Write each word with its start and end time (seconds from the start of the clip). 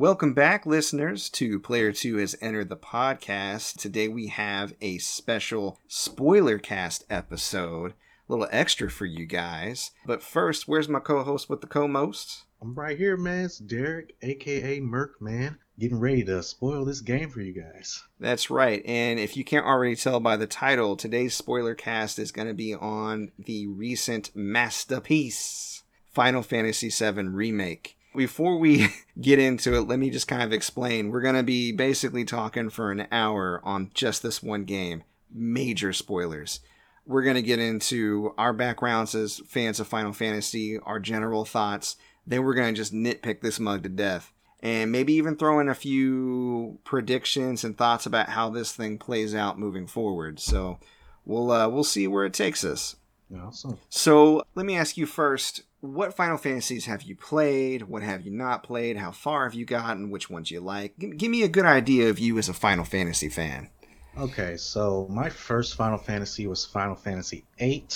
Welcome 0.00 0.32
back, 0.32 0.64
listeners, 0.64 1.28
to 1.28 1.60
Player 1.60 1.92
2 1.92 2.16
has 2.16 2.34
entered 2.40 2.70
the 2.70 2.76
podcast. 2.78 3.78
Today 3.78 4.08
we 4.08 4.28
have 4.28 4.72
a 4.80 4.96
special 4.96 5.78
spoiler 5.88 6.58
cast 6.58 7.04
episode, 7.10 7.90
a 7.90 7.94
little 8.32 8.48
extra 8.50 8.90
for 8.90 9.04
you 9.04 9.26
guys. 9.26 9.90
But 10.06 10.22
first, 10.22 10.66
where's 10.66 10.88
my 10.88 11.00
co 11.00 11.22
host 11.22 11.50
with 11.50 11.60
the 11.60 11.66
co 11.66 11.86
most? 11.86 12.44
I'm 12.62 12.74
right 12.74 12.96
here, 12.96 13.18
man. 13.18 13.44
It's 13.44 13.58
Derek, 13.58 14.16
aka 14.22 14.80
Merc, 14.80 15.20
man. 15.20 15.58
Getting 15.78 16.00
ready 16.00 16.24
to 16.24 16.42
spoil 16.42 16.86
this 16.86 17.02
game 17.02 17.28
for 17.28 17.42
you 17.42 17.52
guys. 17.52 18.02
That's 18.18 18.48
right. 18.48 18.82
And 18.86 19.20
if 19.20 19.36
you 19.36 19.44
can't 19.44 19.66
already 19.66 19.96
tell 19.96 20.18
by 20.18 20.38
the 20.38 20.46
title, 20.46 20.96
today's 20.96 21.34
spoiler 21.34 21.74
cast 21.74 22.18
is 22.18 22.32
going 22.32 22.48
to 22.48 22.54
be 22.54 22.74
on 22.74 23.32
the 23.38 23.66
recent 23.66 24.34
masterpiece, 24.34 25.82
Final 26.10 26.42
Fantasy 26.42 26.88
VII 26.88 27.24
Remake. 27.24 27.98
Before 28.14 28.58
we 28.58 28.88
get 29.20 29.38
into 29.38 29.74
it, 29.74 29.82
let 29.82 29.98
me 29.98 30.10
just 30.10 30.28
kind 30.28 30.42
of 30.42 30.52
explain. 30.52 31.10
We're 31.10 31.20
going 31.20 31.36
to 31.36 31.42
be 31.42 31.72
basically 31.72 32.24
talking 32.24 32.70
for 32.70 32.90
an 32.90 33.06
hour 33.12 33.60
on 33.64 33.90
just 33.94 34.22
this 34.22 34.42
one 34.42 34.64
game. 34.64 35.04
Major 35.32 35.92
spoilers. 35.92 36.60
We're 37.06 37.22
going 37.22 37.36
to 37.36 37.42
get 37.42 37.58
into 37.58 38.34
our 38.36 38.52
backgrounds 38.52 39.14
as 39.14 39.40
fans 39.46 39.80
of 39.80 39.88
Final 39.88 40.12
Fantasy, 40.12 40.78
our 40.78 41.00
general 41.00 41.44
thoughts. 41.44 41.96
Then 42.26 42.44
we're 42.44 42.54
going 42.54 42.74
to 42.74 42.80
just 42.80 42.92
nitpick 42.92 43.40
this 43.40 43.58
mug 43.58 43.82
to 43.84 43.88
death. 43.88 44.32
And 44.62 44.92
maybe 44.92 45.14
even 45.14 45.36
throw 45.36 45.58
in 45.58 45.68
a 45.68 45.74
few 45.74 46.78
predictions 46.84 47.64
and 47.64 47.76
thoughts 47.76 48.04
about 48.04 48.28
how 48.28 48.50
this 48.50 48.72
thing 48.72 48.98
plays 48.98 49.34
out 49.34 49.58
moving 49.58 49.86
forward. 49.86 50.38
So 50.38 50.78
we'll 51.24 51.50
uh, 51.50 51.68
we'll 51.68 51.82
see 51.82 52.06
where 52.06 52.26
it 52.26 52.34
takes 52.34 52.62
us. 52.62 52.96
Awesome. 53.34 53.78
So 53.88 54.44
let 54.54 54.66
me 54.66 54.76
ask 54.76 54.96
you 54.96 55.06
first 55.06 55.62
what 55.80 56.14
Final 56.14 56.36
Fantasies 56.36 56.86
have 56.86 57.02
you 57.02 57.16
played? 57.16 57.82
What 57.82 58.02
have 58.02 58.22
you 58.22 58.30
not 58.30 58.62
played? 58.62 58.96
How 58.96 59.10
far 59.12 59.44
have 59.44 59.54
you 59.54 59.64
gotten? 59.64 60.10
Which 60.10 60.28
ones 60.30 60.50
you 60.50 60.60
like? 60.60 60.98
G- 60.98 61.10
give 61.16 61.30
me 61.30 61.42
a 61.42 61.48
good 61.48 61.64
idea 61.64 62.10
of 62.10 62.18
you 62.18 62.38
as 62.38 62.48
a 62.48 62.54
Final 62.54 62.84
Fantasy 62.84 63.28
fan. 63.28 63.70
Okay, 64.18 64.56
so 64.56 65.06
my 65.08 65.30
first 65.30 65.76
Final 65.76 65.98
Fantasy 65.98 66.46
was 66.46 66.64
Final 66.66 66.96
Fantasy 66.96 67.44
VIII. 67.58 67.86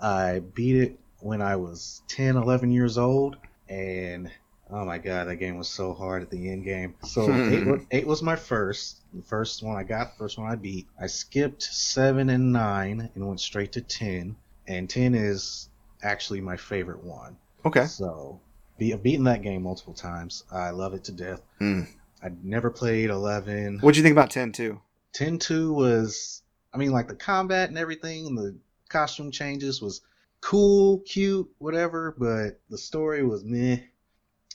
I 0.00 0.40
beat 0.40 0.76
it 0.76 0.98
when 1.20 1.40
I 1.40 1.56
was 1.56 2.02
10, 2.08 2.36
11 2.36 2.72
years 2.72 2.98
old, 2.98 3.36
and 3.68 4.30
oh 4.70 4.84
my 4.84 4.98
god, 4.98 5.28
that 5.28 5.36
game 5.36 5.56
was 5.56 5.68
so 5.68 5.94
hard 5.94 6.22
at 6.22 6.30
the 6.30 6.50
end 6.50 6.64
game. 6.64 6.94
So 7.04 7.32
eight, 7.32 7.64
wa- 7.66 7.78
eight 7.92 8.06
was 8.06 8.22
my 8.22 8.36
first, 8.36 8.96
the 9.14 9.22
first 9.22 9.62
one 9.62 9.76
I 9.76 9.84
got, 9.84 10.12
the 10.12 10.18
first 10.18 10.36
one 10.36 10.50
I 10.50 10.56
beat. 10.56 10.88
I 11.00 11.06
skipped 11.06 11.62
seven 11.62 12.28
and 12.28 12.52
nine 12.52 13.08
and 13.14 13.26
went 13.26 13.40
straight 13.40 13.72
to 13.72 13.80
ten, 13.80 14.36
and 14.66 14.90
ten 14.90 15.14
is 15.14 15.68
actually 16.02 16.40
my 16.40 16.56
favorite 16.56 17.02
one. 17.02 17.36
Okay. 17.64 17.84
So, 17.86 18.40
be, 18.78 18.92
I've 18.92 19.02
beaten 19.02 19.24
that 19.24 19.42
game 19.42 19.62
multiple 19.62 19.94
times. 19.94 20.44
I 20.50 20.70
love 20.70 20.94
it 20.94 21.04
to 21.04 21.12
death. 21.12 21.42
Hmm. 21.58 21.82
I 22.22 22.30
never 22.42 22.70
played 22.70 23.10
11. 23.10 23.78
What'd 23.80 23.96
you 23.96 24.02
think 24.02 24.12
about 24.12 24.30
10 24.30 24.52
2? 24.52 24.80
10 25.12 25.38
2 25.38 25.72
was, 25.72 26.42
I 26.72 26.78
mean, 26.78 26.90
like 26.92 27.08
the 27.08 27.14
combat 27.14 27.68
and 27.68 27.78
everything, 27.78 28.26
and 28.26 28.38
the 28.38 28.56
costume 28.88 29.30
changes 29.30 29.80
was 29.82 30.00
cool, 30.40 30.98
cute, 31.00 31.48
whatever, 31.58 32.14
but 32.18 32.60
the 32.70 32.78
story 32.78 33.22
was 33.24 33.44
meh. 33.44 33.76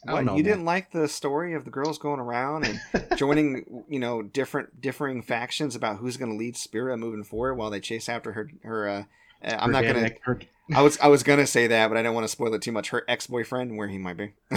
I 0.07 0.11
What, 0.13 0.17
don't 0.19 0.25
know. 0.25 0.31
you 0.37 0.43
man. 0.43 0.51
didn't 0.51 0.65
like 0.65 0.91
the 0.91 1.07
story 1.07 1.53
of 1.55 1.65
the 1.65 1.71
girls 1.71 1.97
going 1.97 2.19
around 2.19 2.65
and 2.67 2.79
joining, 3.17 3.83
you 3.89 3.99
know, 3.99 4.21
different 4.21 4.79
differing 4.79 5.21
factions 5.21 5.75
about 5.75 5.97
who's 5.97 6.17
going 6.17 6.31
to 6.31 6.37
lead 6.37 6.55
Spira 6.55 6.95
moving 6.97 7.23
forward 7.23 7.55
while 7.55 7.69
they 7.69 7.79
chase 7.79 8.07
after 8.07 8.33
her 8.33 8.49
her 8.63 8.87
uh, 8.87 9.03
uh, 9.43 9.55
I'm 9.59 9.67
Her 9.69 9.71
not 9.73 9.83
going 9.83 9.95
to 10.09 10.15
her- 10.23 10.39
I 10.73 10.81
was 10.81 10.97
I 10.99 11.07
was 11.07 11.23
going 11.23 11.39
to 11.39 11.47
say 11.47 11.67
that, 11.67 11.87
but 11.87 11.97
I 11.97 12.01
don't 12.01 12.13
want 12.13 12.25
to 12.25 12.31
spoil 12.31 12.53
it 12.53 12.61
too 12.61 12.71
much. 12.71 12.89
Her 12.89 13.03
ex-boyfriend 13.07 13.77
where 13.77 13.87
he 13.87 13.97
might 13.97 14.17
be. 14.17 14.33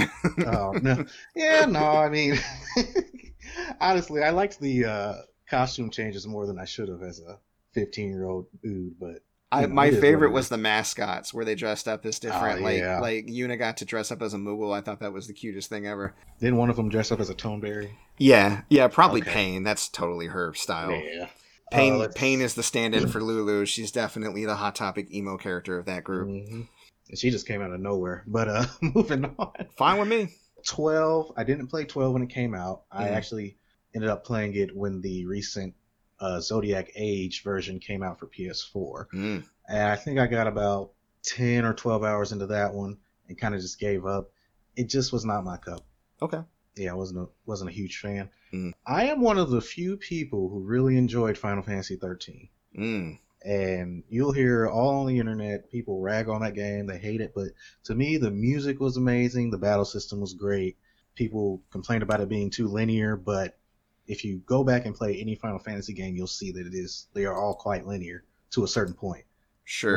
oh 0.46 0.72
no, 0.82 1.04
yeah, 1.34 1.66
no. 1.66 1.84
I 1.84 2.08
mean, 2.08 2.38
honestly, 3.80 4.22
I 4.22 4.30
liked 4.30 4.60
the 4.60 4.84
uh, 4.84 5.14
costume 5.48 5.90
changes 5.90 6.26
more 6.26 6.46
than 6.46 6.58
I 6.58 6.64
should 6.64 6.88
have 6.88 7.02
as 7.02 7.20
a 7.20 7.38
15 7.72 8.10
year 8.10 8.26
old 8.26 8.46
dude. 8.62 8.98
But 8.98 9.22
I, 9.52 9.62
know, 9.62 9.68
my 9.68 9.86
it 9.86 9.88
is 9.88 9.94
what 9.96 10.00
favorite 10.00 10.32
was 10.32 10.48
the 10.48 10.58
mascots 10.58 11.32
where 11.32 11.44
they 11.44 11.54
dressed 11.54 11.86
up 11.86 12.04
as 12.06 12.18
different. 12.18 12.60
Oh, 12.60 12.64
like 12.64 12.78
yeah. 12.78 13.00
like 13.00 13.26
Yuna 13.26 13.58
got 13.58 13.76
to 13.78 13.84
dress 13.84 14.10
up 14.10 14.22
as 14.22 14.34
a 14.34 14.38
Moogle. 14.38 14.74
I 14.74 14.80
thought 14.80 15.00
that 15.00 15.12
was 15.12 15.26
the 15.26 15.34
cutest 15.34 15.68
thing 15.68 15.86
ever. 15.86 16.14
Then 16.40 16.56
one 16.56 16.70
of 16.70 16.76
them 16.76 16.88
dressed 16.88 17.12
up 17.12 17.20
as 17.20 17.30
a 17.30 17.34
Tonberry. 17.34 17.90
Yeah, 18.18 18.62
yeah, 18.68 18.88
probably 18.88 19.22
Okay. 19.22 19.30
Paine. 19.30 19.62
That's 19.62 19.88
totally 19.88 20.26
her 20.26 20.54
style. 20.54 20.92
Yeah. 20.92 21.28
Paine 21.70 22.00
Uh, 22.00 22.08
Paine 22.14 22.40
is 22.40 22.54
the 22.54 22.62
stand-in 22.62 23.08
for 23.08 23.20
Lulu. 23.22 23.64
She's 23.66 23.90
definitely 23.92 24.44
the 24.44 24.56
hot 24.56 24.74
topic 24.74 25.12
emo 25.12 25.36
character 25.36 25.78
of 25.78 25.86
that 25.86 26.04
group. 26.04 26.28
Mhm. 26.28 26.68
She 27.14 27.30
just 27.30 27.46
came 27.46 27.60
out 27.62 27.72
of 27.72 27.80
nowhere. 27.80 28.22
But 28.26 28.48
uh, 28.48 28.66
moving 28.82 29.24
on. 29.38 29.52
Fine 29.76 29.98
with 29.98 30.08
me. 30.08 30.28
12. 30.66 31.32
I 31.36 31.44
didn't 31.44 31.68
play 31.68 31.84
12 31.84 32.12
when 32.12 32.22
it 32.22 32.30
came 32.30 32.54
out. 32.54 32.82
I 32.92 33.04
Mhm. 33.04 33.12
actually 33.12 33.56
ended 33.94 34.10
up 34.10 34.24
playing 34.24 34.54
it 34.54 34.76
when 34.76 35.00
the 35.00 35.26
recent 35.26 35.74
uh, 36.20 36.38
Zodiac 36.38 36.90
Age 36.96 37.42
version 37.42 37.78
came 37.80 38.02
out 38.02 38.18
for 38.18 38.26
PS4. 38.26 39.06
Mm. 39.14 39.44
And 39.68 39.82
I 39.88 39.96
think 39.96 40.18
I 40.18 40.26
got 40.26 40.46
about 40.46 40.90
10 41.22 41.64
or 41.64 41.72
12 41.72 42.04
hours 42.04 42.32
into 42.32 42.46
that 42.48 42.74
one 42.74 42.98
and 43.28 43.38
kind 43.38 43.54
of 43.54 43.60
just 43.62 43.78
gave 43.80 44.04
up. 44.04 44.30
It 44.76 44.88
just 44.90 45.12
was 45.14 45.24
not 45.24 45.44
my 45.44 45.56
cup. 45.56 45.82
Okay. 46.20 46.40
Yeah, 46.80 46.92
I 46.92 46.94
wasn't 46.94 47.20
a, 47.20 47.26
wasn't 47.46 47.70
a 47.70 47.72
huge 47.74 47.98
fan. 47.98 48.30
Mm. 48.52 48.72
I 48.86 49.04
am 49.06 49.20
one 49.20 49.38
of 49.38 49.50
the 49.50 49.60
few 49.60 49.96
people 49.96 50.48
who 50.48 50.60
really 50.60 50.96
enjoyed 50.96 51.36
Final 51.38 51.62
Fantasy 51.62 51.96
13 51.96 52.48
Mm. 52.78 53.18
and 53.44 54.04
you'll 54.08 54.30
hear 54.32 54.68
all 54.68 55.00
on 55.00 55.06
the 55.08 55.18
internet 55.18 55.68
people 55.70 56.00
rag 56.00 56.28
on 56.28 56.42
that 56.42 56.54
game 56.54 56.86
they 56.86 56.98
hate 56.98 57.20
it 57.20 57.32
but 57.34 57.48
to 57.82 57.94
me 57.96 58.16
the 58.16 58.30
music 58.30 58.78
was 58.78 58.96
amazing 58.96 59.50
the 59.50 59.58
battle 59.58 59.84
system 59.84 60.20
was 60.20 60.34
great 60.34 60.76
people 61.16 61.60
complained 61.72 62.04
about 62.04 62.20
it 62.20 62.28
being 62.28 62.48
too 62.48 62.68
linear 62.68 63.16
but 63.16 63.58
if 64.06 64.24
you 64.24 64.38
go 64.46 64.62
back 64.62 64.86
and 64.86 64.94
play 64.94 65.20
any 65.20 65.34
final 65.34 65.58
fantasy 65.58 65.92
game 65.92 66.14
you'll 66.14 66.28
see 66.28 66.52
that 66.52 66.64
it 66.64 66.74
is 66.74 67.08
they 67.12 67.24
are 67.24 67.36
all 67.36 67.54
quite 67.54 67.84
linear 67.86 68.22
to 68.52 68.62
a 68.62 68.68
certain 68.68 68.94
point 68.94 69.24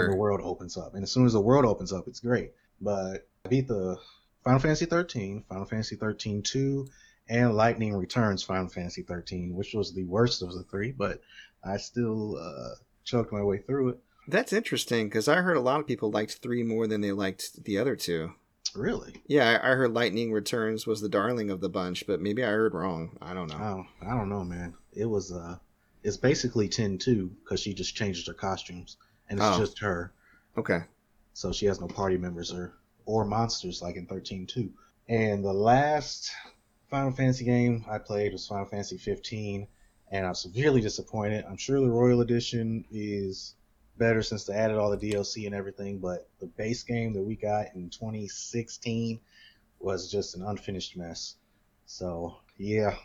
when 0.02 0.12
the 0.12 0.16
world 0.18 0.42
opens 0.44 0.76
up 0.76 0.96
and 0.96 1.04
as 1.04 1.12
soon 1.12 1.26
as 1.28 1.34
the 1.34 1.40
world 1.42 1.66
opens 1.66 1.94
up 1.94 2.08
it's 2.08 2.20
great 2.22 2.54
but 2.82 3.28
i 3.46 3.50
beat 3.50 3.68
the 3.68 3.96
final 4.44 4.60
fantasy 4.60 4.86
13 4.86 5.44
final 5.50 5.66
fantasy 5.66 5.96
13 5.96 6.42
2 6.42 6.88
and 7.30 7.56
lightning 7.56 7.96
returns 7.96 8.44
final 8.44 8.68
fantasy 8.70 9.02
13 9.04 9.56
which 9.56 9.74
was 9.74 9.94
the 9.94 10.04
worst 10.04 10.42
of 10.42 10.54
the 10.54 10.64
three 10.64 10.92
but 10.92 11.22
i 11.64 11.78
still 11.78 12.38
uh 12.38 12.76
choked 13.04 13.32
my 13.32 13.42
way 13.44 13.58
through 13.58 13.90
it 13.90 13.98
That's 14.28 14.54
interesting 14.54 15.08
because 15.08 15.28
I 15.28 15.42
heard 15.42 15.58
a 15.58 15.62
lot 15.62 15.82
of 15.82 15.88
people 15.88 16.10
liked 16.10 16.38
three 16.42 16.64
more 16.64 16.88
than 16.88 17.02
they 17.02 17.12
liked 17.12 17.64
the 17.66 17.78
other 17.78 17.98
two. 17.98 18.32
really 18.74 19.22
Yeah, 19.28 19.60
I, 19.62 19.72
I 19.72 19.76
heard 19.76 19.94
Lightning 19.94 20.32
Returns 20.32 20.88
was 20.88 21.02
the 21.02 21.10
darling 21.10 21.50
of 21.50 21.60
the 21.60 21.68
bunch, 21.68 22.08
but 22.08 22.22
maybe 22.22 22.42
I 22.46 22.48
heard 22.52 22.74
wrong. 22.74 23.18
I 23.22 23.34
don't 23.34 23.50
know. 23.50 23.58
oh 23.62 24.08
i 24.08 24.16
don't 24.18 24.30
know 24.30 24.44
man 24.46 24.74
it 24.94 25.06
was 25.06 25.32
uh 25.34 25.58
it's 26.04 26.16
basically 26.18 26.70
10 26.70 26.98
2 26.98 27.30
because 27.44 27.60
she 27.60 27.74
just 27.74 27.94
changes 27.96 28.26
her 28.28 28.34
costumes 28.34 28.96
and 29.30 29.40
it's 29.40 29.48
Oh. 29.58 29.60
just 29.60 29.80
her 29.80 30.14
Okay. 30.58 30.80
so 31.34 31.52
she 31.52 31.66
has 31.66 31.82
no 31.82 31.88
party 31.88 32.18
members 32.18 32.54
or 32.54 32.74
or 33.06 33.26
monsters 33.26 33.82
like 33.82 33.96
in 33.96 34.06
13 34.06 34.46
2 34.48 34.72
and 35.10 35.44
the 35.44 35.54
last 35.54 36.32
final 36.90 37.12
fantasy 37.12 37.46
game 37.46 37.84
i 37.90 37.98
played 37.98 38.32
was 38.32 38.48
final 38.48 38.66
fantasy 38.66 38.98
15 38.98 39.68
and 40.12 40.26
i'm 40.26 40.36
severely 40.36 40.82
disappointed. 40.82 41.44
I'm 41.50 41.58
sure 41.58 41.80
the 41.80 41.90
royal 41.90 42.22
edition 42.22 42.86
is 42.92 43.56
better 43.98 44.22
since 44.22 44.46
they 44.46 44.54
added 44.54 44.78
all 44.78 44.96
the 44.96 45.12
dlc 45.12 45.46
and 45.46 45.56
everything 45.56 46.00
but 46.00 46.30
the 46.40 46.48
base 46.48 46.84
game 46.84 47.14
that 47.14 47.24
we 47.24 47.36
got 47.36 47.68
in 47.76 47.90
2016 47.90 49.20
was 49.80 50.10
just 50.10 50.36
an 50.36 50.44
unfinished 50.44 50.96
mess. 50.96 51.36
So 51.86 52.38
yeah 52.58 52.96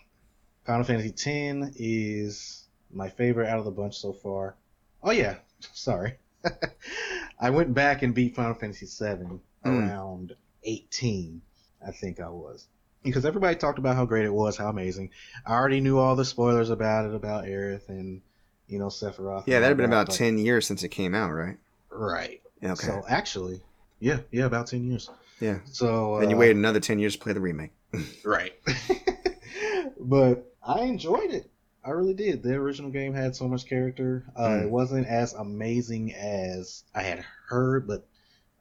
final 0.64 0.84
fantasy 0.84 1.10
10 1.10 1.74
is 1.76 2.68
my 2.92 3.08
favorite 3.08 3.48
out 3.48 3.58
of 3.58 3.64
the 3.64 3.70
bunch 3.70 3.98
so 3.98 4.12
far. 4.12 4.56
Oh 5.02 5.10
yeah 5.10 5.36
sorry. 5.72 6.18
I 7.40 7.50
went 7.50 7.74
back 7.74 8.02
and 8.02 8.14
beat 8.14 8.34
Final 8.34 8.54
Fantasy 8.54 8.86
VII 8.86 9.40
Mm. 9.64 9.88
around 9.88 10.36
18, 10.64 11.40
I 11.86 11.90
think 11.92 12.20
I 12.20 12.28
was. 12.28 12.66
Because 13.02 13.24
everybody 13.24 13.56
talked 13.56 13.78
about 13.78 13.96
how 13.96 14.04
great 14.04 14.24
it 14.24 14.32
was, 14.32 14.56
how 14.56 14.68
amazing. 14.68 15.10
I 15.46 15.52
already 15.54 15.80
knew 15.80 15.98
all 15.98 16.16
the 16.16 16.24
spoilers 16.24 16.70
about 16.70 17.06
it, 17.06 17.14
about 17.14 17.44
Aerith 17.44 17.88
and, 17.88 18.20
you 18.66 18.78
know, 18.78 18.86
Sephiroth. 18.88 19.44
Yeah, 19.46 19.60
that'd 19.60 19.76
been 19.76 19.86
about 19.86 20.06
but- 20.08 20.16
10 20.16 20.38
years 20.38 20.66
since 20.66 20.82
it 20.82 20.88
came 20.88 21.14
out, 21.14 21.30
right? 21.30 21.56
Right. 21.90 22.40
Okay. 22.62 22.74
So 22.74 23.04
actually, 23.08 23.60
yeah, 24.00 24.18
yeah, 24.32 24.44
about 24.46 24.66
10 24.66 24.84
years. 24.90 25.08
yeah. 25.40 25.58
So 25.66 26.18
Then 26.20 26.30
you 26.30 26.36
uh, 26.36 26.40
waited 26.40 26.56
another 26.56 26.80
10 26.80 26.98
years 26.98 27.14
to 27.14 27.22
play 27.22 27.32
the 27.32 27.40
remake. 27.40 27.70
Right. 28.24 28.52
but 30.00 30.52
I 30.66 30.82
enjoyed 30.82 31.30
it. 31.30 31.50
I 31.84 31.90
really 31.90 32.14
did. 32.14 32.42
The 32.42 32.54
original 32.54 32.90
game 32.90 33.14
had 33.14 33.34
so 33.34 33.48
much 33.48 33.66
character. 33.66 34.24
Uh, 34.36 34.48
Mm. 34.48 34.62
It 34.64 34.70
wasn't 34.70 35.06
as 35.06 35.32
amazing 35.32 36.12
as 36.14 36.84
I 36.94 37.02
had 37.02 37.24
heard, 37.48 37.86
but 37.86 38.06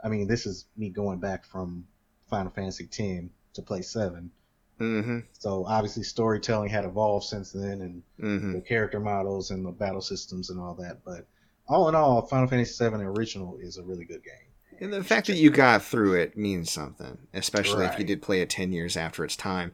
I 0.04 0.10
mean, 0.10 0.28
this 0.28 0.46
is 0.46 0.66
me 0.76 0.90
going 0.90 1.20
back 1.20 1.46
from 1.46 1.86
Final 2.30 2.52
Fantasy 2.52 2.86
X 2.86 3.28
to 3.54 3.62
play 3.62 3.82
7. 3.82 4.32
Mm 4.80 5.24
So 5.40 5.66
obviously, 5.66 6.04
storytelling 6.04 6.70
had 6.70 6.86
evolved 6.86 7.26
since 7.26 7.52
then, 7.52 7.82
and 7.82 8.04
hmm. 8.20 8.26
Mm 8.26 8.42
hmm. 8.42 8.54
the 8.54 8.62
character 8.62 9.00
models 9.00 9.52
and 9.52 9.66
the 9.66 9.72
battle 9.72 10.02
systems 10.02 10.50
and 10.50 10.60
all 10.60 10.76
that. 10.76 11.04
But 11.04 11.28
all 11.68 11.90
in 11.90 11.96
all, 11.96 12.22
Final 12.28 12.48
Fantasy 12.48 12.88
VII 12.90 12.96
Original 12.96 13.58
is 13.60 13.78
a 13.78 13.84
really 13.84 14.06
good 14.06 14.24
game. 14.24 14.48
And 14.80 14.94
the 14.94 15.04
fact 15.04 15.28
that 15.28 15.38
you 15.38 15.50
got 15.50 15.82
through 15.82 16.14
it 16.14 16.38
means 16.38 16.72
something, 16.72 17.18
especially 17.34 17.86
if 17.86 17.98
you 17.98 18.06
did 18.06 18.22
play 18.22 18.42
it 18.42 18.50
10 18.50 18.72
years 18.72 18.96
after 18.96 19.26
its 19.26 19.36
time. 19.36 19.72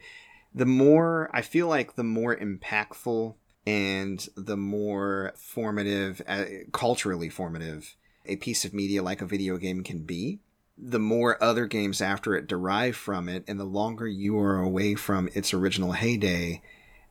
The 0.56 0.66
more, 0.66 1.30
I 1.34 1.42
feel 1.42 1.68
like 1.68 1.96
the 1.96 2.04
more 2.04 2.36
impactful 2.36 3.36
and 3.66 4.28
the 4.38 4.56
more 4.56 5.34
formative, 5.36 6.22
uh, 6.28 6.46
culturally 6.72 7.30
formative, 7.30 7.96
a 8.26 8.36
piece 8.38 8.66
of 8.66 8.74
media 8.74 9.04
like 9.04 9.22
a 9.22 9.26
video 9.26 9.58
game 9.58 9.84
can 9.84 10.00
be, 10.00 10.40
the 10.78 11.00
more 11.00 11.42
other 11.44 11.66
games 11.66 12.02
after 12.02 12.36
it 12.36 12.48
derive 12.48 12.96
from 12.96 13.30
it, 13.30 13.44
and 13.48 13.60
the 13.60 13.66
longer 13.66 14.08
you 14.08 14.38
are 14.40 14.58
away 14.58 14.96
from 14.96 15.30
its 15.34 15.54
original 15.54 15.92
heyday 15.92 16.62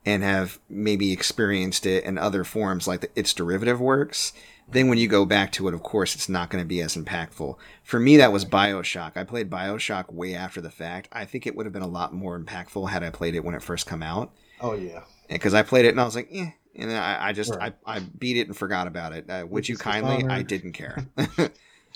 and 0.04 0.22
have 0.22 0.58
maybe 0.68 1.12
experienced 1.12 1.86
it 1.86 2.04
in 2.04 2.18
other 2.18 2.42
forms 2.42 2.88
like 2.88 3.02
the, 3.02 3.08
its 3.14 3.32
derivative 3.32 3.80
works, 3.80 4.32
then 4.68 4.88
when 4.88 4.98
you 4.98 5.06
go 5.06 5.24
back 5.24 5.52
to 5.52 5.68
it, 5.68 5.74
of 5.74 5.82
course, 5.82 6.14
it's 6.14 6.28
not 6.28 6.50
going 6.50 6.62
to 6.62 6.68
be 6.68 6.80
as 6.80 6.96
impactful. 6.96 7.56
For 7.84 8.00
me, 8.00 8.16
that 8.16 8.32
was 8.32 8.44
Bioshock. 8.44 9.16
I 9.16 9.24
played 9.24 9.50
Bioshock 9.50 10.12
way 10.12 10.34
after 10.34 10.60
the 10.60 10.70
fact. 10.70 11.08
I 11.12 11.24
think 11.24 11.46
it 11.46 11.54
would 11.54 11.66
have 11.66 11.72
been 11.72 11.82
a 11.82 11.86
lot 11.86 12.12
more 12.12 12.38
impactful 12.38 12.88
had 12.88 13.04
I 13.04 13.10
played 13.10 13.34
it 13.34 13.44
when 13.44 13.54
it 13.54 13.62
first 13.62 13.86
come 13.86 14.02
out. 14.02 14.32
Oh 14.60 14.74
yeah. 14.74 15.02
Because 15.28 15.54
I 15.54 15.62
played 15.62 15.84
it 15.84 15.90
and 15.90 16.00
I 16.00 16.04
was 16.04 16.16
like, 16.16 16.28
eh. 16.32 16.50
And 16.74 16.90
then 16.90 17.00
I, 17.02 17.28
I 17.28 17.32
just, 17.32 17.54
Right. 17.54 17.74
I, 17.86 17.96
I 17.96 18.00
beat 18.00 18.36
it 18.38 18.46
and 18.48 18.56
forgot 18.56 18.86
about 18.86 19.12
it. 19.12 19.28
Uh, 19.28 19.46
would 19.48 19.68
you 19.68 19.76
kindly? 19.76 20.24
I 20.28 20.42
didn't 20.42 20.72
care. 20.72 21.06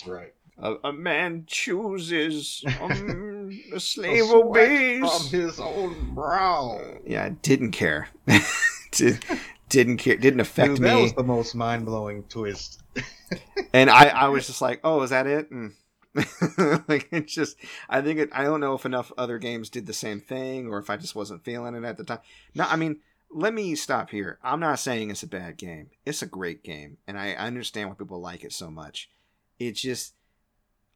Right. 0.05 0.31
a, 0.59 0.75
a 0.83 0.93
man 0.93 1.45
chooses 1.47 2.63
um, 2.79 3.59
a 3.73 3.79
slave 3.79 4.29
A 4.29 4.33
obeys. 4.33 5.09
From 5.29 5.39
his 5.39 5.59
own 5.59 6.13
brow. 6.13 6.79
Yeah, 7.05 7.25
I 7.25 7.29
didn't 7.29 7.71
care. 7.71 8.09
Did, 8.91 9.23
didn't 9.69 9.97
care. 9.97 10.15
Didn't 10.17 10.39
affect 10.39 10.75
Dude, 10.75 10.81
me. 10.81 10.89
that 10.89 11.01
was 11.01 11.13
the 11.13 11.23
most 11.23 11.55
mind 11.55 11.85
blowing 11.85 12.23
twist. 12.29 12.81
and 13.73 13.89
I, 13.89 14.09
I 14.09 14.27
was 14.29 14.45
just 14.47 14.61
like, 14.61 14.79
oh, 14.83 15.01
is 15.01 15.09
that 15.09 15.25
it? 15.25 15.51
Mm. 15.51 15.73
like 16.87 17.07
it's 17.11 17.33
just, 17.33 17.57
I 17.89 18.01
think 18.01 18.19
it. 18.19 18.29
I 18.31 18.43
don't 18.43 18.59
know 18.59 18.73
if 18.75 18.85
enough 18.85 19.11
other 19.17 19.37
games 19.39 19.69
did 19.69 19.85
the 19.87 19.93
same 19.93 20.19
thing, 20.21 20.67
or 20.67 20.77
if 20.79 20.89
I 20.89 20.97
just 20.97 21.15
wasn't 21.15 21.43
feeling 21.43 21.75
it 21.75 21.83
at 21.83 21.97
the 21.97 22.03
time. 22.03 22.19
No, 22.55 22.65
I 22.65 22.75
mean, 22.75 22.97
let 23.37 23.53
me 23.53 23.75
stop 23.75 24.09
here. 24.09 24.39
I'm 24.43 24.59
not 24.59 24.79
saying 24.79 25.11
it's 25.11 25.23
a 25.23 25.27
bad 25.27 25.57
game. 25.57 25.91
It's 26.05 26.21
a 26.21 26.27
great 26.27 26.63
game, 26.63 26.97
and 27.07 27.17
I 27.17 27.33
understand 27.33 27.89
why 27.89 27.95
people 27.95 28.19
like 28.19 28.43
it 28.43 28.51
so 28.51 28.71
much. 28.71 29.09
It 29.59 29.73
just, 29.73 30.15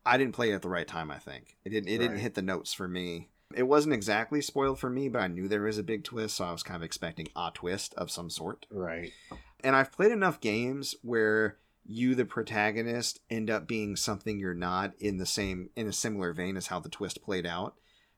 I 0.05 0.17
didn't 0.17 0.33
play 0.33 0.51
it 0.51 0.55
at 0.55 0.61
the 0.61 0.69
right 0.69 0.87
time. 0.87 1.11
I 1.11 1.19
think 1.19 1.57
it 1.63 1.69
didn't. 1.69 1.89
It 1.89 1.99
didn't 1.99 2.17
hit 2.17 2.33
the 2.33 2.41
notes 2.41 2.73
for 2.73 2.87
me. 2.87 3.29
It 3.53 3.63
wasn't 3.63 3.93
exactly 3.93 4.41
spoiled 4.41 4.79
for 4.79 4.89
me, 4.89 5.07
but 5.09 5.19
I 5.21 5.27
knew 5.27 5.47
there 5.47 5.61
was 5.61 5.77
a 5.77 5.83
big 5.83 6.03
twist, 6.03 6.37
so 6.37 6.45
I 6.45 6.51
was 6.51 6.63
kind 6.63 6.77
of 6.77 6.83
expecting 6.83 7.27
a 7.35 7.51
twist 7.53 7.93
of 7.95 8.09
some 8.09 8.29
sort 8.29 8.65
Right. 8.71 9.11
and 9.63 9.75
I've 9.75 9.91
played 9.91 10.11
enough 10.11 10.39
games 10.39 10.95
where 11.01 11.57
you, 11.85 12.15
the 12.15 12.25
protagonist, 12.25 13.19
end 13.29 13.49
up 13.49 13.67
being 13.67 13.95
something 13.97 14.39
you're 14.39 14.53
not 14.53 14.93
in 14.99 15.17
the 15.17 15.25
same 15.25 15.69
in 15.75 15.87
a 15.87 15.93
similar 15.93 16.31
vein 16.31 16.55
as 16.55 16.67
how 16.67 16.79
the 16.79 16.87
twist 16.89 17.21
played 17.23 17.45
out, 17.45 17.75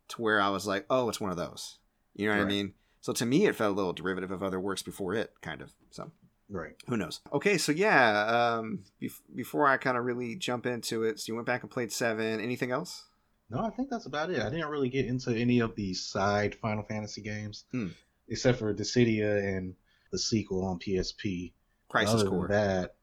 to 0.09 0.21
where 0.21 0.39
I 0.39 0.49
was 0.49 0.67
like, 0.67 0.85
oh, 0.89 1.09
it's 1.09 1.19
one 1.19 1.31
of 1.31 1.37
those. 1.37 1.79
You 2.13 2.27
know 2.27 2.37
what 2.37 2.43
I 2.43 2.45
mean? 2.45 2.73
So 3.03 3.11
to 3.11 3.25
me, 3.25 3.45
it 3.47 3.55
felt 3.57 3.73
a 3.73 3.75
little 3.75 3.91
derivative 3.91 4.31
of 4.31 4.41
other 4.41 4.61
works 4.61 4.81
before 4.81 5.13
it, 5.13 5.33
kind 5.41 5.61
of. 5.61 5.73
So 5.91 6.09
Right. 6.50 6.73
who 6.88 6.95
knows? 6.95 7.19
Okay, 7.33 7.57
so 7.57 7.73
yeah, 7.73 8.25
um, 8.57 8.85
bef- 9.01 9.19
before 9.35 9.67
I 9.67 9.75
kind 9.75 9.97
of 9.97 10.05
really 10.05 10.35
jump 10.38 10.65
into 10.65 11.03
it, 11.03 11.19
so 11.19 11.25
you 11.27 11.35
went 11.35 11.45
back 11.45 11.63
and 11.63 11.69
played 11.69 11.91
seven. 11.91 12.39
Anything 12.39 12.71
else? 12.71 13.03
No, 13.50 13.59
I 13.59 13.71
think 13.71 13.89
that's 13.89 14.05
about 14.05 14.29
it. 14.29 14.39
I 14.41 14.50
didn't 14.50 14.69
really 14.69 14.88
get 14.88 15.05
into 15.05 15.35
any 15.35 15.59
of 15.59 15.75
the 15.75 15.94
side 15.94 16.55
Final 16.55 16.83
Fantasy 16.83 17.21
games, 17.21 17.65
Hmm. 17.71 17.88
except 18.29 18.57
for 18.57 18.73
Dissidia 18.73 19.38
and 19.57 19.75
the 20.13 20.17
sequel 20.17 20.63
on 20.63 20.79
PSP. 20.79 21.53
Crisis 21.89 22.21
Other 22.21 22.29
Core. 22.29 22.47
that, 22.47 22.95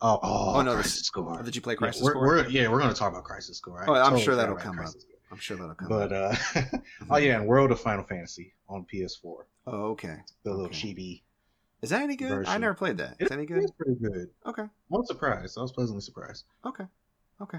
oh, 0.00 0.20
oh, 0.22 0.54
Oh, 0.58 0.62
no, 0.62 0.70
the- 0.76 0.82
Crisis 0.82 1.10
Core. 1.10 1.38
Oh, 1.40 1.42
did 1.42 1.56
you 1.56 1.60
play 1.62 1.74
Yeah, 1.74 1.78
Crisis 1.78 2.02
we're, 2.04 2.12
Core? 2.12 2.26
we're- 2.28 2.50
yeah, 2.50 2.68
we're 2.68 2.78
going 2.78 2.92
to 2.94 2.96
talk 2.98 3.10
about 3.10 3.24
Crisis 3.24 3.58
Core. 3.58 3.82
I 3.82 3.86
Oh, 3.88 3.94
I'm 3.94 4.04
totally 4.04 4.22
sure 4.22 4.36
that'll 4.36 4.54
come 4.54 4.78
up. 4.78 4.84
Crisis 4.84 5.02
Core. 5.04 5.09
I'm 5.30 5.38
sure 5.38 5.56
that'll 5.56 5.74
come. 5.74 5.88
But 5.88 6.12
uh, 6.12 6.34
oh 7.10 7.16
yeah, 7.16 7.38
and 7.38 7.46
World 7.46 7.70
of 7.72 7.80
Final 7.80 8.04
Fantasy 8.04 8.54
on 8.68 8.86
PS4, 8.92 9.10
oh, 9.24 9.42
okay. 9.92 10.16
the 10.44 10.50
little 10.50 10.66
Okay. 10.66 10.94
chibi. 10.94 11.22
Is 11.82 11.90
that 11.90 12.02
any 12.02 12.16
good? 12.16 12.46
I 12.46 12.58
never 12.58 12.74
played 12.74 12.98
that. 12.98 13.16
Is 13.18 13.28
that 13.28 13.38
any 13.38 13.46
good? 13.46 13.62
It's 13.62 13.72
pretty 13.72 13.98
good. 14.00 14.28
Okay. 14.46 14.62
I 14.62 14.68
was 14.88 15.08
surprised. 15.08 15.56
I 15.56 15.62
was 15.62 15.72
pleasantly 15.72 16.02
surprised. 16.02 16.44
Okay. 16.66 16.84
Okay. 17.40 17.58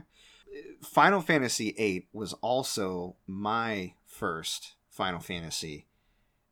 Final 0.81 1.21
Fantasy 1.21 1.71
VIII 1.71 2.07
was 2.13 2.33
also 2.33 3.15
my 3.25 3.93
first 4.05 4.75
Final 4.89 5.19
Fantasy, 5.19 5.87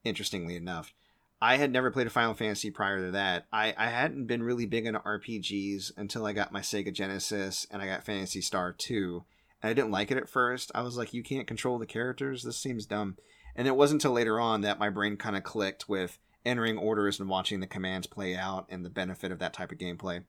interestingly 0.04 0.56
enough. 0.56 0.94
I 1.42 1.58
had 1.58 1.72
never 1.72 1.92
played 1.92 2.08
a 2.08 2.10
Final 2.10 2.34
Fantasy 2.34 2.70
prior 2.72 3.06
to 3.06 3.12
that. 3.12 3.46
I, 3.52 3.74
I 3.78 3.88
hadn't 3.88 4.26
been 4.26 4.44
really 4.44 4.66
big 4.66 4.86
into 4.86 5.00
RPGs 5.00 5.92
until 5.96 6.26
I 6.26 6.34
got 6.34 6.52
my 6.52 6.62
Sega 6.62 6.92
Genesis 6.92 7.66
and 7.72 7.82
I 7.82 7.86
got 7.86 8.06
Phantasy 8.06 8.42
Star 8.42 8.74
2. 8.74 9.24
I 9.62 9.70
didn't 9.70 9.92
like 9.92 10.12
it 10.12 10.18
at 10.18 10.30
first. 10.30 10.72
I 10.74 10.82
was 10.82 10.98
like, 10.98 11.14
you 11.14 11.24
can't 11.24 11.48
control 11.48 11.78
the 11.78 11.86
characters? 11.86 12.44
This 12.44 12.58
seems 12.58 12.86
dumb. 12.86 13.18
And 13.56 13.68
it 13.68 13.76
wasn't 13.76 14.04
until 14.04 14.14
later 14.14 14.40
on 14.40 14.62
that 14.62 14.80
my 14.80 14.90
brain 14.90 15.18
kind 15.18 15.36
of 15.36 15.44
clicked 15.44 15.90
with 15.90 16.18
entering 16.46 16.78
orders 16.78 17.20
and 17.20 17.30
watching 17.30 17.60
the 17.60 17.68
commands 17.68 18.08
play 18.08 18.36
out 18.36 18.66
and 18.70 18.86
the 18.86 18.90
benefit 18.90 19.32
of 19.32 19.40
that 19.40 19.54
type 19.54 19.72
of 19.72 19.78
gameplay. 19.78 20.24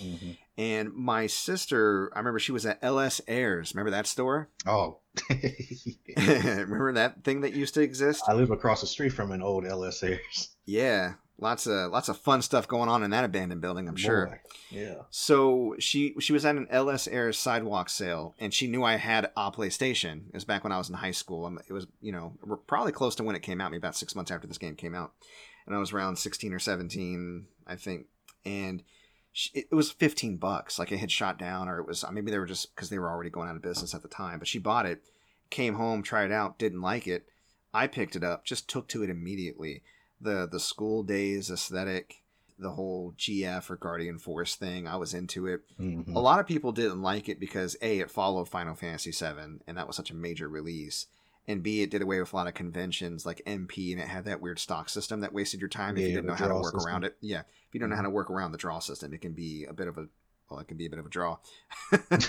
Mm-hmm. 0.00 0.32
And 0.58 0.92
my 0.94 1.26
sister, 1.26 2.10
I 2.14 2.18
remember 2.18 2.38
she 2.38 2.52
was 2.52 2.66
at 2.66 2.78
LS 2.82 3.20
Airs. 3.26 3.74
Remember 3.74 3.90
that 3.90 4.06
store? 4.06 4.48
Oh, 4.68 4.98
remember 5.30 6.92
that 6.94 7.24
thing 7.24 7.40
that 7.42 7.54
used 7.54 7.74
to 7.74 7.80
exist? 7.80 8.24
I 8.28 8.34
live 8.34 8.50
across 8.50 8.82
the 8.82 8.86
street 8.86 9.12
from 9.12 9.30
an 9.32 9.40
old 9.40 9.64
LS 9.64 10.02
Airs. 10.02 10.50
Yeah, 10.66 11.14
lots 11.38 11.66
of 11.66 11.90
lots 11.90 12.08
of 12.08 12.18
fun 12.18 12.42
stuff 12.42 12.66
going 12.66 12.88
on 12.88 13.02
in 13.02 13.10
that 13.10 13.24
abandoned 13.24 13.60
building. 13.60 13.88
I'm 13.88 13.96
sure. 13.96 14.40
Yeah. 14.70 15.02
So 15.10 15.74
she 15.78 16.14
she 16.20 16.32
was 16.32 16.44
at 16.44 16.56
an 16.56 16.66
LS 16.70 17.06
air 17.08 17.32
sidewalk 17.32 17.88
sale, 17.88 18.34
and 18.38 18.52
she 18.52 18.66
knew 18.66 18.82
I 18.84 18.96
had 18.96 19.30
a 19.36 19.50
PlayStation. 19.52 20.28
It 20.28 20.34
was 20.34 20.44
back 20.44 20.64
when 20.64 20.72
I 20.72 20.78
was 20.78 20.88
in 20.88 20.96
high 20.96 21.10
school. 21.10 21.44
Um, 21.44 21.58
It 21.68 21.72
was 21.72 21.86
you 22.00 22.12
know 22.12 22.34
probably 22.66 22.92
close 22.92 23.14
to 23.16 23.22
when 23.22 23.36
it 23.36 23.42
came 23.42 23.60
out, 23.60 23.70
maybe 23.70 23.78
about 23.78 23.96
six 23.96 24.14
months 24.14 24.30
after 24.30 24.46
this 24.46 24.58
game 24.58 24.76
came 24.76 24.94
out, 24.94 25.12
and 25.66 25.74
I 25.74 25.78
was 25.78 25.92
around 25.92 26.16
sixteen 26.16 26.52
or 26.52 26.58
seventeen, 26.58 27.46
I 27.66 27.76
think. 27.76 28.06
And 28.44 28.82
she, 29.32 29.50
it 29.54 29.74
was 29.74 29.90
fifteen 29.90 30.36
bucks, 30.36 30.78
like 30.78 30.92
it 30.92 30.98
had 30.98 31.10
shot 31.10 31.38
down, 31.38 31.68
or 31.68 31.78
it 31.78 31.86
was 31.86 32.04
maybe 32.10 32.30
they 32.30 32.38
were 32.38 32.46
just 32.46 32.74
because 32.74 32.90
they 32.90 32.98
were 32.98 33.10
already 33.10 33.30
going 33.30 33.48
out 33.48 33.56
of 33.56 33.62
business 33.62 33.94
at 33.94 34.02
the 34.02 34.08
time. 34.08 34.38
But 34.38 34.48
she 34.48 34.58
bought 34.58 34.86
it, 34.86 35.02
came 35.50 35.74
home, 35.74 36.02
tried 36.02 36.26
it 36.26 36.32
out, 36.32 36.58
didn't 36.58 36.80
like 36.80 37.06
it. 37.06 37.26
I 37.74 37.86
picked 37.88 38.16
it 38.16 38.24
up, 38.24 38.44
just 38.46 38.68
took 38.68 38.88
to 38.88 39.02
it 39.02 39.10
immediately. 39.10 39.82
The 40.20 40.48
the 40.50 40.60
school 40.60 41.02
days 41.02 41.50
aesthetic, 41.50 42.22
the 42.58 42.70
whole 42.70 43.14
GF 43.18 43.68
or 43.70 43.76
Guardian 43.76 44.18
Force 44.18 44.56
thing. 44.56 44.86
I 44.86 44.96
was 44.96 45.12
into 45.14 45.46
it. 45.46 45.62
Mhm. 45.78 46.14
A 46.14 46.20
lot 46.20 46.40
of 46.40 46.46
people 46.46 46.72
didn't 46.72 47.02
like 47.02 47.28
it 47.28 47.38
because 47.38 47.76
a 47.82 48.00
it 48.00 48.10
followed 48.10 48.48
Final 48.48 48.74
Fantasy 48.74 49.10
VII, 49.10 49.60
and 49.66 49.76
that 49.76 49.86
was 49.86 49.96
such 49.96 50.10
a 50.10 50.14
major 50.14 50.48
release, 50.48 51.06
and 51.46 51.62
b 51.62 51.82
it 51.82 51.90
did 51.90 52.02
away 52.02 52.18
with 52.18 52.32
a 52.32 52.36
lot 52.36 52.46
of 52.46 52.54
conventions 52.54 53.26
like 53.26 53.42
MP, 53.46 53.92
and 53.92 54.00
it 54.00 54.08
had 54.08 54.24
that 54.24 54.40
weird 54.40 54.58
stock 54.58 54.88
system 54.88 55.20
that 55.20 55.34
wasted 55.34 55.60
your 55.60 55.68
time 55.68 55.96
if 55.96 56.02
you 56.02 56.14
didn't 56.14 56.26
know 56.26 56.34
how 56.34 56.48
to 56.48 56.54
work 56.54 56.74
system. 56.74 56.86
around 56.86 57.04
it. 57.04 57.16
Yeah, 57.20 57.40
if 57.40 57.74
you 57.74 57.80
don't 57.80 57.90
know 57.90 57.96
how 57.96 58.02
to 58.02 58.10
work 58.10 58.30
around 58.30 58.52
the 58.52 58.58
draw 58.58 58.78
system, 58.78 59.12
it 59.12 59.20
can 59.20 59.32
be 59.32 59.64
a 59.64 59.72
bit 59.72 59.88
of 59.88 59.98
a 59.98 60.08
well, 60.50 60.60
it 60.60 60.68
can 60.68 60.76
be 60.76 60.86
a 60.86 60.90
bit 60.90 60.98
of 60.98 61.06
a 61.06 61.10
draw. 61.10 61.38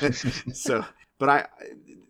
so, 0.53 0.84
but 1.20 1.29
I 1.29 1.48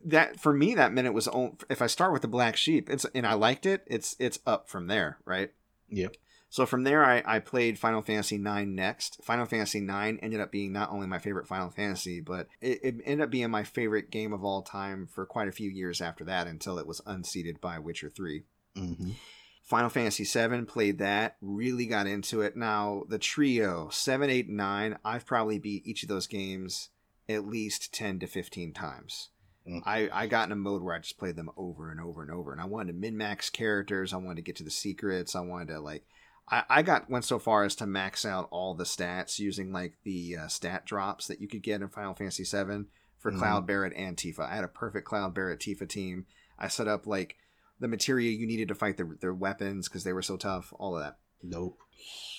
that 0.06 0.40
for 0.40 0.54
me 0.54 0.74
that 0.76 0.94
minute 0.94 1.14
was 1.14 1.28
if 1.70 1.82
I 1.82 1.88
start 1.88 2.14
with 2.14 2.22
the 2.22 2.28
Black 2.28 2.56
Sheep, 2.56 2.90
it's 2.90 3.06
and 3.14 3.28
I 3.28 3.34
liked 3.34 3.66
it. 3.66 3.84
It's 3.88 4.16
it's 4.18 4.40
up 4.46 4.70
from 4.70 4.88
there, 4.88 5.18
right? 5.26 5.52
Yep. 5.90 6.16
So 6.50 6.66
from 6.66 6.84
there, 6.84 7.04
I, 7.04 7.22
I 7.26 7.40
played 7.40 7.78
Final 7.78 8.02
Fantasy 8.02 8.38
IX 8.38 8.68
next. 8.68 9.24
Final 9.24 9.46
Fantasy 9.46 9.80
IX 9.80 10.18
ended 10.22 10.40
up 10.40 10.52
being 10.52 10.72
not 10.72 10.92
only 10.92 11.06
my 11.06 11.20
favorite 11.20 11.48
Final 11.48 11.70
Fantasy, 11.70 12.22
but 12.22 12.48
it, 12.62 12.80
it 12.84 12.96
ended 13.04 13.26
up 13.26 13.30
being 13.30 13.52
my 13.52 13.64
favorite 13.64 14.12
game 14.12 14.32
of 14.32 14.46
all 14.46 14.62
time 14.62 15.08
for 15.08 15.26
quite 15.26 15.50
a 15.50 15.54
few 15.54 15.70
years 15.70 16.00
after 16.00 16.24
that 16.24 16.48
until 16.48 16.80
it 16.80 16.88
was 16.88 17.02
unseated 17.06 17.60
by 17.60 17.80
Witcher 17.80 18.10
3. 18.10 18.44
Mhm. 18.78 19.16
Final 19.64 19.90
Fantasy 19.90 20.24
VII, 20.24 20.62
played 20.64 21.00
that, 21.00 21.36
really 21.42 21.88
got 21.88 22.08
into 22.08 22.40
it. 22.40 22.56
Now, 22.56 23.04
the 23.10 23.20
trio, 23.20 23.90
7, 23.90 24.30
8, 24.30 24.48
9, 24.48 24.98
I've 25.04 25.26
probably 25.26 25.60
beat 25.60 25.86
each 25.86 26.04
of 26.04 26.10
those 26.10 26.26
games 26.26 26.90
at 27.28 27.46
least 27.46 27.94
10 27.94 28.20
to 28.20 28.28
15 28.28 28.72
times. 28.74 29.30
Mm. 29.68 29.82
I, 29.86 30.10
I 30.14 30.28
got 30.28 30.48
in 30.48 30.52
a 30.52 30.56
mode 30.56 30.82
where 30.82 30.96
I 30.96 31.00
just 31.00 31.18
played 31.18 31.36
them 31.36 31.50
over 31.58 31.92
and 31.92 32.00
over 32.00 32.22
and 32.22 32.32
over. 32.32 32.52
And 32.52 32.62
I 32.62 32.66
wanted 32.66 32.94
to 32.94 32.98
min 33.00 33.18
max 33.18 33.50
characters. 33.50 34.14
I 34.14 34.18
wanted 34.18 34.38
to 34.38 34.42
get 34.44 34.56
to 34.58 34.64
the 34.64 34.72
secrets. 34.72 35.36
I 35.36 35.42
wanted 35.42 35.70
to, 35.70 35.80
like, 35.80 36.06
I, 36.50 36.64
I 36.70 36.82
got 36.82 37.10
went 37.10 37.26
so 37.26 37.40
far 37.40 37.64
as 37.66 37.76
to 37.78 37.86
max 37.86 38.26
out 38.26 38.48
all 38.52 38.74
the 38.76 38.86
stats 38.86 39.40
using, 39.40 39.72
like, 39.74 39.98
the 40.04 40.38
uh, 40.38 40.48
stat 40.48 40.86
drops 40.86 41.28
that 41.28 41.42
you 41.42 41.48
could 41.48 41.64
get 41.64 41.82
in 41.82 41.90
Final 41.90 42.14
Fantasy 42.16 42.44
VII 42.44 42.86
for 43.20 43.32
Mhm. 43.32 43.40
Cloud 43.40 43.68
Barret 43.68 43.94
and 43.98 44.16
Tifa. 44.16 44.50
I 44.50 44.56
had 44.56 44.64
a 44.64 44.70
perfect 44.70 45.06
Cloud 45.08 45.34
Barret 45.34 45.60
Tifa 45.60 45.88
team. 45.90 46.26
I 46.58 46.70
set 46.70 46.88
up, 46.88 47.06
like, 47.06 47.36
the 47.80 47.88
materia 47.88 48.32
you 48.32 48.48
needed 48.48 48.70
to 48.70 48.76
fight 48.76 48.98
their, 48.98 49.10
their 49.20 49.34
weapons 49.34 49.88
because 49.90 50.04
they 50.04 50.14
were 50.14 50.22
so 50.22 50.38
tough, 50.38 50.74
all 50.80 50.96
of 50.98 51.04
that. 51.04 51.18
Nope. 51.44 51.78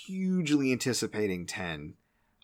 Hugely 0.06 0.72
anticipating 0.72 1.46
10. 1.46 1.94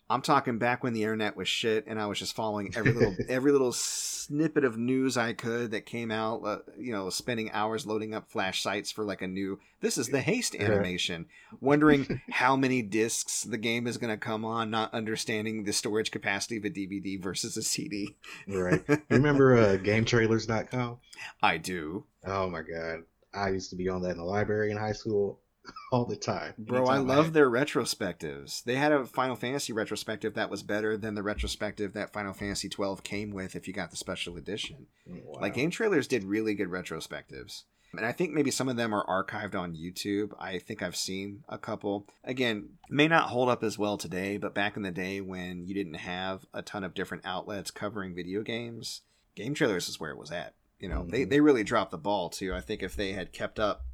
I'm 0.09 0.21
talking 0.21 0.59
back 0.59 0.83
when 0.83 0.93
the 0.93 1.01
internet 1.01 1.35
was 1.35 1.47
shit, 1.47 1.85
and 1.87 1.99
I 1.99 2.05
was 2.05 2.19
just 2.19 2.35
following 2.35 2.73
every 2.75 2.93
little 2.93 3.15
every 3.29 3.51
little 3.51 3.71
snippet 3.71 4.63
of 4.63 4.77
news 4.77 5.17
I 5.17 5.33
could 5.33 5.71
that 5.71 5.85
came 5.85 6.11
out. 6.11 6.41
Uh, 6.43 6.57
you 6.77 6.91
know, 6.91 7.09
spending 7.09 7.51
hours 7.51 7.85
loading 7.87 8.13
up 8.13 8.29
flash 8.29 8.61
sites 8.61 8.91
for 8.91 9.03
like 9.03 9.21
a 9.21 9.27
new. 9.27 9.59
This 9.81 9.97
is 9.97 10.09
the 10.09 10.21
haste 10.21 10.55
animation. 10.55 11.25
Wondering 11.59 12.21
how 12.29 12.55
many 12.55 12.81
discs 12.81 13.43
the 13.43 13.57
game 13.57 13.87
is 13.87 13.97
going 13.97 14.11
to 14.11 14.17
come 14.17 14.45
on, 14.45 14.69
not 14.69 14.93
understanding 14.93 15.63
the 15.63 15.73
storage 15.73 16.11
capacity 16.11 16.57
of 16.57 16.65
a 16.65 16.69
DVD 16.69 17.21
versus 17.21 17.57
a 17.57 17.63
CD. 17.63 18.15
Right. 18.47 18.83
You 18.87 18.97
remember 19.09 19.57
uh, 19.57 19.77
GameTrailers.com? 19.77 20.97
I 21.41 21.57
do, 21.57 22.05
Oh 22.25 22.49
my 22.49 22.61
god, 22.61 23.03
I 23.33 23.49
used 23.49 23.69
to 23.71 23.75
be 23.75 23.89
on 23.89 24.01
that 24.03 24.11
in 24.11 24.17
the 24.17 24.23
library 24.23 24.71
in 24.71 24.77
high 24.77 24.93
school 24.93 25.39
all 25.91 26.05
the 26.05 26.15
time. 26.15 26.53
bro. 26.57 26.85
I 26.87 26.97
love 26.97 27.25
had- 27.25 27.33
their 27.33 27.49
retrospectives. 27.49 28.63
They 28.63 28.75
had 28.75 28.91
a 28.91 29.05
Final 29.05 29.35
Fantasy 29.35 29.73
retrospective 29.73 30.33
that 30.35 30.49
was 30.49 30.63
better 30.63 30.97
than 30.97 31.15
the 31.15 31.23
retrospective 31.23 31.93
that 31.93 32.13
Final 32.13 32.33
Fantasy 32.33 32.69
12 32.69 33.03
came 33.03 33.31
with 33.31 33.55
if 33.55 33.67
you 33.67 33.73
got 33.73 33.91
the 33.91 33.97
special 33.97 34.37
edition. 34.37 34.87
Wow. 35.07 35.39
Like 35.41 35.53
game 35.53 35.69
trailers 35.71 36.07
did 36.07 36.23
really 36.23 36.53
good 36.53 36.69
retrospectives. 36.69 37.63
And 37.95 38.05
I 38.05 38.11
think 38.11 38.33
maybe 38.33 38.51
some 38.51 38.67
of 38.67 38.75
them 38.75 38.93
are 38.93 39.05
archived 39.05 39.55
on 39.55 39.73
YouTube. 39.75 40.31
I 40.37 40.59
think 40.59 40.81
I've 40.83 40.97
seen 40.97 41.43
a 41.47 41.57
couple. 41.57 42.05
Again, 42.25 42.71
may 42.89 43.07
not 43.07 43.29
hold 43.29 43.47
up 43.47 43.63
as 43.63 43.77
well 43.77 43.95
today, 43.97 44.35
but 44.37 44.53
back 44.53 44.75
in 44.75 44.83
the 44.83 44.91
day 44.91 45.21
when 45.21 45.65
you 45.65 45.73
didn't 45.73 45.93
have 45.93 46.45
a 46.53 46.61
ton 46.61 46.83
of 46.83 46.93
different 46.93 47.25
outlets 47.25 47.71
covering 47.71 48.13
video 48.13 48.41
games, 48.41 49.01
game 49.33 49.53
trailers 49.53 49.87
is 49.87 49.97
where 49.97 50.11
it 50.11 50.17
was 50.17 50.29
at. 50.31 50.55
You 50.77 50.89
know, 50.89 51.05
they, 51.07 51.25
Mhm. 51.25 51.29
they 51.29 51.39
really 51.39 51.63
dropped 51.63 51.91
the 51.91 51.97
ball 51.97 52.29
too. 52.29 52.53
I 52.53 52.59
think 52.59 52.83
if 52.83 52.97
they 52.97 53.13
had 53.13 53.31
kept 53.31 53.59
up, 53.61 53.85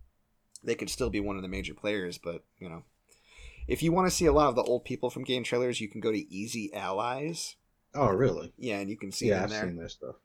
they 0.64 0.76
could 0.76 0.90
still 0.90 1.10
be 1.10 1.20
one 1.20 1.36
of 1.36 1.42
the 1.42 1.48
major 1.48 1.74
players, 1.74 2.18
but 2.18 2.44
you 2.60 2.70
know. 2.70 2.84
If 3.68 3.84
you 3.84 3.92
want 3.92 4.10
to 4.10 4.16
see 4.16 4.26
a 4.26 4.34
lot 4.34 4.50
of 4.50 4.56
the 4.56 4.64
old 4.64 4.86
people 4.86 5.10
from 5.10 5.24
game 5.24 5.44
trailers, 5.44 5.80
you 5.80 5.88
can 5.88 6.02
go 6.02 6.12
to 6.12 6.34
Easy 6.34 6.74
Allies. 6.74 7.56
Oh, 7.94 8.08
really? 8.08 8.54
Yeah, 8.58 8.80
and 8.80 8.90
you 8.90 8.98
can 8.98 9.12
see 9.12 9.28
yeah, 9.28 9.36
them 9.36 9.44
I've 9.44 9.50
there. 9.52 9.64
seen 9.64 9.76
their 9.78 9.90
stuff. 9.90 10.16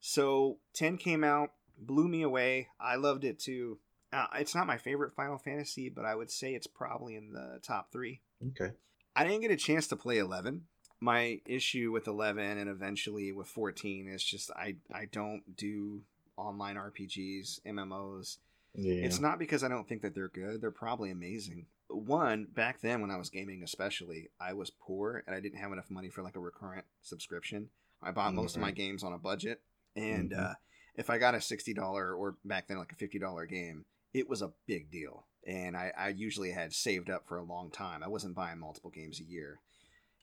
So 0.00 0.58
10 0.74 0.96
came 0.96 1.24
out, 1.24 1.50
blew 1.78 2.08
me 2.08 2.22
away. 2.22 2.68
I 2.80 2.96
loved 2.96 3.24
it 3.24 3.38
too. 3.38 3.78
Uh, 4.12 4.26
it's 4.36 4.54
not 4.54 4.66
my 4.66 4.78
favorite 4.78 5.14
Final 5.14 5.38
Fantasy, 5.38 5.88
but 5.88 6.04
I 6.04 6.14
would 6.14 6.30
say 6.30 6.54
it's 6.54 6.66
probably 6.66 7.16
in 7.16 7.32
the 7.32 7.60
top 7.62 7.92
three. 7.92 8.22
Okay. 8.48 8.72
I 9.14 9.24
didn't 9.24 9.40
get 9.40 9.50
a 9.50 9.56
chance 9.56 9.86
to 9.88 9.96
play 9.96 10.18
11. 10.18 10.62
My 11.00 11.40
issue 11.44 11.90
with 11.92 12.06
11 12.06 12.58
and 12.58 12.70
eventually 12.70 13.32
with 13.32 13.48
14 13.48 14.08
is 14.08 14.22
just 14.22 14.50
I, 14.52 14.76
I 14.92 15.06
don't 15.10 15.42
do 15.56 16.02
online 16.36 16.76
RPGs, 16.76 17.60
MMOs. 17.66 18.38
Yeah. 18.76 19.04
It's 19.06 19.20
not 19.20 19.38
because 19.38 19.64
I 19.64 19.68
don't 19.68 19.88
think 19.88 20.02
that 20.02 20.14
they're 20.14 20.28
good. 20.28 20.60
They're 20.60 20.70
probably 20.70 21.10
amazing. 21.10 21.66
One, 21.88 22.46
back 22.54 22.80
then 22.80 23.00
when 23.00 23.10
I 23.10 23.16
was 23.16 23.30
gaming 23.30 23.62
especially, 23.62 24.28
I 24.40 24.52
was 24.52 24.70
poor 24.70 25.22
and 25.26 25.34
I 25.34 25.40
didn't 25.40 25.58
have 25.60 25.72
enough 25.72 25.90
money 25.90 26.10
for 26.10 26.22
like 26.22 26.36
a 26.36 26.40
recurrent 26.40 26.84
subscription. 27.02 27.70
I 28.02 28.10
bought 28.10 28.34
most 28.34 28.56
of 28.56 28.62
my 28.62 28.70
games 28.72 29.02
on 29.02 29.12
a 29.12 29.18
budget. 29.18 29.62
And 29.94 30.30
Mhm. 30.32 30.50
uh, 30.50 30.54
if 30.96 31.08
I 31.08 31.18
got 31.18 31.34
a 31.34 31.40
$60 31.40 32.14
or 32.14 32.36
back 32.44 32.68
then 32.68 32.78
like 32.78 32.92
a 32.92 32.96
$50 32.96 33.46
game, 33.46 33.86
it 34.12 34.28
was 34.28 34.42
a 34.42 34.52
big 34.66 34.90
deal. 34.90 35.26
And 35.46 35.76
I, 35.76 35.92
I 35.96 36.08
usually 36.08 36.50
had 36.50 36.72
saved 36.72 37.08
up 37.08 37.26
for 37.26 37.38
a 37.38 37.42
long 37.44 37.70
time. 37.70 38.02
I 38.02 38.08
wasn't 38.08 38.34
buying 38.34 38.58
multiple 38.58 38.90
games 38.90 39.20
a 39.20 39.24
year, 39.24 39.60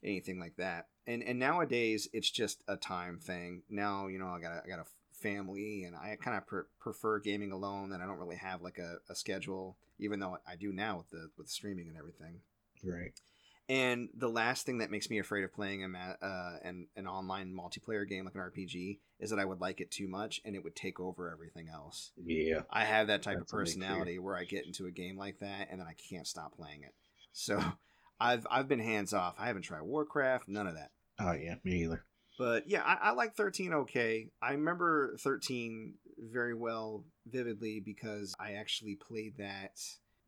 anything 0.02 0.38
like 0.38 0.56
that. 0.56 0.88
And 1.06 1.22
and 1.22 1.38
nowadays 1.38 2.08
it's 2.12 2.30
just 2.30 2.62
a 2.68 2.76
time 2.76 3.18
thing. 3.18 3.62
Now, 3.68 4.06
you 4.06 4.18
know, 4.18 4.28
I 4.28 4.40
got 4.40 4.64
I 4.64 4.68
got 4.68 4.78
a 4.78 4.86
family 5.24 5.84
and 5.84 5.96
I 5.96 6.16
kind 6.22 6.36
of 6.36 6.46
pre- 6.46 6.68
prefer 6.78 7.18
gaming 7.18 7.50
alone 7.52 7.92
and 7.92 8.02
I 8.02 8.06
don't 8.06 8.18
really 8.18 8.36
have 8.36 8.62
like 8.62 8.78
a, 8.78 8.98
a 9.10 9.14
schedule 9.14 9.76
even 9.98 10.20
though 10.20 10.36
I 10.46 10.56
do 10.56 10.72
now 10.72 10.98
with 10.98 11.10
the 11.10 11.30
with 11.38 11.48
streaming 11.48 11.88
and 11.88 11.96
everything. 11.96 12.40
right. 12.84 13.18
And 13.66 14.10
the 14.14 14.28
last 14.28 14.66
thing 14.66 14.78
that 14.78 14.90
makes 14.90 15.08
me 15.08 15.18
afraid 15.18 15.42
of 15.42 15.54
playing 15.54 15.82
a 15.84 15.88
ma- 15.88 16.18
uh, 16.20 16.56
an 16.62 16.86
an 16.96 17.06
online 17.06 17.54
multiplayer 17.54 18.06
game 18.06 18.26
like 18.26 18.34
an 18.34 18.42
RPG 18.42 18.98
is 19.18 19.30
that 19.30 19.38
I 19.38 19.44
would 19.46 19.60
like 19.62 19.80
it 19.80 19.90
too 19.90 20.06
much 20.06 20.42
and 20.44 20.54
it 20.54 20.62
would 20.62 20.76
take 20.76 21.00
over 21.00 21.32
everything 21.32 21.68
else. 21.72 22.12
Yeah. 22.22 22.60
I 22.70 22.84
have 22.84 23.06
that 23.06 23.22
type 23.22 23.38
That's 23.38 23.52
of 23.52 23.58
a 23.58 23.62
big 23.62 23.68
fear. 23.72 23.80
personality 23.80 24.18
where 24.18 24.36
I 24.36 24.44
get 24.44 24.66
into 24.66 24.84
a 24.86 24.90
game 24.90 25.16
like 25.16 25.38
that 25.38 25.68
and 25.70 25.80
then 25.80 25.86
I 25.88 25.94
can't 26.10 26.26
stop 26.26 26.54
playing 26.54 26.82
it. 26.82 26.92
So 27.32 27.58
I've 28.20 28.46
I've 28.50 28.68
been 28.68 28.80
hands 28.80 29.14
off. 29.14 29.34
I 29.38 29.46
haven't 29.46 29.62
tried 29.62 29.82
Warcraft, 29.82 30.46
none 30.46 30.66
of 30.66 30.74
that. 30.74 30.90
Oh 31.18 31.32
yeah, 31.32 31.54
me 31.64 31.84
either. 31.84 32.04
But 32.38 32.68
yeah, 32.68 32.82
I, 32.82 33.10
I 33.10 33.12
like 33.12 33.34
13 33.34 33.72
okay. 33.72 34.28
I 34.42 34.52
remember 34.52 35.16
13 35.20 35.94
very 36.18 36.54
well, 36.54 37.04
vividly, 37.26 37.80
because 37.84 38.34
I 38.40 38.52
actually 38.52 38.96
played 38.96 39.36
that 39.38 39.78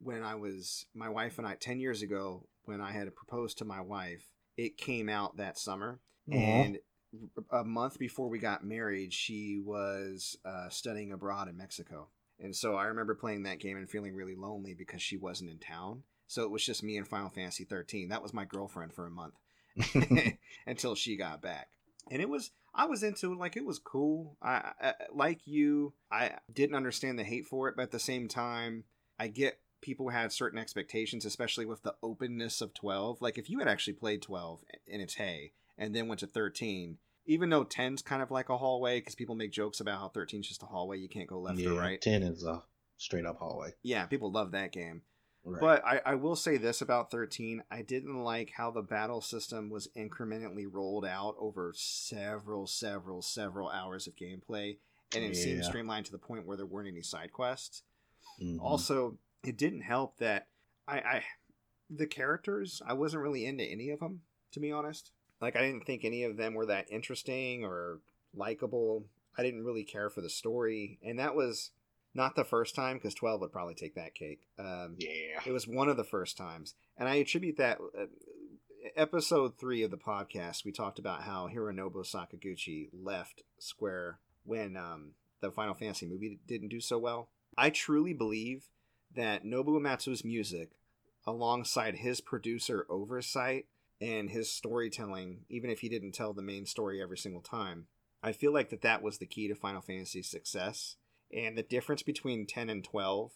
when 0.00 0.22
I 0.22 0.34
was, 0.34 0.86
my 0.94 1.08
wife 1.08 1.38
and 1.38 1.46
I, 1.46 1.54
10 1.54 1.80
years 1.80 2.02
ago, 2.02 2.46
when 2.64 2.80
I 2.80 2.92
had 2.92 3.14
proposed 3.14 3.58
to 3.58 3.64
my 3.64 3.80
wife. 3.80 4.24
It 4.56 4.76
came 4.76 5.08
out 5.08 5.36
that 5.36 5.58
summer. 5.58 6.00
Aw. 6.32 6.34
And 6.34 6.78
a 7.50 7.64
month 7.64 7.98
before 7.98 8.28
we 8.28 8.38
got 8.38 8.64
married, 8.64 9.12
she 9.12 9.60
was 9.64 10.36
uh, 10.44 10.68
studying 10.68 11.12
abroad 11.12 11.48
in 11.48 11.56
Mexico. 11.56 12.08
And 12.38 12.54
so 12.54 12.74
I 12.74 12.86
remember 12.86 13.14
playing 13.14 13.44
that 13.44 13.60
game 13.60 13.76
and 13.76 13.88
feeling 13.88 14.14
really 14.14 14.34
lonely 14.34 14.74
because 14.74 15.00
she 15.00 15.16
wasn't 15.16 15.50
in 15.50 15.58
town. 15.58 16.02
So 16.26 16.42
it 16.42 16.50
was 16.50 16.64
just 16.64 16.82
me 16.82 16.96
and 16.96 17.06
Final 17.06 17.30
Fantasy 17.30 17.64
13. 17.64 18.08
That 18.08 18.22
was 18.22 18.34
my 18.34 18.44
girlfriend 18.44 18.92
for 18.92 19.06
a 19.06 19.10
month 19.10 19.34
until 20.66 20.94
she 20.94 21.16
got 21.16 21.40
back. 21.40 21.68
And 22.10 22.22
it 22.22 22.28
was 22.28 22.52
I 22.74 22.86
was 22.86 23.02
into 23.02 23.32
it 23.32 23.38
like 23.38 23.56
it 23.56 23.64
was 23.64 23.78
cool. 23.78 24.36
I, 24.42 24.72
I 24.80 24.94
like 25.12 25.46
you, 25.46 25.94
I 26.10 26.32
didn't 26.52 26.76
understand 26.76 27.18
the 27.18 27.24
hate 27.24 27.46
for 27.46 27.68
it, 27.68 27.74
but 27.76 27.82
at 27.82 27.90
the 27.90 27.98
same 27.98 28.28
time, 28.28 28.84
I 29.18 29.28
get 29.28 29.60
people 29.80 30.10
had 30.10 30.32
certain 30.32 30.58
expectations, 30.58 31.24
especially 31.24 31.64
with 31.64 31.82
the 31.82 31.94
openness 32.02 32.60
of 32.60 32.74
12. 32.74 33.22
Like 33.22 33.38
if 33.38 33.48
you 33.48 33.58
had 33.58 33.68
actually 33.68 33.94
played 33.94 34.22
12 34.22 34.62
in 34.86 35.00
its 35.00 35.14
hay 35.14 35.52
and 35.78 35.94
then 35.94 36.08
went 36.08 36.20
to 36.20 36.26
13, 36.26 36.98
even 37.26 37.50
though 37.50 37.64
10's 37.64 38.02
kind 38.02 38.22
of 38.22 38.30
like 38.30 38.48
a 38.50 38.58
hallway 38.58 39.00
because 39.00 39.14
people 39.14 39.34
make 39.34 39.52
jokes 39.52 39.80
about 39.80 39.98
how 39.98 40.08
13's 40.14 40.48
just 40.48 40.62
a 40.62 40.66
hallway, 40.66 40.98
you 40.98 41.08
can't 41.08 41.28
go 41.28 41.40
left 41.40 41.58
yeah, 41.58 41.70
or 41.70 41.78
right. 41.78 42.00
Ten 42.00 42.22
is 42.22 42.44
a 42.44 42.62
straight 42.98 43.26
up 43.26 43.38
hallway. 43.38 43.70
Yeah, 43.82 44.06
people 44.06 44.30
love 44.30 44.52
that 44.52 44.72
game. 44.72 45.02
Right. 45.46 45.60
But 45.60 45.84
I, 45.84 46.00
I 46.04 46.14
will 46.16 46.34
say 46.34 46.56
this 46.56 46.80
about 46.80 47.10
13. 47.12 47.62
I 47.70 47.82
didn't 47.82 48.22
like 48.22 48.50
how 48.56 48.72
the 48.72 48.82
battle 48.82 49.20
system 49.20 49.70
was 49.70 49.88
incrementally 49.96 50.66
rolled 50.68 51.06
out 51.06 51.36
over 51.38 51.72
several, 51.76 52.66
several, 52.66 53.22
several 53.22 53.68
hours 53.68 54.08
of 54.08 54.16
gameplay. 54.16 54.78
And 55.14 55.22
it 55.24 55.36
seemed 55.36 55.64
streamlined 55.64 56.06
to 56.06 56.12
the 56.12 56.18
point 56.18 56.46
where 56.46 56.56
there 56.56 56.66
weren't 56.66 56.88
any 56.88 57.02
side 57.02 57.32
quests. 57.32 57.84
Mhm. 58.42 58.60
Also, 58.60 59.18
it 59.44 59.56
didn't 59.56 59.82
help 59.82 60.18
that 60.18 60.48
I, 60.88 60.98
I 60.98 61.24
the 61.88 62.08
characters, 62.08 62.82
I 62.84 62.94
wasn't 62.94 63.22
really 63.22 63.46
into 63.46 63.64
any 63.64 63.90
of 63.90 64.00
them, 64.00 64.22
to 64.50 64.58
be 64.60 64.72
honest. 64.72 65.12
Like, 65.40 65.54
I 65.54 65.60
didn't 65.60 65.86
think 65.86 66.04
any 66.04 66.24
of 66.24 66.36
them 66.36 66.54
were 66.54 66.66
that 66.66 66.90
interesting 66.90 67.64
or 67.64 68.00
likable. 68.34 69.04
I 69.38 69.42
didn't 69.42 69.64
really 69.64 69.84
care 69.84 70.10
for 70.10 70.22
the 70.22 70.30
story. 70.30 70.98
And 71.04 71.18
that 71.20 71.36
was 71.36 71.70
not 72.16 72.34
the 72.34 72.44
first 72.44 72.74
time, 72.74 72.96
because 72.96 73.14
12 73.14 73.40
would 73.42 73.52
probably 73.52 73.74
take 73.74 73.94
that 73.94 74.14
cake. 74.14 74.40
Um, 74.58 74.96
yeah. 74.98 75.40
it 75.44 75.52
was 75.52 75.68
one 75.68 75.88
of 75.88 75.96
the 75.96 76.04
first 76.04 76.36
times, 76.36 76.74
and 76.98 77.08
I 77.08 77.16
attribute 77.16 77.56
that. 77.58 77.78
Uh, 77.78 78.06
episode 78.94 79.58
three 79.58 79.82
of 79.82 79.90
the 79.90 79.96
podcast, 79.96 80.64
we 80.64 80.72
talked 80.72 80.98
about 80.98 81.22
how 81.22 81.48
Hironobu 81.52 82.04
Sakaguchi 82.04 82.88
left 82.92 83.42
Square 83.58 84.20
when 84.44 84.76
um, 84.76 85.12
the 85.40 85.50
Final 85.50 85.74
Fantasy 85.74 86.06
movie 86.06 86.38
didn't 86.46 86.68
do 86.68 86.80
so 86.80 86.98
well. 86.98 87.28
I 87.58 87.70
truly 87.70 88.12
believe 88.12 88.68
that 89.14 89.44
Nobuo 89.44 89.80
Uematsu's 89.80 90.24
music, 90.24 90.70
alongside 91.26 91.96
his 91.96 92.20
producer 92.20 92.86
oversight 92.88 93.66
and 94.00 94.30
his 94.30 94.50
storytelling, 94.50 95.40
even 95.48 95.70
if 95.70 95.80
he 95.80 95.88
didn't 95.88 96.12
tell 96.12 96.32
the 96.32 96.42
main 96.42 96.66
story 96.66 97.02
every 97.02 97.18
single 97.18 97.40
time, 97.40 97.86
I 98.22 98.32
feel 98.32 98.52
like 98.52 98.70
that 98.70 98.82
that 98.82 99.02
was 99.02 99.18
the 99.18 99.26
key 99.26 99.48
to 99.48 99.54
Final 99.54 99.80
Fantasy's 99.80 100.28
success. 100.28 100.96
And 101.32 101.56
the 101.56 101.62
difference 101.62 102.02
between 102.02 102.46
10 102.46 102.68
and 102.70 102.84
12 102.84 103.32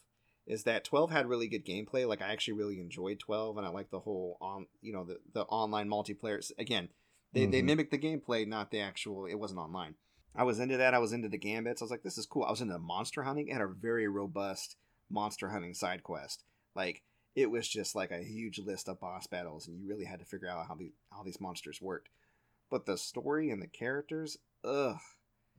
is 0.46 0.64
that 0.64 0.84
12 0.84 1.10
had 1.10 1.26
really 1.28 1.48
good 1.48 1.64
gameplay. 1.66 2.06
Like 2.08 2.22
I 2.22 2.32
actually 2.32 2.54
really 2.54 2.80
enjoyed 2.80 3.18
12 3.20 3.56
and 3.56 3.66
I 3.66 3.70
like 3.70 3.90
the 3.90 4.00
whole 4.00 4.36
on, 4.40 4.66
you 4.80 4.92
know, 4.92 5.04
the, 5.04 5.18
the 5.32 5.42
online 5.42 5.88
multiplayer. 5.88 6.40
Again, 6.58 6.88
they, 7.32 7.46
they 7.46 7.60
Mhm. 7.62 7.66
mimicked 7.66 7.90
the 7.90 7.98
gameplay, 7.98 8.46
not 8.46 8.70
the 8.70 8.80
actual, 8.80 9.26
it 9.26 9.34
wasn't 9.34 9.60
online. 9.60 9.94
I 10.34 10.44
was 10.44 10.60
into 10.60 10.76
that. 10.76 10.94
I 10.94 10.98
was 10.98 11.12
into 11.12 11.28
the 11.28 11.38
gambits. 11.38 11.82
I 11.82 11.84
was 11.84 11.90
like, 11.90 12.02
this 12.02 12.18
is 12.18 12.26
cool. 12.26 12.44
I 12.44 12.50
was 12.50 12.60
into 12.60 12.78
monster 12.78 13.24
hunting. 13.24 13.48
It 13.48 13.52
had 13.52 13.62
a 13.62 13.66
very 13.68 14.08
robust 14.08 14.76
monster 15.08 15.50
hunting 15.50 15.74
side 15.74 16.02
quest. 16.02 16.44
Like 16.74 17.02
it 17.34 17.50
was 17.50 17.68
just 17.68 17.94
like 17.94 18.10
a 18.10 18.22
huge 18.24 18.58
list 18.58 18.88
of 18.88 19.00
boss 19.00 19.26
battles 19.26 19.66
and 19.68 19.78
you 19.80 19.88
really 19.88 20.04
had 20.04 20.20
to 20.20 20.24
figure 20.24 20.48
out 20.48 20.66
how 20.68 20.74
the 20.74 20.92
how 21.12 21.22
these 21.22 21.40
monsters 21.40 21.80
worked. 21.82 22.08
But 22.70 22.86
the 22.86 22.96
story 22.96 23.50
and 23.50 23.60
the 23.60 23.66
characters, 23.66 24.38
ugh, 24.64 24.96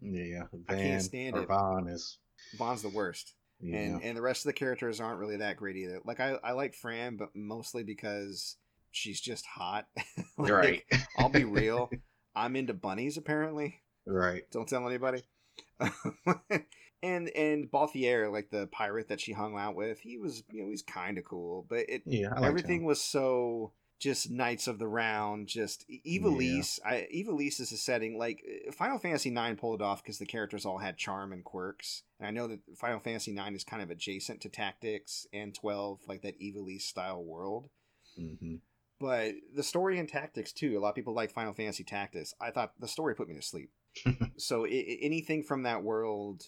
Yeah. 0.02 0.44
I 0.68 0.76
can't 0.76 1.02
stand 1.02 1.36
or 1.36 1.44
it. 1.44 1.50
Vaan 1.50 1.90
is. 1.94 2.18
Vaan's 2.58 2.82
the 2.82 2.90
worst 2.90 3.34
Yeah. 3.60 3.78
and 3.78 4.04
and 4.04 4.18
the 4.18 4.22
rest 4.22 4.46
of 4.46 4.50
the 4.50 4.54
characters 4.54 5.00
aren't 5.00 5.20
really 5.20 5.38
that 5.38 5.58
great 5.58 5.76
either. 5.76 6.00
Like 6.06 6.20
I 6.20 6.38
I 6.44 6.52
like 6.54 6.74
Fran, 6.74 7.18
but 7.18 7.30
mostly 7.36 7.84
because 7.84 8.58
she's 8.92 9.22
just 9.22 9.46
hot. 9.46 9.88
Like, 10.38 10.52
right. 10.52 10.84
I'll 11.18 11.30
be 11.30 11.44
real. 11.46 11.90
I'm 12.36 12.56
into 12.56 12.74
bunnies 12.74 13.18
apparently. 13.18 13.82
right. 14.06 14.44
Don't 14.52 14.68
tell 14.68 14.88
anybody. 14.88 15.24
and 17.04 17.30
and 17.30 17.72
Balthier, 17.72 18.32
like 18.32 18.50
the 18.50 18.68
pirate 18.72 19.10
that 19.10 19.20
she 19.22 19.34
hung 19.34 19.58
out 19.58 19.76
with, 19.76 20.00
he 20.00 20.18
was 20.18 20.44
you 20.52 20.64
know 20.64 20.70
he's 20.70 20.82
kind 20.84 21.18
of 21.18 21.24
cool, 21.26 21.66
but 21.70 21.90
it 21.90 22.04
Yeah. 22.06 22.34
Everything 22.42 22.82
him. 22.82 22.86
was 22.88 23.02
so 23.02 23.72
just 24.02 24.32
Knights 24.32 24.68
of 24.68 24.80
the 24.80 24.88
Round, 24.88 25.48
just 25.48 25.86
Ivalice. 26.08 26.80
I 26.84 27.08
Ivalice 27.16 27.60
is 27.62 27.72
a 27.72 27.78
setting 27.78 28.18
like 28.18 28.44
uh, 28.68 28.72
Final 28.72 28.98
Fantasy 28.98 29.30
IX 29.30 29.60
pulled 29.62 29.80
it 29.80 29.84
off 29.84 30.04
because 30.04 30.18
the 30.18 30.26
characters 30.26 30.66
all 30.66 30.80
had 30.80 30.98
charm 30.98 31.32
and 31.32 31.44
quirks, 31.44 32.02
and 32.20 32.28
I 32.28 32.32
know 32.32 32.48
that 32.48 32.60
Final 32.76 33.00
Fantasy 33.00 33.38
IX 33.38 33.56
is 33.56 33.64
kind 33.64 33.84
of 33.84 33.92
adjacent 33.92 34.42
to 34.42 34.50
Tactics 34.50 35.28
and 35.32 35.54
twelve, 35.54 36.00
like 36.08 36.24
that 36.24 36.42
Ivalice 36.42 36.82
style 36.82 37.24
world. 37.24 37.70
hmm 38.18 38.56
But 39.00 39.36
the 39.56 39.64
story 39.64 40.00
and 40.00 40.10
Tactics 40.10 40.52
too. 40.52 40.78
A 40.78 40.80
lot 40.80 40.90
of 40.90 40.96
people 40.96 41.14
like 41.14 41.32
Final 41.32 41.54
Fantasy 41.54 41.84
Tactics. 41.84 42.34
I 42.42 42.50
thought 42.50 42.74
the 42.80 42.88
story 42.88 43.14
put 43.14 43.30
me 43.30 43.36
to 43.36 43.42
sleep. 43.44 43.70
so 44.38 44.64
anything 44.66 45.44
from 45.44 45.64
that 45.64 45.84
world 45.84 46.48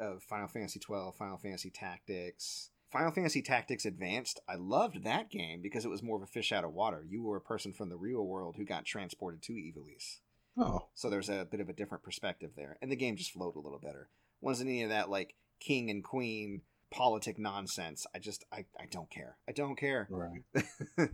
of 0.00 0.22
Final 0.22 0.48
Fantasy 0.48 0.80
12, 0.80 1.16
Final 1.16 1.36
Fantasy 1.36 1.70
Tactics, 1.70 2.70
Final 2.90 3.12
Fantasy 3.12 3.42
Tactics 3.42 3.84
Advanced, 3.84 4.40
I 4.48 4.54
loved 4.54 5.04
that 5.04 5.30
game 5.30 5.60
because 5.60 5.84
it 5.84 5.90
was 5.90 6.02
more 6.02 6.16
of 6.16 6.22
a 6.22 6.26
fish 6.26 6.52
out 6.52 6.64
of 6.64 6.72
water. 6.72 7.04
You 7.06 7.22
were 7.22 7.36
a 7.36 7.40
person 7.40 7.72
from 7.72 7.90
the 7.90 7.96
real 7.96 8.24
world 8.24 8.56
who 8.56 8.64
got 8.64 8.86
transported 8.86 9.42
to 9.42 9.52
Ivalice. 9.52 10.20
Oh, 10.56 10.88
So 10.94 11.08
there's 11.08 11.28
a 11.28 11.46
bit 11.48 11.60
of 11.60 11.68
a 11.68 11.72
different 11.72 12.02
perspective 12.02 12.52
there. 12.56 12.78
And 12.82 12.90
the 12.90 12.96
game 12.96 13.16
just 13.16 13.32
flowed 13.32 13.56
a 13.56 13.60
little 13.60 13.78
better. 13.78 14.08
Wasn't 14.40 14.68
any 14.68 14.82
of 14.82 14.90
that 14.90 15.10
like 15.10 15.34
king 15.60 15.90
and 15.90 16.02
queen 16.02 16.62
politic 16.90 17.38
nonsense. 17.38 18.06
I 18.14 18.18
just 18.18 18.44
I, 18.52 18.64
I 18.78 18.86
don't 18.90 19.10
care. 19.10 19.36
I 19.48 19.52
don't 19.52 19.76
care. 19.76 20.08
right. 20.10 20.42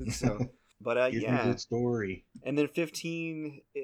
so 0.13 0.39
but 0.81 0.97
uh 0.97 1.11
yeah. 1.13 1.45
good 1.45 1.61
story. 1.61 2.25
And 2.45 2.57
then 2.57 2.69
15, 2.69 3.61
eh, 3.77 3.81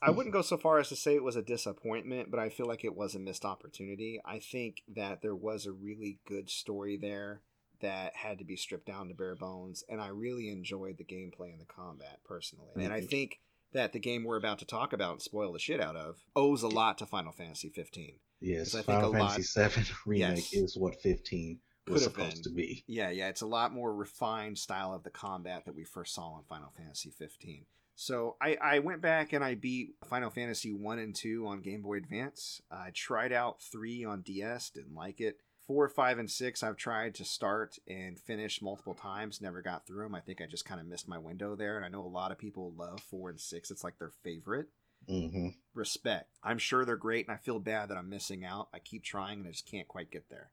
I 0.00 0.10
wouldn't 0.10 0.32
go 0.32 0.42
so 0.42 0.56
far 0.56 0.78
as 0.78 0.88
to 0.90 0.96
say 0.96 1.14
it 1.14 1.22
was 1.24 1.36
a 1.36 1.42
disappointment, 1.42 2.30
but 2.30 2.38
I 2.40 2.48
feel 2.48 2.66
like 2.66 2.84
it 2.84 2.94
was 2.96 3.14
a 3.14 3.18
missed 3.18 3.44
opportunity. 3.44 4.20
I 4.24 4.38
think 4.38 4.82
that 4.94 5.22
there 5.22 5.34
was 5.34 5.66
a 5.66 5.72
really 5.72 6.20
good 6.26 6.48
story 6.50 6.96
there 6.96 7.42
that 7.80 8.14
had 8.16 8.38
to 8.38 8.44
be 8.44 8.56
stripped 8.56 8.86
down 8.86 9.08
to 9.08 9.14
bare 9.14 9.36
bones, 9.36 9.84
and 9.88 10.00
I 10.00 10.08
really 10.08 10.48
enjoyed 10.50 10.98
the 10.98 11.04
gameplay 11.04 11.52
and 11.52 11.60
the 11.60 11.64
combat 11.66 12.20
personally. 12.24 12.70
And 12.76 12.92
I 12.92 13.00
Mhm. 13.00 13.08
think 13.10 13.40
that 13.72 13.92
the 13.92 13.98
game 14.00 14.24
we're 14.24 14.36
about 14.36 14.58
to 14.60 14.64
talk 14.64 14.92
about 14.92 15.12
and 15.12 15.22
spoil 15.22 15.52
the 15.52 15.58
shit 15.58 15.80
out 15.80 15.94
of 15.96 16.24
owes 16.34 16.62
a 16.62 16.68
lot 16.68 16.98
to 16.98 17.06
Final 17.06 17.32
Fantasy 17.32 17.68
15. 17.68 18.18
Yes, 18.40 18.74
I 18.74 18.78
think 18.78 18.86
Final 18.86 19.10
a 19.10 19.12
lot- 19.18 19.30
Fantasy 19.32 19.42
Seven 19.42 19.84
remake 20.06 20.52
Yes. 20.52 20.52
is 20.54 20.76
what 20.76 21.00
15 21.02 21.60
was 21.86 22.04
supposed 22.04 22.34
been. 22.36 22.42
to 22.44 22.50
be. 22.50 22.84
Yeah, 22.86 23.10
yeah, 23.10 23.28
it's 23.28 23.40
a 23.42 23.46
lot 23.46 23.72
more 23.72 23.94
refined 23.94 24.58
style 24.58 24.92
of 24.92 25.02
the 25.04 25.10
combat 25.10 25.64
that 25.66 25.74
we 25.74 25.84
first 25.84 26.14
saw 26.14 26.36
in 26.38 26.44
Final 26.44 26.70
Fantasy 26.76 27.10
15. 27.10 27.66
So 28.00 28.36
I, 28.40 28.56
I 28.62 28.78
went 28.78 29.00
back 29.00 29.32
and 29.32 29.42
I 29.42 29.56
beat 29.56 29.96
Final 30.08 30.30
Fantasy 30.30 30.72
1 30.72 31.00
and 31.00 31.12
2 31.12 31.48
on 31.48 31.62
Game 31.62 31.82
Boy 31.82 31.96
Advance. 31.96 32.62
I 32.70 32.90
tried 32.94 33.32
out 33.32 33.60
3 33.60 34.04
on 34.04 34.22
DS, 34.22 34.70
didn't 34.70 34.94
like 34.94 35.20
it. 35.20 35.40
4, 35.66 35.88
5, 35.88 36.18
and 36.20 36.30
6 36.30 36.62
I've 36.62 36.76
tried 36.76 37.16
to 37.16 37.24
start 37.24 37.76
and 37.88 38.16
finish 38.16 38.62
multiple 38.62 38.94
times, 38.94 39.40
never 39.42 39.62
got 39.62 39.84
through 39.84 40.04
them. 40.04 40.14
I 40.14 40.20
think 40.20 40.40
I 40.40 40.46
just 40.46 40.64
kind 40.64 40.80
of 40.80 40.86
missed 40.86 41.08
my 41.08 41.18
window 41.18 41.56
there. 41.56 41.76
And 41.76 41.84
I 41.84 41.88
know 41.88 42.04
a 42.04 42.06
lot 42.06 42.30
of 42.30 42.38
people 42.38 42.72
love 42.78 43.00
4 43.00 43.30
and 43.30 43.40
6, 43.40 43.70
it's 43.72 43.82
like 43.82 43.98
their 43.98 44.12
favorite. 44.22 44.68
hmm 45.08 45.48
Respect. 45.74 46.38
I'm 46.44 46.58
sure 46.58 46.84
they're 46.84 46.96
great 46.96 47.26
and 47.26 47.34
I 47.34 47.38
feel 47.38 47.58
bad 47.58 47.90
that 47.90 47.98
I'm 47.98 48.08
missing 48.08 48.44
out. 48.44 48.68
I 48.72 48.78
keep 48.78 49.02
trying 49.02 49.40
and 49.40 49.48
I 49.48 49.50
just 49.50 49.68
can't 49.68 49.88
quite 49.88 50.12
get 50.12 50.30
there. 50.30 50.52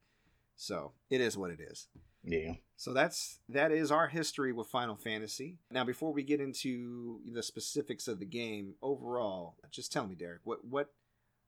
So 0.55 0.93
it 1.11 1.21
is 1.21 1.37
what 1.37 1.51
it 1.51 1.59
is. 1.59 1.89
Yeah. 2.25 2.53
So 2.77 2.93
that's 2.93 3.39
that 3.49 3.71
is 3.71 3.91
our 3.91 4.07
history 4.07 4.51
with 4.51 4.67
Final 4.67 4.95
Fantasy. 4.95 5.59
Now, 5.71 5.83
before 5.83 6.11
we 6.11 6.23
get 6.23 6.41
into 6.41 7.21
the 7.25 7.43
specifics 7.43 8.07
of 8.07 8.19
the 8.19 8.25
game 8.25 8.75
overall, 8.81 9.55
just 9.71 9.91
tell 9.91 10.07
me, 10.07 10.15
Derek, 10.15 10.41
what 10.43 10.65
what 10.65 10.89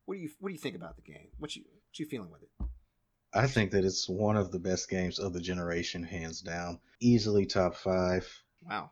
what 0.05 0.15
do 0.15 0.21
you 0.21 0.29
what 0.39 0.49
do 0.49 0.53
you 0.53 0.59
think 0.59 0.75
about 0.75 0.95
the 0.95 1.01
game? 1.01 1.27
What 1.37 1.55
you 1.55 1.63
what 1.63 1.99
you 1.99 2.05
feeling 2.05 2.31
with 2.31 2.43
it? 2.43 2.49
I 3.33 3.47
think 3.47 3.71
that 3.71 3.83
it's 3.83 4.07
one 4.07 4.37
of 4.37 4.51
the 4.51 4.59
best 4.59 4.89
games 4.89 5.19
of 5.19 5.33
the 5.33 5.41
generation, 5.41 6.01
hands 6.03 6.41
down. 6.41 6.79
Easily 7.01 7.45
top 7.45 7.75
five. 7.75 8.27
Wow. 8.67 8.91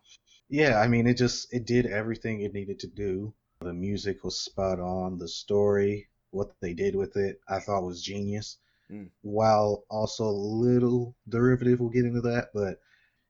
Yeah, 0.50 0.80
I 0.80 0.88
mean, 0.88 1.08
it 1.08 1.18
just 1.18 1.54
it 1.54 1.66
did 1.66 1.86
everything 1.86 2.42
it 2.42 2.54
needed 2.54 2.80
to 2.80 2.88
do. 2.88 3.34
The 3.60 3.74
music 3.74 4.24
was 4.24 4.38
spot 4.38 4.80
on. 4.80 5.18
The 5.18 5.28
story, 5.28 6.10
what 6.32 6.52
they 6.60 6.74
did 6.74 6.96
with 6.96 7.16
it, 7.16 7.40
I 7.48 7.60
thought 7.60 7.86
was 7.86 8.04
genius. 8.04 8.58
Mm. 8.92 9.10
While 9.22 9.86
also 9.90 10.26
a 10.26 10.30
little 10.32 11.16
derivative, 11.28 11.80
we'll 11.80 11.90
get 11.90 12.06
into 12.06 12.22
that. 12.22 12.50
But 12.54 12.80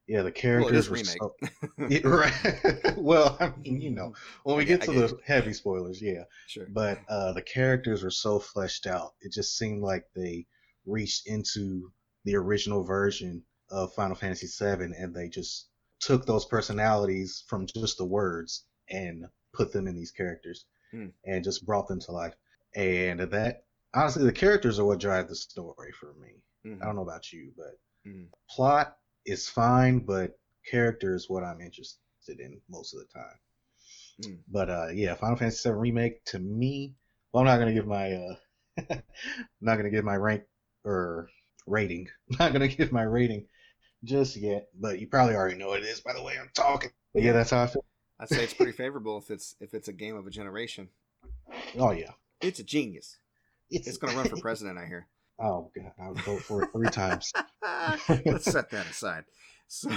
yeah, 0.07 0.21
the 0.21 0.25
Well, 0.25 0.31
characters 0.31 0.85
is 0.85 0.89
were 0.89 0.98
so 0.98 1.35
Yeah, 1.89 2.07
right. 2.07 2.33
well, 2.98 3.37
I 3.39 3.53
mean, 3.57 3.81
you 3.81 3.91
know, 3.91 4.13
when 4.44 4.57
we 4.57 4.63
I 4.63 4.65
get 4.65 4.81
to 4.83 4.94
get 4.94 5.09
the 5.09 5.20
heavy 5.25 5.53
spoilers, 5.53 6.01
yeah. 6.01 6.24
sure. 6.48 6.68
But 6.72 7.00
uh, 7.09 7.33
the 7.33 7.41
characters 7.41 8.03
were 8.03 8.11
so 8.11 8.39
fleshed 8.39 8.87
out. 8.87 9.13
It 9.22 9.31
just 9.33 9.57
seemed 9.57 9.81
like 9.81 10.05
they 10.15 10.48
reached 10.85 11.27
into 11.27 11.91
the 12.24 12.35
original 12.35 12.83
version 12.83 13.44
of 13.70 13.94
Final 13.94 14.15
Fantasy 14.15 14.48
VII 14.48 14.94
and 14.98 15.13
they 15.15 15.29
just 15.29 15.70
took 16.00 16.25
those 16.25 16.46
personalities 16.46 17.44
from 17.48 17.65
just 17.68 17.98
the 17.98 18.05
words 18.05 18.65
and 18.89 19.25
put 19.53 19.72
them 19.72 19.87
in 19.87 19.96
these 19.96 20.11
characters 20.11 20.65
Hmm. 20.91 21.07
and 21.25 21.44
just 21.44 21.65
brought 21.65 21.87
them 21.87 22.00
to 22.01 22.11
life. 22.11 22.35
And 22.75 23.20
that, 23.20 23.65
honestly, 23.96 24.24
the 24.24 24.31
characters 24.31 24.79
are 24.79 24.86
what 24.86 25.00
drive 25.00 25.27
the 25.27 25.36
story 25.36 25.92
for 26.00 26.14
me. 26.16 26.42
Mhm. 26.66 26.81
I 26.81 26.86
don't 26.86 26.96
know 26.96 27.01
about 27.01 27.31
you, 27.31 27.53
but 27.58 27.79
Mhm. 28.05 28.29
plot 28.50 28.98
is 29.25 29.50
fine, 29.50 30.00
but 30.00 30.40
character 30.70 31.16
is 31.16 31.29
what 31.29 31.44
I'm 31.44 31.62
interested 31.62 32.00
in 32.40 32.62
most 32.70 32.94
of 32.94 33.00
the 33.00 33.08
time. 33.08 33.40
Mm. 34.22 34.44
But 34.48 34.70
uh, 34.70 34.88
yeah, 34.94 35.16
Final 35.16 35.38
Fantasy 35.38 35.70
VII 35.70 35.75
remake 35.75 36.24
to 36.25 36.40
me. 36.40 36.96
Well, 37.31 37.42
I'm 37.42 37.48
not 37.48 37.58
gonna 37.60 37.74
give 37.74 37.88
my 37.88 38.14
uh, 38.14 38.36
I'm 38.90 39.03
not 39.62 39.77
gonna 39.77 39.90
give 39.90 40.05
my 40.05 40.16
rank 40.18 40.44
or 40.84 41.29
rating. 41.68 42.08
I'm 42.31 42.38
not 42.40 42.53
gonna 42.53 42.68
give 42.68 42.92
my 42.92 43.03
rating 43.03 43.48
just 44.03 44.36
yet. 44.38 44.70
But 44.74 45.00
you 45.00 45.08
probably 45.08 45.36
already 45.36 45.58
know 45.58 45.70
what 45.70 45.79
it 45.81 45.86
is 45.86 46.01
by 46.01 46.14
the 46.14 46.24
way 46.24 46.38
I'm 46.40 46.50
talking. 46.53 46.92
But 47.14 47.24
yeah, 47.24 47.34
that's 47.34 47.50
how 47.51 47.64
I 47.64 47.68
feel. 47.68 47.86
I'd 48.20 48.29
say 48.29 48.44
it's 48.44 48.53
pretty 48.53 48.72
favorable 48.72 49.18
if 49.18 49.29
it's 49.29 49.55
if 49.60 49.74
it's 49.74 49.88
a 49.88 49.94
game 49.94 50.16
of 50.16 50.25
a 50.25 50.29
generation. 50.29 50.90
Oh 51.77 51.92
yeah, 51.92 52.12
It's 52.42 52.60
a 52.60 52.64
genius. 52.64 53.18
It's 53.70 53.98
going 53.98 54.12
to 54.12 54.18
run 54.18 54.30
for 54.30 54.38
president, 54.38 54.78
I 54.78 54.86
hear. 54.86 55.08
oh 55.40 55.72
god, 55.75 55.92
I 56.01 56.10
would 56.10 56.20
vote 56.22 56.42
for 56.42 56.64
it 56.64 56.70
three 56.72 56.90
times. 56.90 57.32
Let's 58.25 58.46
set 58.51 58.70
that 58.72 58.88
aside. 58.90 59.25
So, 59.68 59.90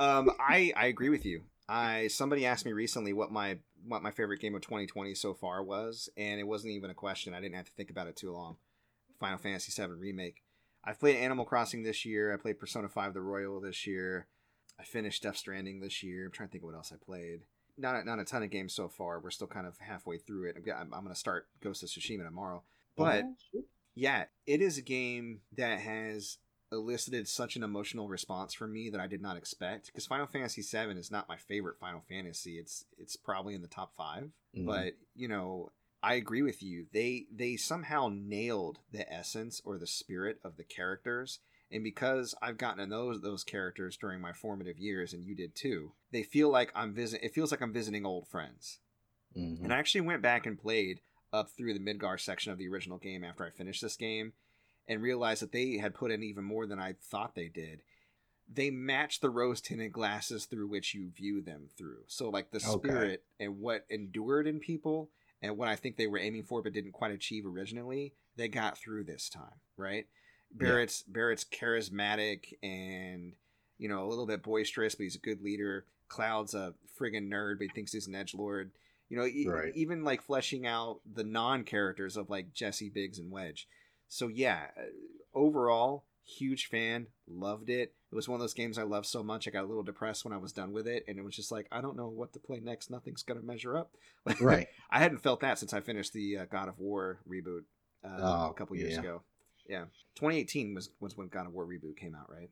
um, 0.00 0.30
I 0.38 0.72
I 0.76 0.86
agree 0.86 1.08
with 1.08 1.24
you. 1.24 1.42
I 1.68 2.08
somebody 2.08 2.46
asked 2.46 2.66
me 2.66 2.72
recently 2.72 3.12
what 3.12 3.32
my 3.32 3.58
what 3.86 4.02
my 4.02 4.10
favorite 4.10 4.40
game 4.40 4.54
of 4.54 4.62
2020 4.62 5.14
so 5.14 5.34
far 5.34 5.62
was, 5.62 6.08
and 6.16 6.38
it 6.38 6.46
wasn't 6.46 6.72
even 6.72 6.90
a 6.90 6.94
question. 6.94 7.34
I 7.34 7.40
didn't 7.40 7.56
have 7.56 7.66
to 7.66 7.72
think 7.72 7.90
about 7.90 8.08
it 8.08 8.16
too 8.16 8.32
long. 8.32 8.56
Final 9.18 9.38
Fantasy 9.38 9.70
VII 9.80 9.92
remake. 9.92 10.42
I've 10.82 10.98
played 10.98 11.16
Animal 11.16 11.44
Crossing 11.44 11.82
this 11.82 12.04
year. 12.04 12.32
I 12.32 12.36
played 12.36 12.58
Persona 12.58 12.88
5 12.88 13.14
the 13.14 13.20
Royal 13.20 13.60
this 13.60 13.86
year. 13.86 14.26
I 14.78 14.82
finished 14.82 15.22
Death 15.22 15.36
Stranding 15.36 15.80
this 15.80 16.02
year. 16.02 16.26
I'm 16.26 16.32
trying 16.32 16.48
to 16.48 16.52
think 16.52 16.64
of 16.64 16.68
what 16.68 16.76
else 16.76 16.92
I 16.92 16.96
played. 17.04 17.40
Not 17.76 17.96
a, 17.96 18.04
not 18.04 18.18
a 18.18 18.24
ton 18.24 18.42
of 18.42 18.50
games 18.50 18.74
so 18.74 18.88
far. 18.88 19.20
We're 19.20 19.30
still 19.30 19.46
kind 19.46 19.66
of 19.66 19.76
halfway 19.78 20.16
through 20.16 20.48
it. 20.48 20.56
I'm, 20.74 20.94
I'm 20.94 21.02
going 21.02 21.14
to 21.14 21.14
start 21.14 21.48
Ghost 21.60 21.82
of 21.82 21.90
Tsushima 21.90 22.24
tomorrow. 22.24 22.62
But 22.96 23.24
Oh, 23.24 23.62
yeah, 23.94 24.24
it 24.46 24.60
is 24.60 24.78
a 24.78 24.82
game 24.82 25.40
that 25.56 25.80
has 25.80 26.38
elicited 26.72 27.26
such 27.26 27.56
an 27.56 27.62
emotional 27.62 28.08
response 28.08 28.54
from 28.54 28.72
me 28.72 28.90
that 28.90 29.00
I 29.00 29.06
did 29.06 29.20
not 29.20 29.36
expect. 29.36 29.86
Because 29.86 30.06
Final 30.06 30.26
Fantasy 30.26 30.62
VII 30.62 30.96
is 30.98 31.10
not 31.10 31.28
my 31.28 31.36
favorite 31.36 31.78
Final 31.78 32.02
Fantasy. 32.08 32.58
It's 32.58 32.84
it's 32.98 33.16
probably 33.16 33.54
in 33.54 33.62
the 33.62 33.68
top 33.68 33.94
5 33.96 34.30
Mhm. 34.56 34.66
But 34.66 34.94
you 35.14 35.28
know, 35.28 35.72
I 36.02 36.14
agree 36.14 36.42
with 36.42 36.62
you. 36.62 36.86
They 36.92 37.26
they 37.32 37.56
somehow 37.56 38.08
nailed 38.12 38.78
the 38.92 39.10
essence 39.12 39.60
or 39.64 39.78
the 39.78 39.86
spirit 39.86 40.38
of 40.44 40.56
the 40.56 40.64
characters. 40.64 41.40
And 41.72 41.84
because 41.84 42.34
I've 42.42 42.58
gotten 42.58 42.78
to 42.78 42.86
know 42.86 43.16
those 43.16 43.44
characters 43.44 43.96
during 43.96 44.20
my 44.20 44.32
formative 44.32 44.78
years, 44.78 45.12
and 45.12 45.24
you 45.24 45.36
did 45.36 45.54
too, 45.54 45.92
they 46.10 46.24
feel 46.24 46.50
like 46.50 46.72
I'm 46.74 46.92
visit. 46.92 47.22
It 47.22 47.32
feels 47.34 47.52
like 47.52 47.60
I'm 47.60 47.72
visiting 47.72 48.04
old 48.04 48.26
friends. 48.26 48.80
Mhm. 49.36 49.62
And 49.64 49.72
I 49.72 49.78
actually 49.78 50.00
went 50.00 50.22
back 50.22 50.46
and 50.46 50.58
played 50.58 51.00
up 51.32 51.50
through 51.50 51.74
the 51.74 51.80
Midgar 51.80 52.18
section 52.20 52.52
of 52.52 52.58
the 52.58 52.68
original 52.68 52.98
game 52.98 53.24
after 53.24 53.44
I 53.44 53.50
finished 53.50 53.82
this 53.82 53.96
game 53.96 54.32
and 54.88 55.02
realized 55.02 55.42
that 55.42 55.52
they 55.52 55.76
had 55.78 55.94
put 55.94 56.10
in 56.10 56.22
even 56.22 56.44
more 56.44 56.66
than 56.66 56.80
I 56.80 56.94
thought 57.00 57.34
they 57.34 57.48
did. 57.48 57.82
They 58.52 58.70
match 58.70 59.20
the 59.20 59.30
rose 59.30 59.60
tinted 59.60 59.92
glasses 59.92 60.46
through 60.46 60.66
which 60.68 60.94
you 60.94 61.10
view 61.10 61.40
them 61.40 61.68
through. 61.76 62.02
So, 62.08 62.28
like 62.30 62.50
the 62.50 62.58
Okay. 62.58 62.88
spirit 62.88 63.24
and 63.38 63.60
what 63.60 63.86
endured 63.88 64.48
in 64.48 64.58
people 64.58 65.10
and 65.40 65.56
what 65.56 65.68
I 65.68 65.76
think 65.76 65.96
they 65.96 66.08
were 66.08 66.18
aiming 66.18 66.42
for 66.42 66.60
but 66.60 66.72
didn't 66.72 66.92
quite 66.92 67.12
achieve 67.12 67.46
originally, 67.46 68.12
they 68.36 68.48
got 68.48 68.76
through 68.76 69.04
this 69.04 69.28
time, 69.28 69.60
right? 69.76 70.06
Barret's 70.52 71.02
Barret's 71.04 71.44
charismatic 71.44 72.54
and 72.62 73.34
you 73.78 73.88
know 73.88 74.04
a 74.04 74.08
little 74.08 74.26
bit 74.26 74.42
boisterous, 74.42 74.96
but 74.96 75.04
he's 75.04 75.14
a 75.14 75.20
good 75.20 75.42
leader. 75.42 75.84
Cloud's 76.08 76.54
a 76.54 76.74
friggin' 76.98 77.28
nerd, 77.30 77.58
but 77.58 77.68
he 77.68 77.72
thinks 77.72 77.92
he's 77.92 78.08
an 78.08 78.16
edge 78.16 78.34
lord. 78.34 78.72
You 79.10 79.18
know, 79.18 79.26
e- 79.26 79.46
Right. 79.46 79.72
even 79.74 80.02
like 80.04 80.22
fleshing 80.22 80.66
out 80.66 81.00
the 81.12 81.24
non 81.24 81.64
characters 81.64 82.16
of 82.16 82.30
like 82.30 82.54
Jessie, 82.54 82.88
Biggs, 82.88 83.18
and 83.18 83.30
Wedge. 83.30 83.68
So 84.08 84.28
yeah, 84.28 84.68
uh, 84.78 84.82
overall, 85.34 86.04
huge 86.24 86.66
fan, 86.66 87.08
loved 87.28 87.68
it. 87.70 87.94
It 88.12 88.14
was 88.14 88.28
one 88.28 88.36
of 88.36 88.40
those 88.40 88.54
games 88.54 88.78
I 88.78 88.82
loved 88.84 89.06
so 89.06 89.22
much. 89.22 89.46
I 89.46 89.50
got 89.52 89.64
a 89.64 89.66
little 89.66 89.82
depressed 89.84 90.24
when 90.24 90.32
I 90.34 90.38
was 90.38 90.52
done 90.52 90.72
with 90.72 90.88
it, 90.88 91.04
and 91.06 91.18
it 91.18 91.24
was 91.24 91.36
just 91.36 91.52
like 91.52 91.66
I 91.70 91.80
don't 91.80 91.96
know 91.96 92.08
what 92.08 92.32
to 92.32 92.38
play 92.38 92.60
next. 92.60 92.90
Nothing's 92.90 93.22
gonna 93.22 93.42
measure 93.42 93.76
up. 93.76 93.92
right. 94.40 94.66
I 94.90 94.98
hadn't 95.00 95.18
felt 95.22 95.40
that 95.40 95.58
since 95.58 95.72
I 95.74 95.80
finished 95.80 96.12
the 96.12 96.38
uh, 96.38 96.44
God 96.46 96.68
of 96.68 96.78
War 96.78 97.20
reboot 97.28 97.64
uh, 98.04 98.16
Oh, 98.18 98.50
a 98.50 98.54
couple 98.54 98.76
years 98.76 98.94
yeah. 98.94 99.00
ago. 99.00 99.22
Yeah, 99.68 99.84
2018 100.16 100.74
was 100.74 100.90
was 101.00 101.16
when 101.16 101.28
God 101.28 101.46
of 101.46 101.52
War 101.52 101.66
reboot 101.66 101.96
came 101.96 102.14
out, 102.14 102.30
right? 102.32 102.50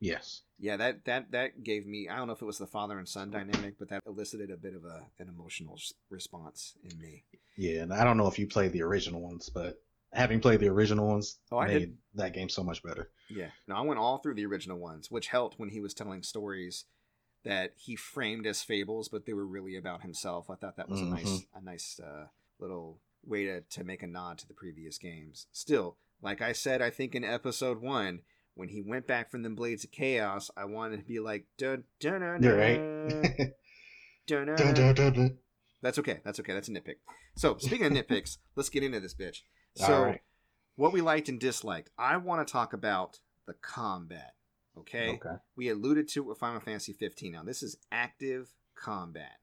Yes. 0.00 0.42
Yeah, 0.58 0.76
that 0.76 1.04
that 1.04 1.30
that 1.32 1.62
gave 1.62 1.86
me. 1.86 2.08
I 2.08 2.16
don't 2.16 2.26
know 2.26 2.32
if 2.34 2.42
it 2.42 2.46
was 2.46 2.58
the 2.58 2.66
father 2.66 2.98
and 2.98 3.08
son 3.08 3.30
dynamic, 3.30 3.74
but 3.78 3.88
that 3.90 4.02
elicited 4.06 4.50
a 4.50 4.56
bit 4.56 4.74
of 4.74 4.84
a 4.84 5.06
an 5.18 5.28
emotional 5.28 5.78
response 6.10 6.74
in 6.84 6.98
me. 6.98 7.24
Yeah, 7.56 7.82
and 7.82 7.92
I 7.92 8.04
don't 8.04 8.16
know 8.16 8.26
if 8.26 8.38
you 8.38 8.46
played 8.46 8.72
the 8.72 8.82
original 8.82 9.20
ones, 9.20 9.48
but 9.48 9.80
having 10.12 10.40
played 10.40 10.60
the 10.60 10.68
original 10.68 11.06
ones 11.06 11.38
Oh, 11.52 11.58
I 11.58 11.66
made 11.66 11.78
did. 11.78 11.96
that 12.14 12.32
game 12.34 12.48
so 12.48 12.62
much 12.62 12.82
better. 12.82 13.10
Yeah, 13.28 13.50
no, 13.68 13.76
I 13.76 13.80
went 13.82 14.00
all 14.00 14.18
through 14.18 14.34
the 14.34 14.46
original 14.46 14.78
ones, 14.78 15.10
which 15.10 15.28
helped 15.28 15.58
when 15.58 15.68
he 15.70 15.80
was 15.80 15.94
telling 15.94 16.22
stories 16.22 16.84
that 17.44 17.72
he 17.76 17.96
framed 17.96 18.46
as 18.46 18.62
fables, 18.62 19.08
but 19.08 19.24
they 19.24 19.32
were 19.32 19.46
really 19.46 19.76
about 19.76 20.02
himself. 20.02 20.50
I 20.50 20.56
thought 20.56 20.76
that 20.76 20.88
was 20.90 21.00
a 21.00 21.04
nice 21.06 21.44
a 21.54 21.60
nice 21.62 21.98
uh, 22.02 22.26
little 22.58 23.00
way 23.24 23.44
to 23.46 23.60
to 23.62 23.84
make 23.84 24.02
a 24.02 24.06
nod 24.06 24.38
to 24.38 24.48
the 24.48 24.54
previous 24.54 24.98
games. 24.98 25.46
Still, 25.52 25.96
like 26.20 26.42
I 26.42 26.52
said, 26.52 26.82
I 26.82 26.90
think 26.90 27.14
in 27.14 27.24
episode 27.24 27.80
one. 27.80 28.20
When 28.60 28.68
he 28.68 28.82
went 28.82 29.06
back 29.06 29.30
from 29.30 29.42
the 29.42 29.48
Blades 29.48 29.84
of 29.84 29.90
Chaos, 29.90 30.50
I 30.54 30.66
wanted 30.66 30.98
to 30.98 31.06
be 31.06 31.18
like, 31.18 31.46
dun, 31.56 31.84
dun, 31.98 32.20
dun, 32.20 32.42
You're 32.42 32.58
right. 32.58 32.76
dun, 34.26 34.48
dun, 34.48 34.74
Dun, 34.74 34.94
dun. 34.94 35.38
That's 35.80 35.98
okay. 35.98 36.20
That's 36.26 36.38
okay. 36.40 36.52
That's 36.52 36.68
a 36.68 36.72
nitpick. 36.72 36.96
So, 37.36 37.56
speaking 37.58 37.86
of 37.86 37.92
nitpicks, 37.94 38.36
let's 38.56 38.68
get 38.68 38.82
into 38.82 39.00
this 39.00 39.14
bitch. 39.14 39.38
So, 39.76 40.02
right. 40.02 40.20
what 40.76 40.92
we 40.92 41.00
liked 41.00 41.30
and 41.30 41.40
disliked. 41.40 41.88
I 41.96 42.18
want 42.18 42.46
to 42.46 42.52
talk 42.52 42.74
about 42.74 43.20
the 43.46 43.54
combat. 43.54 44.34
Okay? 44.76 45.12
Okay. 45.14 45.36
We 45.56 45.70
alluded 45.70 46.06
to 46.08 46.20
it 46.20 46.26
with 46.26 46.36
Final 46.36 46.60
Fantasy 46.60 46.92
15. 46.92 47.32
Now, 47.32 47.42
this 47.42 47.62
is 47.62 47.78
active 47.90 48.50
combat, 48.74 49.38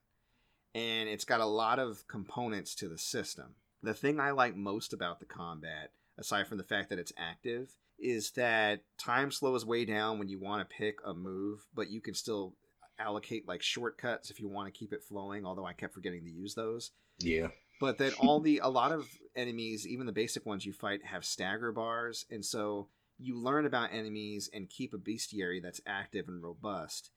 and 0.76 1.08
it's 1.08 1.24
got 1.24 1.40
a 1.40 1.44
lot 1.44 1.80
of 1.80 2.06
components 2.06 2.72
to 2.76 2.88
the 2.88 2.98
system. 2.98 3.56
The 3.82 3.94
thing 3.94 4.20
I 4.20 4.30
like 4.30 4.54
most 4.54 4.92
about 4.92 5.18
the 5.18 5.26
combat, 5.26 5.90
aside 6.16 6.46
from 6.46 6.58
the 6.58 6.62
fact 6.62 6.88
that 6.90 7.00
it's 7.00 7.12
active, 7.18 7.72
is 7.98 8.30
that 8.32 8.80
time 8.98 9.30
slows 9.30 9.64
way 9.66 9.84
down 9.84 10.18
when 10.18 10.28
you 10.28 10.38
want 10.38 10.68
to 10.68 10.76
pick 10.76 10.98
a 11.04 11.14
move, 11.14 11.66
but 11.74 11.90
you 11.90 12.00
can 12.00 12.14
still 12.14 12.54
allocate 12.98 13.46
like 13.46 13.62
shortcuts 13.62 14.30
if 14.30 14.40
you 14.40 14.48
want 14.48 14.72
to 14.72 14.78
keep 14.78 14.92
it 14.92 15.02
flowing. 15.02 15.44
Although 15.46 15.66
I 15.66 15.72
kept 15.72 15.94
forgetting 15.94 16.24
to 16.24 16.30
use 16.30 16.54
those 16.54 16.90
Yeah. 17.18 17.48
but 17.80 17.98
that 17.98 18.14
all 18.20 18.40
the 18.40 18.60
a 18.62 18.68
lot 18.68 18.92
of 18.92 19.06
enemies 19.36 19.86
even 19.86 20.06
the 20.06 20.12
basic 20.12 20.44
ones 20.46 20.66
you 20.66 20.72
fight 20.72 21.04
have 21.04 21.24
stagger 21.24 21.70
bars 21.72 22.26
and 22.30 22.44
so 22.44 22.88
you 23.20 23.36
learn 23.36 23.66
about 23.66 23.92
enemies 23.92 24.50
and 24.52 24.68
keep 24.68 24.92
a 24.94 24.98
bestiary 24.98 25.62
that's 25.62 25.80
active 25.86 26.26
and 26.28 26.42
robust 26.42 27.10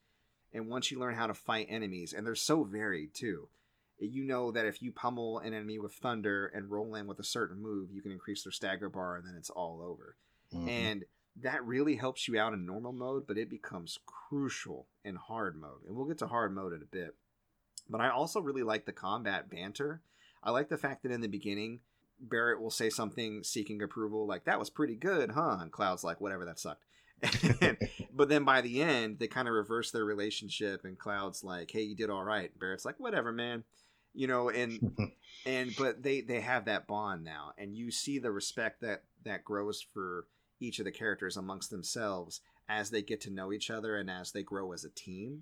and 0.54 0.68
once 0.68 0.92
you 0.92 1.00
learn 1.00 1.16
how 1.16 1.26
to 1.28 1.34
fight 1.34 1.66
enemies 1.70 2.14
and 2.14 2.26
they're 2.28 2.36
so 2.36 2.64
varied 2.64 3.14
too 3.16 3.48
you 4.00 4.24
know 4.24 4.52
that 4.52 4.66
if 4.68 4.82
you 4.84 4.92
pummel 4.92 5.40
an 5.40 5.54
enemy 5.54 5.80
with 5.80 5.94
thunder 5.94 6.48
and 6.48 6.70
roll 6.72 6.94
in 6.96 7.08
with 7.08 7.20
a 7.20 7.24
certain 7.24 7.60
move 7.62 7.90
you 7.92 8.02
can 8.02 8.12
increase 8.12 8.44
their 8.44 8.52
stagger 8.52 8.90
bar 8.90 9.16
and 9.16 9.26
then 9.28 9.36
it's 9.36 9.50
all 9.50 9.82
over 9.82 10.16
Mhm. 10.54 10.68
and 10.68 11.06
that 11.38 11.66
really 11.66 11.96
helps 11.96 12.28
you 12.28 12.38
out 12.38 12.54
in 12.54 12.66
normal 12.66 12.92
mode 12.92 13.26
but 13.26 13.38
it 13.38 13.50
becomes 13.50 14.00
crucial 14.06 14.88
in 15.04 15.16
hard 15.16 15.56
mode 15.56 15.84
and 15.88 15.96
we'll 15.96 16.06
get 16.06 16.18
to 16.20 16.28
hard 16.28 16.54
mode 16.54 16.74
in 16.74 16.82
a 16.82 16.86
bit. 16.86 17.16
But 17.90 18.02
i 18.02 18.10
also 18.10 18.42
really 18.42 18.64
like 18.64 18.86
the 18.86 18.94
combat 18.94 19.50
banter. 19.50 20.02
I 20.44 20.52
like 20.52 20.70
the 20.70 20.78
fact 20.78 21.04
that 21.04 21.12
in 21.12 21.22
the 21.22 21.28
beginning 21.28 21.80
barret 22.20 22.62
will 22.62 22.70
say 22.70 22.90
something 22.90 23.44
seeking 23.44 23.82
approval 23.82 24.28
like 24.28 24.44
that 24.44 24.60
was 24.60 24.70
pretty 24.70 24.96
good 24.96 25.32
huh? 25.32 25.58
And 25.62 25.72
cloud's 25.72 26.04
like 26.04 26.22
whatever 26.22 26.46
that 26.46 26.60
sucked. 26.60 26.86
But 28.14 28.30
then 28.30 28.44
by 28.44 28.62
the 28.62 28.82
end 28.82 29.20
they 29.20 29.28
kind 29.28 29.48
of 29.48 29.54
reverse 29.54 29.92
their 29.92 30.06
relationship 30.06 30.84
and 30.86 30.98
cloud's 31.00 31.44
like 31.44 31.72
hey 31.72 31.82
you 31.84 31.96
did 31.96 32.10
all 32.10 32.24
right. 32.24 32.52
Barret's 32.60 32.86
like 32.86 33.00
whatever 33.00 33.32
man. 33.32 33.64
You 34.14 34.28
know 34.28 34.50
and 34.50 35.12
and 35.46 35.74
but 35.78 36.04
they 36.04 36.22
they 36.22 36.42
have 36.42 36.66
that 36.66 36.88
bond 36.88 37.24
now 37.24 37.54
and 37.58 37.76
you 37.76 37.90
see 37.92 38.20
the 38.20 38.32
respect 38.32 38.82
that 38.82 39.04
that 39.24 39.44
grows 39.46 39.82
for 39.82 40.26
each 40.62 40.80
of 40.80 40.86
the 40.86 40.92
characters 40.92 41.36
amongst 41.38 41.70
themselves 41.72 42.42
as 42.70 42.90
they 42.90 43.02
get 43.02 43.20
to 43.22 43.30
know 43.32 43.52
each 43.52 43.70
other 43.70 43.98
and 43.98 44.10
as 44.10 44.32
they 44.32 44.44
grow 44.44 44.72
as 44.72 44.86
a 44.86 44.90
team 44.90 45.42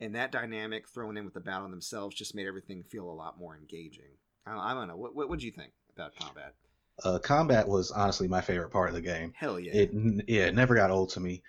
and 0.00 0.14
that 0.14 0.32
dynamic 0.32 0.88
thrown 0.88 1.16
in 1.16 1.24
with 1.24 1.34
the 1.34 1.40
battle 1.40 1.68
themselves 1.68 2.14
just 2.16 2.34
made 2.34 2.46
everything 2.46 2.82
feel 2.82 3.08
a 3.08 3.12
lot 3.12 3.38
more 3.38 3.56
engaging 3.56 4.12
i, 4.46 4.72
I 4.72 4.74
don't 4.74 4.88
know 4.88 4.96
what 4.96 5.14
what 5.14 5.28
would 5.28 5.42
you 5.42 5.52
think 5.52 5.72
about 5.94 6.16
combat 6.16 6.54
uh, 7.04 7.18
combat 7.18 7.68
was 7.68 7.90
honestly 7.90 8.26
my 8.26 8.40
favorite 8.40 8.70
part 8.70 8.88
of 8.88 8.94
the 8.94 9.02
game. 9.02 9.32
hell 9.36 9.60
yeah 9.60 9.72
It 9.74 9.90
yeah, 10.28 10.46
it 10.46 10.54
never 10.54 10.74
got 10.74 10.90
old 10.90 11.10
to 11.10 11.20
me. 11.20 11.42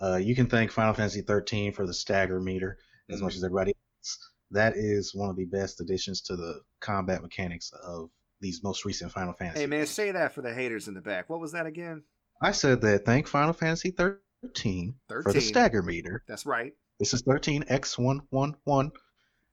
Uh, 0.00 0.16
you 0.16 0.34
can 0.36 0.46
thank 0.46 0.70
Final 0.70 0.94
Fantasy 0.94 1.22
13 1.22 1.72
for 1.72 1.86
the 1.86 1.92
stagger 1.94 2.40
meter 2.40 2.78
as 3.10 3.16
Mm-hmm. 3.16 3.24
much 3.24 3.34
as 3.34 3.42
everybody. 3.44 3.72
else. 3.98 4.18
That 4.52 4.76
is 4.76 5.12
one 5.14 5.28
of 5.28 5.34
the 5.36 5.44
best 5.46 5.80
additions 5.80 6.20
to 6.22 6.36
the 6.36 6.60
combat 6.80 7.20
mechanics 7.20 7.72
of 7.84 8.10
these 8.40 8.62
most 8.62 8.84
recent 8.84 9.10
Final 9.10 9.32
Fantasy. 9.32 9.60
hey 9.62 9.66
man 9.66 9.86
say 9.86 10.12
that 10.12 10.32
for 10.32 10.42
the 10.42 10.54
haters 10.54 10.86
in 10.88 10.94
the 10.94 11.00
back 11.00 11.28
what 11.28 11.40
was 11.40 11.50
that 11.52 11.66
again 11.66 12.02
I 12.42 12.52
said 12.52 12.80
that 12.82 13.04
thank 13.06 13.26
Final 13.26 13.52
Fantasy 13.54 13.90
13, 13.90 14.94
for 15.06 15.32
13. 15.32 15.32
the 15.32 15.40
stagger 15.40 15.82
meter. 15.82 16.22
that's 16.26 16.44
right 16.46 16.72
This 16.98 17.14
is 17.14 17.22
13x111 17.22 18.92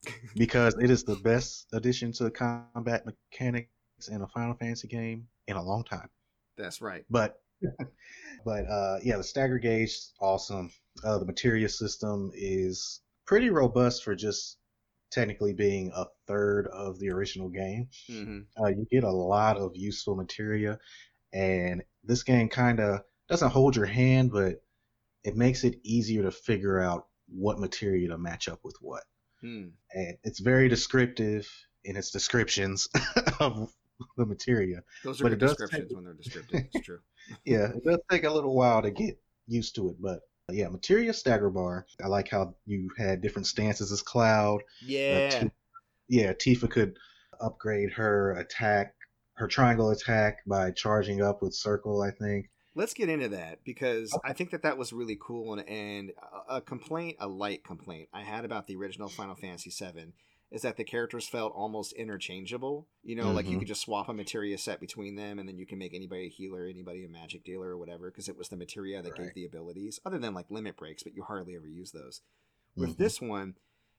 because 0.36 0.76
it 0.82 0.90
is 0.90 1.04
the 1.04 1.16
best 1.18 1.68
addition 1.74 2.12
to 2.14 2.24
the 2.26 2.32
combat 2.32 3.06
mechanics 3.06 3.70
in 4.10 4.22
a 4.22 4.28
Final 4.28 4.56
Fantasy 4.56 4.88
game 4.88 5.28
in 5.48 5.56
a 5.58 5.64
long 5.64 5.84
time. 5.84 6.10
that's 6.58 6.82
right 6.82 7.06
But 7.10 7.42
but 8.46 8.66
uh, 8.68 9.00
yeah, 9.04 9.18
the 9.18 9.24
stagger 9.24 9.60
gauge 9.60 9.98
awesome. 10.22 10.72
Uh, 11.04 11.18
the 11.18 11.26
materia 11.26 11.70
system 11.70 12.32
is 12.34 13.02
pretty 13.26 13.50
robust 13.50 14.04
for 14.04 14.16
just 14.16 14.58
technically 15.12 15.54
being 15.54 15.92
a 15.96 16.06
third 16.28 16.68
of 16.68 17.00
the 17.00 17.10
original 17.10 17.50
game. 17.50 17.90
hmm 18.10 18.42
Uh, 18.60 18.68
you 18.70 18.86
get 18.92 19.04
a 19.04 19.12
lot 19.12 19.58
of 19.58 19.72
useful 19.76 20.16
materia, 20.16 20.80
and 21.34 21.84
this 22.04 22.24
game 22.24 22.50
kind 22.50 22.80
of 22.80 23.02
doesn't 23.30 23.52
hold 23.52 23.76
your 23.76 23.86
hand, 23.86 24.32
but 24.32 24.64
it 25.24 25.36
makes 25.36 25.64
it 25.64 25.80
easier 25.84 26.24
to 26.24 26.32
figure 26.32 26.80
out 26.80 27.08
what 27.28 27.60
materia 27.60 28.08
to 28.10 28.18
match 28.18 28.48
up 28.48 28.60
with 28.64 28.76
what. 28.82 29.04
Hmm. 29.42 29.68
And 29.94 30.18
it's 30.24 30.40
very 30.40 30.68
descriptive 30.70 31.48
in 31.84 31.96
its 31.96 32.12
descriptions 32.12 32.88
of 33.40 33.72
the 34.18 34.26
materia. 34.26 34.82
those 35.04 35.20
are 35.22 35.26
But 35.26 35.30
good 35.32 35.40
descriptions 35.40 35.90
take- 35.90 35.96
when 35.96 36.06
they're 36.06 36.14
descriptive 36.14 36.62
it's 36.74 36.86
true 36.86 37.00
yeah, 37.46 37.68
it 37.76 37.84
does 37.84 38.00
take 38.10 38.24
a 38.24 38.30
little 38.32 38.56
while 38.56 38.82
to 38.82 38.90
get 38.92 39.22
used 39.48 39.76
to 39.76 39.90
it, 39.90 39.98
but 40.02 40.22
uh, 40.50 40.54
yeah, 40.54 40.68
materia 40.68 41.14
stagger 41.14 41.50
bar. 41.50 41.86
I 42.04 42.08
like 42.08 42.30
how 42.30 42.56
you 42.66 42.90
had 42.98 43.22
different 43.22 43.46
stances 43.46 43.92
as 43.92 44.02
Cloud. 44.02 44.62
yeah 44.82 45.30
Ti- 45.42 45.52
yeah, 46.08 46.34
Tifa 46.34 46.70
could 46.70 46.98
upgrade 47.40 47.92
her 47.94 48.32
attack, 48.34 48.96
her 49.40 49.48
triangle 49.48 49.90
attack 49.90 50.40
by 50.46 50.72
charging 50.72 51.22
up 51.22 51.42
with 51.42 51.54
circle. 51.56 52.02
I 52.02 52.12
think. 52.12 52.50
Let's 52.76 52.94
get 52.94 53.10
into 53.10 53.30
that 53.30 53.64
because 53.66 54.18
I 54.24 54.34
think 54.34 54.52
that 54.52 54.62
that 54.62 54.78
was 54.78 54.94
really 54.94 55.18
cool 55.20 55.54
and, 55.54 55.68
and 55.68 56.12
a 56.48 56.62
complaint, 56.62 57.18
a 57.20 57.28
light 57.28 57.64
complaint 57.64 58.10
I 58.14 58.22
had 58.22 58.46
about 58.46 58.68
the 58.68 58.76
original 58.76 59.10
Final 59.10 59.36
Fantasy 59.36 59.72
VII 59.72 60.14
is 60.52 60.62
that 60.62 60.78
the 60.78 60.84
characters 60.84 61.28
felt 61.28 61.54
almost 61.54 61.94
interchangeable. 61.94 62.88
You 63.04 63.16
know, 63.16 63.32
like 63.32 63.48
you 63.48 63.56
Mhm. 63.58 63.60
could 63.60 63.68
just 63.68 63.82
swap 63.82 64.08
a 64.08 64.14
materia 64.14 64.58
set 64.58 64.80
between 64.80 65.16
them 65.16 65.40
and 65.40 65.50
then 65.50 65.58
you 65.58 65.66
can 65.66 65.78
make 65.80 65.94
anybody 65.94 66.28
a 66.28 66.30
healer, 66.30 66.66
anybody 66.68 67.04
a 67.04 67.10
magic 67.10 67.44
dealer 67.44 67.70
or 67.70 67.78
whatever 67.78 68.10
because 68.10 68.30
it 68.30 68.38
was 68.38 68.50
the 68.50 68.56
materia 68.56 69.02
that 69.02 69.16
gave 69.16 69.34
the 69.34 69.46
abilities, 69.46 70.00
other 70.06 70.20
than 70.20 70.34
like 70.34 70.50
limit 70.50 70.78
breaks, 70.78 71.04
but 71.04 71.16
you 71.16 71.24
hardly 71.24 71.56
ever 71.56 71.68
use 71.68 71.92
those. 71.92 72.22
With 72.76 72.92
Mhm. 72.92 72.98
this 72.98 73.20
one, 73.20 73.56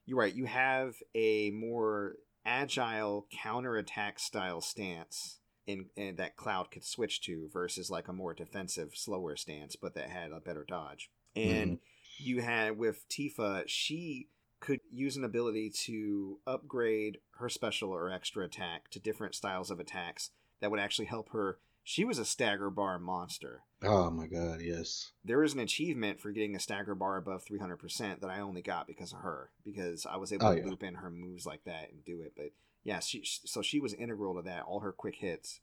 you're 0.06 0.18
right, 0.18 0.34
you 0.34 0.46
have 0.46 0.96
a 1.14 1.50
more 1.50 2.16
agile 2.44 3.26
counterattack 3.30 4.18
style 4.18 4.60
stance 4.60 5.38
in, 5.66 5.86
in 5.96 6.16
that 6.16 6.36
cloud 6.36 6.70
could 6.70 6.84
switch 6.84 7.20
to 7.22 7.48
versus 7.52 7.90
like 7.90 8.08
a 8.08 8.12
more 8.12 8.34
defensive 8.34 8.92
slower 8.94 9.36
stance 9.36 9.76
but 9.76 9.94
that 9.94 10.10
had 10.10 10.32
a 10.32 10.40
better 10.40 10.64
dodge. 10.66 11.10
Mm-hmm. 11.36 11.50
And 11.50 11.78
you 12.18 12.40
had 12.40 12.76
with 12.78 13.08
tifa 13.08 13.64
she 13.66 14.28
could 14.60 14.80
use 14.90 15.16
an 15.16 15.24
ability 15.24 15.70
to 15.70 16.38
upgrade 16.46 17.18
her 17.38 17.48
special 17.48 17.90
or 17.90 18.10
extra 18.10 18.44
attack 18.44 18.90
to 18.90 19.00
different 19.00 19.34
styles 19.34 19.70
of 19.70 19.80
attacks 19.80 20.30
that 20.60 20.70
would 20.70 20.80
actually 20.80 21.06
help 21.06 21.30
her 21.30 21.58
she 21.82 22.04
was 22.04 22.18
a 22.18 22.24
stagger 22.24 22.70
bar 22.70 22.98
monster 22.98 23.62
Oh 23.82 24.10
my 24.10 24.26
god, 24.26 24.60
yes. 24.60 25.12
there 25.24 25.42
is 25.42 25.54
an 25.54 25.60
achievement 25.60 26.20
for 26.20 26.30
getting 26.32 26.54
a 26.54 26.60
stagger 26.60 26.94
bar 26.94 27.16
above 27.16 27.44
300% 27.44 28.20
that 28.20 28.30
I 28.30 28.40
only 28.40 28.62
got 28.62 28.86
because 28.86 29.12
of 29.12 29.20
her 29.20 29.50
because 29.64 30.06
I 30.06 30.16
was 30.16 30.32
able 30.32 30.46
Oh, 30.48 30.54
to 30.54 30.58
yeah. 30.60 30.66
loop 30.66 30.82
in 30.82 30.94
her 30.96 31.10
moves 31.10 31.46
like 31.46 31.64
that 31.64 31.90
and 31.90 32.04
do 32.04 32.20
it 32.20 32.32
but 32.36 32.50
yeah 32.84 33.00
she 33.00 33.22
so 33.24 33.62
she 33.62 33.80
was 33.80 33.94
integral 33.94 34.34
to 34.36 34.42
that 34.42 34.64
all 34.64 34.80
her 34.80 34.92
quick 34.92 35.16
hits 35.16 35.60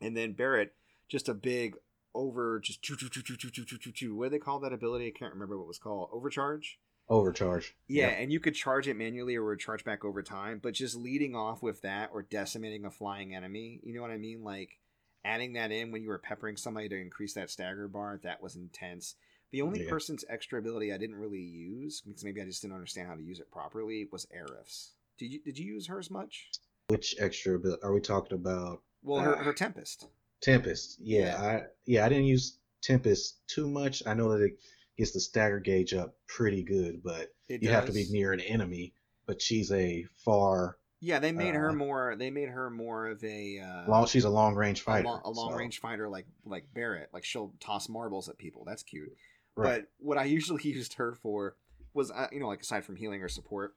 and 0.00 0.16
then 0.16 0.32
Barret 0.32 0.74
just 1.08 1.28
a 1.28 1.34
big 1.34 1.76
over 2.14 2.58
just 2.60 2.82
choo 2.82 2.96
choo 2.96 3.08
choo 3.08 3.22
choo 3.22 3.36
choo 3.36 3.50
choo 3.50 3.64
choo 3.64 3.78
choo 3.78 3.92
choo 3.92 4.14
what 4.14 4.26
do 4.26 4.30
they 4.30 4.38
call 4.38 4.58
that 4.60 4.72
ability 4.72 5.06
I 5.08 5.18
can't 5.18 5.32
remember 5.32 5.56
what 5.56 5.64
it 5.64 5.68
was 5.68 5.78
called 5.78 6.10
overcharge 6.12 6.78
Overcharge. 7.10 7.74
yeah, 7.88 8.08
Yep. 8.08 8.16
and 8.18 8.32
you 8.32 8.38
could 8.40 8.54
charge 8.54 8.86
it 8.86 8.94
manually 8.94 9.36
or 9.38 9.56
charge 9.56 9.82
back 9.82 10.04
over 10.04 10.22
time, 10.22 10.60
but 10.62 10.74
just 10.74 10.94
leading 10.94 11.34
off 11.34 11.62
with 11.62 11.80
that 11.80 12.10
or 12.12 12.20
decimating 12.22 12.84
a 12.84 12.90
flying 12.90 13.34
enemy, 13.34 13.80
you 13.82 13.94
know 13.94 14.02
what 14.02 14.10
I 14.10 14.18
mean? 14.18 14.44
Like 14.44 14.78
adding 15.24 15.52
that 15.54 15.70
in 15.72 15.90
when 15.90 16.02
you 16.02 16.08
were 16.08 16.18
peppering 16.18 16.56
somebody 16.56 16.88
to 16.88 16.96
increase 17.00 17.34
that 17.34 17.50
stagger 17.50 17.88
bar, 17.88 18.18
that 18.22 18.42
was 18.42 18.56
intense. 18.56 19.14
The 19.50 19.62
only 19.62 19.82
Yeah. 19.84 19.90
person's 19.90 20.24
extra 20.28 20.58
ability 20.58 20.92
I 20.92 20.98
didn't 20.98 21.16
really 21.16 21.40
use, 21.40 22.00
because 22.02 22.24
maybe 22.24 22.40
I 22.40 22.44
just 22.44 22.62
didn't 22.62 22.74
understand 22.74 23.08
how 23.08 23.14
to 23.14 23.22
use 23.22 23.40
it 23.40 23.50
properly, 23.50 24.06
was 24.12 24.26
Aerith's. 24.26 24.92
Did 25.18 25.32
you 25.32 25.40
did 25.40 25.58
you 25.58 25.66
use 25.74 25.86
hers 25.86 26.10
much? 26.10 26.50
Which 26.88 27.16
extra 27.18 27.58
bit 27.58 27.78
are 27.82 27.92
we 27.92 28.00
talking 28.00 28.34
about? 28.34 28.82
Well, 29.02 29.20
her, 29.22 29.36
Ah. 29.36 29.42
her 29.44 29.52
Tempest. 29.52 30.06
Tempest. 30.40 30.98
Yeah. 31.00 31.36
I 31.42 31.66
yeah 31.86 32.04
I 32.04 32.08
didn't 32.08 32.26
use 32.26 32.58
Tempest 32.82 33.46
too 33.48 33.68
much. 33.68 34.02
I 34.06 34.14
know 34.14 34.30
that 34.36 34.44
it 34.44 34.60
gets 34.96 35.12
the 35.12 35.20
stagger 35.20 35.58
gauge 35.60 35.94
up 35.94 36.16
pretty 36.26 36.62
good, 36.62 37.02
but 37.02 37.34
It 37.48 37.62
you 37.62 37.70
have 37.70 37.86
to 37.86 37.92
be 37.92 38.06
near 38.10 38.32
an 38.32 38.40
enemy. 38.40 38.94
But 39.26 39.42
she's 39.42 39.70
a 39.72 40.04
far 40.24 40.78
Yeah, 41.00 41.20
they 41.20 41.30
made 41.32 41.54
her 41.54 41.70
uh, 41.70 41.74
more. 41.74 42.16
They 42.16 42.30
made 42.30 42.48
her 42.48 42.70
more 42.70 43.06
of 43.06 43.22
a 43.22 43.60
uh, 43.60 43.90
long. 43.90 44.06
She's 44.06 44.24
a 44.24 44.30
long 44.30 44.54
range 44.54 44.80
a, 44.80 44.84
fighter. 44.84 45.04
long, 45.06 45.20
a 45.24 45.30
long 45.30 45.52
so- 45.52 45.56
range 45.56 45.80
fighter 45.80 46.08
like 46.08 46.26
like 46.44 46.64
Barret. 46.74 47.10
Like 47.12 47.24
she'll 47.24 47.52
toss 47.60 47.88
marbles 47.88 48.28
at 48.28 48.38
people. 48.38 48.64
That's 48.66 48.82
cute. 48.82 49.12
Right. 49.56 49.80
But 49.82 49.88
what 49.98 50.18
I 50.18 50.24
usually 50.38 50.62
used 50.64 50.94
her 50.94 51.14
for 51.14 51.56
was, 51.94 52.10
uh, 52.10 52.26
you 52.32 52.40
know, 52.40 52.48
like 52.48 52.62
aside 52.62 52.84
from 52.84 52.96
healing 52.96 53.22
or 53.22 53.28
support, 53.28 53.74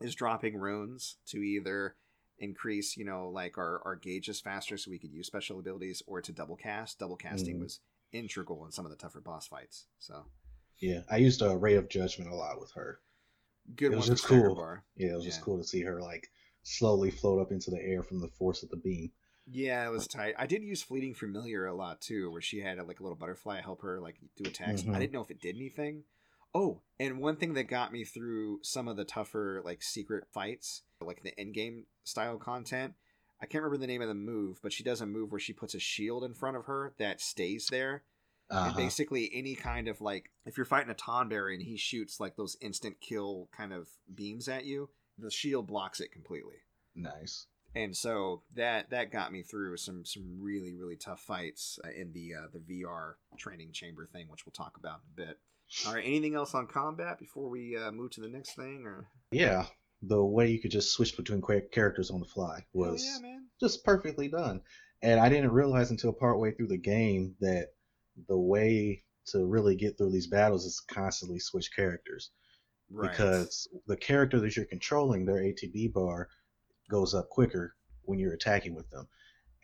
is 0.00 0.14
dropping 0.14 0.56
runes 0.56 1.16
to 1.26 1.38
either 1.38 1.96
increase, 2.38 2.96
you 2.96 3.04
know, 3.04 3.28
like 3.28 3.58
our, 3.58 3.80
our 3.84 3.96
gauges 3.96 4.40
faster 4.40 4.76
so 4.76 4.90
we 4.90 4.98
could 4.98 5.12
use 5.12 5.26
special 5.26 5.58
abilities 5.58 6.02
or 6.06 6.20
to 6.20 6.32
double 6.32 6.56
cast. 6.56 6.98
Double 6.98 7.16
casting 7.16 7.56
Mhm. 7.58 7.62
was 7.62 7.80
integral 8.12 8.64
in 8.64 8.70
some 8.72 8.84
of 8.84 8.90
the 8.92 8.96
tougher 8.96 9.20
boss 9.20 9.46
fights. 9.48 9.86
So 9.98 10.24
Yeah, 10.80 11.00
I 11.10 11.16
used 11.18 11.42
a 11.42 11.56
ray 11.56 11.74
of 11.74 11.88
judgment 11.88 12.30
a 12.30 12.34
lot 12.34 12.60
with 12.60 12.72
her. 12.72 13.00
good 13.76 13.92
It 13.92 13.96
was 13.96 14.06
just 14.06 14.24
cool. 14.24 14.54
bar. 14.54 14.84
Yeah, 14.96 15.12
it 15.12 15.16
was 15.16 15.24
just 15.24 15.42
cool 15.42 15.58
to 15.58 15.64
see 15.64 15.82
her 15.82 16.00
like 16.00 16.28
slowly 16.64 17.10
float 17.10 17.40
up 17.40 17.52
into 17.52 17.70
the 17.70 17.80
air 17.80 18.02
from 18.02 18.20
the 18.20 18.28
force 18.28 18.62
of 18.64 18.70
the 18.70 18.76
beam. 18.76 19.12
Yeah, 19.46 19.86
it 19.86 19.90
was 19.90 20.06
tight. 20.08 20.34
I 20.38 20.46
did 20.46 20.62
use 20.62 20.82
fleeting 20.82 21.14
familiar 21.14 21.66
a 21.66 21.74
lot 21.74 22.00
too, 22.00 22.30
where 22.30 22.40
she 22.40 22.60
had 22.60 22.78
like 22.88 23.00
a 23.00 23.02
little 23.02 23.16
butterfly 23.16 23.60
help 23.60 23.82
her 23.82 24.00
like 24.00 24.16
do 24.36 24.44
attacks. 24.48 24.82
Mhm. 24.82 24.94
I 24.94 24.98
didn't 24.98 25.12
know 25.12 25.20
if 25.20 25.30
it 25.30 25.40
did 25.40 25.56
anything. 25.56 26.04
Oh, 26.54 26.80
and 26.98 27.18
one 27.18 27.36
thing 27.36 27.54
that 27.54 27.64
got 27.64 27.92
me 27.92 28.04
through 28.04 28.60
some 28.62 28.88
of 28.88 28.96
the 28.96 29.04
tougher 29.04 29.60
like 29.64 29.82
secret 29.82 30.24
fights, 30.32 30.82
like 31.00 31.22
the 31.22 31.38
end 31.38 31.52
game 31.54 31.86
style 32.04 32.38
content. 32.38 32.94
I 33.40 33.46
can't 33.46 33.62
remember 33.62 33.78
the 33.80 33.86
name 33.86 34.00
of 34.00 34.08
the 34.08 34.14
move, 34.14 34.60
but 34.62 34.72
she 34.72 34.82
does 34.82 35.00
a 35.02 35.06
move 35.06 35.30
where 35.30 35.40
she 35.40 35.52
puts 35.52 35.74
a 35.74 35.80
shield 35.80 36.24
in 36.24 36.32
front 36.32 36.56
of 36.56 36.64
her 36.64 36.94
that 36.98 37.20
stays 37.20 37.66
there. 37.66 38.04
And 38.48 38.58
Uh-huh. 38.58 38.76
basically, 38.76 39.30
any 39.34 39.54
kind 39.56 39.88
of 39.88 40.00
like, 40.00 40.30
if 40.46 40.56
you're 40.56 40.64
fighting 40.64 40.90
a 40.90 40.94
Tonberry 40.94 41.54
and 41.54 41.62
he 41.62 41.76
shoots 41.76 42.20
like 42.20 42.36
those 42.36 42.56
instant 42.60 43.00
kill 43.00 43.48
kind 43.54 43.72
of 43.72 43.88
beams 44.14 44.48
at 44.48 44.64
you, 44.64 44.88
the 45.18 45.30
shield 45.30 45.66
blocks 45.66 46.00
it 46.00 46.12
completely 46.12 46.56
Nice. 46.96 47.46
and 47.74 47.96
so 47.96 48.42
that 48.54 48.90
that 48.90 49.10
got 49.10 49.32
me 49.32 49.42
through 49.42 49.76
some 49.76 50.04
some 50.04 50.38
really 50.40 50.74
really 50.74 50.96
tough 50.96 51.20
fights 51.20 51.78
uh, 51.84 51.88
in 51.90 52.12
the 52.12 52.34
uh, 52.34 52.46
the 52.52 52.58
VR 52.60 53.14
training 53.38 53.72
chamber 53.72 54.06
thing, 54.06 54.26
which 54.28 54.46
we'll 54.46 54.52
talk 54.52 54.76
about 54.76 55.00
in 55.16 55.24
a 55.24 55.26
bit. 55.26 55.38
All 55.86 55.94
right, 55.94 56.04
anything 56.06 56.34
else 56.34 56.54
on 56.54 56.66
combat 56.66 57.18
before 57.18 57.48
we 57.48 57.76
uh, 57.76 57.90
move 57.90 58.10
to 58.12 58.20
the 58.20 58.28
next 58.28 58.54
thing? 58.54 58.84
Or 58.86 59.08
Yeah, 59.32 59.66
the 60.02 60.22
way 60.24 60.50
you 60.50 60.60
could 60.60 60.70
just 60.70 60.92
switch 60.92 61.16
between 61.16 61.42
characters 61.72 62.10
on 62.10 62.20
the 62.20 62.26
fly 62.26 62.64
was 62.72 63.04
yeah, 63.04 63.18
man. 63.20 63.46
just 63.60 63.82
perfectly 63.84 64.28
done. 64.28 64.60
And 65.02 65.18
I 65.18 65.28
didn't 65.28 65.50
realize 65.52 65.90
until 65.90 66.12
partway 66.12 66.52
through 66.52 66.68
the 66.68 66.78
game 66.78 67.34
that 67.40 67.68
the 68.28 68.38
way 68.38 69.02
to 69.28 69.44
really 69.46 69.74
get 69.74 69.96
through 69.98 70.12
these 70.12 70.26
battles 70.28 70.64
is 70.64 70.80
constantly 70.80 71.38
switch 71.40 71.70
characters. 71.74 72.30
Right. 72.94 73.10
Because 73.10 73.68
the 73.86 73.96
character 73.96 74.40
that 74.40 74.56
you're 74.56 74.64
controlling, 74.66 75.24
their 75.24 75.42
ATB 75.42 75.92
bar 75.92 76.28
goes 76.90 77.14
up 77.14 77.28
quicker 77.28 77.76
when 78.02 78.18
you're 78.18 78.34
attacking 78.34 78.74
with 78.74 78.88
them. 78.90 79.08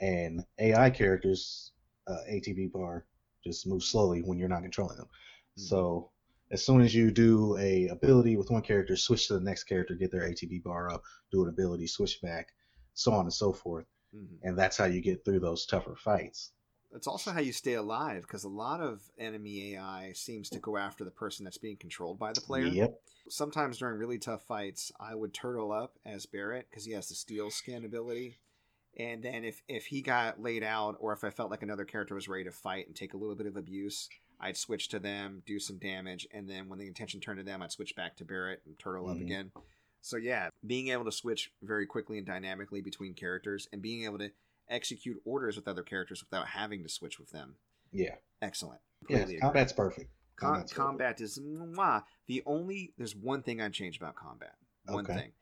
And 0.00 0.44
AI 0.58 0.90
characters, 0.90 1.72
uh, 2.06 2.22
ATB 2.28 2.72
bar 2.72 3.06
just 3.44 3.66
moves 3.66 3.86
slowly 3.86 4.22
when 4.22 4.38
you're 4.38 4.48
not 4.48 4.62
controlling 4.62 4.96
them. 4.96 5.08
Mhm. 5.56 5.60
So 5.62 6.10
as 6.50 6.64
soon 6.64 6.80
as 6.80 6.94
you 6.94 7.10
do 7.10 7.56
a 7.58 7.88
ability 7.88 8.36
with 8.36 8.50
one 8.50 8.62
character, 8.62 8.96
switch 8.96 9.28
to 9.28 9.34
the 9.34 9.40
next 9.40 9.64
character, 9.64 9.94
get 9.94 10.10
their 10.10 10.28
ATB 10.28 10.58
bar 10.58 10.90
up, 10.90 11.02
do 11.30 11.42
an 11.42 11.48
ability, 11.48 11.86
switch 11.86 12.20
back, 12.20 12.52
so 12.94 13.12
on 13.12 13.26
and 13.26 13.32
so 13.32 13.52
forth 13.52 13.86
Mhm. 14.14 14.38
and 14.42 14.58
that's 14.58 14.76
how 14.76 14.86
you 14.86 15.00
get 15.00 15.24
through 15.24 15.38
those 15.40 15.64
tougher 15.66 15.94
fights. 15.94 16.52
It's 16.92 17.06
also 17.06 17.30
how 17.30 17.40
you 17.40 17.52
stay 17.52 17.74
alive 17.74 18.22
because 18.22 18.44
a 18.44 18.48
lot 18.48 18.80
of 18.80 19.00
enemy 19.18 19.74
AI 19.74 20.12
seems 20.14 20.48
to 20.50 20.58
go 20.58 20.76
after 20.76 21.04
the 21.04 21.10
person 21.10 21.44
that's 21.44 21.58
being 21.58 21.76
controlled 21.76 22.18
by 22.18 22.32
the 22.32 22.40
player. 22.40 22.66
Yep. 22.66 23.00
sometimes 23.28 23.78
during 23.78 23.96
really 23.98 24.18
tough 24.18 24.42
fights, 24.42 24.90
I 24.98 25.14
would 25.14 25.32
turtle 25.32 25.70
up 25.70 25.98
as 26.04 26.26
Barret 26.26 26.66
because 26.68 26.84
he 26.84 26.92
has 26.92 27.08
the 27.08 27.14
steel 27.14 27.50
skin 27.50 27.84
ability. 27.84 28.38
And 28.98 29.22
then 29.22 29.44
if 29.44 29.62
if 29.68 29.86
he 29.86 30.02
got 30.02 30.42
laid 30.42 30.64
out, 30.64 30.96
or 30.98 31.12
if 31.12 31.22
I 31.22 31.30
felt 31.30 31.50
like 31.50 31.62
another 31.62 31.84
character 31.84 32.16
was 32.16 32.28
ready 32.28 32.44
to 32.44 32.50
fight 32.50 32.88
and 32.88 32.96
take 32.96 33.14
a 33.14 33.16
little 33.16 33.36
bit 33.36 33.46
of 33.46 33.56
abuse, 33.56 34.08
I'd 34.40 34.56
switch 34.56 34.88
to 34.88 34.98
them, 34.98 35.42
do 35.46 35.60
some 35.60 35.78
damage, 35.78 36.26
and 36.32 36.50
then 36.50 36.68
when 36.68 36.80
the 36.80 36.88
attention 36.88 37.20
turned 37.20 37.38
to 37.38 37.44
them, 37.44 37.62
I'd 37.62 37.70
switch 37.70 37.94
back 37.94 38.16
to 38.16 38.24
Barret 38.24 38.62
and 38.66 38.76
turtle 38.80 39.08
up 39.08 39.18
Mhm. 39.18 39.22
again. 39.22 39.52
So 40.00 40.16
yeah, 40.16 40.48
being 40.66 40.88
able 40.88 41.04
to 41.04 41.12
switch 41.12 41.52
very 41.62 41.86
quickly 41.86 42.18
and 42.18 42.26
dynamically 42.26 42.80
between 42.80 43.14
characters, 43.14 43.68
and 43.72 43.80
being 43.80 44.04
able 44.04 44.18
to 44.18 44.32
execute 44.70 45.18
orders 45.24 45.56
with 45.56 45.68
other 45.68 45.82
characters 45.82 46.22
without 46.22 46.46
having 46.48 46.82
to 46.82 46.88
switch 46.88 47.18
with 47.18 47.30
them, 47.30 47.56
Yeah. 47.92 48.14
excellent. 48.40 48.80
Yeah. 49.08 49.18
Agree. 49.18 49.38
Combat's 49.40 49.72
perfect. 49.72 50.10
Com- 50.36 50.50
Combat's 50.52 50.72
perfect. 50.72 50.86
combat 50.86 51.20
is 51.20 51.38
mwah. 51.38 52.04
the 52.26 52.42
only. 52.46 52.94
There's 52.96 53.14
one 53.16 53.42
thing 53.42 53.60
I'd 53.60 53.72
change 53.72 53.96
about 53.96 54.14
combat. 54.14 54.54
One 54.86 55.04
Okay. 55.04 55.14
thing. 55.14 55.32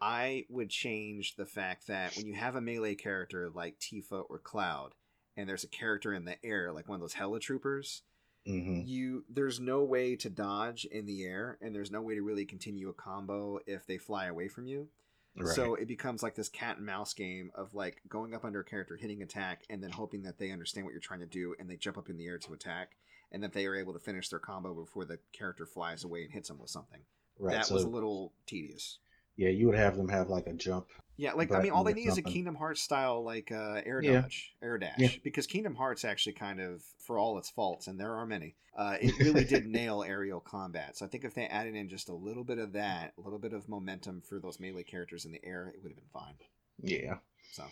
I 0.00 0.44
would 0.50 0.70
change 0.70 1.36
the 1.36 1.46
fact 1.46 1.86
that 1.86 2.14
when 2.16 2.26
you 2.26 2.34
have 2.34 2.56
a 2.56 2.60
melee 2.60 2.94
character 2.94 3.48
like 3.50 3.78
Tifa 3.78 4.24
or 4.28 4.38
Cloud, 4.38 4.94
and 5.36 5.48
there's 5.48 5.64
a 5.64 5.68
character 5.68 6.12
in 6.12 6.24
the 6.24 6.44
air 6.44 6.72
like 6.72 6.88
one 6.88 6.96
of 6.96 7.00
those 7.00 7.14
Hella 7.14 7.40
Troopers, 7.40 8.02
hmm 8.46 8.82
you 8.84 9.24
there's 9.30 9.58
no 9.58 9.82
way 9.82 10.14
to 10.16 10.28
dodge 10.28 10.84
in 10.84 11.06
the 11.06 11.24
air, 11.24 11.56
and 11.62 11.74
there's 11.74 11.90
no 11.90 12.02
way 12.02 12.14
to 12.14 12.22
really 12.22 12.44
continue 12.44 12.88
a 12.90 12.92
combo 12.92 13.58
if 13.66 13.86
they 13.86 13.96
fly 13.98 14.26
away 14.26 14.48
from 14.48 14.66
you. 14.66 14.88
Right. 15.36 15.54
So 15.54 15.74
it 15.74 15.88
becomes 15.88 16.22
like 16.22 16.36
this 16.36 16.48
cat 16.48 16.76
and 16.76 16.86
mouse 16.86 17.12
game 17.12 17.50
of 17.54 17.74
like 17.74 18.00
going 18.08 18.34
up 18.34 18.44
under 18.44 18.60
a 18.60 18.64
character, 18.64 18.96
hitting 18.96 19.22
attack, 19.22 19.62
and 19.68 19.82
then 19.82 19.90
hoping 19.90 20.22
that 20.22 20.38
they 20.38 20.52
understand 20.52 20.84
what 20.84 20.92
you're 20.92 21.00
trying 21.00 21.20
to 21.20 21.26
do 21.26 21.54
and 21.58 21.68
they 21.68 21.76
jump 21.76 21.98
up 21.98 22.08
in 22.08 22.16
the 22.16 22.26
air 22.26 22.38
to 22.38 22.52
attack, 22.52 22.96
and 23.32 23.42
that 23.42 23.52
they 23.52 23.66
are 23.66 23.74
able 23.74 23.92
to 23.92 23.98
finish 23.98 24.28
their 24.28 24.38
combo 24.38 24.74
before 24.74 25.04
the 25.04 25.18
character 25.32 25.66
flies 25.66 26.04
away 26.04 26.22
and 26.22 26.32
hits 26.32 26.48
them 26.48 26.58
with 26.58 26.70
something. 26.70 27.00
right. 27.38 27.54
that 27.54 27.66
so 27.66 27.74
was 27.74 27.84
a 27.84 27.88
little 27.88 28.32
tedious. 28.46 28.98
Yeah, 29.36 29.48
you 29.50 29.66
would 29.66 29.76
have 29.76 29.96
them 29.96 30.08
have 30.08 30.28
like 30.28 30.46
a 30.46 30.52
jump. 30.52 30.86
Yeah, 31.16 31.34
like 31.34 31.52
I 31.52 31.60
mean, 31.62 31.70
all 31.70 31.84
they 31.84 31.92
need 31.92 32.08
is 32.08 32.18
a. 32.18 32.22
Kingdom 32.22 32.56
Hearts 32.56 32.80
style 32.80 33.22
like 33.22 33.52
uh, 33.52 33.80
air 33.86 34.02
Yeah. 34.02 34.26
air 34.62 34.78
dash, 34.78 34.98
Yeah. 34.98 35.08
because 35.22 35.46
Kingdom 35.46 35.76
Hearts 35.76 36.04
actually 36.04 36.32
kind 36.32 36.60
of, 36.60 36.82
for 36.98 37.18
all 37.18 37.38
its 37.38 37.48
faults, 37.50 37.86
and 37.86 38.00
there 38.00 38.14
are 38.16 38.26
many, 38.26 38.56
uh, 38.76 38.96
it 39.00 39.16
really 39.20 39.44
did 39.44 39.64
nail 39.68 40.02
aerial 40.02 40.40
combat. 40.40 40.96
So 40.96 41.06
I 41.06 41.08
think 41.08 41.24
if 41.24 41.34
they 41.34 41.46
added 41.46 41.76
in 41.76 41.88
just 41.88 42.08
a 42.08 42.14
little 42.14 42.42
bit 42.42 42.58
of 42.58 42.72
that, 42.72 43.12
a 43.16 43.20
little 43.20 43.38
bit 43.38 43.52
of 43.52 43.68
momentum 43.68 44.22
for 44.28 44.40
those 44.40 44.58
melee 44.58 44.82
characters 44.82 45.24
in 45.24 45.30
the 45.30 45.44
air, 45.44 45.72
it 45.72 45.82
would 45.84 45.90
have 45.92 45.96
been 45.96 46.08
fine. 46.12 46.34
Yeah. 46.82 47.18
So, 47.52 47.62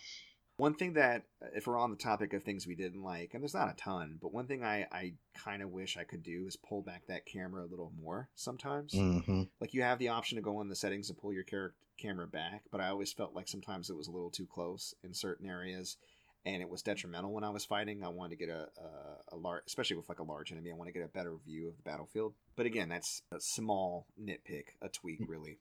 one 0.57 0.75
thing 0.75 0.95
that, 0.95 1.25
uh, 1.43 1.47
if 1.55 1.67
we're 1.67 1.79
on 1.79 1.91
the 1.91 1.97
topic 1.97 2.33
of 2.33 2.43
things 2.43 2.67
we 2.67 2.75
didn't 2.75 3.03
like, 3.03 3.31
and 3.33 3.43
there's 3.43 3.55
not 3.55 3.71
a 3.71 3.77
ton, 3.77 4.19
but 4.21 4.33
one 4.33 4.47
thing 4.47 4.63
I, 4.63 4.87
I 4.93 5.15
kind 5.35 5.63
of 5.63 5.71
wish 5.71 5.97
I 5.97 6.05
could 6.05 6.23
do 6.23 6.45
is 6.47 6.57
pull 6.57 6.83
back 6.83 7.07
that 7.09 7.27
camera 7.27 7.65
a 7.65 7.71
little 7.71 7.93
more 8.01 8.29
sometimes. 8.35 8.93
hmm 8.95 9.43
Like, 9.61 9.75
you 9.75 9.83
have 9.83 9.99
the 9.99 10.09
option 10.09 10.37
to 10.37 10.43
go 10.43 10.61
in 10.61 10.69
the 10.69 10.77
settings 10.77 11.09
and 11.09 11.19
pull 11.19 11.33
your 11.33 11.45
char- 11.45 11.75
camera 11.99 12.27
back, 12.27 12.63
but 12.71 12.81
I 12.81 12.89
always 12.89 13.13
felt 13.13 13.35
like 13.35 13.49
sometimes 13.49 13.91
it 13.91 13.97
was 13.97 14.09
a 14.09 14.13
little 14.13 14.31
too 14.31 14.47
close 14.47 14.95
in 15.03 15.15
certain 15.15 15.49
areas. 15.49 15.97
And 16.45 16.61
it 16.61 16.69
was 16.69 16.83
detrimental 16.83 17.33
when 17.33 17.45
I 17.45 17.51
was 17.51 17.65
fighting. 17.65 18.03
I 18.03 18.09
wanted 18.09 18.31
to 18.37 18.47
get 18.47 18.49
a, 18.53 18.67
a, 18.77 19.35
a 19.35 19.37
large, 19.37 19.63
especially 19.69 19.95
with 19.95 20.09
like 20.09 20.19
a 20.19 20.25
large 20.25 20.51
enemy, 20.51 20.73
I 20.73 20.75
want 20.75 20.89
to 20.89 20.93
get 20.93 21.05
a 21.05 21.09
better 21.09 21.37
view 21.47 21.69
of 21.69 21.77
the 21.77 21.85
battlefield. 21.85 22.35
But 22.57 22.67
again, 22.67 22.89
that's 22.89 23.23
a 23.31 23.39
small 23.39 24.07
nitpick, 24.21 24.65
a 24.83 24.89
tweak, 24.89 25.21
really. 25.29 25.59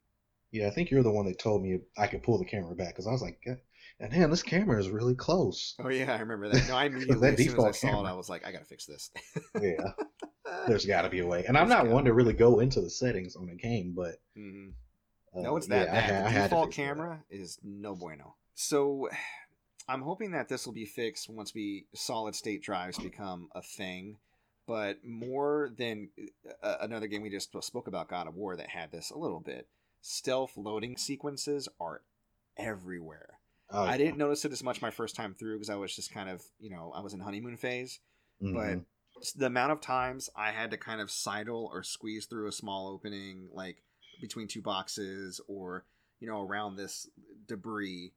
Yeah, 0.52 0.68
I 0.68 0.72
think 0.72 0.92
you're 0.92 1.04
the 1.04 1.12
one 1.12 1.26
that 1.28 1.40
told 1.40 1.64
me 1.64 1.80
I 1.98 2.08
could 2.08 2.24
pull 2.24 2.38
the 2.38 2.46
camera 2.46 2.76
back 2.76 2.90
because 2.90 3.08
I 3.08 3.12
was 3.12 3.22
like, 3.22 3.40
"God- 3.46 3.60
damn, 4.12 4.30
this 4.32 4.44
camera 4.44 4.80
is 4.80 4.90
really 4.90 5.16
close. 5.16 5.76
Oh 5.80 5.90
yeah, 5.90 6.14
I 6.16 6.20
remember 6.20 6.50
that. 6.50 6.68
No, 6.68 6.76
I 6.76 6.86
immediately 6.88 7.16
That 7.16 7.34
as 7.34 7.46
soon 7.46 7.48
as 7.48 7.54
I 7.54 7.56
default 7.58 7.76
saw 7.76 8.06
it. 8.06 8.10
I 8.10 8.14
was 8.14 8.30
like, 8.30 8.46
I 8.46 8.52
gotta 8.52 8.66
fix 8.66 8.86
this. 8.86 9.12
yeah, 9.62 9.92
there's 10.68 10.86
got 10.86 11.04
to 11.04 11.10
be 11.10 11.20
a 11.20 11.26
way. 11.28 11.46
And 11.48 11.58
I'm 11.58 11.70
not 11.70 11.88
one 11.88 12.06
to 12.06 12.14
really 12.14 12.34
go 12.34 12.60
into 12.60 12.82
the 12.82 12.90
settings 12.90 13.36
on 13.36 13.50
a 13.50 13.56
game, 13.56 13.94
but 13.96 14.16
Mhm. 14.38 14.74
uh, 15.36 15.42
No, 15.42 15.56
it's 15.58 15.68
that 15.68 15.88
yeah, 15.88 15.94
I 15.94 16.02
bad. 16.08 16.26
I 16.26 16.30
the 16.30 16.36
to 16.36 16.44
default 16.44 16.72
camera 16.72 17.24
is 17.30 17.60
no 17.64 17.96
bueno. 17.96 18.36
So, 18.56 19.08
I'm 19.88 20.02
hoping 20.02 20.32
that 20.32 20.50
this 20.50 20.66
will 20.66 20.74
be 20.74 20.86
fixed 20.86 21.30
once 21.30 21.54
we 21.54 21.86
solid 21.96 22.36
state 22.36 22.62
drives 22.62 22.98
become 23.00 23.50
a 23.56 23.62
thing. 23.62 24.18
But 24.68 25.04
more 25.04 25.72
than 25.78 26.10
uh, 26.64 26.76
another 26.82 27.08
game 27.08 27.24
we 27.24 27.30
just 27.30 27.52
spoke 27.62 27.88
about, 27.88 28.08
God 28.10 28.28
of 28.28 28.36
War, 28.36 28.56
that 28.56 28.70
had 28.70 28.92
this 28.92 29.10
a 29.10 29.18
little 29.18 29.40
bit. 29.40 29.68
Stealth 30.02 30.58
loading 30.58 30.98
sequences 30.98 31.70
are 31.80 32.02
everywhere. 32.58 33.40
Oh, 33.70 33.84
I 33.84 33.98
didn't 33.98 34.18
notice 34.18 34.44
it 34.44 34.52
as 34.52 34.64
much 34.64 34.82
my 34.82 34.92
first 34.92 35.16
time 35.16 35.34
through 35.34 35.56
because 35.56 35.70
I 35.70 35.76
was 35.76 35.96
just 35.96 36.12
kind 36.14 36.30
of, 36.30 36.44
you 36.60 36.70
know, 36.70 36.92
I 36.94 37.00
was 37.02 37.14
in 37.14 37.22
honeymoon 37.22 37.56
phase. 37.58 38.00
Mhm. 38.42 38.54
But 38.54 39.34
the 39.36 39.46
amount 39.46 39.72
of 39.72 39.82
times 39.82 40.30
I 40.36 40.52
had 40.52 40.72
to 40.72 40.78
kind 40.78 41.00
of 41.00 41.12
sidle 41.12 41.70
or 41.72 41.84
squeeze 41.84 42.26
through 42.26 42.48
a 42.48 42.52
small 42.52 42.88
opening, 42.88 43.50
like 43.54 43.84
between 44.20 44.48
two 44.48 44.62
boxes 44.62 45.40
or, 45.48 45.86
you 46.20 46.28
know, 46.28 46.42
around 46.42 46.76
this 46.76 47.10
debris, 47.48 48.14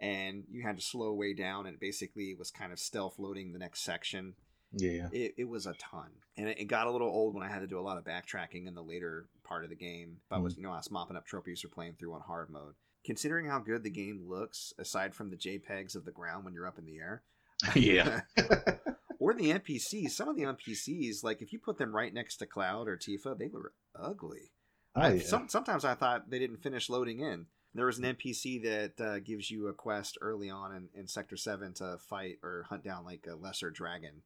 and 0.00 0.44
you 0.48 0.62
had 0.62 0.76
to 0.76 0.82
slow 0.82 1.12
way 1.12 1.34
down, 1.34 1.66
and 1.66 1.78
basically 1.78 2.30
it 2.30 2.38
was 2.38 2.50
kind 2.50 2.72
of 2.72 2.78
stealth 2.78 3.18
loading 3.18 3.52
the 3.52 3.58
next 3.58 3.82
section. 3.82 4.34
Yeah, 4.76 5.08
It, 5.12 5.34
it 5.38 5.48
was 5.48 5.66
a 5.66 5.74
ton. 5.74 6.08
And 6.36 6.48
it, 6.48 6.58
it 6.60 6.64
got 6.64 6.86
a 6.86 6.90
little 6.90 7.08
old 7.08 7.34
when 7.34 7.42
I 7.44 7.48
had 7.48 7.60
to 7.60 7.66
do 7.66 7.78
a 7.78 7.82
lot 7.82 7.96
of 7.98 8.04
backtracking 8.04 8.66
in 8.66 8.74
the 8.74 8.82
later 8.82 9.26
part 9.44 9.64
of 9.64 9.70
the 9.70 9.76
game. 9.76 10.16
If 10.26 10.32
I 10.32 10.38
was, 10.38 10.56
you 10.56 10.62
know, 10.62 10.72
I 10.72 10.76
was 10.76 10.90
mopping 10.90 11.16
up 11.16 11.26
trophies 11.26 11.64
or 11.64 11.68
playing 11.68 11.94
through 11.98 12.14
on 12.14 12.20
hard 12.20 12.50
mode. 12.50 12.74
Considering 13.04 13.46
how 13.46 13.58
good 13.58 13.82
the 13.82 13.90
game 13.90 14.24
looks, 14.28 14.72
aside 14.78 15.14
from 15.14 15.30
the 15.30 15.36
JPEGs 15.36 15.94
of 15.94 16.04
the 16.04 16.10
ground 16.10 16.44
when 16.44 16.54
you're 16.54 16.66
up 16.66 16.78
in 16.78 16.86
the 16.86 16.98
air, 16.98 17.22
yeah, 17.74 18.22
or 19.18 19.34
the 19.34 19.52
NPCs. 19.52 20.10
Some 20.10 20.28
of 20.28 20.36
the 20.36 20.42
NPCs, 20.44 21.22
like 21.22 21.42
if 21.42 21.52
you 21.52 21.58
put 21.58 21.78
them 21.78 21.94
right 21.94 22.12
next 22.12 22.36
to 22.38 22.46
Cloud 22.46 22.88
or 22.88 22.96
Tifa, 22.96 23.38
they 23.38 23.48
were 23.48 23.72
ugly. 23.94 24.50
Oh, 24.96 25.00
I- 25.02 25.12
yeah. 25.14 25.22
some, 25.22 25.48
sometimes 25.48 25.84
I 25.84 25.94
thought 25.94 26.30
they 26.30 26.38
didn't 26.38 26.62
finish 26.62 26.88
loading 26.88 27.20
in. 27.20 27.46
There 27.76 27.86
was 27.86 27.98
an 27.98 28.04
NPC 28.04 28.62
that 28.62 29.04
uh, 29.04 29.18
gives 29.18 29.50
you 29.50 29.66
a 29.66 29.74
quest 29.74 30.16
early 30.20 30.48
on 30.48 30.72
in, 30.74 30.88
in 30.94 31.08
Sector 31.08 31.36
7 31.36 31.74
to 31.74 31.98
fight 32.08 32.36
or 32.42 32.64
hunt 32.68 32.84
down 32.84 33.04
like 33.04 33.26
a 33.28 33.34
lesser 33.34 33.68
dragon. 33.70 34.22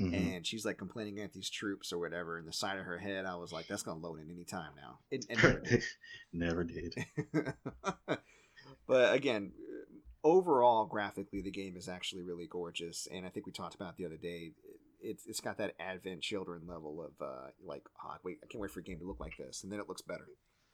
Mhm. 0.00 0.36
And 0.36 0.46
she's 0.46 0.64
like 0.64 0.76
complaining 0.78 1.20
at 1.20 1.32
these 1.32 1.48
troops 1.48 1.92
or 1.92 1.98
whatever. 1.98 2.38
And 2.38 2.46
the 2.46 2.52
side 2.52 2.78
of 2.78 2.84
her 2.84 2.98
head, 2.98 3.24
I 3.24 3.36
was 3.36 3.52
like, 3.52 3.66
that's 3.66 3.82
going 3.82 4.00
to 4.00 4.06
load 4.06 4.20
in 4.20 4.30
any 4.30 4.44
time 4.44 4.72
now. 4.76 4.98
It, 5.10 5.24
it 5.28 5.42
never 5.42 5.60
did. 5.60 5.82
Never 6.32 6.64
did. 6.64 6.94
but 8.86 9.14
again, 9.14 9.52
overall, 10.22 10.84
graphically, 10.86 11.40
the 11.40 11.50
game 11.50 11.76
is 11.76 11.88
actually 11.88 12.22
really 12.22 12.46
gorgeous. 12.46 13.08
And 13.10 13.24
I 13.24 13.30
think 13.30 13.46
we 13.46 13.52
talked 13.52 13.74
about 13.74 13.90
it 13.90 13.96
the 13.96 14.06
other 14.06 14.16
day. 14.18 14.52
It's, 15.00 15.26
it's 15.26 15.40
got 15.40 15.58
that 15.58 15.74
Advent 15.80 16.22
Children 16.22 16.62
level 16.66 17.02
of 17.02 17.24
uh, 17.24 17.48
like, 17.64 17.84
oh, 18.04 18.16
wait, 18.24 18.38
I 18.42 18.46
can't 18.46 18.60
wait 18.60 18.70
for 18.72 18.80
a 18.80 18.84
game 18.84 18.98
to 18.98 19.06
look 19.06 19.20
like 19.20 19.36
this. 19.38 19.62
And 19.62 19.72
then 19.72 19.80
it 19.80 19.88
looks 19.88 20.02
better. 20.02 20.26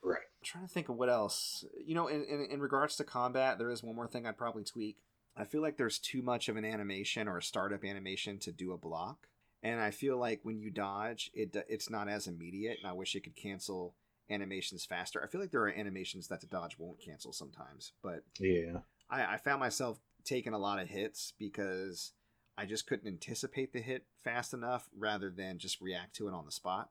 Right. 0.03 0.17
I'm 0.17 0.45
trying 0.45 0.67
to 0.67 0.73
think 0.73 0.89
of 0.89 0.97
what 0.97 1.09
else. 1.09 1.63
You 1.85 1.95
know, 1.95 2.07
in, 2.07 2.23
in, 2.25 2.47
in 2.51 2.59
regards 2.59 2.97
to 2.97 3.03
combat, 3.05 3.57
there 3.57 3.69
is 3.71 3.83
one 3.83 3.95
more 3.95 4.07
thing 4.07 4.25
I'd 4.25 4.37
probably 4.37 4.63
tweak. 4.65 4.97
I 5.35 5.45
feel 5.45 5.61
like 5.61 5.77
there's 5.77 5.99
too 5.99 6.21
much 6.21 6.49
of 6.49 6.57
an 6.57 6.65
animation 6.65 7.27
or 7.27 7.37
a 7.37 7.43
startup 7.43 7.83
animation 7.83 8.37
to 8.39 8.51
do 8.51 8.71
a 8.71 8.77
block. 8.77 9.27
And 9.63 9.79
I 9.79 9.91
feel 9.91 10.17
like 10.17 10.41
when 10.43 10.59
you 10.59 10.69
dodge, 10.69 11.31
it 11.33 11.55
it's 11.69 11.89
not 11.89 12.09
as 12.09 12.27
immediate. 12.27 12.77
And 12.79 12.87
I 12.87 12.93
wish 12.93 13.15
it 13.15 13.23
could 13.23 13.35
cancel 13.35 13.95
animations 14.29 14.85
faster. 14.85 15.23
I 15.23 15.27
feel 15.27 15.41
like 15.41 15.51
there 15.51 15.63
are 15.63 15.69
animations 15.69 16.27
that 16.27 16.41
the 16.41 16.47
dodge 16.47 16.77
won't 16.77 16.99
cancel 16.99 17.33
sometimes. 17.33 17.93
But 18.01 18.23
Yeah. 18.39 18.79
I, 19.09 19.35
I 19.35 19.37
found 19.37 19.59
myself 19.59 19.99
taking 20.23 20.53
a 20.53 20.59
lot 20.59 20.79
of 20.79 20.89
hits 20.89 21.33
because 21.37 22.13
I 22.57 22.65
just 22.65 22.87
couldn't 22.87 23.07
anticipate 23.07 23.73
the 23.73 23.79
hit 23.79 24.05
fast 24.23 24.53
enough 24.53 24.89
rather 24.97 25.29
than 25.29 25.57
just 25.57 25.81
react 25.81 26.15
to 26.17 26.27
it 26.27 26.33
on 26.33 26.45
the 26.45 26.51
spot. 26.51 26.89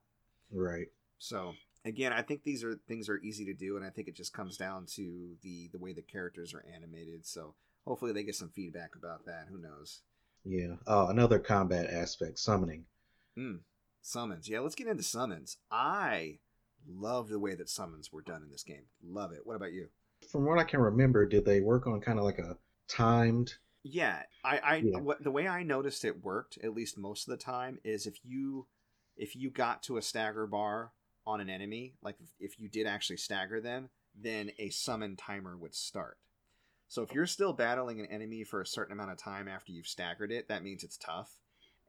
Right. 0.51 0.89
So 1.19 1.55
again, 1.85 2.13
I 2.13 2.23
think 2.23 2.43
these 2.43 2.65
are 2.65 2.75
things 2.89 3.09
are 3.09 3.19
easy 3.19 3.45
to 3.47 3.55
do, 3.55 3.77
and 3.77 3.85
I 3.85 3.91
think 3.91 4.09
it 4.09 4.17
just 4.17 4.33
comes 4.33 4.57
down 4.57 4.87
to 4.95 5.37
the 5.43 5.69
the 5.73 5.79
way 5.79 5.93
the 5.93 6.03
characters 6.03 6.53
are 6.53 6.65
animated. 6.75 7.25
So 7.25 7.55
hopefully 7.87 8.13
they 8.13 8.23
get 8.23 8.35
some 8.35 8.51
feedback 8.51 8.91
about 8.97 9.27
that. 9.27 9.47
Who 9.51 9.59
knows? 9.59 10.01
Yeah. 10.45 10.77
Uh, 10.87 11.07
another 11.09 11.39
combat 11.39 11.91
aspect, 11.91 12.39
summoning. 12.39 12.85
Summons, 14.03 14.49
yeah. 14.49 14.61
Let's 14.61 14.75
get 14.75 14.89
into 14.89 15.03
summons. 15.03 15.59
I 15.71 16.39
love 16.89 17.29
the 17.29 17.39
way 17.39 17.55
that 17.55 17.71
summons 17.71 18.13
were 18.13 18.23
done 18.23 18.43
in 18.43 18.51
this 18.51 18.65
game. 18.65 18.87
Love 19.05 19.33
it. 19.33 19.41
What 19.45 19.57
about 19.57 19.73
you? 19.73 19.89
From 20.31 20.45
what 20.45 20.59
I 20.59 20.65
can 20.65 20.81
remember, 20.81 21.27
did 21.27 21.45
they 21.45 21.61
work 21.61 21.87
on 21.87 22.01
kind 22.01 22.19
of 22.19 22.25
like 22.25 22.39
a 22.39 22.57
timed? 22.89 23.55
Yeah, 23.85 24.23
I, 24.45 24.59
I 24.59 24.77
Yeah. 24.77 24.99
What, 24.99 25.23
the 25.23 25.31
way 25.31 25.47
I 25.47 25.63
noticed 25.63 26.05
it 26.05 26.23
worked, 26.25 26.59
at 26.63 26.75
least 26.75 26.99
most 26.99 27.29
of 27.29 27.33
the 27.33 27.43
time, 27.43 27.79
is 27.85 28.07
if 28.07 28.19
you 28.25 28.67
if 29.17 29.37
you 29.37 29.51
got 29.51 29.83
to 29.85 29.99
a 29.99 30.03
stagger 30.03 30.47
bar 30.47 30.93
on 31.27 31.41
an 31.41 31.51
enemy, 31.51 31.95
like 32.03 32.17
if 32.41 32.59
you 32.59 32.69
did 32.69 32.87
actually 32.87 33.19
stagger 33.19 33.61
them, 33.61 33.91
then 34.15 34.51
a 34.59 34.71
summon 34.71 35.17
timer 35.17 35.57
would 35.57 35.75
start. 35.75 36.19
So 36.93 37.01
if 37.01 37.15
you're 37.15 37.27
still 37.27 37.55
battling 37.55 38.01
an 38.01 38.07
enemy 38.11 38.45
for 38.45 38.61
a 38.61 38.67
certain 38.67 38.93
amount 38.93 39.13
of 39.13 39.17
time 39.17 39.49
after 39.49 39.73
you've 39.73 39.87
staggered 39.87 40.31
it, 40.31 40.49
that 40.49 40.63
means 40.63 40.85
it's 40.85 40.99
tough. 40.99 41.39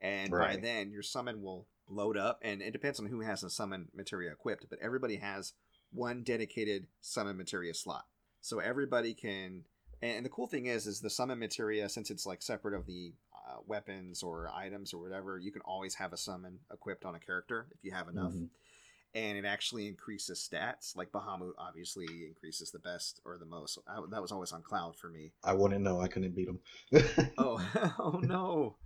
And 0.00 0.30
by 0.30 0.56
then 0.56 0.90
your 0.92 1.02
summon 1.02 1.42
will 1.42 1.66
load 1.86 2.16
up 2.16 2.38
and 2.40 2.62
it 2.62 2.70
depends 2.70 2.98
on 2.98 3.04
who 3.04 3.20
has 3.20 3.42
a 3.42 3.50
summon 3.50 3.88
materia 3.94 4.32
equipped, 4.32 4.64
but 4.70 4.78
everybody 4.80 5.16
has 5.16 5.52
one 5.92 6.22
dedicated 6.22 6.86
summon 7.02 7.36
materia 7.36 7.74
slot. 7.74 8.06
So 8.40 8.60
everybody 8.60 9.12
can 9.12 9.64
and 10.00 10.24
the 10.24 10.30
cool 10.30 10.46
thing 10.46 10.66
is, 10.66 10.86
is 10.86 11.00
the 11.00 11.10
summon 11.10 11.38
materia, 11.38 11.86
since 11.90 12.10
it's 12.10 12.24
like 12.24 12.40
separate 12.40 12.74
of 12.74 12.86
the 12.86 13.12
uh, 13.34 13.58
weapons 13.66 14.22
or 14.22 14.50
items 14.54 14.94
or 14.94 15.02
whatever, 15.02 15.38
you 15.38 15.52
can 15.52 15.62
always 15.66 15.96
have 15.96 16.14
a 16.14 16.16
summon 16.16 16.60
equipped 16.72 17.04
on 17.04 17.14
a 17.14 17.20
character 17.20 17.66
if 17.72 17.84
you 17.84 17.92
have 17.92 18.08
enough, 18.08 18.32
Mhm. 18.32 18.48
And 19.14 19.38
it 19.38 19.44
actually 19.44 19.86
increases 19.86 20.48
stats. 20.48 20.96
Like 20.96 21.12
Bahamut 21.12 21.52
obviously 21.58 22.06
increases 22.26 22.70
the 22.70 22.78
best 22.78 23.20
or 23.24 23.38
the 23.38 23.46
most. 23.46 23.78
I, 23.88 24.00
that 24.10 24.22
was 24.22 24.32
always 24.32 24.52
on 24.52 24.62
Cloud 24.62 24.96
for 24.96 25.08
me. 25.08 25.32
I 25.42 25.54
wouldn't 25.54 25.82
know. 25.82 26.00
I 26.00 26.08
couldn't 26.08 26.34
beat 26.34 26.48
him. 26.48 26.60
Oh, 27.38 27.60
oh 27.98 28.20
no, 28.22 28.76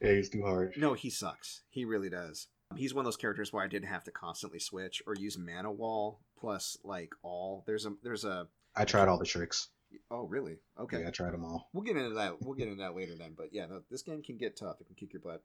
yeah, 0.00 0.12
he's 0.12 0.28
too 0.30 0.42
hard. 0.42 0.74
no, 0.76 0.94
he 0.94 1.10
sucks. 1.10 1.62
He 1.70 1.84
really 1.84 2.10
does. 2.10 2.48
He's 2.76 2.92
one 2.92 3.02
of 3.02 3.06
those 3.06 3.16
characters 3.16 3.52
where 3.52 3.64
I 3.64 3.68
didn't 3.68 3.88
have 3.88 4.04
to 4.04 4.10
constantly 4.10 4.58
switch 4.58 5.02
or 5.06 5.14
use 5.14 5.38
mana 5.38 5.72
wall 5.72 6.20
plus 6.38 6.76
like 6.84 7.14
all. 7.22 7.64
There's 7.66 7.86
a 7.86 7.94
there's 8.02 8.24
a. 8.24 8.48
I 8.76 8.84
tried 8.84 9.08
all 9.08 9.18
the 9.18 9.24
tricks. 9.24 9.68
Oh 10.10 10.24
really? 10.24 10.58
Okay. 10.78 11.00
Yeah, 11.00 11.08
I 11.08 11.10
tried 11.10 11.32
them 11.32 11.44
all. 11.44 11.70
We'll 11.72 11.84
get 11.84 11.96
into 11.96 12.14
that. 12.16 12.42
We'll 12.42 12.54
get 12.54 12.68
into 12.68 12.82
that 12.82 12.94
later 12.94 13.14
then. 13.18 13.32
But 13.36 13.48
yeah, 13.52 13.66
no, 13.66 13.80
this 13.90 14.02
game 14.02 14.22
can 14.22 14.36
get 14.36 14.56
tough. 14.56 14.80
It 14.80 14.86
can 14.86 14.96
kick 14.96 15.12
your 15.12 15.22
butt. 15.22 15.42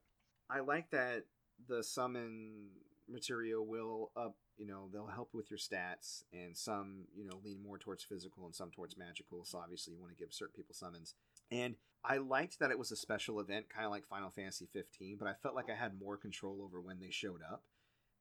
I 0.50 0.60
like 0.60 0.92
that 0.92 1.24
the 1.68 1.84
summon 1.84 2.68
material 3.08 3.66
will 3.66 4.12
up. 4.16 4.36
You 4.58 4.68
know, 4.68 4.88
they'll 4.92 5.08
help 5.08 5.34
with 5.34 5.50
your 5.50 5.58
stats, 5.58 6.24
and 6.32 6.56
some 6.56 7.06
you 7.16 7.26
know 7.26 7.40
lean 7.44 7.62
more 7.62 7.78
towards 7.78 8.04
physical 8.04 8.46
and 8.46 8.56
some 8.56 8.72
towards 8.72 8.98
magical. 8.98 9.46
So 9.46 9.58
obviously, 9.58 9.94
you 9.94 10.00
want 10.02 10.16
to 10.16 10.24
give 10.24 10.34
certain 10.34 10.54
people 10.56 10.76
summons. 10.76 11.16
And 11.52 11.76
I 12.04 12.18
liked 12.18 12.60
that 12.60 12.72
it 12.72 12.78
was 12.80 12.92
a 12.92 12.96
special 12.96 13.40
event, 13.40 13.70
kind 13.70 13.86
of 13.86 13.92
like 13.92 14.06
Final 14.08 14.30
Fantasy 14.30 14.68
15. 14.72 15.18
But 15.18 15.28
I 15.28 15.34
felt 15.34 15.56
like 15.56 15.70
I 15.70 15.76
had 15.76 16.00
more 16.00 16.18
control 16.18 16.62
over 16.62 16.82
when 16.82 17.00
they 17.00 17.10
showed 17.10 17.42
up 17.42 17.64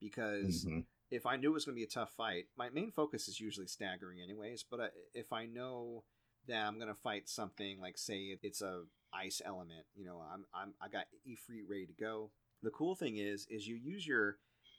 because 0.01 0.65
Mhm. 0.67 0.87
if 1.11 1.27
I 1.27 1.37
knew 1.37 1.51
it 1.51 1.55
was 1.55 1.65
going 1.65 1.75
to 1.75 1.81
be 1.81 1.85
a 1.85 1.89
tough 1.89 2.13
fight, 2.13 2.49
my 2.57 2.71
main 2.71 2.91
focus 2.91 3.29
is 3.29 3.41
usually 3.41 3.67
staggering, 3.67 4.21
anyways. 4.21 4.63
But 4.63 4.95
if 5.15 5.33
I 5.33 5.47
know 5.47 6.05
that 6.47 6.67
I'm 6.67 6.77
going 6.79 6.89
to 6.89 7.01
fight 7.01 7.29
something 7.29 7.81
like, 7.81 7.99
say, 7.99 8.39
it's 8.43 8.63
a 8.63 8.85
ice 9.13 9.43
element, 9.45 9.87
you 9.95 10.05
know, 10.05 10.21
I'm 10.21 10.47
I'm 10.55 10.75
I 10.81 10.89
got 10.89 11.07
Ifrit 11.27 11.69
ready 11.69 11.87
to 11.87 11.93
go. 11.93 12.31
The 12.63 12.71
cool 12.71 12.95
thing 12.95 13.17
is, 13.17 13.47
is 13.51 13.67
you 13.67 13.77
use 13.77 14.07
your 14.07 14.39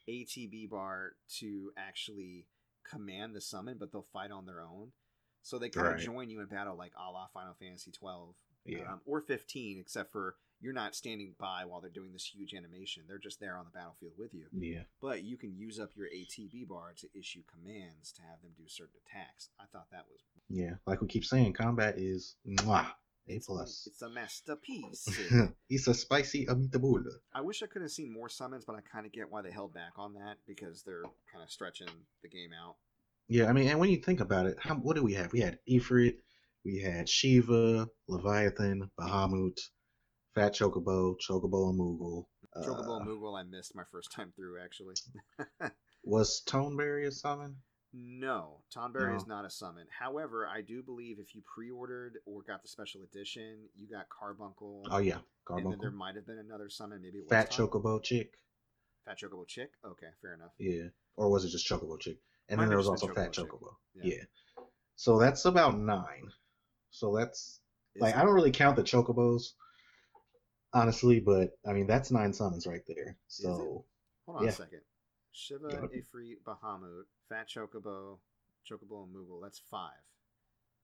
ATB 0.10 0.70
bar 0.70 1.14
to 1.40 1.72
actually 1.78 2.48
command 2.90 3.36
the 3.36 3.42
summon, 3.42 3.78
but 3.78 3.92
they'll 3.92 4.08
fight 4.14 4.32
on 4.32 4.46
their 4.46 4.62
own. 4.62 4.92
So 5.42 5.60
they 5.60 5.70
kind 5.70 5.88
of 5.88 5.94
Right. 5.94 6.02
join 6.02 6.30
you 6.30 6.40
in 6.40 6.48
battle, 6.48 6.76
like 6.76 6.94
a 6.96 7.12
la 7.12 7.28
Final 7.28 7.54
Fantasy 7.56 7.92
12 7.92 8.36
Yeah. 8.66 8.94
um, 8.94 9.02
or 9.06 9.22
15, 9.22 9.78
except 9.80 10.12
for 10.12 10.38
you're 10.62 10.72
not 10.72 10.96
standing 10.96 11.36
by 11.38 11.66
while 11.66 11.82
they're 11.82 11.90
doing 11.90 12.14
this 12.14 12.26
huge 12.34 12.54
animation. 12.54 13.04
They're 13.06 13.18
just 13.18 13.42
there 13.42 13.58
on 13.58 13.66
the 13.66 13.72
battlefield 13.72 14.18
with 14.18 14.34
you 14.34 14.48
Yeah. 14.54 14.84
but 15.02 15.24
you 15.24 15.36
can 15.36 15.54
use 15.58 15.78
up 15.80 15.94
your 15.98 16.08
ATB 16.08 16.64
bar 16.64 16.94
to 16.94 17.10
issue 17.18 17.44
commands 17.44 18.14
to 18.14 18.22
have 18.22 18.42
them 18.42 18.54
do 18.56 18.68
certain 18.70 18.96
attacks. 19.06 19.50
I 19.60 19.66
thought 19.66 19.90
that 19.92 20.08
was 20.10 20.22
Yeah. 20.48 20.78
Like 20.86 21.02
we 21.02 21.08
keep 21.10 21.26
saying, 21.26 21.54
combat 21.54 21.98
is 21.98 22.38
mwah, 22.46 22.94
A 23.30 23.36
it's, 23.36 23.48
plus. 23.48 23.88
It's 23.88 24.02
a 24.02 24.10
masterpiece. 24.10 25.08
it's 25.70 25.88
a 25.88 25.94
spicy 25.94 26.46
amitabula. 26.50 27.10
I 27.34 27.42
wish 27.42 27.64
I 27.64 27.68
could 27.68 27.82
have 27.82 27.92
seen 27.92 28.12
more 28.12 28.28
summons, 28.28 28.66
but 28.66 28.76
I 28.76 28.82
kind 28.82 29.06
of 29.06 29.14
get 29.14 29.32
why 29.32 29.42
they 29.42 29.52
held 29.52 29.74
back 29.74 29.94
on 29.98 30.14
that 30.16 30.38
because 30.46 30.84
they're 30.84 31.04
kind 31.32 31.44
of 31.44 31.50
stretching 31.50 31.88
the 32.22 32.30
game 32.30 32.52
out. 32.54 32.76
Yeah, 33.30 33.48
I 33.48 33.54
mean, 33.54 33.70
and 33.70 33.80
when 33.80 33.90
you 33.90 33.98
think 33.98 34.20
about 34.20 34.48
it, 34.48 34.58
how, 34.60 34.76
what 34.76 34.96
do 34.96 35.04
we 35.04 35.14
have? 35.14 35.32
We 35.32 35.40
had 35.40 35.60
Ifrit, 35.70 36.16
we 36.66 36.80
had 36.80 37.08
Shiva, 37.08 37.88
Leviathan, 38.10 38.92
Bahamut, 39.00 39.60
Fat 40.36 40.54
Chocobo, 40.54 41.16
Chocobo 41.18 41.70
and 41.70 41.80
Moogle. 41.80 42.26
Chocobo 42.58 43.02
Uh, 43.02 43.06
Moogle, 43.06 43.40
I 43.40 43.44
missed 43.44 43.76
my 43.76 43.84
first 43.92 44.12
time 44.12 44.34
through 44.36 44.62
actually. 44.62 44.96
was 46.04 46.44
Tonberry 46.46 47.08
a 47.08 47.12
summon? 47.12 47.56
No, 47.94 48.62
Tonberry 48.76 49.16
is 49.16 49.28
No. 49.28 49.36
not 49.36 49.46
a 49.46 49.50
summon. 49.50 49.86
However, 50.00 50.48
I 50.48 50.62
do 50.62 50.82
believe 50.82 51.20
if 51.20 51.36
you 51.36 51.42
pre-ordered 51.44 52.18
or 52.26 52.42
got 52.42 52.62
the 52.64 52.68
special 52.68 53.04
edition, 53.04 53.70
you 53.76 53.88
got 53.88 54.08
Carbuncle. 54.10 54.84
Oh 54.90 54.98
yeah, 54.98 55.20
Carbuncle. 55.46 55.72
and 55.74 55.74
then 55.74 55.80
there 55.80 55.92
might 55.92 56.16
have 56.16 56.26
been 56.26 56.40
another 56.40 56.70
summon. 56.70 57.02
Maybe 57.02 57.20
it 57.20 57.22
was 57.26 57.30
Fat 57.30 57.52
Ton- 57.52 57.68
Chocobo 57.68 58.02
chick. 58.02 58.34
Fat 59.06 59.20
Chocobo 59.20 59.46
Chick. 59.48 59.72
Okay, 59.86 60.08
fair 60.22 60.34
enough. 60.34 60.52
Yeah, 60.58 60.88
or 61.18 61.30
was 61.30 61.44
it 61.46 61.50
just 61.50 61.68
Chocobo 61.70 62.00
chick? 62.00 62.18
And 62.50 62.58
Might 62.58 62.64
then 62.64 62.70
there 62.70 62.78
was 62.78 62.88
also 62.88 63.08
Fat 63.14 63.32
Chocobo 63.34 63.48
Chocobo. 63.48 63.76
Chick. 64.02 64.14
Yeah. 64.58 64.64
So 64.96 65.20
that's 65.20 65.46
about 65.46 65.78
nine. 65.78 66.30
So 66.92 67.16
that's 67.16 67.60
Is 67.96 68.02
like 68.02 68.16
it- 68.16 68.18
I 68.18 68.24
don't 68.24 68.34
really 68.34 68.52
count 68.52 68.76
the 68.76 68.84
Chocobos, 68.84 69.54
honestly, 70.74 71.20
but 71.20 71.52
I 71.68 71.74
mean 71.74 71.88
that's 71.88 72.12
nine 72.12 72.34
summons 72.34 72.66
right 72.68 72.84
there. 72.88 73.18
So 73.28 73.86
Hold 74.26 74.38
on 74.38 74.44
Yeah. 74.44 74.50
a 74.50 74.54
second. 74.54 74.82
Shiva. 75.34 75.90
Ifrit, 75.94 76.38
Bahamut, 76.46 77.04
Fat 77.28 77.48
Chocobo, 77.50 78.20
Chocobo, 78.70 79.04
and 79.04 79.14
Moogle. 79.16 79.42
That's 79.42 79.60
5 79.60 79.92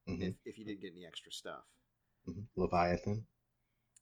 mhm, 0.08 0.22
If, 0.22 0.36
if 0.46 0.58
you 0.58 0.66
didn't 0.66 0.82
get 0.82 0.92
any 0.94 1.06
extra 1.06 1.32
stuff. 1.32 1.64
mhm. 2.28 2.48
Leviathan. 2.56 3.26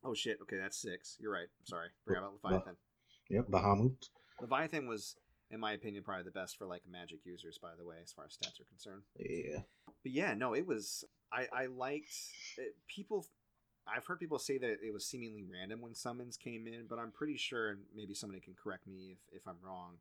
Oh 0.04 0.14
shit. 0.14 0.40
Okay, 0.42 0.58
that's 0.58 0.78
six. 0.78 1.18
You're 1.20 1.32
right. 1.34 1.48
I'm 1.60 1.66
sorry. 1.66 1.90
Forgot 2.06 2.20
about 2.20 2.34
Leviathan. 2.44 2.76
Yep, 3.30 3.48
Bahamut. 3.50 4.10
Leviathan 4.42 4.88
was, 4.88 5.16
in 5.52 5.60
my 5.60 5.74
opinion, 5.74 6.04
probably 6.04 6.24
the 6.24 6.32
best 6.32 6.58
for 6.58 6.66
like 6.66 6.84
magic 6.90 7.20
users. 7.26 7.58
By 7.58 7.72
the 7.78 7.86
way, 7.86 7.98
as 8.02 8.12
far 8.12 8.26
as 8.26 8.34
stats 8.38 8.60
are 8.62 8.66
concerned. 8.66 9.04
Yeah. 9.20 9.62
But 10.04 10.12
yeah, 10.12 10.34
no, 10.34 10.54
it 10.54 10.66
was. 10.66 11.04
I 11.32 11.48
I 11.52 11.66
liked 11.66 12.14
it, 12.58 12.76
people. 12.88 13.26
I've 13.88 14.06
heard 14.06 14.20
people 14.20 14.40
say 14.40 14.58
that 14.58 14.78
it 14.86 14.94
was 14.94 15.06
seemingly 15.06 15.44
random 15.44 15.82
when 15.82 15.96
summons 15.96 16.36
came 16.38 16.68
in, 16.68 16.88
but 16.90 17.00
I'm 17.00 17.12
pretty 17.12 17.38
sure, 17.38 17.70
and 17.70 17.80
maybe 17.96 18.14
somebody 18.14 18.42
can 18.42 18.54
correct 18.54 18.86
me 18.86 19.12
if, 19.14 19.42
if 19.42 19.48
I'm 19.48 19.56
wrong. 19.64 19.96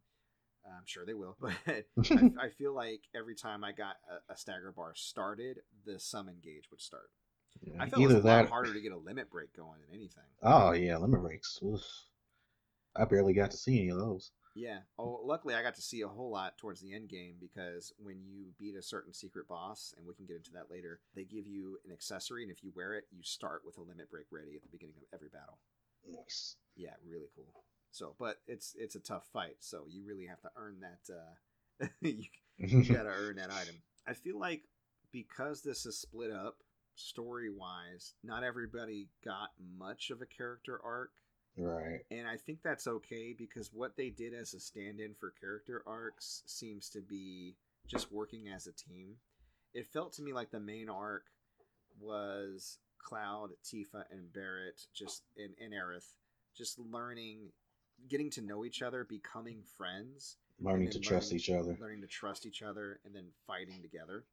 I'm 0.68 0.86
sure 0.86 1.04
they 1.04 1.14
will, 1.14 1.36
but 1.40 1.52
I, 1.66 1.84
I 2.46 2.48
feel 2.56 2.74
like 2.74 3.02
every 3.14 3.34
time 3.34 3.64
I 3.64 3.72
got 3.72 3.96
a, 4.10 4.32
a 4.32 4.36
stagger 4.36 4.72
bar 4.72 4.92
started, 4.94 5.60
the 5.84 5.98
summon 5.98 6.36
gauge 6.42 6.68
would 6.70 6.80
start. 6.80 7.10
Yeah, 7.62 7.74
I 7.80 7.88
felt 7.88 8.02
it 8.02 8.06
was 8.06 8.12
Either 8.16 8.20
a 8.20 8.22
that. 8.24 8.36
lot 8.42 8.48
harder 8.50 8.74
to 8.74 8.80
get 8.80 8.92
a 8.92 8.98
limit 8.98 9.30
break 9.30 9.54
going 9.56 9.80
than 9.80 9.94
anything. 9.94 10.24
Oh 10.42 10.72
yeah, 10.72 10.96
limit 10.98 11.20
breaks. 11.22 11.58
Oof. 11.62 11.82
I 12.94 13.04
barely 13.04 13.34
got 13.34 13.50
to 13.50 13.56
see 13.56 13.78
any 13.80 13.90
of 13.90 13.98
those. 13.98 14.30
Yeah. 14.54 14.78
Oh, 14.98 15.20
luckily 15.22 15.54
I 15.54 15.62
got 15.62 15.74
to 15.74 15.82
see 15.82 16.00
a 16.00 16.08
whole 16.08 16.30
lot 16.30 16.56
towards 16.56 16.80
the 16.80 16.94
end 16.94 17.10
game 17.10 17.34
because 17.38 17.92
when 17.98 18.24
you 18.24 18.46
beat 18.58 18.74
a 18.74 18.82
certain 18.82 19.12
secret 19.12 19.46
boss, 19.48 19.92
and 19.96 20.06
we 20.06 20.14
can 20.14 20.24
get 20.24 20.36
into 20.36 20.52
that 20.52 20.70
later, 20.70 21.00
they 21.14 21.24
give 21.24 21.46
you 21.46 21.78
an 21.84 21.92
accessory, 21.92 22.42
and 22.42 22.50
if 22.50 22.64
you 22.64 22.72
wear 22.74 22.94
it, 22.94 23.04
you 23.10 23.22
start 23.22 23.62
with 23.66 23.76
a 23.76 23.82
limit 23.82 24.10
break 24.10 24.26
ready 24.30 24.54
at 24.56 24.62
the 24.62 24.68
beginning 24.72 24.96
of 24.96 25.04
every 25.14 25.28
battle. 25.28 25.58
Nice. 26.08 26.56
Yeah, 26.74 26.94
really 27.06 27.28
cool. 27.36 27.64
So, 27.96 28.14
but 28.18 28.40
it's 28.46 28.74
it's 28.78 28.94
a 28.94 29.00
tough 29.00 29.26
fight, 29.32 29.56
so 29.60 29.84
you 29.88 30.04
really 30.06 30.26
have 30.26 30.42
to 30.42 30.50
earn 30.54 30.80
that. 30.80 31.14
Uh, 31.14 31.86
you, 32.02 32.24
you 32.58 32.84
gotta 32.94 33.08
earn 33.08 33.36
that 33.36 33.50
item. 33.50 33.76
I 34.06 34.12
feel 34.12 34.38
like 34.38 34.64
because 35.12 35.62
this 35.62 35.86
is 35.86 35.98
split 35.98 36.30
up 36.30 36.58
story 36.94 37.48
wise, 37.48 38.12
not 38.22 38.44
everybody 38.44 39.08
got 39.24 39.48
much 39.78 40.10
of 40.10 40.20
a 40.20 40.26
character 40.26 40.78
arc. 40.84 41.10
right. 41.56 42.00
And 42.10 42.28
I 42.28 42.36
think 42.36 42.58
that's 42.62 42.86
okay 42.86 43.34
because 43.36 43.72
what 43.72 43.96
they 43.96 44.10
did 44.10 44.34
as 44.34 44.52
a 44.52 44.60
stand 44.60 45.00
in 45.00 45.14
for 45.14 45.32
character 45.40 45.82
arcs 45.86 46.42
seems 46.44 46.90
to 46.90 47.00
be 47.00 47.56
just 47.86 48.12
working 48.12 48.48
as 48.48 48.66
a 48.66 48.72
team. 48.72 49.14
It 49.72 49.86
felt 49.86 50.12
to 50.14 50.22
me 50.22 50.34
like 50.34 50.50
the 50.50 50.60
main 50.60 50.90
arc 50.90 51.24
was 51.98 52.78
Cloud, 52.98 53.52
Tifa, 53.64 54.04
and 54.10 54.30
Barret 54.34 54.82
just 54.94 55.22
in, 55.36 55.54
in 55.58 55.72
Aerith 55.72 56.12
just 56.56 56.78
learning, 56.78 57.50
getting 58.08 58.30
to 58.30 58.40
know 58.42 58.64
each 58.64 58.82
other, 58.82 59.04
becoming 59.04 59.62
friends, 59.76 60.36
Learning 60.60 60.88
to 60.90 60.98
then 60.98 61.02
trust 61.02 61.32
each 61.32 61.50
other. 61.50 61.76
learning 61.80 62.00
to 62.00 62.06
trust 62.06 62.46
each 62.46 62.62
other, 62.62 63.00
and 63.04 63.14
then 63.14 63.26
fighting 63.46 63.82
together. 63.82 64.24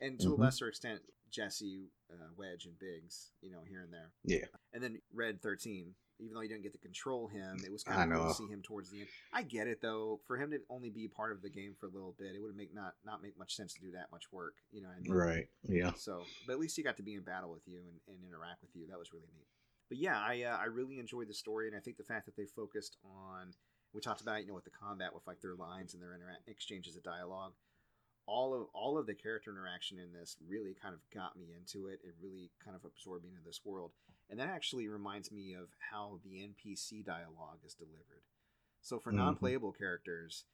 And 0.00 0.18
to 0.20 0.28
Mhm. 0.28 0.32
a 0.38 0.40
lesser 0.40 0.68
extent, 0.68 1.02
Jessie, 1.30 1.90
uh, 2.10 2.28
Wedge, 2.36 2.66
and 2.66 2.78
Biggs, 2.78 3.32
you 3.40 3.50
know, 3.50 3.62
here 3.62 3.82
and 3.82 3.92
there. 3.92 4.12
Yeah. 4.24 4.46
And 4.72 4.82
then 4.82 5.02
Red 5.12 5.42
13, 5.42 5.94
even 6.20 6.32
though 6.32 6.40
you 6.42 6.48
didn't 6.48 6.62
get 6.62 6.72
to 6.72 6.78
control 6.78 7.26
him, 7.26 7.58
it 7.64 7.72
was 7.72 7.82
kind 7.82 8.12
of 8.12 8.18
cool 8.18 8.28
to 8.28 8.34
see 8.34 8.46
him 8.46 8.62
towards 8.62 8.90
the 8.90 9.00
end. 9.00 9.08
I 9.32 9.42
get 9.42 9.66
it 9.66 9.80
though. 9.80 10.18
For 10.26 10.36
him 10.36 10.52
to 10.52 10.64
only 10.70 10.90
be 10.90 11.08
part 11.08 11.32
of 11.32 11.42
the 11.42 11.50
game 11.50 11.74
for 11.74 11.86
a 11.86 11.90
little 11.90 12.12
bit, 12.12 12.36
it 12.36 12.40
would 12.40 12.54
make 12.56 12.72
not 12.72 12.94
not 13.04 13.20
make 13.20 13.36
much 13.36 13.56
sense 13.56 13.74
to 13.74 13.80
do 13.80 13.90
that 13.92 14.12
much 14.12 14.30
work. 14.32 14.54
You 14.70 14.80
know 14.82 14.88
what 14.88 14.96
I 14.98 15.00
mean? 15.00 15.12
Right. 15.12 15.48
Yeah. 15.64 15.92
So, 15.94 16.24
but 16.46 16.52
at 16.52 16.58
least 16.60 16.76
he 16.76 16.82
got 16.84 16.96
to 16.98 17.02
be 17.02 17.14
in 17.14 17.22
battle 17.24 17.50
with 17.50 17.66
you 17.66 17.80
and, 17.80 18.00
and 18.06 18.24
interact 18.24 18.62
with 18.62 18.76
you. 18.76 18.86
That 18.86 18.98
was 18.98 19.12
really 19.12 19.28
neat. 19.34 19.48
But 19.88 19.98
yeah, 19.98 20.18
I 20.18 20.42
uh, 20.42 20.56
I 20.56 20.64
really 20.64 20.98
enjoyed 20.98 21.28
the 21.28 21.34
story, 21.34 21.68
and 21.68 21.76
I 21.76 21.80
think 21.80 21.96
the 21.96 22.04
fact 22.04 22.26
that 22.26 22.36
they 22.36 22.46
focused 22.46 22.96
on 23.04 23.54
we 23.92 24.00
talked 24.00 24.22
about 24.22 24.42
you 24.42 24.48
know 24.48 24.54
with 24.54 24.64
the 24.64 24.70
combat 24.70 25.14
with 25.14 25.26
like 25.26 25.40
their 25.40 25.54
lines 25.54 25.94
and 25.94 26.02
their 26.02 26.10
intera- 26.10 26.50
exchanges 26.50 26.96
of 26.96 27.02
dialogue. 27.02 27.52
All 28.26 28.54
of 28.54 28.68
all 28.72 28.96
of 28.96 29.06
the 29.06 29.14
character 29.14 29.50
interaction 29.50 29.98
in 29.98 30.12
this 30.12 30.36
really 30.48 30.74
kind 30.80 30.94
of 30.94 31.00
got 31.12 31.36
me 31.36 31.52
into 31.54 31.88
it. 31.88 32.00
It 32.02 32.14
really 32.22 32.50
kind 32.64 32.74
of 32.74 32.84
absorbed 32.84 33.24
me 33.24 33.30
into 33.30 33.44
this 33.44 33.60
world, 33.64 33.92
and 34.30 34.40
that 34.40 34.48
actually 34.48 34.88
reminds 34.88 35.30
me 35.30 35.52
of 35.52 35.68
how 35.90 36.20
the 36.24 36.40
NPC 36.40 37.04
dialogue 37.04 37.60
is 37.66 37.74
delivered. 37.74 38.24
So 38.80 38.98
for 38.98 39.12
Mhm. 39.12 39.16
non-playable 39.16 39.72
characters, 39.72 40.46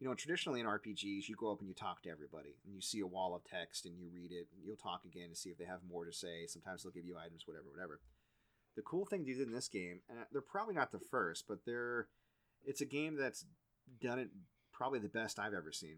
you 0.00 0.08
know, 0.08 0.14
traditionally 0.14 0.60
in 0.60 0.66
RPGs, 0.66 1.28
you 1.28 1.36
go 1.36 1.52
up 1.52 1.58
and 1.60 1.68
you 1.68 1.74
talk 1.74 2.02
to 2.02 2.10
everybody, 2.10 2.56
and 2.64 2.74
you 2.74 2.80
see 2.80 3.00
a 3.00 3.06
wall 3.06 3.34
of 3.34 3.44
text, 3.44 3.84
and 3.84 3.98
you 3.98 4.08
read 4.08 4.32
it, 4.32 4.48
and 4.52 4.64
you'll 4.64 4.76
talk 4.76 5.04
again 5.04 5.28
to 5.28 5.36
see 5.36 5.50
if 5.50 5.58
they 5.58 5.64
have 5.66 5.82
more 5.84 6.06
to 6.06 6.12
say. 6.12 6.46
Sometimes 6.46 6.82
they'll 6.82 6.92
give 6.92 7.04
you 7.04 7.18
items, 7.18 7.46
whatever, 7.46 7.68
whatever. 7.68 8.00
The 8.78 8.82
cool 8.82 9.04
thing 9.04 9.24
they 9.24 9.32
did 9.32 9.48
in 9.48 9.52
this 9.52 9.66
game, 9.66 10.02
and 10.08 10.20
they're 10.30 10.40
probably 10.40 10.76
not 10.76 10.92
the 10.92 11.00
first, 11.00 11.46
but 11.48 11.64
they're, 11.66 12.06
it's 12.64 12.80
a 12.80 12.84
game 12.86 13.16
that's 13.16 13.44
done 14.00 14.20
it 14.20 14.28
probably 14.72 15.00
the 15.00 15.08
best 15.08 15.40
I've 15.40 15.52
ever 15.52 15.72
seen. 15.72 15.96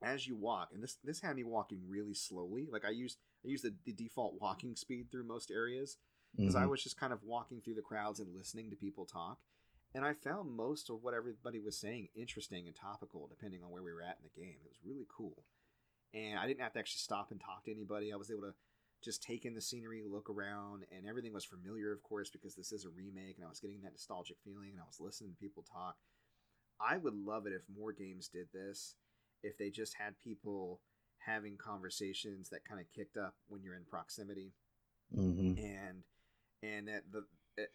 As 0.00 0.28
you 0.28 0.36
walk, 0.36 0.68
and 0.72 0.80
this 0.80 0.98
this 1.02 1.22
had 1.22 1.34
me 1.34 1.42
walking 1.42 1.80
really 1.88 2.14
slowly. 2.14 2.68
Like 2.70 2.84
I 2.84 2.90
used 2.90 3.18
I 3.44 3.48
used 3.48 3.64
the, 3.64 3.74
the 3.84 3.92
default 3.92 4.40
walking 4.40 4.76
speed 4.76 5.10
through 5.10 5.24
most 5.24 5.50
areas, 5.50 5.96
because 6.36 6.54
I 6.54 6.62
Mhm. 6.66 6.70
was 6.70 6.84
just 6.84 6.96
kind 7.00 7.12
of 7.12 7.24
walking 7.24 7.60
through 7.60 7.74
the 7.74 7.82
crowds 7.82 8.20
and 8.20 8.32
listening 8.32 8.70
to 8.70 8.76
people 8.76 9.04
talk. 9.04 9.40
And 9.92 10.04
I 10.04 10.14
found 10.14 10.52
most 10.52 10.88
of 10.88 11.02
what 11.02 11.14
everybody 11.14 11.58
was 11.58 11.76
saying 11.76 12.10
interesting 12.14 12.68
and 12.68 12.76
topical, 12.76 13.26
depending 13.26 13.64
on 13.64 13.70
where 13.70 13.82
we 13.82 13.92
were 13.92 14.02
at 14.02 14.18
in 14.18 14.22
the 14.22 14.40
game. 14.40 14.58
It 14.64 14.68
was 14.68 14.84
really 14.84 15.06
cool. 15.08 15.42
And 16.14 16.38
I 16.38 16.46
didn't 16.46 16.60
have 16.60 16.74
to 16.74 16.78
actually 16.78 17.00
stop 17.00 17.32
and 17.32 17.40
talk 17.40 17.64
to 17.64 17.72
anybody. 17.72 18.12
I 18.12 18.16
was 18.16 18.30
able 18.30 18.42
to 18.42 18.54
just 19.02 19.22
take 19.22 19.44
in 19.44 19.54
the 19.54 19.60
scenery, 19.60 20.02
look 20.06 20.30
around, 20.30 20.84
and 20.96 21.06
everything 21.06 21.32
was 21.32 21.44
familiar, 21.44 21.92
of 21.92 22.02
course, 22.02 22.30
because 22.30 22.54
this 22.54 22.72
is 22.72 22.84
a 22.84 22.90
remake 22.90 23.36
and 23.36 23.44
I 23.44 23.48
was 23.48 23.60
getting 23.60 23.82
that 23.82 23.92
nostalgic 23.92 24.36
feeling 24.44 24.70
and 24.70 24.80
I 24.80 24.86
was 24.86 25.00
listening 25.00 25.30
to 25.30 25.36
people 25.36 25.64
talk. 25.64 25.96
I 26.80 26.96
would 26.96 27.14
love 27.14 27.46
it 27.46 27.52
if 27.52 27.62
more 27.74 27.92
games 27.92 28.28
did 28.28 28.48
this, 28.52 28.96
if 29.42 29.56
they 29.58 29.70
just 29.70 29.94
had 29.94 30.18
people 30.18 30.80
having 31.18 31.56
conversations 31.56 32.48
that 32.50 32.64
kind 32.64 32.80
of 32.80 32.86
kicked 32.92 33.16
up 33.16 33.34
when 33.48 33.62
you're 33.62 33.76
in 33.76 33.84
proximity 33.84 34.54
Mhm. 35.14 35.56
and 35.58 36.04
and 36.62 36.88
that 36.88 37.04
the 37.12 37.26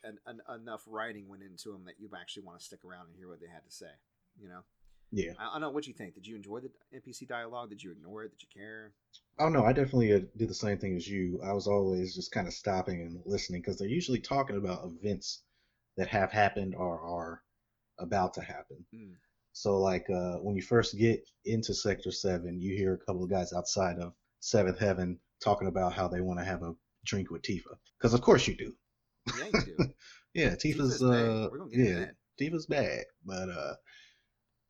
an, 0.03 0.17
an, 0.25 0.41
enough 0.53 0.83
writing 0.87 1.27
went 1.27 1.43
into 1.43 1.71
them 1.71 1.85
that 1.85 1.99
you 1.99 2.09
actually 2.19 2.43
want 2.43 2.57
to 2.59 2.65
stick 2.65 2.83
around 2.83 3.07
and 3.07 3.15
hear 3.15 3.27
what 3.27 3.39
they 3.39 3.47
had 3.47 3.63
to 3.63 3.71
say. 3.71 3.91
You 4.39 4.49
know, 4.49 4.63
Yeah. 5.11 5.31
I, 5.39 5.47
I 5.47 5.51
don't 5.53 5.61
know 5.61 5.69
what 5.69 5.87
you 5.87 5.93
think. 5.93 6.15
Did 6.15 6.27
you 6.27 6.35
enjoy 6.35 6.59
the 6.59 6.71
NPC 6.95 7.27
dialogue? 7.27 7.69
Did 7.69 7.81
you 7.83 7.91
ignore 7.91 8.23
it? 8.23 8.31
Did 8.31 8.41
you 8.41 8.47
care? 8.53 8.91
Oh 9.39 9.49
no, 9.49 9.63
I 9.63 9.71
definitely 9.73 10.13
uh, 10.13 10.19
did 10.35 10.49
the 10.49 10.53
same 10.53 10.77
thing 10.77 10.95
as 10.95 11.07
you. 11.07 11.39
I 11.43 11.53
was 11.53 11.67
always 11.67 12.15
just 12.15 12.31
kind 12.31 12.47
of 12.47 12.53
stopping 12.53 13.01
and 13.01 13.21
listening 13.25 13.61
because 13.61 13.77
they're 13.77 13.87
usually 13.87 14.19
talking 14.19 14.57
about 14.57 14.85
events 14.85 15.43
that 15.95 16.07
have 16.07 16.31
happened 16.31 16.75
or 16.75 16.99
are 16.99 17.41
about 17.99 18.33
to 18.35 18.41
happen. 18.41 18.85
Mm. 18.93 19.13
So 19.53 19.79
like 19.79 20.07
uh, 20.09 20.35
when 20.37 20.55
you 20.55 20.61
first 20.61 20.97
get 20.97 21.21
into 21.45 21.73
Sector 21.73 22.11
Seven, 22.11 22.59
you 22.61 22.75
hear 22.75 22.93
a 22.93 22.97
couple 22.97 23.23
of 23.23 23.29
guys 23.29 23.53
outside 23.53 23.97
of 23.99 24.13
Seventh 24.39 24.77
Heaven 24.77 25.19
talking 25.43 25.67
about 25.67 25.93
how 25.93 26.07
they 26.07 26.21
want 26.21 26.39
to 26.39 26.45
have 26.45 26.63
a 26.63 26.73
drink 27.05 27.31
with 27.31 27.41
Tifa. 27.41 27.75
Because 27.97 28.13
of 28.13 28.21
course 28.21 28.47
you 28.47 28.55
do. 28.55 28.73
Yeah, 29.37 29.45
you 29.53 29.75
do. 29.77 29.85
Yeah, 30.33 30.49
Tifa's 30.49 30.99
Tifa's 30.99 31.01
bad. 31.01 31.09
uh 31.09 31.49
We're 31.51 31.57
gonna 31.57 31.71
get 31.71 31.79
yeah, 31.79 31.99
that. 31.99 32.15
Tifa's 32.39 32.67
bad, 32.67 33.05
but 33.25 33.49
uh 33.49 33.73